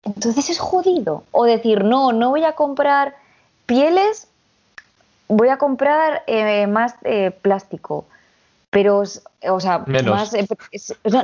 Entonces 0.03 0.51
es 0.51 0.59
jodido. 0.59 1.25
O 1.31 1.45
decir, 1.45 1.85
no, 1.85 2.13
no 2.13 2.31
voy 2.31 2.45
a 2.45 2.53
comprar 2.53 3.15
pieles 3.71 4.27
voy 5.29 5.49
a 5.49 5.59
comprar 5.59 6.25
eh, 6.27 6.67
más 6.67 6.97
eh, 7.05 7.31
plástico, 7.31 8.05
pero, 8.69 8.99
o 9.49 9.61
sea, 9.61 9.85
más, 9.87 10.35
eh, 10.35 10.47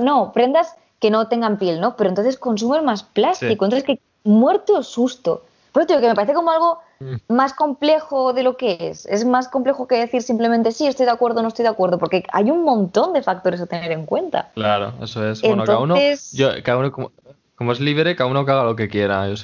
no, 0.00 0.32
prendas 0.32 0.76
que 1.00 1.10
no 1.10 1.26
tengan 1.26 1.58
piel, 1.58 1.80
¿no? 1.80 1.96
Pero 1.96 2.10
entonces 2.10 2.38
consumes 2.38 2.84
más 2.84 3.02
plástico, 3.02 3.64
entonces 3.64 3.82
que 3.82 3.98
muerte 4.22 4.72
o 4.72 4.82
susto. 4.84 5.42
Por 5.72 5.82
eso 5.82 5.88
digo 5.88 6.00
que 6.00 6.08
me 6.08 6.14
parece 6.14 6.34
como 6.34 6.52
algo 6.52 6.78
mm. 7.00 7.34
más 7.34 7.52
complejo 7.52 8.32
de 8.32 8.44
lo 8.44 8.56
que 8.56 8.78
es. 8.80 9.06
Es 9.06 9.24
más 9.24 9.48
complejo 9.48 9.88
que 9.88 9.96
decir 9.96 10.22
simplemente 10.22 10.70
sí, 10.70 10.86
estoy 10.86 11.06
de 11.06 11.12
acuerdo 11.12 11.40
o 11.40 11.42
no 11.42 11.48
estoy 11.48 11.64
de 11.64 11.70
acuerdo, 11.70 11.98
porque 11.98 12.24
hay 12.32 12.50
un 12.52 12.62
montón 12.62 13.12
de 13.12 13.22
factores 13.22 13.60
a 13.60 13.66
tener 13.66 13.90
en 13.90 14.06
cuenta. 14.06 14.50
Claro, 14.54 14.94
eso 15.02 15.28
es. 15.28 15.42
Bueno, 15.42 15.64
cada 15.64 15.80
uno, 15.80 15.96
yo, 16.32 16.50
cada 16.62 16.78
uno 16.78 16.92
como, 16.92 17.10
como 17.56 17.72
es 17.72 17.80
libre, 17.80 18.14
cada 18.16 18.30
uno 18.30 18.44
que 18.44 18.52
haga 18.52 18.64
lo 18.64 18.76
que 18.76 18.88
quiera. 18.88 19.34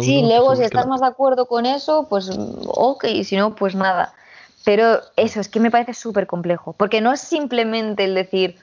sí, 0.00 0.22
luego 0.22 0.54
si 0.54 0.62
estás 0.62 0.86
más 0.86 1.00
de 1.00 1.08
acuerdo 1.08 1.46
con 1.46 1.66
eso, 1.66 2.06
pues 2.08 2.30
ok, 2.66 3.04
y 3.04 3.24
si 3.24 3.36
no, 3.36 3.54
pues 3.54 3.74
nada. 3.74 4.14
Pero 4.64 5.00
eso 5.16 5.40
es 5.40 5.48
que 5.48 5.60
me 5.60 5.70
parece 5.70 5.94
súper 5.94 6.26
complejo, 6.26 6.72
porque 6.72 7.00
no 7.00 7.12
es 7.12 7.20
simplemente 7.20 8.04
el 8.04 8.14
decir, 8.14 8.56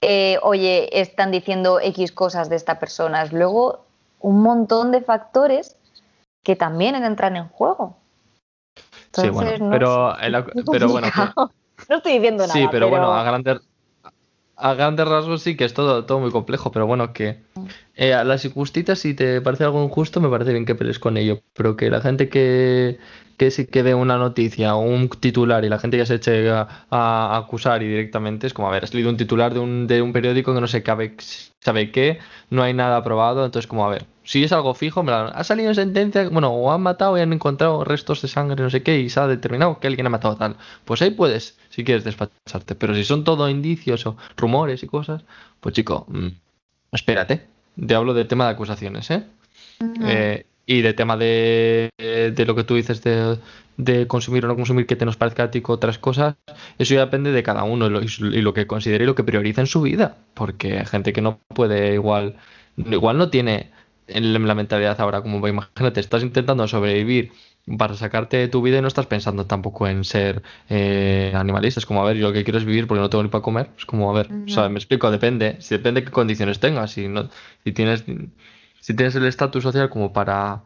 eh, 0.00 0.38
oye, 0.42 1.00
están 1.00 1.30
diciendo 1.30 1.80
X 1.80 2.12
cosas 2.12 2.48
de 2.48 2.56
esta 2.56 2.78
persona, 2.78 3.22
es 3.22 3.32
luego 3.32 3.84
un 4.20 4.42
montón 4.42 4.92
de 4.92 5.00
factores 5.00 5.76
que 6.44 6.54
también 6.54 6.94
entran 6.94 7.36
en 7.36 7.48
juego. 7.48 7.96
sí, 9.12 9.28
bueno, 9.30 9.70
pero, 9.70 10.14
pero 10.70 10.88
bueno. 10.88 11.08
no 11.88 11.96
estoy 11.96 12.12
diciendo 12.12 12.46
nada. 12.46 12.52
Sí, 12.52 12.66
pero, 12.70 12.88
bueno, 12.88 13.12
a 13.12 13.24
grandes, 13.24 13.60
a 14.56 14.74
grandes 14.74 15.06
rasgos 15.06 15.42
sí 15.42 15.56
que 15.56 15.64
es 15.64 15.74
todo, 15.74 16.04
todo 16.06 16.18
muy 16.18 16.30
complejo, 16.30 16.72
pero 16.72 16.86
bueno, 16.86 17.12
que 17.12 17.40
eh, 17.94 18.14
a 18.14 18.24
las 18.24 18.44
injustitas, 18.44 18.98
si 18.98 19.14
te 19.14 19.40
parece 19.40 19.64
algo 19.64 19.84
injusto, 19.84 20.20
me 20.20 20.28
parece 20.28 20.52
bien 20.52 20.64
que 20.64 20.74
pelees 20.74 20.98
con 20.98 21.16
ello, 21.16 21.42
pero 21.54 21.76
que 21.76 21.90
la 21.90 22.00
gente 22.00 22.28
que, 22.28 22.98
que 23.36 23.50
sí 23.50 23.66
que 23.66 23.82
ve 23.82 23.94
una 23.94 24.16
noticia 24.16 24.74
o 24.74 24.80
un 24.80 25.08
titular 25.10 25.64
y 25.64 25.68
la 25.68 25.78
gente 25.78 25.98
ya 25.98 26.06
se 26.06 26.14
eche 26.14 26.50
a, 26.50 27.36
acusar 27.36 27.82
y 27.82 27.88
directamente 27.88 28.46
es 28.46 28.54
como, 28.54 28.68
a 28.68 28.70
ver, 28.70 28.84
has 28.84 28.94
leído 28.94 29.10
un 29.10 29.18
titular 29.18 29.52
de 29.52 29.60
un, 29.60 29.86
de 29.86 30.00
un 30.00 30.12
periódico 30.12 30.54
que 30.54 30.60
no 30.60 30.66
se 30.66 30.82
sabe, 30.82 31.14
sabe 31.60 31.90
qué, 31.90 32.18
no 32.50 32.62
hay 32.62 32.72
nada 32.72 32.96
aprobado, 32.96 33.44
entonces 33.44 33.66
como, 33.66 33.84
a 33.84 33.90
ver, 33.90 34.06
si 34.26 34.42
es 34.42 34.52
algo 34.52 34.74
fijo, 34.74 35.04
me 35.04 35.12
ha 35.12 35.44
salido 35.44 35.68
en 35.68 35.76
sentencia, 35.76 36.28
bueno, 36.28 36.50
o 36.50 36.72
han 36.72 36.82
matado 36.82 37.16
y 37.16 37.20
han 37.20 37.32
encontrado 37.32 37.84
restos 37.84 38.20
de 38.22 38.28
sangre, 38.28 38.60
no 38.60 38.70
sé 38.70 38.82
qué, 38.82 38.98
y 38.98 39.08
se 39.08 39.20
ha 39.20 39.28
determinado 39.28 39.78
que 39.78 39.86
alguien 39.86 40.06
ha 40.06 40.10
matado 40.10 40.36
tal, 40.36 40.56
pues 40.84 41.00
ahí 41.00 41.10
puedes, 41.10 41.56
si 41.70 41.84
quieres 41.84 42.02
despacharte, 42.02 42.74
pero 42.74 42.94
si 42.94 43.04
son 43.04 43.22
todo 43.22 43.48
indicios 43.48 44.04
o 44.04 44.16
rumores 44.36 44.82
y 44.82 44.88
cosas, 44.88 45.22
pues 45.60 45.76
chico, 45.76 46.06
mm, 46.08 46.26
espérate, 46.90 47.46
te 47.86 47.94
hablo 47.94 48.14
del 48.14 48.26
tema 48.26 48.46
de 48.46 48.50
acusaciones, 48.50 49.10
¿eh? 49.12 49.22
eh 50.04 50.44
y 50.66 50.82
de 50.82 50.92
tema 50.94 51.16
de, 51.16 51.90
de, 51.96 52.44
lo 52.44 52.56
que 52.56 52.64
tú 52.64 52.74
dices 52.74 53.00
de, 53.04 53.38
de, 53.76 54.08
consumir 54.08 54.44
o 54.44 54.48
no 54.48 54.56
consumir 54.56 54.86
que 54.86 54.96
te 54.96 55.04
nos 55.04 55.16
parezca 55.16 55.44
a 55.44 55.50
ti 55.52 55.62
otras 55.64 55.98
cosas, 55.98 56.34
eso 56.76 56.94
ya 56.94 57.00
depende 57.00 57.30
de 57.30 57.44
cada 57.44 57.62
uno 57.62 57.86
y 57.86 58.42
lo, 58.42 58.52
que 58.52 58.66
considere 58.66 59.04
y 59.04 59.06
lo 59.06 59.14
que 59.14 59.22
prioriza 59.22 59.60
en 59.60 59.68
su 59.68 59.82
vida. 59.82 60.16
Porque 60.34 60.80
hay 60.80 60.86
gente 60.86 61.12
que 61.12 61.20
no 61.20 61.38
puede 61.54 61.94
igual, 61.94 62.34
igual 62.76 63.16
no 63.16 63.30
tiene 63.30 63.70
en 64.08 64.46
la 64.46 64.54
mentalidad 64.54 65.00
ahora 65.00 65.22
como 65.22 65.46
imagínate, 65.46 66.00
estás 66.00 66.22
intentando 66.22 66.66
sobrevivir 66.68 67.32
para 67.78 67.94
sacarte 67.94 68.36
de 68.36 68.48
tu 68.48 68.62
vida 68.62 68.78
y 68.78 68.82
no 68.82 68.88
estás 68.88 69.06
pensando 69.06 69.46
tampoco 69.46 69.88
en 69.88 70.04
ser 70.04 70.42
eh, 70.68 71.32
animalista. 71.34 71.80
Es 71.80 71.86
como, 71.86 72.00
a 72.02 72.04
ver, 72.04 72.16
yo 72.16 72.28
lo 72.28 72.32
que 72.32 72.44
quiero 72.44 72.58
es 72.58 72.64
vivir 72.64 72.86
porque 72.86 73.00
no 73.00 73.10
tengo 73.10 73.24
ni 73.24 73.28
para 73.28 73.42
comer. 73.42 73.70
Es 73.76 73.84
como, 73.86 74.10
a 74.10 74.14
ver, 74.14 74.30
o 74.46 74.48
sea, 74.48 74.68
me 74.68 74.78
explico, 74.78 75.10
depende. 75.10 75.56
Si 75.60 75.74
depende 75.74 76.00
de 76.00 76.04
qué 76.06 76.12
condiciones 76.12 76.60
tengas. 76.60 76.92
Si, 76.92 77.08
no, 77.08 77.28
si 77.64 77.72
tienes 77.72 78.04
si 78.86 78.94
tienes 78.94 79.16
el 79.16 79.26
estatus 79.26 79.64
social 79.64 79.90
como 79.90 80.12
para, 80.12 80.62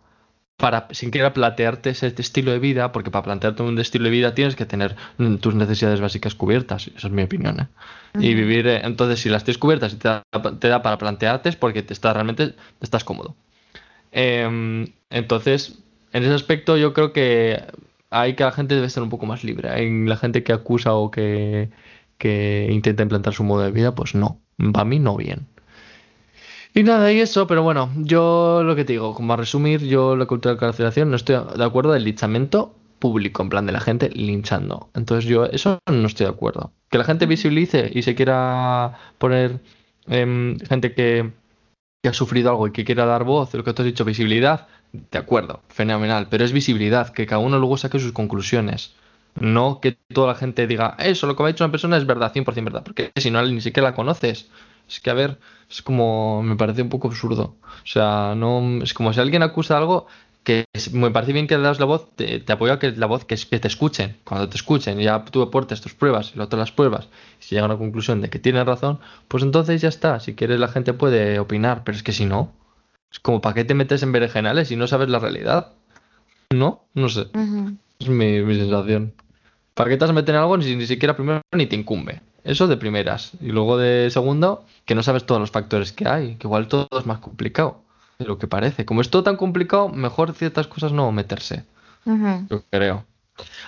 para 0.60 0.86
sin 0.92 1.10
querer 1.10 1.32
plantearte 1.32 1.90
ese 1.90 2.14
estilo 2.18 2.52
de 2.52 2.58
vida, 2.58 2.92
porque 2.92 3.10
para 3.10 3.24
plantearte 3.24 3.62
un 3.62 3.78
estilo 3.78 4.04
de 4.04 4.10
vida 4.10 4.34
tienes 4.34 4.54
que 4.54 4.66
tener 4.66 4.94
tus 5.40 5.54
necesidades 5.54 6.00
básicas 6.00 6.34
cubiertas, 6.34 6.88
esa 6.94 7.06
es 7.08 7.12
mi 7.12 7.22
opinión. 7.22 7.60
¿eh? 7.60 7.66
Y 8.20 8.34
vivir, 8.34 8.66
eh, 8.66 8.82
entonces 8.84 9.20
si 9.20 9.28
las 9.28 9.42
tienes 9.42 9.58
cubiertas 9.58 9.94
y 9.94 9.96
te 9.96 10.68
da, 10.68 10.82
para 10.82 10.98
plantearte 10.98 11.48
es 11.48 11.56
porque 11.56 11.82
te 11.82 11.94
está, 11.94 12.12
realmente 12.12 12.54
estás 12.80 13.04
cómodo. 13.04 13.34
Em, 14.12 14.86
entonces, 15.08 15.78
en 16.12 16.24
ese 16.24 16.34
aspecto 16.34 16.76
yo 16.76 16.92
creo 16.92 17.12
que 17.12 17.62
hay 18.10 18.34
que 18.34 18.44
la 18.44 18.52
gente 18.52 18.74
debe 18.74 18.90
ser 18.90 19.02
un 19.02 19.10
poco 19.10 19.26
más 19.26 19.44
libre. 19.44 19.82
En 19.82 20.08
la 20.08 20.16
gente 20.16 20.42
que 20.42 20.52
acusa 20.52 20.94
o 20.94 21.10
que, 21.10 21.70
que 22.18 22.68
intenta 22.70 23.02
implantar 23.02 23.32
su 23.32 23.44
modo 23.44 23.62
de 23.62 23.70
vida, 23.70 23.94
pues 23.94 24.14
no. 24.14 24.40
Para 24.72 24.84
mí 24.84 24.98
no 24.98 25.16
bien. 25.16 25.46
Y 26.74 26.82
nada, 26.84 27.12
y 27.12 27.20
eso, 27.20 27.46
pero 27.46 27.62
bueno, 27.62 27.90
yo 27.96 28.62
lo 28.62 28.76
que 28.76 28.84
te 28.84 28.92
digo, 28.92 29.14
como 29.14 29.32
a 29.32 29.36
resumir, 29.36 29.84
yo 29.84 30.14
la 30.16 30.26
cultura 30.26 30.54
de 30.54 30.60
cancelación 30.60 31.10
no 31.10 31.16
estoy 31.16 31.36
de 31.56 31.64
acuerdo 31.64 31.92
del 31.92 32.04
linchamiento 32.04 32.74
público, 33.00 33.42
en 33.42 33.48
plan 33.48 33.66
de 33.66 33.72
la 33.72 33.80
gente 33.80 34.10
linchando. 34.10 34.88
Entonces 34.94 35.28
yo 35.28 35.46
eso 35.46 35.80
no 35.90 36.06
estoy 36.06 36.26
de 36.26 36.32
acuerdo. 36.32 36.72
Que 36.90 36.98
la 36.98 37.04
gente 37.04 37.26
visibilice 37.26 37.90
y 37.92 38.02
se 38.02 38.14
quiera 38.14 38.98
poner 39.18 39.60
em, 40.06 40.58
gente 40.60 40.94
que, 40.94 41.32
que, 42.02 42.08
ha 42.08 42.12
sufrido 42.12 42.50
algo 42.50 42.68
y 42.68 42.72
que 42.72 42.84
quiera 42.84 43.04
dar 43.04 43.24
voz, 43.24 43.52
lo 43.54 43.64
que 43.64 43.72
tú 43.72 43.82
has 43.82 43.86
dicho, 43.86 44.04
visibilidad, 44.04 44.68
de 44.92 45.18
acuerdo, 45.18 45.62
fenomenal, 45.68 46.28
pero 46.30 46.44
es 46.44 46.52
visibilidad, 46.52 47.12
que 47.12 47.26
cada 47.26 47.40
uno 47.40 47.58
luego 47.58 47.76
saque 47.78 47.98
sus 47.98 48.12
conclusiones. 48.12 48.94
No 49.38 49.80
que 49.80 49.96
toda 50.12 50.28
la 50.28 50.34
gente 50.34 50.66
diga, 50.66 50.96
eso, 50.98 51.26
lo 51.26 51.36
que 51.36 51.42
ha 51.42 51.46
dicho 51.46 51.64
una 51.64 51.70
persona 51.70 51.96
es 51.96 52.06
verdad, 52.06 52.32
100% 52.32 52.64
verdad, 52.64 52.82
porque 52.84 53.12
si 53.16 53.30
no 53.30 53.42
ni 53.42 53.60
siquiera 53.60 53.90
la 53.90 53.94
conoces. 53.94 54.50
Es 54.90 55.00
que, 55.00 55.10
a 55.10 55.14
ver, 55.14 55.38
es 55.70 55.82
como, 55.82 56.42
me 56.42 56.56
parece 56.56 56.82
un 56.82 56.88
poco 56.88 57.08
absurdo. 57.08 57.56
O 57.62 57.86
sea, 57.86 58.34
no, 58.36 58.82
es 58.82 58.92
como 58.92 59.12
si 59.12 59.20
alguien 59.20 59.42
acusa 59.42 59.78
algo 59.78 60.06
que 60.42 60.64
me 60.92 61.10
parece 61.10 61.32
bien 61.32 61.46
que 61.46 61.56
le 61.56 61.62
das 61.62 61.78
la 61.78 61.86
voz, 61.86 62.10
te, 62.16 62.40
te 62.40 62.52
apoyo 62.52 62.72
a 62.72 62.78
que 62.78 62.92
la 62.92 63.06
voz 63.06 63.24
que, 63.24 63.36
que 63.36 63.60
te 63.60 63.68
escuchen. 63.68 64.16
Cuando 64.24 64.48
te 64.48 64.56
escuchen, 64.56 64.98
ya 64.98 65.24
tú 65.24 65.42
aportes 65.42 65.80
tus 65.80 65.94
pruebas 65.94 66.30
y 66.30 66.34
el 66.34 66.40
otro 66.40 66.58
las 66.58 66.72
pruebas, 66.72 67.08
y 67.40 67.44
si 67.44 67.54
llega 67.54 67.66
a 67.66 67.68
la 67.68 67.76
conclusión 67.76 68.20
de 68.20 68.30
que 68.30 68.38
tienes 68.38 68.66
razón, 68.66 68.98
pues 69.28 69.42
entonces 69.42 69.80
ya 69.80 69.88
está. 69.88 70.18
Si 70.18 70.34
quieres, 70.34 70.58
la 70.58 70.68
gente 70.68 70.92
puede 70.92 71.38
opinar, 71.38 71.82
pero 71.84 71.96
es 71.96 72.02
que 72.02 72.12
si 72.12 72.24
no, 72.24 72.52
es 73.12 73.20
como, 73.20 73.40
¿para 73.40 73.54
qué 73.54 73.64
te 73.64 73.74
metes 73.74 74.02
en 74.02 74.12
berenjenales 74.12 74.68
si 74.68 74.76
no 74.76 74.86
sabes 74.86 75.08
la 75.08 75.18
realidad? 75.18 75.72
¿No? 76.50 76.84
No 76.94 77.08
sé. 77.08 77.26
Es 77.98 78.08
mi, 78.08 78.42
mi 78.42 78.56
sensación. 78.56 79.14
¿Para 79.74 79.90
qué 79.90 79.96
te 79.96 80.04
a 80.04 80.12
meter 80.12 80.34
en 80.34 80.40
algo 80.40 80.60
si 80.60 80.74
ni 80.74 80.86
siquiera 80.86 81.14
primero 81.14 81.42
ni 81.52 81.66
te 81.66 81.76
incumbe? 81.76 82.22
Eso 82.44 82.66
de 82.66 82.76
primeras. 82.76 83.32
Y 83.40 83.48
luego 83.48 83.76
de 83.76 84.10
segundo, 84.10 84.64
que 84.84 84.94
no 84.94 85.02
sabes 85.02 85.24
todos 85.24 85.40
los 85.40 85.50
factores 85.50 85.92
que 85.92 86.08
hay, 86.08 86.36
que 86.36 86.46
igual 86.46 86.68
todo 86.68 86.88
es 86.98 87.06
más 87.06 87.18
complicado 87.18 87.82
de 88.18 88.26
lo 88.26 88.38
que 88.38 88.46
parece. 88.46 88.84
Como 88.84 89.00
es 89.00 89.10
todo 89.10 89.22
tan 89.22 89.36
complicado, 89.36 89.88
mejor 89.88 90.32
ciertas 90.34 90.66
cosas 90.66 90.92
no 90.92 91.10
meterse. 91.12 91.64
Yo 92.04 92.62
creo. 92.70 93.04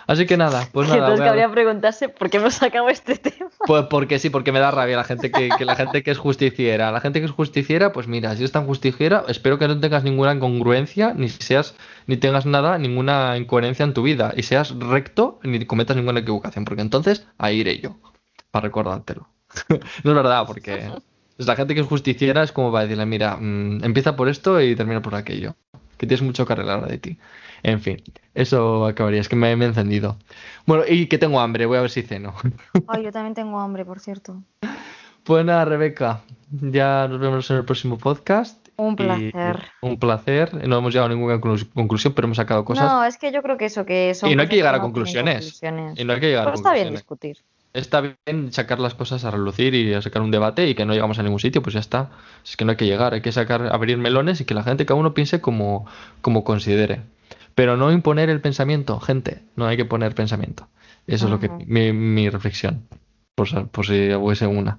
Así 0.07 0.27
que 0.27 0.37
nada, 0.37 0.69
pues 0.73 0.89
nada. 0.89 1.01
entonces 1.01 1.25
cabría 1.25 1.51
preguntarse 1.51 2.09
por 2.09 2.31
qué 2.31 2.39
hemos 2.39 2.55
sacado 2.55 2.89
este 2.89 3.17
tema. 3.17 3.51
Pues 3.65 3.85
porque 3.89 4.19
sí, 4.19 4.29
porque 4.29 4.51
me 4.51 4.59
da 4.59 4.73
rabia 4.73 4.97
la 4.97 5.05
gente 5.05 5.31
que, 5.31 5.49
que 5.57 5.65
la 5.65 5.77
gente 5.77 6.03
que 6.03 6.11
es 6.11 6.19
justiciera. 6.19 6.91
La 6.91 7.01
gente 7.01 7.21
que 7.21 7.27
es 7.27 7.31
justiciera, 7.31 7.93
pues 7.93 8.09
mira, 8.09 8.35
si 8.35 8.43
es 8.43 8.51
tan 8.51 8.67
justiciera, 8.67 9.25
espero 9.29 9.57
que 9.57 9.69
no 9.69 9.79
tengas 9.79 10.03
ninguna 10.03 10.33
incongruencia, 10.33 11.15
ni 11.15 11.29
seas, 11.29 11.77
ni 12.09 12.17
tengas 12.17 12.45
nada, 12.45 12.77
ninguna 12.79 13.37
incoherencia 13.37 13.85
en 13.85 13.95
tu 13.95 14.03
vida, 14.03 14.33
y 14.37 14.43
seas 14.43 14.77
recto, 14.77 15.39
ni 15.45 15.65
cometas 15.65 15.97
ninguna 15.97 16.21
equivocación, 16.21 16.65
porque 16.65 16.83
entonces 16.83 17.25
ahí 17.39 17.61
iré 17.61 17.79
yo, 17.79 17.95
para 18.53 18.67
recordártelo. 18.67 19.27
No 20.05 20.11
es 20.13 20.17
verdad, 20.17 20.45
porque 20.47 20.91
la 21.39 21.57
gente 21.57 21.75
que 21.75 21.81
es 21.81 21.87
justiciera 21.87 22.43
es 22.45 22.53
como 22.53 22.71
para 22.71 22.85
decirle, 22.85 23.05
mira, 23.07 23.37
mm, 23.41 23.83
empieza 23.85 24.15
por 24.15 24.29
esto 24.29 24.61
y 24.61 24.77
termina 24.77 25.03
por 25.03 25.15
aquello, 25.17 25.57
que 25.99 26.07
tienes 26.07 26.23
mucho 26.23 26.47
que 26.47 26.53
arreglar 26.53 26.87
de 26.87 26.99
ti. 26.99 27.19
En 27.65 27.81
fin, 27.81 28.03
eso 28.35 28.87
acabaría, 28.87 29.21
es 29.21 29.29
que 29.29 29.37
me, 29.37 29.55
me 29.57 29.65
he 29.65 29.69
encendido. 29.69 30.17
Bueno, 30.67 30.85
y 30.89 31.07
que 31.07 31.19
tengo 31.19 31.41
hambre, 31.41 31.67
voy 31.67 31.79
a 31.79 31.83
ver 31.83 31.91
si 31.91 32.03
ceno. 32.03 32.35
Ay, 32.89 33.05
yo 33.05 33.13
también 33.13 33.35
tengo 33.35 33.59
hambre, 33.61 33.85
por 33.85 34.01
cierto. 34.01 34.43
Pues 35.25 35.45
nada, 35.45 35.65
Rebeca, 35.65 36.23
ya 36.51 37.07
nos 37.09 37.21
vemos 37.21 37.49
en 37.51 37.59
el 37.59 37.65
próximo 37.65 37.99
podcast. 37.99 38.59
Un 38.77 38.97
placer. 38.97 39.61
un 39.83 39.99
placer. 39.99 40.67
No 40.67 40.79
hemos 40.79 40.93
llegado 40.93 41.13
a 41.13 41.15
ninguna 41.15 41.37
conclu- 41.37 41.71
conclusión, 41.73 42.15
pero 42.15 42.27
hemos 42.27 42.39
sacado 42.39 42.65
cosas. 42.65 42.91
No, 42.91 43.05
es 43.05 43.17
que 43.19 43.31
yo 43.31 43.43
creo 43.43 43.57
que 43.59 43.67
eso, 43.67 43.85
que 43.87 44.15
son 44.15 44.31
Y 44.31 44.35
no 44.35 44.43
hay 44.43 44.49
que 44.49 44.57
llegar 44.57 44.75
a 44.75 44.81
conclusiones. 44.81 45.61
conclusiones. 45.61 46.01
Y 46.01 46.05
no 46.05 46.15
hay 46.15 46.21
que 46.21 46.27
llegar 46.29 46.43
a 46.43 46.47
Pero 46.47 46.55
está 46.57 46.73
bien 46.73 46.89
conclusiones. 46.95 47.37
discutir. 47.37 47.37
Está 47.75 48.01
bien 48.03 48.53
sacar 48.53 48.79
las 48.81 48.95
cosas 48.95 49.25
a 49.25 49.31
relucir 49.31 49.75
y 49.75 49.95
a 49.95 50.03
sacar 50.03 50.21
un 50.21 50.31
debate 50.31 50.69
y 50.69 50.75
que 50.75 50.85
no 50.85 50.93
llegamos 50.93 51.19
a 51.19 51.23
ningún 51.23 51.41
sitio, 51.41 51.63
pues 51.63 51.73
ya 51.75 51.81
está. 51.81 52.11
Es 52.45 52.57
que 52.57 52.65
no 52.65 52.73
hay 52.73 52.77
que 52.77 52.87
llegar, 52.87 53.15
hay 53.15 53.23
que 53.23 53.33
sacar, 53.33 53.73
abrir 53.73 53.97
melones 53.97 54.41
y 54.41 54.45
que 54.45 54.55
la 54.55 54.63
gente, 54.63 54.85
cada 54.85 55.01
uno 55.01 55.15
piense 55.15 55.41
como, 55.41 55.87
como 56.21 56.45
considere. 56.45 57.01
Pero 57.55 57.77
no 57.77 57.91
imponer 57.91 58.29
el 58.29 58.41
pensamiento, 58.41 59.01
gente, 59.01 59.43
no 59.57 59.67
hay 59.67 59.77
que 59.77 59.85
poner 59.85 60.15
pensamiento. 60.15 60.69
Eso 61.07 61.27
es 61.27 61.31
lo 61.31 61.41
que 61.41 61.49
mi, 61.49 61.93
mi 61.93 62.29
reflexión, 62.29 62.87
por, 63.35 63.69
por 63.69 63.87
si 63.87 64.13
hubiese 64.15 64.47
una. 64.47 64.79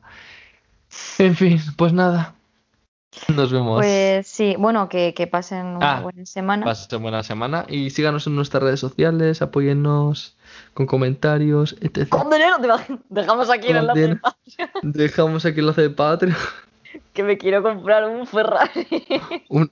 En 1.18 1.36
fin, 1.36 1.60
pues 1.76 1.94
nada. 1.94 2.36
Nos 3.36 3.52
vemos. 3.52 3.78
Pues 3.78 4.28
sí, 4.28 4.56
bueno, 4.58 4.90
que, 4.90 5.14
que 5.14 5.28
pasen 5.28 5.66
una 5.66 5.98
Ah, 5.98 6.02
buena 6.02 6.26
semana. 6.26 6.66
Pasen 6.66 7.02
buena 7.02 7.24
semana 7.24 7.66
y 7.68 7.90
síganos 7.92 8.26
en 8.28 8.36
nuestras 8.36 8.64
redes 8.64 8.80
sociales, 8.80 9.42
apóyennos 9.42 10.36
con 10.74 10.86
comentarios, 10.86 11.76
etc. 11.82 12.10
Con 12.10 12.30
dinero? 12.30 12.56
Dejamos 13.10 13.50
aquí 13.50 13.68
el 13.68 13.78
enlace 13.78 14.02
dinero. 14.02 14.22
Dejamos 14.82 15.46
aquí 15.46 15.56
el 15.60 15.66
enlace 15.66 15.82
de 15.84 15.90
Patreon. 15.92 16.36
que 17.14 17.24
me 17.24 17.38
quiero 17.38 17.62
comprar 17.64 18.08
un 18.10 18.26
Ferrari. 18.28 18.88
Un- 19.50 19.72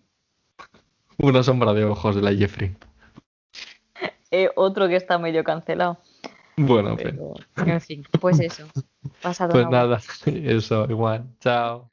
una 1.18 1.44
sombra 1.44 1.74
de 1.74 1.86
ojos 1.86 2.16
de 2.16 2.22
la 2.24 2.34
Jeffrey. 2.34 2.76
Eh, 4.32 4.50
otro 4.56 4.88
que 4.88 4.96
está 4.96 5.20
medio 5.20 5.44
cancelado. 5.44 6.00
Bueno, 6.58 6.96
pero- 6.96 7.34
Pero, 7.54 7.72
en 7.74 7.82
fin, 7.82 8.04
pues 8.20 8.40
eso. 8.40 8.66
Pasado 9.22 9.52
pues 9.52 9.68
nada, 9.70 10.00
eso, 10.26 10.86
igual. 10.90 11.26
Chao. 11.40 11.91